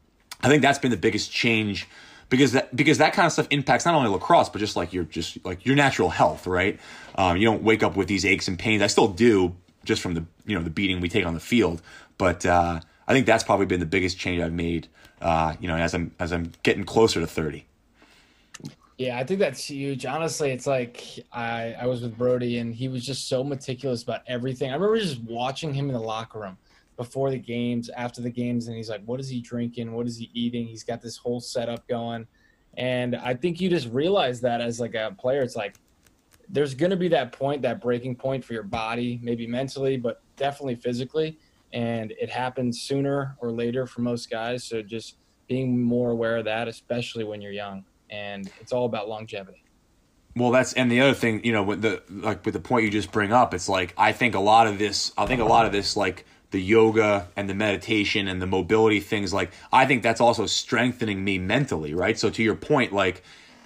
I 0.42 0.48
think 0.48 0.62
that's 0.62 0.80
been 0.80 0.90
the 0.90 0.96
biggest 0.96 1.30
change 1.30 1.86
because 2.28 2.52
that 2.52 2.74
because 2.74 2.98
that 2.98 3.12
kind 3.12 3.26
of 3.26 3.32
stuff 3.32 3.46
impacts 3.50 3.84
not 3.84 3.94
only 3.94 4.08
lacrosse 4.08 4.48
but 4.48 4.58
just 4.58 4.74
like 4.76 4.92
your 4.92 5.04
just 5.04 5.44
like 5.44 5.66
your 5.66 5.76
natural 5.76 6.08
health, 6.08 6.46
right? 6.46 6.80
Um, 7.14 7.36
you 7.36 7.44
don't 7.44 7.62
wake 7.62 7.82
up 7.82 7.96
with 7.96 8.08
these 8.08 8.24
aches 8.24 8.48
and 8.48 8.58
pains. 8.58 8.82
I 8.82 8.88
still 8.88 9.08
do 9.08 9.54
just 9.84 10.00
from 10.00 10.14
the 10.14 10.24
you 10.46 10.56
know 10.56 10.64
the 10.64 10.70
beating 10.70 11.00
we 11.00 11.08
take 11.08 11.26
on 11.26 11.34
the 11.34 11.40
field, 11.40 11.82
but 12.16 12.46
uh, 12.46 12.80
I 13.10 13.12
think 13.12 13.26
that's 13.26 13.42
probably 13.42 13.66
been 13.66 13.80
the 13.80 13.86
biggest 13.86 14.20
change 14.20 14.40
I've 14.40 14.52
made. 14.52 14.86
Uh, 15.20 15.56
you 15.58 15.66
know, 15.66 15.74
as 15.74 15.94
I'm 15.94 16.12
as 16.20 16.30
I'm 16.32 16.52
getting 16.62 16.84
closer 16.84 17.18
to 17.18 17.26
thirty. 17.26 17.66
Yeah, 18.98 19.18
I 19.18 19.24
think 19.24 19.40
that's 19.40 19.64
huge. 19.64 20.06
Honestly, 20.06 20.52
it's 20.52 20.64
like 20.64 21.02
I, 21.32 21.74
I 21.80 21.86
was 21.86 22.02
with 22.02 22.16
Brodie 22.16 22.58
and 22.58 22.72
he 22.72 22.86
was 22.86 23.04
just 23.04 23.26
so 23.26 23.42
meticulous 23.42 24.04
about 24.04 24.20
everything. 24.28 24.70
I 24.70 24.74
remember 24.74 24.96
just 25.00 25.20
watching 25.22 25.74
him 25.74 25.88
in 25.88 25.94
the 25.94 26.00
locker 26.00 26.38
room 26.38 26.56
before 26.96 27.30
the 27.30 27.38
games, 27.38 27.90
after 27.96 28.20
the 28.20 28.30
games, 28.30 28.68
and 28.68 28.76
he's 28.76 28.88
like, 28.88 29.02
"What 29.06 29.18
is 29.18 29.28
he 29.28 29.40
drinking? 29.40 29.90
What 29.92 30.06
is 30.06 30.16
he 30.16 30.30
eating?" 30.32 30.68
He's 30.68 30.84
got 30.84 31.02
this 31.02 31.16
whole 31.16 31.40
setup 31.40 31.88
going, 31.88 32.28
and 32.74 33.16
I 33.16 33.34
think 33.34 33.60
you 33.60 33.68
just 33.68 33.88
realize 33.88 34.40
that 34.42 34.60
as 34.60 34.78
like 34.78 34.94
a 34.94 35.16
player, 35.18 35.42
it's 35.42 35.56
like 35.56 35.74
there's 36.48 36.74
going 36.74 36.90
to 36.90 36.96
be 36.96 37.08
that 37.08 37.32
point, 37.32 37.62
that 37.62 37.80
breaking 37.80 38.14
point 38.14 38.44
for 38.44 38.52
your 38.52 38.62
body, 38.62 39.18
maybe 39.20 39.48
mentally, 39.48 39.96
but 39.96 40.22
definitely 40.36 40.76
physically, 40.76 41.40
and 41.72 42.12
it 42.20 42.30
happens 42.30 42.80
sooner 42.80 43.36
or 43.40 43.50
later 43.50 43.86
for 43.86 44.02
most 44.02 44.30
guys. 44.30 44.64
So 44.64 44.82
just 44.82 45.16
being 45.48 45.82
more 45.82 46.10
aware 46.10 46.36
of 46.38 46.44
that, 46.44 46.68
especially 46.68 47.24
when 47.24 47.40
you're 47.40 47.52
young, 47.52 47.84
and 48.08 48.50
it's 48.60 48.72
all 48.72 48.86
about 48.86 49.08
longevity. 49.08 49.64
Well, 50.36 50.50
that's 50.50 50.72
and 50.74 50.90
the 50.90 51.00
other 51.00 51.14
thing, 51.14 51.44
you 51.44 51.52
know, 51.52 51.62
with 51.62 51.82
the 51.82 52.02
like 52.08 52.44
with 52.44 52.54
the 52.54 52.60
point 52.60 52.84
you 52.84 52.90
just 52.90 53.12
bring 53.12 53.32
up, 53.32 53.52
it's 53.52 53.68
like 53.68 53.94
I 53.96 54.12
think 54.12 54.34
a 54.34 54.40
lot 54.40 54.66
of 54.66 54.78
this, 54.78 55.12
I 55.18 55.26
think 55.26 55.40
a 55.40 55.44
lot 55.44 55.66
of 55.66 55.72
this, 55.72 55.96
like 55.96 56.24
the 56.50 56.60
yoga 56.60 57.28
and 57.36 57.48
the 57.48 57.54
meditation 57.54 58.28
and 58.28 58.42
the 58.42 58.46
mobility 58.46 59.00
things 59.00 59.32
like 59.32 59.52
i 59.72 59.86
think 59.86 60.02
that's 60.02 60.20
also 60.20 60.46
strengthening 60.46 61.22
me 61.22 61.38
mentally 61.38 61.94
right 61.94 62.18
so 62.18 62.28
to 62.28 62.42
your 62.42 62.56
point 62.56 62.92
like 62.92 63.22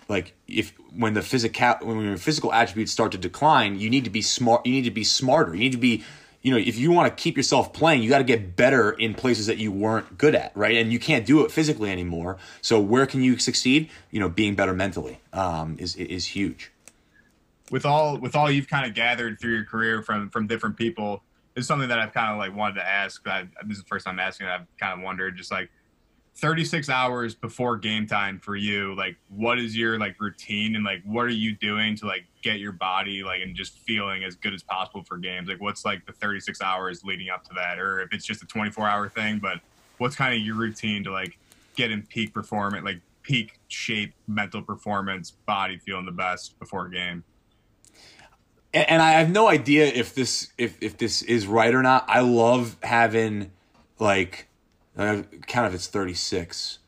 like 0.08 0.34
if 0.46 0.74
when 0.94 1.14
the 1.14 1.22
physical 1.22 1.74
when 1.82 2.02
your 2.02 2.16
physical 2.16 2.52
attributes 2.52 2.92
start 2.92 3.12
to 3.12 3.18
decline 3.18 3.78
you 3.78 3.88
need 3.88 4.04
to 4.04 4.10
be 4.10 4.22
smart 4.22 4.64
you 4.66 4.72
need 4.72 4.84
to 4.84 4.90
be 4.90 5.04
smarter 5.04 5.54
you 5.54 5.60
need 5.60 5.72
to 5.72 5.78
be 5.78 6.04
you 6.44 6.52
know 6.52 6.56
if 6.56 6.78
you 6.78 6.92
want 6.92 7.08
to 7.08 7.22
keep 7.22 7.36
yourself 7.36 7.72
playing 7.72 8.00
you 8.04 8.08
got 8.08 8.18
to 8.18 8.24
get 8.24 8.54
better 8.54 8.92
in 8.92 9.14
places 9.14 9.46
that 9.46 9.58
you 9.58 9.72
weren't 9.72 10.16
good 10.16 10.36
at 10.36 10.56
right 10.56 10.76
and 10.76 10.92
you 10.92 11.00
can't 11.00 11.26
do 11.26 11.44
it 11.44 11.50
physically 11.50 11.90
anymore 11.90 12.38
so 12.60 12.78
where 12.78 13.06
can 13.06 13.20
you 13.20 13.36
succeed 13.38 13.90
you 14.12 14.20
know 14.20 14.28
being 14.28 14.54
better 14.54 14.72
mentally 14.72 15.18
um, 15.32 15.76
is 15.80 15.96
is 15.96 16.26
huge 16.26 16.70
with 17.72 17.84
all 17.84 18.16
with 18.18 18.36
all 18.36 18.48
you've 18.48 18.68
kind 18.68 18.86
of 18.86 18.94
gathered 18.94 19.40
through 19.40 19.54
your 19.54 19.64
career 19.64 20.02
from 20.02 20.30
from 20.30 20.46
different 20.46 20.76
people 20.76 21.24
is 21.56 21.66
something 21.66 21.88
that 21.88 21.98
I've 21.98 22.12
kind 22.12 22.32
of 22.32 22.38
like 22.38 22.54
wanted 22.54 22.74
to 22.76 22.86
ask. 22.86 23.26
I, 23.26 23.48
this 23.66 23.78
is 23.78 23.82
the 23.82 23.88
first 23.88 24.06
time 24.06 24.18
asking. 24.18 24.46
I've 24.46 24.66
kind 24.78 24.98
of 24.98 25.04
wondered, 25.04 25.36
just 25.36 25.50
like 25.50 25.70
36 26.36 26.88
hours 26.88 27.34
before 27.34 27.76
game 27.76 28.06
time 28.06 28.40
for 28.40 28.56
you. 28.56 28.94
Like, 28.96 29.16
what 29.28 29.58
is 29.58 29.76
your 29.76 29.98
like 29.98 30.20
routine, 30.20 30.74
and 30.76 30.84
like 30.84 31.02
what 31.04 31.26
are 31.26 31.30
you 31.30 31.56
doing 31.56 31.96
to 31.96 32.06
like 32.06 32.24
get 32.44 32.60
your 32.60 32.72
body 32.72 33.24
like 33.24 33.42
and 33.42 33.56
just 33.56 33.78
feeling 33.78 34.22
as 34.22 34.36
good 34.36 34.54
as 34.54 34.62
possible 34.62 35.02
for 35.02 35.16
games? 35.16 35.48
Like, 35.48 35.60
what's 35.60 35.84
like 35.84 36.06
the 36.06 36.12
36 36.12 36.62
hours 36.62 37.02
leading 37.04 37.30
up 37.30 37.42
to 37.44 37.50
that, 37.56 37.80
or 37.80 38.00
if 38.00 38.12
it's 38.12 38.24
just 38.24 38.42
a 38.42 38.46
24 38.46 38.86
hour 38.86 39.08
thing, 39.08 39.40
but 39.40 39.58
what's 39.98 40.14
kind 40.14 40.32
of 40.34 40.40
your 40.40 40.54
routine 40.54 41.02
to 41.04 41.10
like 41.10 41.36
get 41.74 41.90
in 41.90 42.02
peak 42.02 42.32
performance, 42.32 42.84
like 42.84 43.00
peak 43.22 43.58
shape, 43.66 44.14
mental 44.28 44.62
performance, 44.62 45.32
body 45.32 45.78
feeling 45.78 46.04
the 46.04 46.12
best 46.12 46.56
before 46.60 46.86
a 46.86 46.90
game? 46.90 47.24
and, 48.72 48.90
and 48.90 49.02
I 49.02 49.12
have 49.12 49.30
no 49.30 49.48
idea 49.48 49.86
if 49.86 50.14
this 50.14 50.52
if 50.58 50.80
if 50.82 50.98
this 50.98 51.22
is 51.22 51.46
right 51.46 51.74
or 51.74 51.82
not. 51.82 52.04
I 52.08 52.20
love 52.20 52.76
having 52.82 53.50
like 53.98 54.48
uh, 54.96 55.22
kind 55.46 55.66
of 55.66 55.74
it's 55.74 55.86
36 55.86 56.78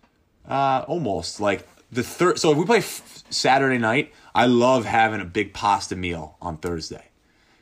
uh 0.49 0.85
almost 0.87 1.41
like 1.41 1.67
the 1.91 2.03
third 2.03 2.39
so 2.39 2.53
if 2.53 2.59
we 2.59 2.65
play 2.65 2.79
f- 2.79 3.25
saturday 3.31 3.79
night 3.79 4.13
i 4.37 4.47
love 4.47 4.84
having 4.84 5.20
a 5.20 5.24
big 5.24 5.53
pasta 5.53 5.97
meal 5.97 6.37
on 6.41 6.57
thursday 6.57 7.05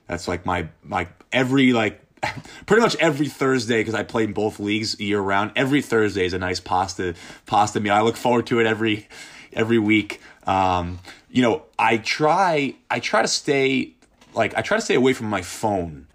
that's 0.06 0.28
like 0.28 0.44
my 0.44 0.68
my 0.82 1.08
every 1.32 1.72
like 1.72 2.00
pretty 2.66 2.82
much 2.82 2.94
every 2.96 3.28
thursday 3.28 3.80
because 3.80 3.94
i 3.94 4.02
play 4.02 4.24
in 4.24 4.32
both 4.32 4.60
leagues 4.60 5.00
year 5.00 5.20
round 5.20 5.50
every 5.56 5.80
thursday 5.80 6.26
is 6.26 6.34
a 6.34 6.38
nice 6.38 6.60
pasta 6.60 7.14
pasta 7.46 7.80
meal 7.80 7.94
i 7.94 8.02
look 8.02 8.16
forward 8.16 8.46
to 8.46 8.60
it 8.60 8.66
every 8.66 9.08
every 9.54 9.78
week 9.78 10.20
um 10.46 10.98
you 11.30 11.40
know 11.40 11.62
i 11.78 11.96
try 11.96 12.74
i 12.90 13.00
try 13.00 13.22
to 13.22 13.28
stay 13.28 13.94
like 14.34 14.56
I 14.56 14.62
try 14.62 14.76
to 14.76 14.82
stay 14.82 14.94
away 14.94 15.12
from 15.12 15.28
my 15.28 15.42
phone 15.42 16.06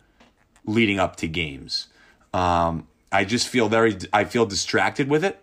leading 0.66 1.00
up 1.00 1.16
to 1.18 1.28
games. 1.28 1.88
Um, 2.34 2.88
I 3.12 3.26
just 3.26 3.48
feel 3.48 3.70
very 3.70 3.98
I 4.14 4.26
feel 4.26 4.46
distracted 4.46 5.10
with 5.10 5.24
it, 5.24 5.42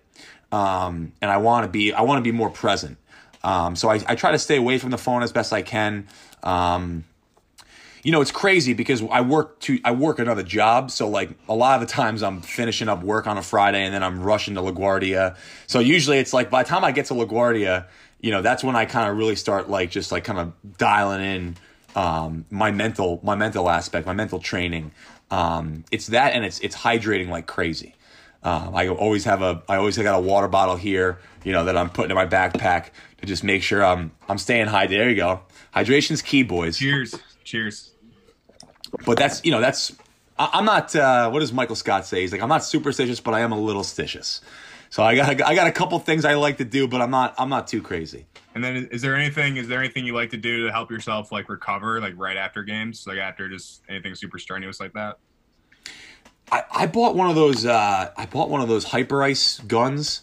um, 0.52 1.12
and 1.20 1.30
I 1.30 1.38
want 1.38 1.64
to 1.64 1.68
be 1.68 1.92
I 1.92 2.02
want 2.02 2.18
to 2.18 2.22
be 2.22 2.32
more 2.32 2.50
present. 2.50 2.98
Um, 3.46 3.76
so 3.76 3.88
I, 3.88 4.00
I 4.08 4.16
try 4.16 4.32
to 4.32 4.40
stay 4.40 4.56
away 4.56 4.76
from 4.76 4.90
the 4.90 4.98
phone 4.98 5.22
as 5.22 5.30
best 5.30 5.52
I 5.52 5.62
can. 5.62 6.08
Um, 6.42 7.04
you 8.02 8.10
know, 8.10 8.20
it's 8.20 8.32
crazy 8.32 8.74
because 8.74 9.02
I 9.08 9.20
work 9.20 9.60
to 9.60 9.78
I 9.84 9.92
work 9.92 10.18
another 10.18 10.42
job, 10.42 10.90
so 10.90 11.08
like 11.08 11.30
a 11.48 11.54
lot 11.54 11.80
of 11.80 11.88
the 11.88 11.92
times 11.92 12.24
I'm 12.24 12.40
finishing 12.40 12.88
up 12.88 13.04
work 13.04 13.28
on 13.28 13.38
a 13.38 13.42
Friday 13.42 13.84
and 13.84 13.94
then 13.94 14.02
I'm 14.02 14.20
rushing 14.20 14.56
to 14.56 14.60
LaGuardia. 14.60 15.36
So 15.68 15.78
usually 15.78 16.18
it's 16.18 16.32
like 16.32 16.50
by 16.50 16.64
the 16.64 16.68
time 16.68 16.84
I 16.84 16.90
get 16.90 17.06
to 17.06 17.14
LaGuardia, 17.14 17.86
you 18.20 18.32
know, 18.32 18.42
that's 18.42 18.64
when 18.64 18.74
I 18.74 18.84
kind 18.84 19.08
of 19.08 19.16
really 19.16 19.36
start 19.36 19.70
like 19.70 19.90
just 19.90 20.10
like 20.10 20.24
kind 20.24 20.40
of 20.40 20.76
dialing 20.76 21.22
in 21.22 21.56
um, 21.94 22.46
my 22.50 22.72
mental 22.72 23.20
my 23.22 23.36
mental 23.36 23.70
aspect, 23.70 24.06
my 24.06 24.12
mental 24.12 24.40
training. 24.40 24.90
Um, 25.30 25.84
it's 25.92 26.08
that, 26.08 26.32
and 26.32 26.44
it's 26.44 26.58
it's 26.60 26.76
hydrating 26.76 27.28
like 27.28 27.46
crazy. 27.46 27.94
Um, 28.42 28.76
I 28.76 28.88
always 28.88 29.24
have 29.24 29.42
a 29.42 29.62
I 29.68 29.76
always 29.76 29.98
got 29.98 30.16
a 30.16 30.20
water 30.20 30.48
bottle 30.48 30.76
here, 30.76 31.18
you 31.46 31.52
know, 31.52 31.64
that 31.64 31.76
I'm 31.76 31.90
putting 31.90 32.10
in 32.10 32.16
my 32.16 32.26
backpack 32.26 32.86
to 33.18 33.26
just 33.26 33.44
make 33.44 33.62
sure 33.62 33.84
I'm 33.84 34.10
I'm 34.28 34.36
staying 34.36 34.66
high. 34.66 34.88
There 34.88 35.08
you 35.08 35.14
go. 35.14 35.42
Hydration's 35.70 36.20
key, 36.20 36.42
boys. 36.42 36.76
Cheers. 36.76 37.14
Cheers. 37.44 37.92
But 39.04 39.16
that's 39.16 39.44
you 39.44 39.52
know 39.52 39.60
that's 39.60 39.94
I, 40.36 40.58
am 40.58 40.64
not. 40.64 40.94
Uh, 40.96 41.30
what 41.30 41.38
does 41.38 41.52
Michael 41.52 41.76
Scott 41.76 42.04
say? 42.04 42.22
He's 42.22 42.32
like 42.32 42.42
I'm 42.42 42.48
not 42.48 42.64
superstitious, 42.64 43.20
but 43.20 43.32
I 43.32 43.40
am 43.40 43.52
a 43.52 43.60
little 43.60 43.84
stitious. 43.84 44.40
So 44.90 45.04
I 45.04 45.14
got 45.14 45.40
I 45.40 45.54
got 45.54 45.68
a 45.68 45.72
couple 45.72 45.96
things 46.00 46.24
I 46.24 46.34
like 46.34 46.56
to 46.58 46.64
do, 46.64 46.88
but 46.88 47.00
I'm 47.00 47.12
not 47.12 47.36
I'm 47.38 47.48
not 47.48 47.68
too 47.68 47.80
crazy. 47.80 48.26
And 48.56 48.64
then 48.64 48.88
is 48.90 49.00
there 49.00 49.14
anything 49.14 49.56
is 49.56 49.68
there 49.68 49.78
anything 49.78 50.04
you 50.04 50.14
like 50.14 50.30
to 50.30 50.36
do 50.36 50.66
to 50.66 50.72
help 50.72 50.90
yourself 50.90 51.30
like 51.30 51.48
recover 51.48 52.00
like 52.00 52.14
right 52.16 52.36
after 52.36 52.64
games, 52.64 53.06
like 53.06 53.18
after 53.18 53.48
just 53.48 53.82
anything 53.88 54.16
super 54.16 54.40
strenuous 54.40 54.80
like 54.80 54.94
that? 54.94 55.18
I, 56.50 56.64
I 56.72 56.86
bought 56.86 57.14
one 57.14 57.30
of 57.30 57.36
those 57.36 57.64
uh, 57.64 58.10
I 58.16 58.26
bought 58.26 58.50
one 58.50 58.60
of 58.60 58.68
those 58.68 58.84
Hyperice 58.84 59.64
guns. 59.68 60.22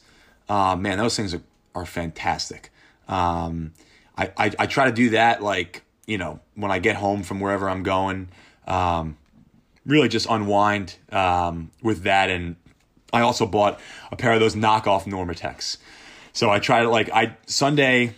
Uh, 0.53 0.75
man, 0.75 0.99
those 0.99 1.15
things 1.17 1.33
are, 1.33 1.41
are 1.73 1.85
fantastic. 1.85 2.69
Um, 3.07 3.73
I, 4.15 4.31
I, 4.37 4.51
I 4.59 4.65
try 4.67 4.85
to 4.85 4.91
do 4.91 5.09
that 5.09 5.41
like 5.41 5.81
you 6.05 6.19
know 6.19 6.41
when 6.53 6.69
I 6.69 6.77
get 6.77 6.95
home 6.95 7.23
from 7.23 7.39
wherever 7.39 7.67
I'm 7.67 7.81
going. 7.81 8.29
Um, 8.67 9.17
really 9.83 10.09
just 10.09 10.27
unwind 10.29 10.95
um, 11.11 11.71
with 11.81 12.03
that, 12.03 12.29
and 12.29 12.55
I 13.11 13.21
also 13.21 13.47
bought 13.47 13.79
a 14.11 14.15
pair 14.15 14.33
of 14.33 14.39
those 14.39 14.53
knockoff 14.53 15.05
Normatecs. 15.05 15.77
So 16.33 16.51
I 16.51 16.59
try 16.59 16.83
to 16.83 16.89
like 16.89 17.09
I 17.11 17.35
Sunday 17.47 18.13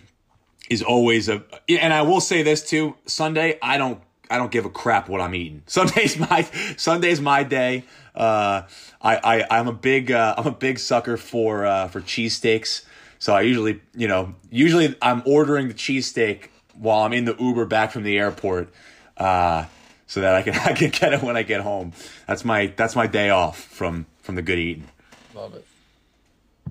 is 0.70 0.84
always 0.84 1.30
a 1.30 1.42
and 1.70 1.94
I 1.94 2.02
will 2.02 2.20
say 2.20 2.44
this 2.44 2.68
too, 2.68 2.96
Sunday 3.06 3.58
I 3.62 3.78
don't 3.78 4.02
I 4.30 4.38
don't 4.38 4.52
give 4.52 4.66
a 4.66 4.70
crap 4.70 5.10
what 5.10 5.22
I'm 5.22 5.36
eating. 5.36 5.64
Sunday's 5.68 6.18
my 6.18 6.48
Sunday's 6.78 7.22
my 7.22 7.44
day. 7.44 7.84
Uh, 8.14 8.64
I, 9.02 9.18
I 9.18 9.60
I'm 9.60 9.68
a 9.68 9.74
big 9.74 10.12
uh, 10.12 10.36
I'm 10.38 10.48
a 10.48 10.52
big 10.52 10.80
sucker 10.80 11.18
for 11.18 11.66
uh, 11.66 11.88
for 11.88 12.02
cheesesteaks. 12.02 12.86
So 13.20 13.34
I 13.34 13.42
usually 13.42 13.82
you 13.96 14.08
know 14.08 14.36
usually 14.50 14.96
I'm 15.02 15.24
ordering 15.26 15.68
the 15.68 15.74
cheesesteak 15.74 16.50
while 16.74 17.02
I'm 17.02 17.14
in 17.14 17.26
the 17.26 17.36
Uber 17.40 17.66
back 17.66 17.92
from 17.92 18.04
the 18.04 18.18
airport, 18.18 18.70
uh, 19.18 19.66
so 20.08 20.22
that 20.22 20.36
I 20.36 20.42
can 20.42 20.54
I 20.66 20.74
can 20.74 20.90
get 20.90 21.14
it 21.14 21.22
when 21.22 21.38
I 21.38 21.44
get 21.44 21.62
home. 21.62 21.94
That's 22.28 22.46
my 22.46 22.68
that's 22.76 22.96
my 22.96 23.08
day 23.08 23.30
off 23.30 23.60
from 23.60 24.06
from 24.22 24.36
the 24.36 24.42
good 24.42 24.60
eating. 24.60 24.88
Love 25.34 25.56
it. 25.56 25.66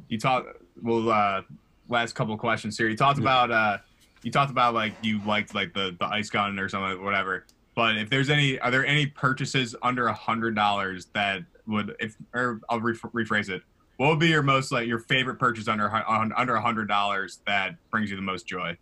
You 0.08 0.18
talked. 0.18 0.48
Well, 0.82 1.10
uh, 1.10 1.42
last 1.88 2.14
couple 2.14 2.34
of 2.34 2.40
questions 2.40 2.76
here. 2.76 2.88
You 2.88 2.96
talked 2.96 3.18
about. 3.18 3.50
Uh, 3.50 3.78
you 4.24 4.32
talked 4.32 4.50
about 4.50 4.74
like 4.74 4.94
you 5.02 5.20
liked 5.24 5.54
like 5.54 5.74
the 5.74 5.96
the 5.98 6.06
ice 6.06 6.30
gun 6.30 6.58
or 6.58 6.68
something, 6.68 7.04
whatever. 7.04 7.46
But 7.76 7.96
if 7.96 8.08
there's 8.08 8.30
any, 8.30 8.58
are 8.60 8.70
there 8.70 8.86
any 8.86 9.06
purchases 9.06 9.74
under 9.82 10.06
a 10.06 10.12
hundred 10.12 10.54
dollars 10.54 11.06
that 11.14 11.42
would, 11.66 11.96
if 12.00 12.16
or 12.32 12.60
I'll 12.68 12.80
rephrase 12.80 13.48
it. 13.48 13.62
What 13.96 14.10
would 14.10 14.18
be 14.18 14.28
your 14.28 14.42
most 14.42 14.72
like 14.72 14.88
your 14.88 14.98
favorite 14.98 15.38
purchase 15.38 15.68
under 15.68 15.90
under 16.36 16.54
a 16.54 16.60
hundred 16.60 16.88
dollars 16.88 17.40
that 17.46 17.76
brings 17.90 18.10
you 18.10 18.16
the 18.16 18.22
most 18.22 18.46
joy? 18.46 18.76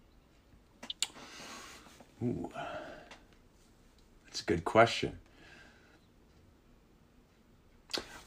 Ooh, 2.23 2.51
that's 4.25 4.41
a 4.41 4.45
good 4.45 4.65
question. 4.65 5.19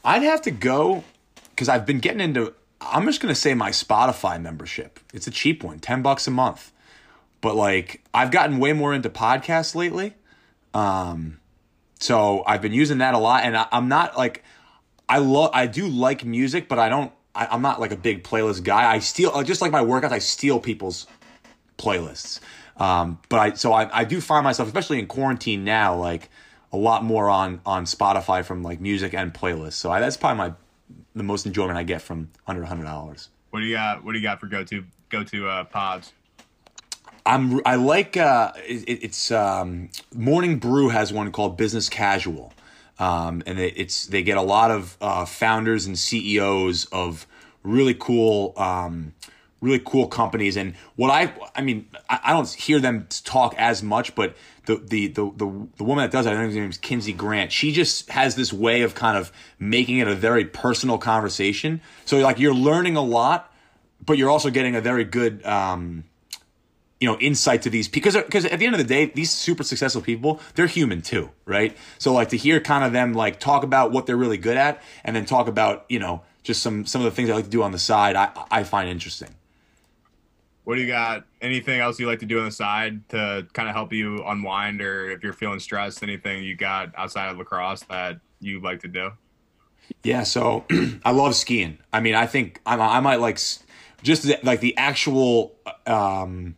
I'd 0.04 0.22
have 0.22 0.42
to 0.42 0.52
go 0.52 1.02
because 1.50 1.68
I've 1.68 1.86
been 1.86 1.98
getting 1.98 2.20
into. 2.20 2.54
I'm 2.80 3.04
just 3.06 3.20
gonna 3.20 3.34
say 3.34 3.54
my 3.54 3.70
Spotify 3.70 4.40
membership. 4.40 5.00
It's 5.12 5.26
a 5.26 5.32
cheap 5.32 5.64
one, 5.64 5.80
ten 5.80 6.02
bucks 6.02 6.28
a 6.28 6.30
month. 6.30 6.72
But 7.46 7.54
like, 7.54 8.02
I've 8.12 8.32
gotten 8.32 8.58
way 8.58 8.72
more 8.72 8.92
into 8.92 9.08
podcasts 9.08 9.76
lately. 9.76 10.14
Um, 10.74 11.38
so 12.00 12.42
I've 12.44 12.60
been 12.60 12.72
using 12.72 12.98
that 12.98 13.14
a 13.14 13.18
lot, 13.18 13.44
and 13.44 13.56
I, 13.56 13.68
am 13.70 13.86
not 13.86 14.18
like 14.18 14.42
I 15.08 15.18
love 15.18 15.50
I 15.54 15.68
do 15.68 15.86
like 15.86 16.24
music, 16.24 16.68
but 16.68 16.80
I 16.80 16.88
don't. 16.88 17.12
I, 17.36 17.54
am 17.54 17.62
not 17.62 17.78
like 17.78 17.92
a 17.92 17.96
big 17.96 18.24
playlist 18.24 18.64
guy. 18.64 18.92
I 18.92 18.98
steal 18.98 19.40
just 19.44 19.60
like 19.60 19.70
my 19.70 19.84
workouts. 19.84 20.10
I 20.10 20.18
steal 20.18 20.58
people's 20.58 21.06
playlists. 21.78 22.40
Um, 22.78 23.20
but 23.28 23.38
I 23.38 23.52
so 23.52 23.72
I, 23.72 24.00
I 24.00 24.02
do 24.02 24.20
find 24.20 24.42
myself, 24.42 24.66
especially 24.66 24.98
in 24.98 25.06
quarantine 25.06 25.62
now, 25.62 25.94
like 25.94 26.30
a 26.72 26.76
lot 26.76 27.04
more 27.04 27.30
on 27.30 27.60
on 27.64 27.84
Spotify 27.84 28.44
from 28.44 28.64
like 28.64 28.80
music 28.80 29.14
and 29.14 29.32
playlists. 29.32 29.74
So 29.74 29.92
I, 29.92 30.00
that's 30.00 30.16
probably 30.16 30.38
my 30.38 30.54
the 31.14 31.22
most 31.22 31.46
enjoyment 31.46 31.78
I 31.78 31.84
get 31.84 32.02
from 32.02 32.28
under 32.44 32.64
a 32.64 32.66
hundred 32.66 32.86
dollars. 32.86 33.28
What 33.50 33.60
do 33.60 33.66
you 33.66 33.76
got? 33.76 34.02
What 34.02 34.14
do 34.14 34.18
you 34.18 34.24
got 34.24 34.40
for 34.40 34.46
go 34.48 34.64
to 34.64 34.82
go 35.10 35.22
to 35.22 35.48
uh, 35.48 35.62
pods? 35.62 36.12
I'm 37.26 37.60
I 37.66 37.74
like 37.74 38.16
uh, 38.16 38.52
it, 38.66 39.02
it's 39.02 39.30
um, 39.30 39.90
Morning 40.14 40.58
Brew 40.58 40.88
has 40.88 41.12
one 41.12 41.32
called 41.32 41.56
Business 41.56 41.88
Casual, 41.88 42.54
um, 42.98 43.42
and 43.46 43.58
it, 43.58 43.74
it's 43.76 44.06
they 44.06 44.22
get 44.22 44.38
a 44.38 44.42
lot 44.42 44.70
of 44.70 44.96
uh, 45.00 45.24
founders 45.24 45.86
and 45.86 45.98
CEOs 45.98 46.86
of 46.86 47.26
really 47.62 47.94
cool. 47.94 48.54
Um, 48.56 49.14
really 49.62 49.80
cool 49.84 50.06
companies. 50.06 50.56
And 50.56 50.74
what 50.96 51.10
i 51.10 51.32
i 51.54 51.62
mean 51.62 51.88
I, 52.10 52.34
don't 52.34 52.48
hear 52.48 52.78
them 52.78 53.06
talk 53.24 53.54
as 53.56 53.82
much 53.82 54.14
but 54.14 54.36
the, 54.66 54.76
the 54.76 55.08
the 55.08 55.32
the 55.34 55.68
the 55.78 55.84
woman 55.84 56.04
that 56.04 56.10
does 56.10 56.26
it 56.26 56.30
i 56.30 56.36
think 56.36 56.52
her 56.52 56.60
name 56.60 56.70
is 56.70 56.76
kinsey 56.76 57.14
grant. 57.14 57.52
She 57.52 57.72
just 57.72 58.10
has 58.10 58.36
this 58.36 58.52
way 58.52 58.82
of 58.82 58.94
kind 58.94 59.16
of 59.16 59.32
making 59.58 59.98
it 59.98 60.08
a 60.08 60.14
very 60.14 60.44
personal 60.44 60.98
conversation. 60.98 61.80
So 62.04 62.18
like 62.18 62.38
you're 62.38 62.54
learning 62.54 62.96
a 62.96 63.02
lot 63.02 63.50
but 64.04 64.18
you're 64.18 64.30
also 64.30 64.50
getting 64.50 64.76
a 64.76 64.80
very 64.80 65.04
good 65.04 65.44
um, 65.46 66.04
you 67.00 67.06
know 67.06 67.18
insight 67.18 67.62
to 67.62 67.70
these 67.70 67.88
because 67.88 68.16
because 68.16 68.44
at 68.46 68.58
the 68.58 68.66
end 68.66 68.74
of 68.74 68.78
the 68.78 68.86
day 68.86 69.06
these 69.06 69.30
super 69.30 69.62
successful 69.62 70.00
people 70.00 70.40
they're 70.54 70.66
human 70.66 71.02
too 71.02 71.30
right? 71.44 71.76
So 71.98 72.12
like 72.12 72.30
to 72.30 72.36
hear 72.36 72.60
kind 72.60 72.84
of 72.84 72.92
them 72.92 73.12
like 73.12 73.38
talk 73.38 73.62
about 73.62 73.92
what 73.92 74.06
they're 74.06 74.16
really 74.16 74.38
good 74.38 74.56
at 74.56 74.82
and 75.04 75.14
then 75.14 75.24
talk 75.24 75.46
about 75.48 75.84
you 75.88 75.98
know 75.98 76.22
just 76.42 76.62
some 76.62 76.86
some 76.86 77.00
of 77.00 77.04
the 77.04 77.10
things 77.10 77.30
i 77.30 77.34
like 77.34 77.44
to 77.44 77.50
do 77.50 77.62
on 77.62 77.72
the 77.72 77.78
side 77.78 78.16
i 78.16 78.30
i 78.50 78.62
find 78.62 78.88
interesting. 78.88 79.34
What 80.64 80.74
do 80.74 80.80
you 80.80 80.88
got? 80.88 81.24
Anything 81.40 81.78
else 81.80 82.00
you 82.00 82.08
like 82.08 82.18
to 82.18 82.26
do 82.26 82.40
on 82.40 82.46
the 82.46 82.50
side 82.50 83.08
to 83.10 83.46
kind 83.52 83.68
of 83.68 83.74
help 83.76 83.92
you 83.92 84.24
unwind 84.24 84.80
or 84.80 85.08
if 85.12 85.22
you're 85.22 85.32
feeling 85.32 85.60
stressed 85.60 86.02
anything 86.02 86.42
you 86.42 86.56
got 86.56 86.92
outside 86.96 87.28
of 87.28 87.38
lacrosse 87.38 87.82
that 87.84 88.18
you 88.40 88.58
like 88.58 88.80
to 88.80 88.88
do? 88.88 89.12
Yeah 90.02 90.24
so 90.24 90.64
i 91.04 91.12
love 91.12 91.36
skiing. 91.36 91.78
I 91.92 92.00
mean 92.00 92.14
i 92.14 92.26
think 92.26 92.60
i, 92.66 92.74
I 92.74 93.00
might 93.00 93.20
like 93.20 93.38
just 94.02 94.26
like 94.42 94.60
the 94.60 94.76
actual 94.76 95.54
um 95.86 96.56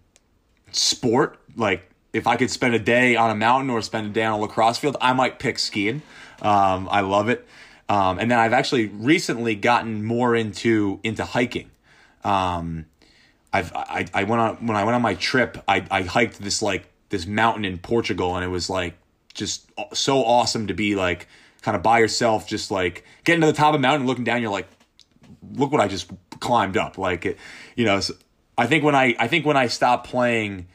sport, 0.78 1.38
like 1.56 1.90
if 2.12 2.26
I 2.26 2.36
could 2.36 2.50
spend 2.50 2.74
a 2.74 2.78
day 2.78 3.16
on 3.16 3.30
a 3.30 3.34
mountain 3.34 3.70
or 3.70 3.82
spend 3.82 4.06
a 4.06 4.10
day 4.10 4.24
on 4.24 4.38
a 4.38 4.42
lacrosse 4.42 4.78
field, 4.78 4.96
I 5.00 5.12
might 5.12 5.38
pick 5.38 5.58
skiing. 5.58 6.02
Um, 6.40 6.88
I 6.90 7.00
love 7.00 7.28
it. 7.28 7.46
Um, 7.88 8.18
and 8.18 8.30
then 8.30 8.38
I've 8.38 8.52
actually 8.52 8.86
recently 8.86 9.54
gotten 9.54 10.04
more 10.04 10.34
into 10.34 11.00
into 11.02 11.24
hiking. 11.24 11.70
Um, 12.22 12.86
I've 13.52 13.72
I, 13.74 14.06
I 14.12 14.24
went 14.24 14.40
on 14.40 14.66
when 14.66 14.76
I 14.76 14.84
went 14.84 14.94
on 14.94 15.02
my 15.02 15.14
trip. 15.14 15.62
I, 15.66 15.84
I 15.90 16.02
hiked 16.02 16.40
this 16.40 16.60
like 16.60 16.86
this 17.08 17.26
mountain 17.26 17.64
in 17.64 17.78
Portugal, 17.78 18.36
and 18.36 18.44
it 18.44 18.48
was 18.48 18.68
like 18.68 18.94
just 19.32 19.70
so 19.94 20.22
awesome 20.22 20.66
to 20.66 20.74
be 20.74 20.96
like 20.96 21.28
kind 21.62 21.76
of 21.76 21.82
by 21.82 21.98
yourself, 21.98 22.46
just 22.46 22.70
like 22.70 23.04
getting 23.24 23.40
to 23.40 23.46
the 23.46 23.52
top 23.54 23.74
of 23.74 23.80
the 23.80 23.86
mountain, 23.86 24.06
looking 24.06 24.24
down. 24.24 24.42
You're 24.42 24.50
like, 24.50 24.68
look 25.54 25.72
what 25.72 25.80
I 25.80 25.88
just 25.88 26.10
climbed 26.40 26.76
up. 26.76 26.98
Like 26.98 27.24
it, 27.24 27.38
you 27.74 27.86
know. 27.86 28.00
So 28.00 28.14
I 28.58 28.66
think 28.66 28.82
when 28.82 28.96
I 28.96 29.14
I 29.18 29.28
think 29.28 29.46
when 29.46 29.56
I 29.56 29.68
stop 29.68 30.04
playing, 30.04 30.66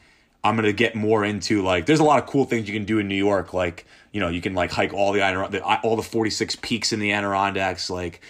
I'm 0.42 0.56
gonna 0.56 0.72
get 0.72 0.96
more 0.96 1.22
into 1.22 1.62
like. 1.62 1.84
There's 1.84 2.00
a 2.00 2.04
lot 2.04 2.20
of 2.20 2.26
cool 2.28 2.46
things 2.46 2.66
you 2.66 2.74
can 2.74 2.86
do 2.86 2.98
in 2.98 3.06
New 3.06 3.14
York, 3.14 3.52
like 3.52 3.86
you 4.10 4.20
know 4.20 4.30
you 4.30 4.40
can 4.40 4.54
like 4.54 4.72
hike 4.72 4.94
all 4.94 5.12
the 5.12 5.62
all 5.82 5.94
the 5.94 6.02
46 6.02 6.56
peaks 6.62 6.94
in 6.94 6.98
the 6.98 7.12
Adirondacks. 7.12 7.90
Like, 7.90 8.22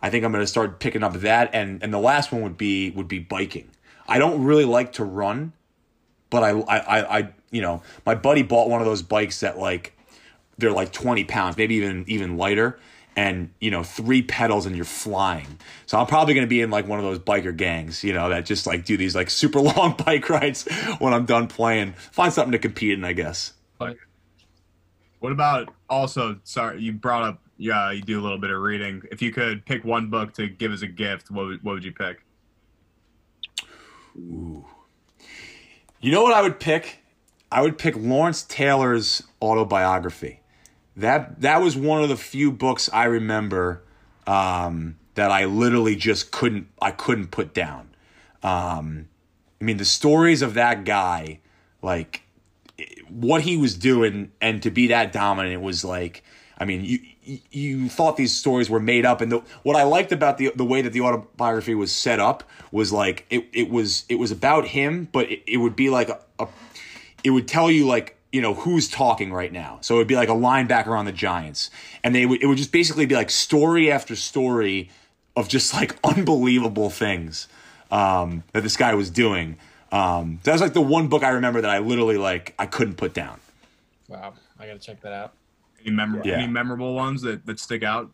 I 0.00 0.08
think 0.08 0.24
I'm 0.24 0.32
gonna 0.32 0.46
start 0.46 0.80
picking 0.80 1.02
up 1.02 1.12
that, 1.12 1.50
and 1.52 1.82
and 1.82 1.92
the 1.92 1.98
last 1.98 2.32
one 2.32 2.40
would 2.40 2.56
be 2.56 2.90
would 2.90 3.06
be 3.06 3.18
biking. 3.18 3.68
I 4.08 4.18
don't 4.18 4.44
really 4.44 4.64
like 4.64 4.92
to 4.94 5.04
run, 5.04 5.52
but 6.30 6.42
I 6.42 6.50
I 6.50 7.18
I, 7.18 7.28
you 7.50 7.60
know 7.60 7.82
my 8.06 8.14
buddy 8.14 8.42
bought 8.42 8.70
one 8.70 8.80
of 8.80 8.86
those 8.86 9.02
bikes 9.02 9.40
that 9.40 9.58
like 9.58 9.94
they're 10.56 10.72
like 10.72 10.90
20 10.90 11.24
pounds, 11.24 11.58
maybe 11.58 11.74
even 11.74 12.04
even 12.08 12.38
lighter 12.38 12.78
and 13.16 13.50
you 13.60 13.70
know 13.70 13.82
three 13.82 14.22
pedals 14.22 14.66
and 14.66 14.74
you're 14.74 14.84
flying. 14.84 15.58
So 15.86 15.98
i'm 15.98 16.06
probably 16.06 16.34
going 16.34 16.46
to 16.46 16.50
be 16.50 16.60
in 16.60 16.70
like 16.70 16.86
one 16.86 16.98
of 16.98 17.04
those 17.04 17.18
biker 17.18 17.56
gangs 17.56 18.02
you 18.02 18.12
know 18.12 18.28
that 18.30 18.46
just 18.46 18.66
like 18.66 18.84
do 18.84 18.96
these 18.96 19.14
like 19.14 19.30
super 19.30 19.60
long 19.76 19.94
bike 20.04 20.28
rides 20.28 20.66
when 20.98 21.12
i'm 21.12 21.26
done 21.26 21.48
playing. 21.48 21.92
Find 21.92 22.32
something 22.32 22.52
to 22.52 22.58
compete 22.58 22.92
in 22.98 23.04
i 23.04 23.12
guess. 23.12 23.52
What 25.20 25.30
about 25.32 25.72
also 25.88 26.38
sorry 26.44 26.80
you 26.80 26.92
brought 26.92 27.22
up 27.22 27.40
yeah 27.56 27.90
you 27.92 28.02
do 28.02 28.20
a 28.20 28.22
little 28.22 28.38
bit 28.38 28.50
of 28.50 28.60
reading. 28.60 29.02
If 29.10 29.22
you 29.22 29.32
could 29.32 29.64
pick 29.66 29.84
one 29.84 30.10
book 30.10 30.32
to 30.34 30.48
give 30.48 30.72
as 30.72 30.82
a 30.82 30.88
gift 30.88 31.30
what 31.30 31.46
would, 31.46 31.62
what 31.62 31.72
would 31.74 31.84
you 31.84 31.92
pick? 31.92 32.24
Ooh. 34.16 34.66
you 36.00 36.12
know 36.12 36.22
what 36.22 36.34
i 36.34 36.42
would 36.42 36.60
pick? 36.60 36.98
I 37.50 37.60
would 37.60 37.76
pick 37.76 37.94
lawrence 37.96 38.42
taylor's 38.42 39.22
autobiography 39.42 40.41
that 40.96 41.40
that 41.40 41.60
was 41.62 41.76
one 41.76 42.02
of 42.02 42.08
the 42.08 42.16
few 42.16 42.52
books 42.52 42.90
I 42.92 43.04
remember 43.04 43.82
um, 44.26 44.96
that 45.14 45.30
I 45.30 45.44
literally 45.46 45.96
just 45.96 46.30
couldn't 46.30 46.68
I 46.80 46.90
couldn't 46.90 47.28
put 47.30 47.54
down. 47.54 47.90
Um, 48.42 49.08
I 49.60 49.64
mean, 49.64 49.76
the 49.76 49.84
stories 49.84 50.42
of 50.42 50.54
that 50.54 50.84
guy, 50.84 51.40
like 51.80 52.22
what 53.08 53.42
he 53.42 53.56
was 53.56 53.74
doing, 53.76 54.32
and 54.40 54.62
to 54.62 54.70
be 54.70 54.88
that 54.88 55.12
dominant 55.12 55.54
it 55.54 55.60
was 55.60 55.84
like. 55.84 56.24
I 56.58 56.64
mean, 56.64 56.84
you 56.84 57.00
you 57.50 57.88
thought 57.88 58.16
these 58.16 58.36
stories 58.36 58.70
were 58.70 58.78
made 58.78 59.04
up, 59.04 59.20
and 59.20 59.32
the, 59.32 59.42
what 59.64 59.74
I 59.74 59.82
liked 59.82 60.12
about 60.12 60.38
the 60.38 60.52
the 60.54 60.64
way 60.64 60.82
that 60.82 60.92
the 60.92 61.00
autobiography 61.00 61.74
was 61.74 61.90
set 61.90 62.20
up 62.20 62.44
was 62.70 62.92
like 62.92 63.26
it, 63.30 63.48
it 63.52 63.68
was 63.68 64.04
it 64.08 64.16
was 64.16 64.30
about 64.30 64.68
him, 64.68 65.08
but 65.10 65.28
it, 65.28 65.42
it 65.46 65.56
would 65.56 65.74
be 65.74 65.90
like 65.90 66.08
a, 66.08 66.20
a 66.38 66.46
it 67.24 67.30
would 67.30 67.48
tell 67.48 67.68
you 67.68 67.86
like 67.86 68.16
you 68.32 68.40
know 68.40 68.54
who's 68.54 68.88
talking 68.88 69.32
right 69.32 69.52
now. 69.52 69.78
So 69.82 69.96
it 69.96 69.98
would 69.98 70.06
be 70.08 70.16
like 70.16 70.28
a 70.28 70.34
linebacker 70.34 70.98
on 70.98 71.04
the 71.04 71.12
Giants, 71.12 71.70
and 72.02 72.14
they 72.14 72.26
would 72.26 72.42
it 72.42 72.46
would 72.46 72.58
just 72.58 72.72
basically 72.72 73.06
be 73.06 73.14
like 73.14 73.30
story 73.30 73.92
after 73.92 74.16
story 74.16 74.90
of 75.36 75.48
just 75.48 75.74
like 75.74 75.96
unbelievable 76.04 76.90
things 76.90 77.48
um, 77.90 78.42
that 78.52 78.62
this 78.62 78.76
guy 78.76 78.94
was 78.94 79.10
doing. 79.10 79.58
Um, 79.92 80.40
that 80.44 80.52
was 80.52 80.62
like 80.62 80.72
the 80.72 80.80
one 80.80 81.08
book 81.08 81.22
I 81.22 81.30
remember 81.30 81.60
that 81.60 81.70
I 81.70 81.78
literally 81.78 82.16
like 82.16 82.54
I 82.58 82.66
couldn't 82.66 82.96
put 82.96 83.12
down. 83.12 83.38
Wow, 84.08 84.32
I 84.58 84.66
gotta 84.66 84.78
check 84.78 85.02
that 85.02 85.12
out. 85.12 85.34
Any 85.84 85.94
memorable 85.94 86.26
yeah. 86.26 86.38
any 86.38 86.46
memorable 86.46 86.94
ones 86.94 87.22
that 87.22 87.44
that 87.46 87.60
stick 87.60 87.82
out, 87.82 88.10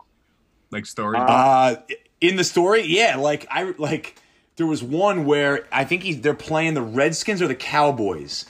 like 0.72 0.84
stories? 0.84 1.22
Uh, 1.22 1.76
in 2.20 2.36
the 2.36 2.44
story, 2.44 2.82
yeah, 2.82 3.16
like 3.16 3.46
I 3.50 3.74
like 3.78 4.20
there 4.56 4.66
was 4.66 4.82
one 4.82 5.24
where 5.24 5.66
I 5.70 5.84
think 5.84 6.02
he's 6.02 6.20
they're 6.20 6.34
playing 6.34 6.74
the 6.74 6.82
Redskins 6.82 7.40
or 7.40 7.46
the 7.46 7.54
Cowboys, 7.54 8.44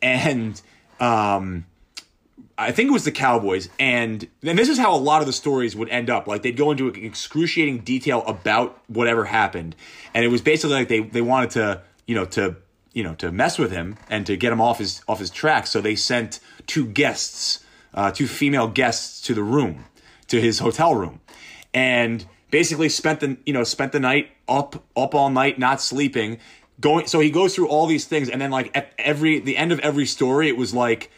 and 0.00 0.60
um, 1.00 1.66
I 2.56 2.72
think 2.72 2.88
it 2.88 2.92
was 2.92 3.04
the 3.04 3.12
Cowboys, 3.12 3.68
and 3.78 4.26
and 4.42 4.58
this 4.58 4.68
is 4.68 4.78
how 4.78 4.94
a 4.94 4.98
lot 4.98 5.20
of 5.20 5.26
the 5.26 5.32
stories 5.32 5.76
would 5.76 5.88
end 5.90 6.10
up. 6.10 6.26
Like 6.26 6.42
they'd 6.42 6.56
go 6.56 6.72
into 6.72 6.88
excruciating 6.88 7.78
detail 7.80 8.24
about 8.26 8.82
whatever 8.88 9.24
happened, 9.24 9.76
and 10.12 10.24
it 10.24 10.28
was 10.28 10.42
basically 10.42 10.74
like 10.74 10.88
they 10.88 11.00
they 11.00 11.22
wanted 11.22 11.50
to 11.50 11.82
you 12.06 12.16
know 12.16 12.24
to 12.24 12.56
you 12.92 13.04
know 13.04 13.14
to 13.14 13.30
mess 13.30 13.58
with 13.58 13.70
him 13.70 13.96
and 14.10 14.26
to 14.26 14.36
get 14.36 14.52
him 14.52 14.60
off 14.60 14.78
his 14.78 15.02
off 15.06 15.20
his 15.20 15.30
track. 15.30 15.68
So 15.68 15.80
they 15.80 15.94
sent 15.94 16.40
two 16.66 16.84
guests, 16.84 17.64
uh, 17.94 18.10
two 18.10 18.26
female 18.26 18.66
guests, 18.66 19.20
to 19.22 19.34
the 19.34 19.42
room, 19.44 19.84
to 20.26 20.40
his 20.40 20.58
hotel 20.58 20.96
room, 20.96 21.20
and 21.72 22.26
basically 22.50 22.88
spent 22.88 23.20
the 23.20 23.36
you 23.46 23.52
know 23.52 23.62
spent 23.62 23.92
the 23.92 24.00
night 24.00 24.30
up 24.48 24.82
up 24.96 25.14
all 25.14 25.30
night 25.30 25.60
not 25.60 25.80
sleeping 25.80 26.38
going. 26.80 27.06
So 27.06 27.20
he 27.20 27.30
goes 27.30 27.54
through 27.54 27.68
all 27.68 27.86
these 27.86 28.06
things, 28.06 28.28
and 28.28 28.40
then 28.40 28.50
like 28.50 28.76
at 28.76 28.92
every 28.98 29.40
the 29.40 29.56
end 29.56 29.72
of 29.72 29.80
every 29.80 30.06
story, 30.06 30.48
it 30.48 30.56
was 30.56 30.74
like. 30.74 31.10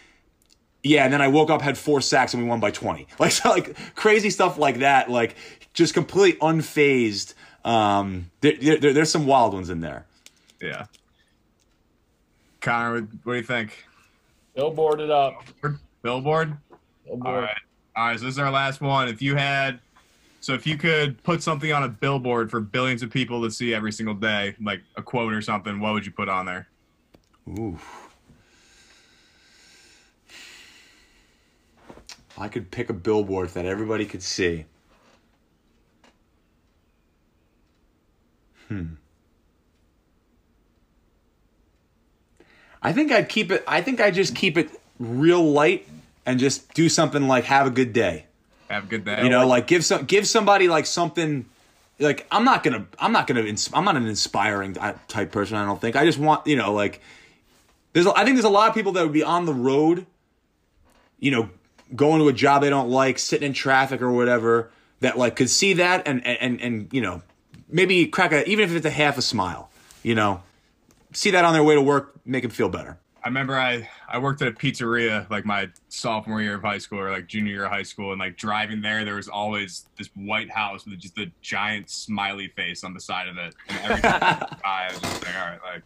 Yeah, 0.82 1.04
and 1.04 1.12
then 1.12 1.20
I 1.20 1.28
woke 1.28 1.50
up, 1.50 1.60
had 1.60 1.76
four 1.76 2.00
sacks, 2.00 2.32
and 2.32 2.42
we 2.42 2.48
won 2.48 2.58
by 2.58 2.70
twenty. 2.70 3.06
Like, 3.18 3.32
so, 3.32 3.50
like 3.50 3.76
crazy 3.94 4.30
stuff 4.30 4.56
like 4.56 4.78
that. 4.78 5.10
Like, 5.10 5.36
just 5.74 5.92
completely 5.92 6.40
unfazed. 6.40 7.34
Um, 7.66 8.30
there, 8.40 8.54
there, 8.56 8.94
there's 8.94 9.10
some 9.10 9.26
wild 9.26 9.52
ones 9.52 9.68
in 9.68 9.80
there. 9.80 10.06
Yeah. 10.60 10.86
Connor, 12.60 12.94
what, 12.94 13.08
what 13.24 13.32
do 13.34 13.38
you 13.38 13.44
think? 13.44 13.84
Billboard 14.54 15.00
it 15.00 15.10
up. 15.10 15.42
Billboard. 16.02 16.56
Billboard. 17.04 17.26
All 17.26 17.40
right. 17.40 17.56
All 17.96 18.06
right. 18.06 18.18
So 18.18 18.24
this 18.24 18.34
is 18.34 18.38
our 18.38 18.50
last 18.50 18.80
one. 18.80 19.08
If 19.08 19.22
you 19.22 19.36
had, 19.36 19.80
so 20.40 20.54
if 20.54 20.66
you 20.66 20.76
could 20.78 21.22
put 21.22 21.42
something 21.42 21.70
on 21.70 21.82
a 21.82 21.88
billboard 21.88 22.50
for 22.50 22.60
billions 22.60 23.02
of 23.02 23.10
people 23.10 23.42
to 23.42 23.50
see 23.50 23.74
every 23.74 23.92
single 23.92 24.14
day, 24.14 24.56
like 24.60 24.80
a 24.96 25.02
quote 25.02 25.34
or 25.34 25.42
something, 25.42 25.78
what 25.80 25.92
would 25.92 26.06
you 26.06 26.12
put 26.12 26.28
on 26.28 26.46
there? 26.46 26.66
Ooh. 27.48 27.78
I 32.38 32.48
could 32.48 32.70
pick 32.70 32.88
a 32.88 32.94
billboard 32.94 33.50
that 33.50 33.66
everybody 33.66 34.06
could 34.06 34.22
see. 34.22 34.64
Hmm. 38.68 38.94
I 42.82 42.94
think 42.94 43.12
I'd 43.12 43.28
keep 43.28 43.50
it. 43.50 43.62
I 43.68 43.82
think 43.82 44.00
I 44.00 44.10
just 44.10 44.34
keep 44.34 44.56
it 44.56 44.70
real 44.98 45.42
light 45.42 45.86
and 46.24 46.40
just 46.40 46.72
do 46.72 46.88
something 46.88 47.28
like 47.28 47.44
"Have 47.44 47.66
a 47.66 47.70
good 47.70 47.92
day." 47.92 48.24
Have 48.70 48.84
a 48.84 48.86
good 48.86 49.04
day. 49.04 49.24
You 49.24 49.30
know, 49.30 49.48
like 49.48 49.66
give 49.66 49.84
some 49.84 50.04
give 50.04 50.28
somebody 50.28 50.68
like 50.68 50.86
something. 50.86 51.44
Like 51.98 52.24
I'm 52.30 52.44
not 52.44 52.62
gonna 52.62 52.86
I'm 53.00 53.10
not 53.10 53.26
gonna 53.26 53.44
I'm 53.74 53.84
not 53.84 53.96
an 53.96 54.06
inspiring 54.06 54.74
type 55.08 55.32
person. 55.32 55.56
I 55.56 55.66
don't 55.66 55.80
think. 55.80 55.96
I 55.96 56.04
just 56.04 56.18
want 56.18 56.46
you 56.46 56.54
know 56.54 56.72
like 56.72 57.00
there's 57.92 58.06
I 58.06 58.24
think 58.24 58.36
there's 58.36 58.44
a 58.44 58.48
lot 58.48 58.68
of 58.68 58.74
people 58.76 58.92
that 58.92 59.02
would 59.02 59.12
be 59.12 59.24
on 59.24 59.44
the 59.44 59.52
road. 59.52 60.06
You 61.18 61.32
know, 61.32 61.50
going 61.94 62.20
to 62.20 62.28
a 62.28 62.32
job 62.32 62.62
they 62.62 62.70
don't 62.70 62.88
like, 62.88 63.18
sitting 63.18 63.48
in 63.48 63.52
traffic 63.54 64.00
or 64.00 64.12
whatever. 64.12 64.70
That 65.00 65.18
like 65.18 65.34
could 65.34 65.50
see 65.50 65.72
that 65.74 66.06
and 66.06 66.24
and 66.24 66.60
and 66.60 66.88
you 66.92 67.00
know 67.00 67.22
maybe 67.68 68.06
crack 68.06 68.32
a 68.32 68.48
even 68.48 68.64
if 68.64 68.76
it's 68.76 68.86
a 68.86 68.90
half 68.90 69.18
a 69.18 69.22
smile. 69.22 69.68
You 70.04 70.14
know, 70.14 70.44
see 71.12 71.32
that 71.32 71.44
on 71.44 71.54
their 71.54 71.64
way 71.64 71.74
to 71.74 71.82
work, 71.82 72.14
make 72.24 72.42
them 72.42 72.52
feel 72.52 72.68
better. 72.68 72.99
I 73.22 73.28
remember 73.28 73.58
I, 73.58 73.88
I 74.08 74.18
worked 74.18 74.40
at 74.40 74.48
a 74.48 74.52
pizzeria 74.52 75.28
like 75.30 75.44
my 75.44 75.68
sophomore 75.88 76.40
year 76.40 76.54
of 76.54 76.62
high 76.62 76.78
school 76.78 77.00
or 77.00 77.10
like 77.10 77.26
junior 77.26 77.52
year 77.52 77.64
of 77.64 77.70
high 77.70 77.82
school 77.82 78.12
and 78.12 78.18
like 78.18 78.36
driving 78.36 78.80
there 78.80 79.04
there 79.04 79.16
was 79.16 79.28
always 79.28 79.86
this 79.98 80.08
white 80.14 80.50
house 80.50 80.86
with 80.86 80.98
just 80.98 81.18
a 81.18 81.30
giant 81.42 81.90
smiley 81.90 82.48
face 82.48 82.82
on 82.82 82.94
the 82.94 83.00
side 83.00 83.28
of 83.28 83.36
it 83.36 83.54
and 83.68 83.78
every 83.84 84.00
time 84.00 84.46
I 84.64 84.88
was 84.92 85.00
just 85.00 85.24
like 85.24 85.36
all 85.36 85.50
right 85.50 85.60
like 85.62 85.82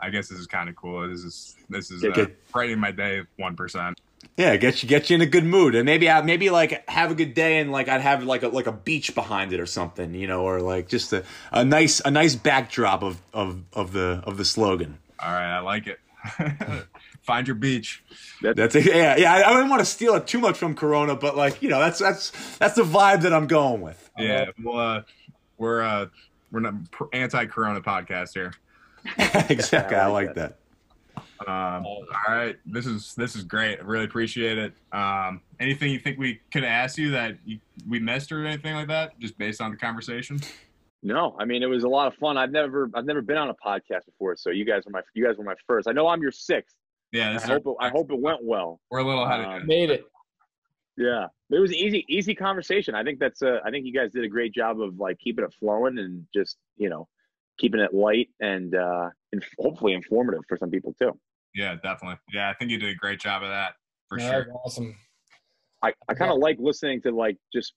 I 0.00 0.10
guess 0.10 0.28
this 0.28 0.38
is 0.38 0.46
kind 0.46 0.68
of 0.68 0.76
cool. 0.76 1.08
This 1.08 1.24
is 1.24 1.56
this 1.68 1.90
is 1.90 2.04
uh, 2.04 2.26
brightening 2.52 2.78
my 2.78 2.92
day 2.92 3.22
one 3.36 3.56
percent. 3.56 4.00
Yeah 4.36 4.56
get 4.56 4.82
you 4.82 4.88
get 4.88 5.10
you 5.10 5.16
in 5.16 5.20
a 5.20 5.26
good 5.26 5.44
mood 5.44 5.74
and 5.74 5.84
maybe 5.84 6.08
I, 6.08 6.22
maybe 6.22 6.50
like 6.50 6.88
have 6.88 7.10
a 7.10 7.14
good 7.14 7.34
day 7.34 7.58
and 7.58 7.72
like 7.72 7.88
I'd 7.88 8.00
have 8.00 8.22
like 8.22 8.42
a 8.42 8.48
like 8.48 8.66
a 8.66 8.72
beach 8.72 9.14
behind 9.14 9.52
it 9.52 9.60
or 9.60 9.66
something 9.66 10.14
you 10.14 10.26
know 10.26 10.42
or 10.42 10.60
like 10.60 10.88
just 10.88 11.12
a, 11.12 11.24
a 11.50 11.64
nice 11.64 12.00
a 12.04 12.10
nice 12.10 12.36
backdrop 12.36 13.02
of 13.02 13.20
of 13.32 13.62
of 13.72 13.92
the 13.92 14.22
of 14.24 14.36
the 14.36 14.44
slogan. 14.44 14.98
All 15.20 15.32
right 15.32 15.56
I 15.56 15.60
like 15.60 15.88
it 15.88 15.98
Find 17.22 17.46
your 17.46 17.56
beach. 17.56 18.02
That's 18.42 18.74
a, 18.74 18.82
yeah, 18.82 19.16
yeah. 19.16 19.34
I, 19.34 19.50
I 19.50 19.54
don't 19.54 19.68
want 19.68 19.80
to 19.80 19.86
steal 19.86 20.14
it 20.14 20.26
too 20.26 20.38
much 20.38 20.56
from 20.56 20.74
Corona, 20.74 21.14
but 21.14 21.36
like 21.36 21.62
you 21.62 21.68
know, 21.68 21.78
that's 21.78 21.98
that's 21.98 22.56
that's 22.58 22.74
the 22.74 22.82
vibe 22.82 23.22
that 23.22 23.32
I'm 23.32 23.46
going 23.46 23.80
with. 23.80 24.10
Yeah, 24.18 24.46
well, 24.62 24.78
uh, 24.78 25.02
we're 25.58 25.82
uh, 25.82 26.06
we're 26.50 26.60
not 26.60 26.74
anti-Corona 27.12 27.80
podcast 27.80 28.32
here. 28.34 28.52
exactly, 29.48 29.96
I 29.96 30.06
like, 30.06 30.24
I 30.24 30.26
like 30.26 30.34
that. 30.34 30.58
that. 31.16 31.48
Um, 31.48 31.86
all 31.86 32.04
right, 32.28 32.56
this 32.66 32.86
is 32.86 33.14
this 33.14 33.36
is 33.36 33.44
great. 33.44 33.78
I 33.78 33.82
really 33.82 34.04
appreciate 34.04 34.58
it. 34.58 34.72
Um, 34.92 35.40
anything 35.60 35.92
you 35.92 35.98
think 35.98 36.18
we 36.18 36.40
could 36.52 36.64
ask 36.64 36.98
you 36.98 37.12
that 37.12 37.36
you, 37.44 37.58
we 37.88 38.00
missed 38.00 38.32
or 38.32 38.44
anything 38.44 38.74
like 38.74 38.88
that, 38.88 39.18
just 39.20 39.38
based 39.38 39.60
on 39.60 39.70
the 39.70 39.76
conversation? 39.76 40.40
No, 41.02 41.36
I 41.38 41.44
mean 41.44 41.62
it 41.62 41.66
was 41.66 41.84
a 41.84 41.88
lot 41.88 42.08
of 42.08 42.14
fun. 42.14 42.36
I've 42.36 42.50
never 42.50 42.90
I've 42.94 43.04
never 43.04 43.22
been 43.22 43.36
on 43.36 43.50
a 43.50 43.54
podcast 43.54 44.06
before, 44.06 44.36
so 44.36 44.50
you 44.50 44.64
guys 44.64 44.82
were 44.84 44.92
my 44.92 45.00
you 45.14 45.24
guys 45.24 45.36
were 45.36 45.44
my 45.44 45.54
first. 45.66 45.88
I 45.88 45.92
know 45.92 46.08
I'm 46.08 46.20
your 46.20 46.32
sixth. 46.32 46.74
Yeah, 47.12 47.38
I 47.42 47.46
hope 47.46 47.62
it, 47.66 47.74
I 47.80 47.88
hope 47.88 48.10
it 48.10 48.20
went 48.20 48.40
well. 48.42 48.80
We're 48.90 48.98
a 48.98 49.04
little 49.04 49.24
ahead 49.24 49.44
um, 49.44 49.62
of. 49.62 49.66
Made 49.66 49.90
it. 49.90 50.04
Yeah, 50.96 51.26
it 51.50 51.60
was 51.60 51.72
easy 51.72 52.04
easy 52.08 52.34
conversation. 52.34 52.94
I 52.94 53.04
think 53.04 53.20
that's 53.20 53.42
uh, 53.42 53.60
I 53.64 53.70
think 53.70 53.86
you 53.86 53.94
guys 53.94 54.12
did 54.12 54.24
a 54.24 54.28
great 54.28 54.52
job 54.52 54.80
of 54.80 54.98
like 54.98 55.18
keeping 55.18 55.44
it 55.44 55.54
flowing 55.60 55.98
and 55.98 56.26
just 56.34 56.56
you 56.76 56.88
know 56.90 57.06
keeping 57.58 57.80
it 57.80 57.94
light 57.94 58.28
and 58.40 58.74
uh 58.74 59.08
and 59.32 59.44
hopefully 59.58 59.92
informative 59.92 60.42
for 60.48 60.56
some 60.56 60.70
people 60.70 60.94
too. 61.00 61.12
Yeah, 61.54 61.76
definitely. 61.76 62.18
Yeah, 62.32 62.50
I 62.50 62.54
think 62.54 62.70
you 62.70 62.78
did 62.78 62.90
a 62.90 62.96
great 62.96 63.20
job 63.20 63.42
of 63.42 63.48
that 63.50 63.74
for 64.08 64.18
yeah, 64.18 64.30
sure. 64.30 64.46
Awesome. 64.64 64.96
I, 65.82 65.92
I 66.08 66.14
kind 66.14 66.30
of 66.30 66.38
yeah. 66.38 66.44
like 66.44 66.56
listening 66.58 67.00
to 67.02 67.12
like 67.12 67.36
just 67.52 67.72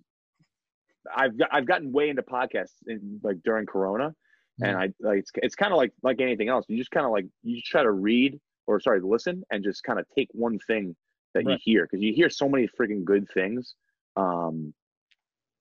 I've 1.15 1.31
I've 1.51 1.65
gotten 1.65 1.91
way 1.91 2.09
into 2.09 2.21
podcasts 2.21 2.75
in, 2.87 3.19
like 3.23 3.37
during 3.43 3.65
Corona, 3.65 4.09
mm-hmm. 4.09 4.63
and 4.63 4.77
I 4.77 4.89
like 4.99 5.19
it's 5.19 5.31
it's 5.35 5.55
kind 5.55 5.71
of 5.71 5.77
like 5.77 5.91
like 6.03 6.21
anything 6.21 6.49
else. 6.49 6.65
You 6.67 6.77
just 6.77 6.91
kind 6.91 7.05
of 7.05 7.11
like 7.11 7.25
you 7.43 7.55
just 7.55 7.67
try 7.67 7.83
to 7.83 7.91
read 7.91 8.39
or 8.67 8.79
sorry 8.79 9.01
listen 9.01 9.43
and 9.51 9.63
just 9.63 9.83
kind 9.83 9.99
of 9.99 10.05
take 10.15 10.29
one 10.31 10.59
thing 10.67 10.95
that 11.33 11.45
right. 11.45 11.53
you 11.53 11.73
hear 11.73 11.87
because 11.89 12.03
you 12.03 12.13
hear 12.13 12.29
so 12.29 12.47
many 12.47 12.67
freaking 12.79 13.03
good 13.03 13.27
things. 13.33 13.75
Um, 14.15 14.73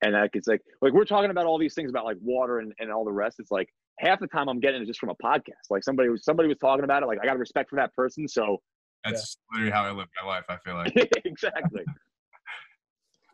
and 0.02 0.14
like 0.14 0.30
it's 0.34 0.48
like 0.48 0.62
like 0.80 0.92
we're 0.92 1.04
talking 1.04 1.30
about 1.30 1.46
all 1.46 1.58
these 1.58 1.74
things 1.74 1.90
about 1.90 2.04
like 2.04 2.16
water 2.22 2.58
and, 2.58 2.72
and 2.78 2.90
all 2.90 3.04
the 3.04 3.12
rest. 3.12 3.38
It's 3.38 3.50
like 3.50 3.68
half 3.98 4.20
the 4.20 4.26
time 4.26 4.48
I'm 4.48 4.60
getting 4.60 4.82
it 4.82 4.86
just 4.86 5.00
from 5.00 5.10
a 5.10 5.14
podcast. 5.14 5.68
Like 5.68 5.84
somebody 5.84 6.08
was 6.08 6.24
somebody 6.24 6.48
was 6.48 6.58
talking 6.58 6.84
about 6.84 7.02
it. 7.02 7.06
Like 7.06 7.18
I 7.22 7.26
got 7.26 7.38
respect 7.38 7.70
for 7.70 7.76
that 7.76 7.94
person. 7.94 8.26
So 8.26 8.58
that's 9.04 9.36
yeah. 9.52 9.58
literally 9.58 9.72
how 9.72 9.84
I 9.84 9.92
live 9.92 10.08
my 10.22 10.28
life. 10.28 10.44
I 10.48 10.56
feel 10.64 10.74
like 10.74 10.94
exactly. 11.24 11.84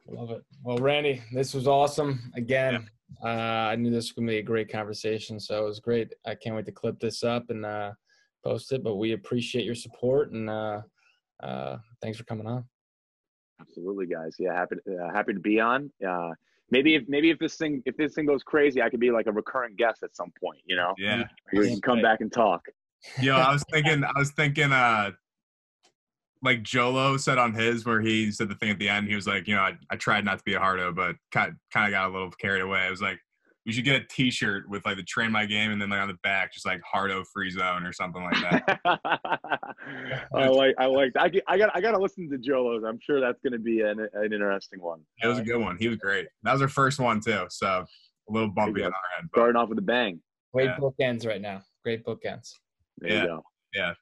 Love 0.09 0.31
it. 0.31 0.45
Well, 0.63 0.79
Randy, 0.79 1.23
this 1.33 1.53
was 1.55 1.67
awesome. 1.67 2.31
Again, 2.37 2.87
yeah. 3.25 3.29
uh, 3.29 3.71
I 3.71 3.77
knew 3.77 3.91
this 3.91 4.07
was 4.07 4.13
going 4.13 4.29
to 4.29 4.33
be 4.33 4.39
a 4.39 4.43
great 4.43 4.71
conversation, 4.71 5.41
so 5.41 5.65
it 5.65 5.67
was 5.67 5.81
great. 5.81 6.13
I 6.25 6.35
can't 6.35 6.55
wait 6.55 6.67
to 6.67 6.73
clip 6.73 7.01
this 7.01 7.25
up 7.25 7.51
and 7.51 7.65
uh, 7.65 7.93
post 8.45 8.73
it. 8.73 8.85
But 8.85 8.97
we 8.97 9.13
appreciate 9.13 9.65
your 9.65 9.75
support 9.75 10.33
and 10.33 10.49
uh, 10.49 10.83
uh 11.43 11.77
thanks 12.01 12.19
for 12.19 12.25
coming 12.25 12.47
on. 12.47 12.65
Absolutely, 13.61 14.07
guys. 14.07 14.37
Yeah, 14.39 14.55
happy 14.55 14.77
uh, 14.89 15.13
happy 15.13 15.33
to 15.33 15.41
be 15.41 15.61
on. 15.61 15.91
Uh, 16.07 16.31
maybe 16.71 16.95
if 16.95 17.05
maybe 17.09 17.31
if 17.31 17.39
this 17.39 17.57
thing 17.57 17.83
if 17.85 17.97
this 17.97 18.15
thing 18.15 18.27
goes 18.27 18.43
crazy, 18.43 18.83
I 18.83 18.91
could 18.91 19.01
be 19.01 19.11
like 19.11 19.27
a 19.27 19.33
recurring 19.33 19.75
guest 19.77 20.03
at 20.03 20.15
some 20.15 20.33
point. 20.43 20.61
You 20.67 20.77
know? 20.77 20.95
Yeah. 20.99 21.25
We 21.53 21.69
can 21.69 21.81
come 21.81 22.03
back 22.03 22.21
and 22.21 22.33
talk. 22.33 22.63
Yo, 23.21 23.35
I 23.35 23.53
was 23.53 23.65
thinking. 23.73 24.05
I 24.05 24.19
was 24.19 24.31
thinking. 24.31 24.73
Uh, 24.73 25.11
like 26.47 26.63
Jolo 26.63 27.17
said 27.17 27.39
on 27.39 27.53
his, 27.53 27.85
where 27.85 28.01
he 28.01 28.31
said 28.31 28.49
the 28.49 28.55
thing 28.55 28.71
at 28.71 28.79
the 28.79 28.89
end. 28.89 29.09
He 29.09 29.17
was 29.17 29.27
like, 29.27 29.49
you 29.49 29.55
know, 29.55 29.63
I, 29.63 29.77
I 29.91 29.97
tried 29.97 30.25
not 30.25 30.39
to 30.39 30.45
be 30.45 30.55
a 30.55 30.61
hardo, 30.61 30.93
but 30.93 31.17
kind 31.33 31.55
kind 31.73 31.87
of 31.87 31.91
got 31.91 32.09
a 32.09 32.13
little 32.13 32.31
carried 32.31 32.63
away. 32.63 32.79
I 32.79 32.91
was 32.91 33.03
like, 33.03 33.19
we 33.67 33.73
should 33.73 33.85
get 33.85 34.01
a 34.01 34.05
T-shirt 34.09 34.69
with 34.71 34.87
like 34.87 34.97
the 34.97 35.03
train 35.03 35.33
my 35.33 35.45
game, 35.45 35.73
and 35.73 35.83
then 35.83 35.91
like 35.91 36.01
on 36.01 36.07
the 36.07 36.15
back, 36.23 36.53
just 36.53 36.65
like 36.65 36.81
hardo 36.89 37.25
free 37.25 37.51
zone 37.51 37.85
or 37.85 37.93
something 37.93 38.23
like 38.23 38.41
that. 38.41 38.81
Oh, 40.33 40.41
I 40.41 40.49
like 40.49 40.75
I 40.79 40.87
like 40.87 41.13
I, 41.17 41.31
I 41.47 41.57
got 41.57 41.71
I 41.75 41.81
got 41.81 41.93
to 41.93 41.99
listen 41.99 42.29
to 42.31 42.39
Jolo's. 42.39 42.83
I'm 42.85 42.99
sure 43.01 43.21
that's 43.21 43.41
going 43.41 43.53
to 43.53 43.59
be 43.61 43.83
an, 43.83 44.01
an 44.15 44.33
interesting 44.33 44.83
one. 44.83 45.01
It 45.23 45.29
was 45.29 45.39
a 45.39 45.45
good 45.45 45.61
one. 45.61 45.77
He 45.79 45.87
was 45.87 45.97
great. 45.99 46.27
That 46.43 46.53
was 46.53 46.61
our 46.61 46.69
first 46.69 46.99
one 46.99 47.21
too, 47.21 47.47
so 47.51 47.67
a 47.69 48.33
little 48.33 48.49
bumpy 48.49 48.83
on 48.83 48.89
our 48.89 49.19
end. 49.21 49.31
But, 49.33 49.39
Starting 49.39 49.57
off 49.57 49.69
with 49.69 49.79
a 49.79 49.83
bang. 49.83 50.21
Great 50.53 50.65
yeah. 50.65 50.79
bookends 50.79 51.25
right 51.25 51.41
now. 51.41 51.63
Great 51.85 52.05
bookends. 52.05 52.51
There 52.99 53.13
yeah. 53.13 53.39
Yeah 53.73 53.93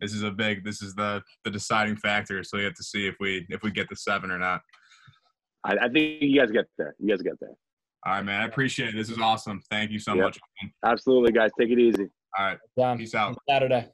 this 0.00 0.12
is 0.12 0.22
a 0.22 0.30
big 0.30 0.64
this 0.64 0.82
is 0.82 0.94
the 0.94 1.22
the 1.44 1.50
deciding 1.50 1.96
factor. 1.96 2.42
So 2.44 2.58
we 2.58 2.64
have 2.64 2.74
to 2.74 2.84
see 2.84 3.06
if 3.06 3.16
we 3.20 3.46
if 3.48 3.62
we 3.62 3.70
get 3.70 3.88
the 3.88 3.96
seven 3.96 4.30
or 4.30 4.38
not. 4.38 4.60
I, 5.64 5.74
I 5.82 5.88
think 5.88 6.22
you 6.22 6.40
guys 6.40 6.50
get 6.50 6.66
there. 6.78 6.94
You 6.98 7.08
guys 7.08 7.22
get 7.22 7.38
there. 7.40 7.54
All 8.06 8.14
right 8.14 8.24
man. 8.24 8.42
I 8.42 8.46
appreciate 8.46 8.90
it. 8.90 8.94
This 8.96 9.10
is 9.10 9.18
awesome. 9.18 9.60
Thank 9.70 9.90
you 9.90 9.98
so 9.98 10.14
yep. 10.14 10.24
much 10.24 10.38
absolutely 10.84 11.32
guys. 11.32 11.50
Take 11.58 11.70
it 11.70 11.78
easy. 11.78 12.08
All 12.38 12.56
right. 12.76 12.98
Peace 12.98 13.14
out. 13.14 13.36
Saturday. 13.48 13.88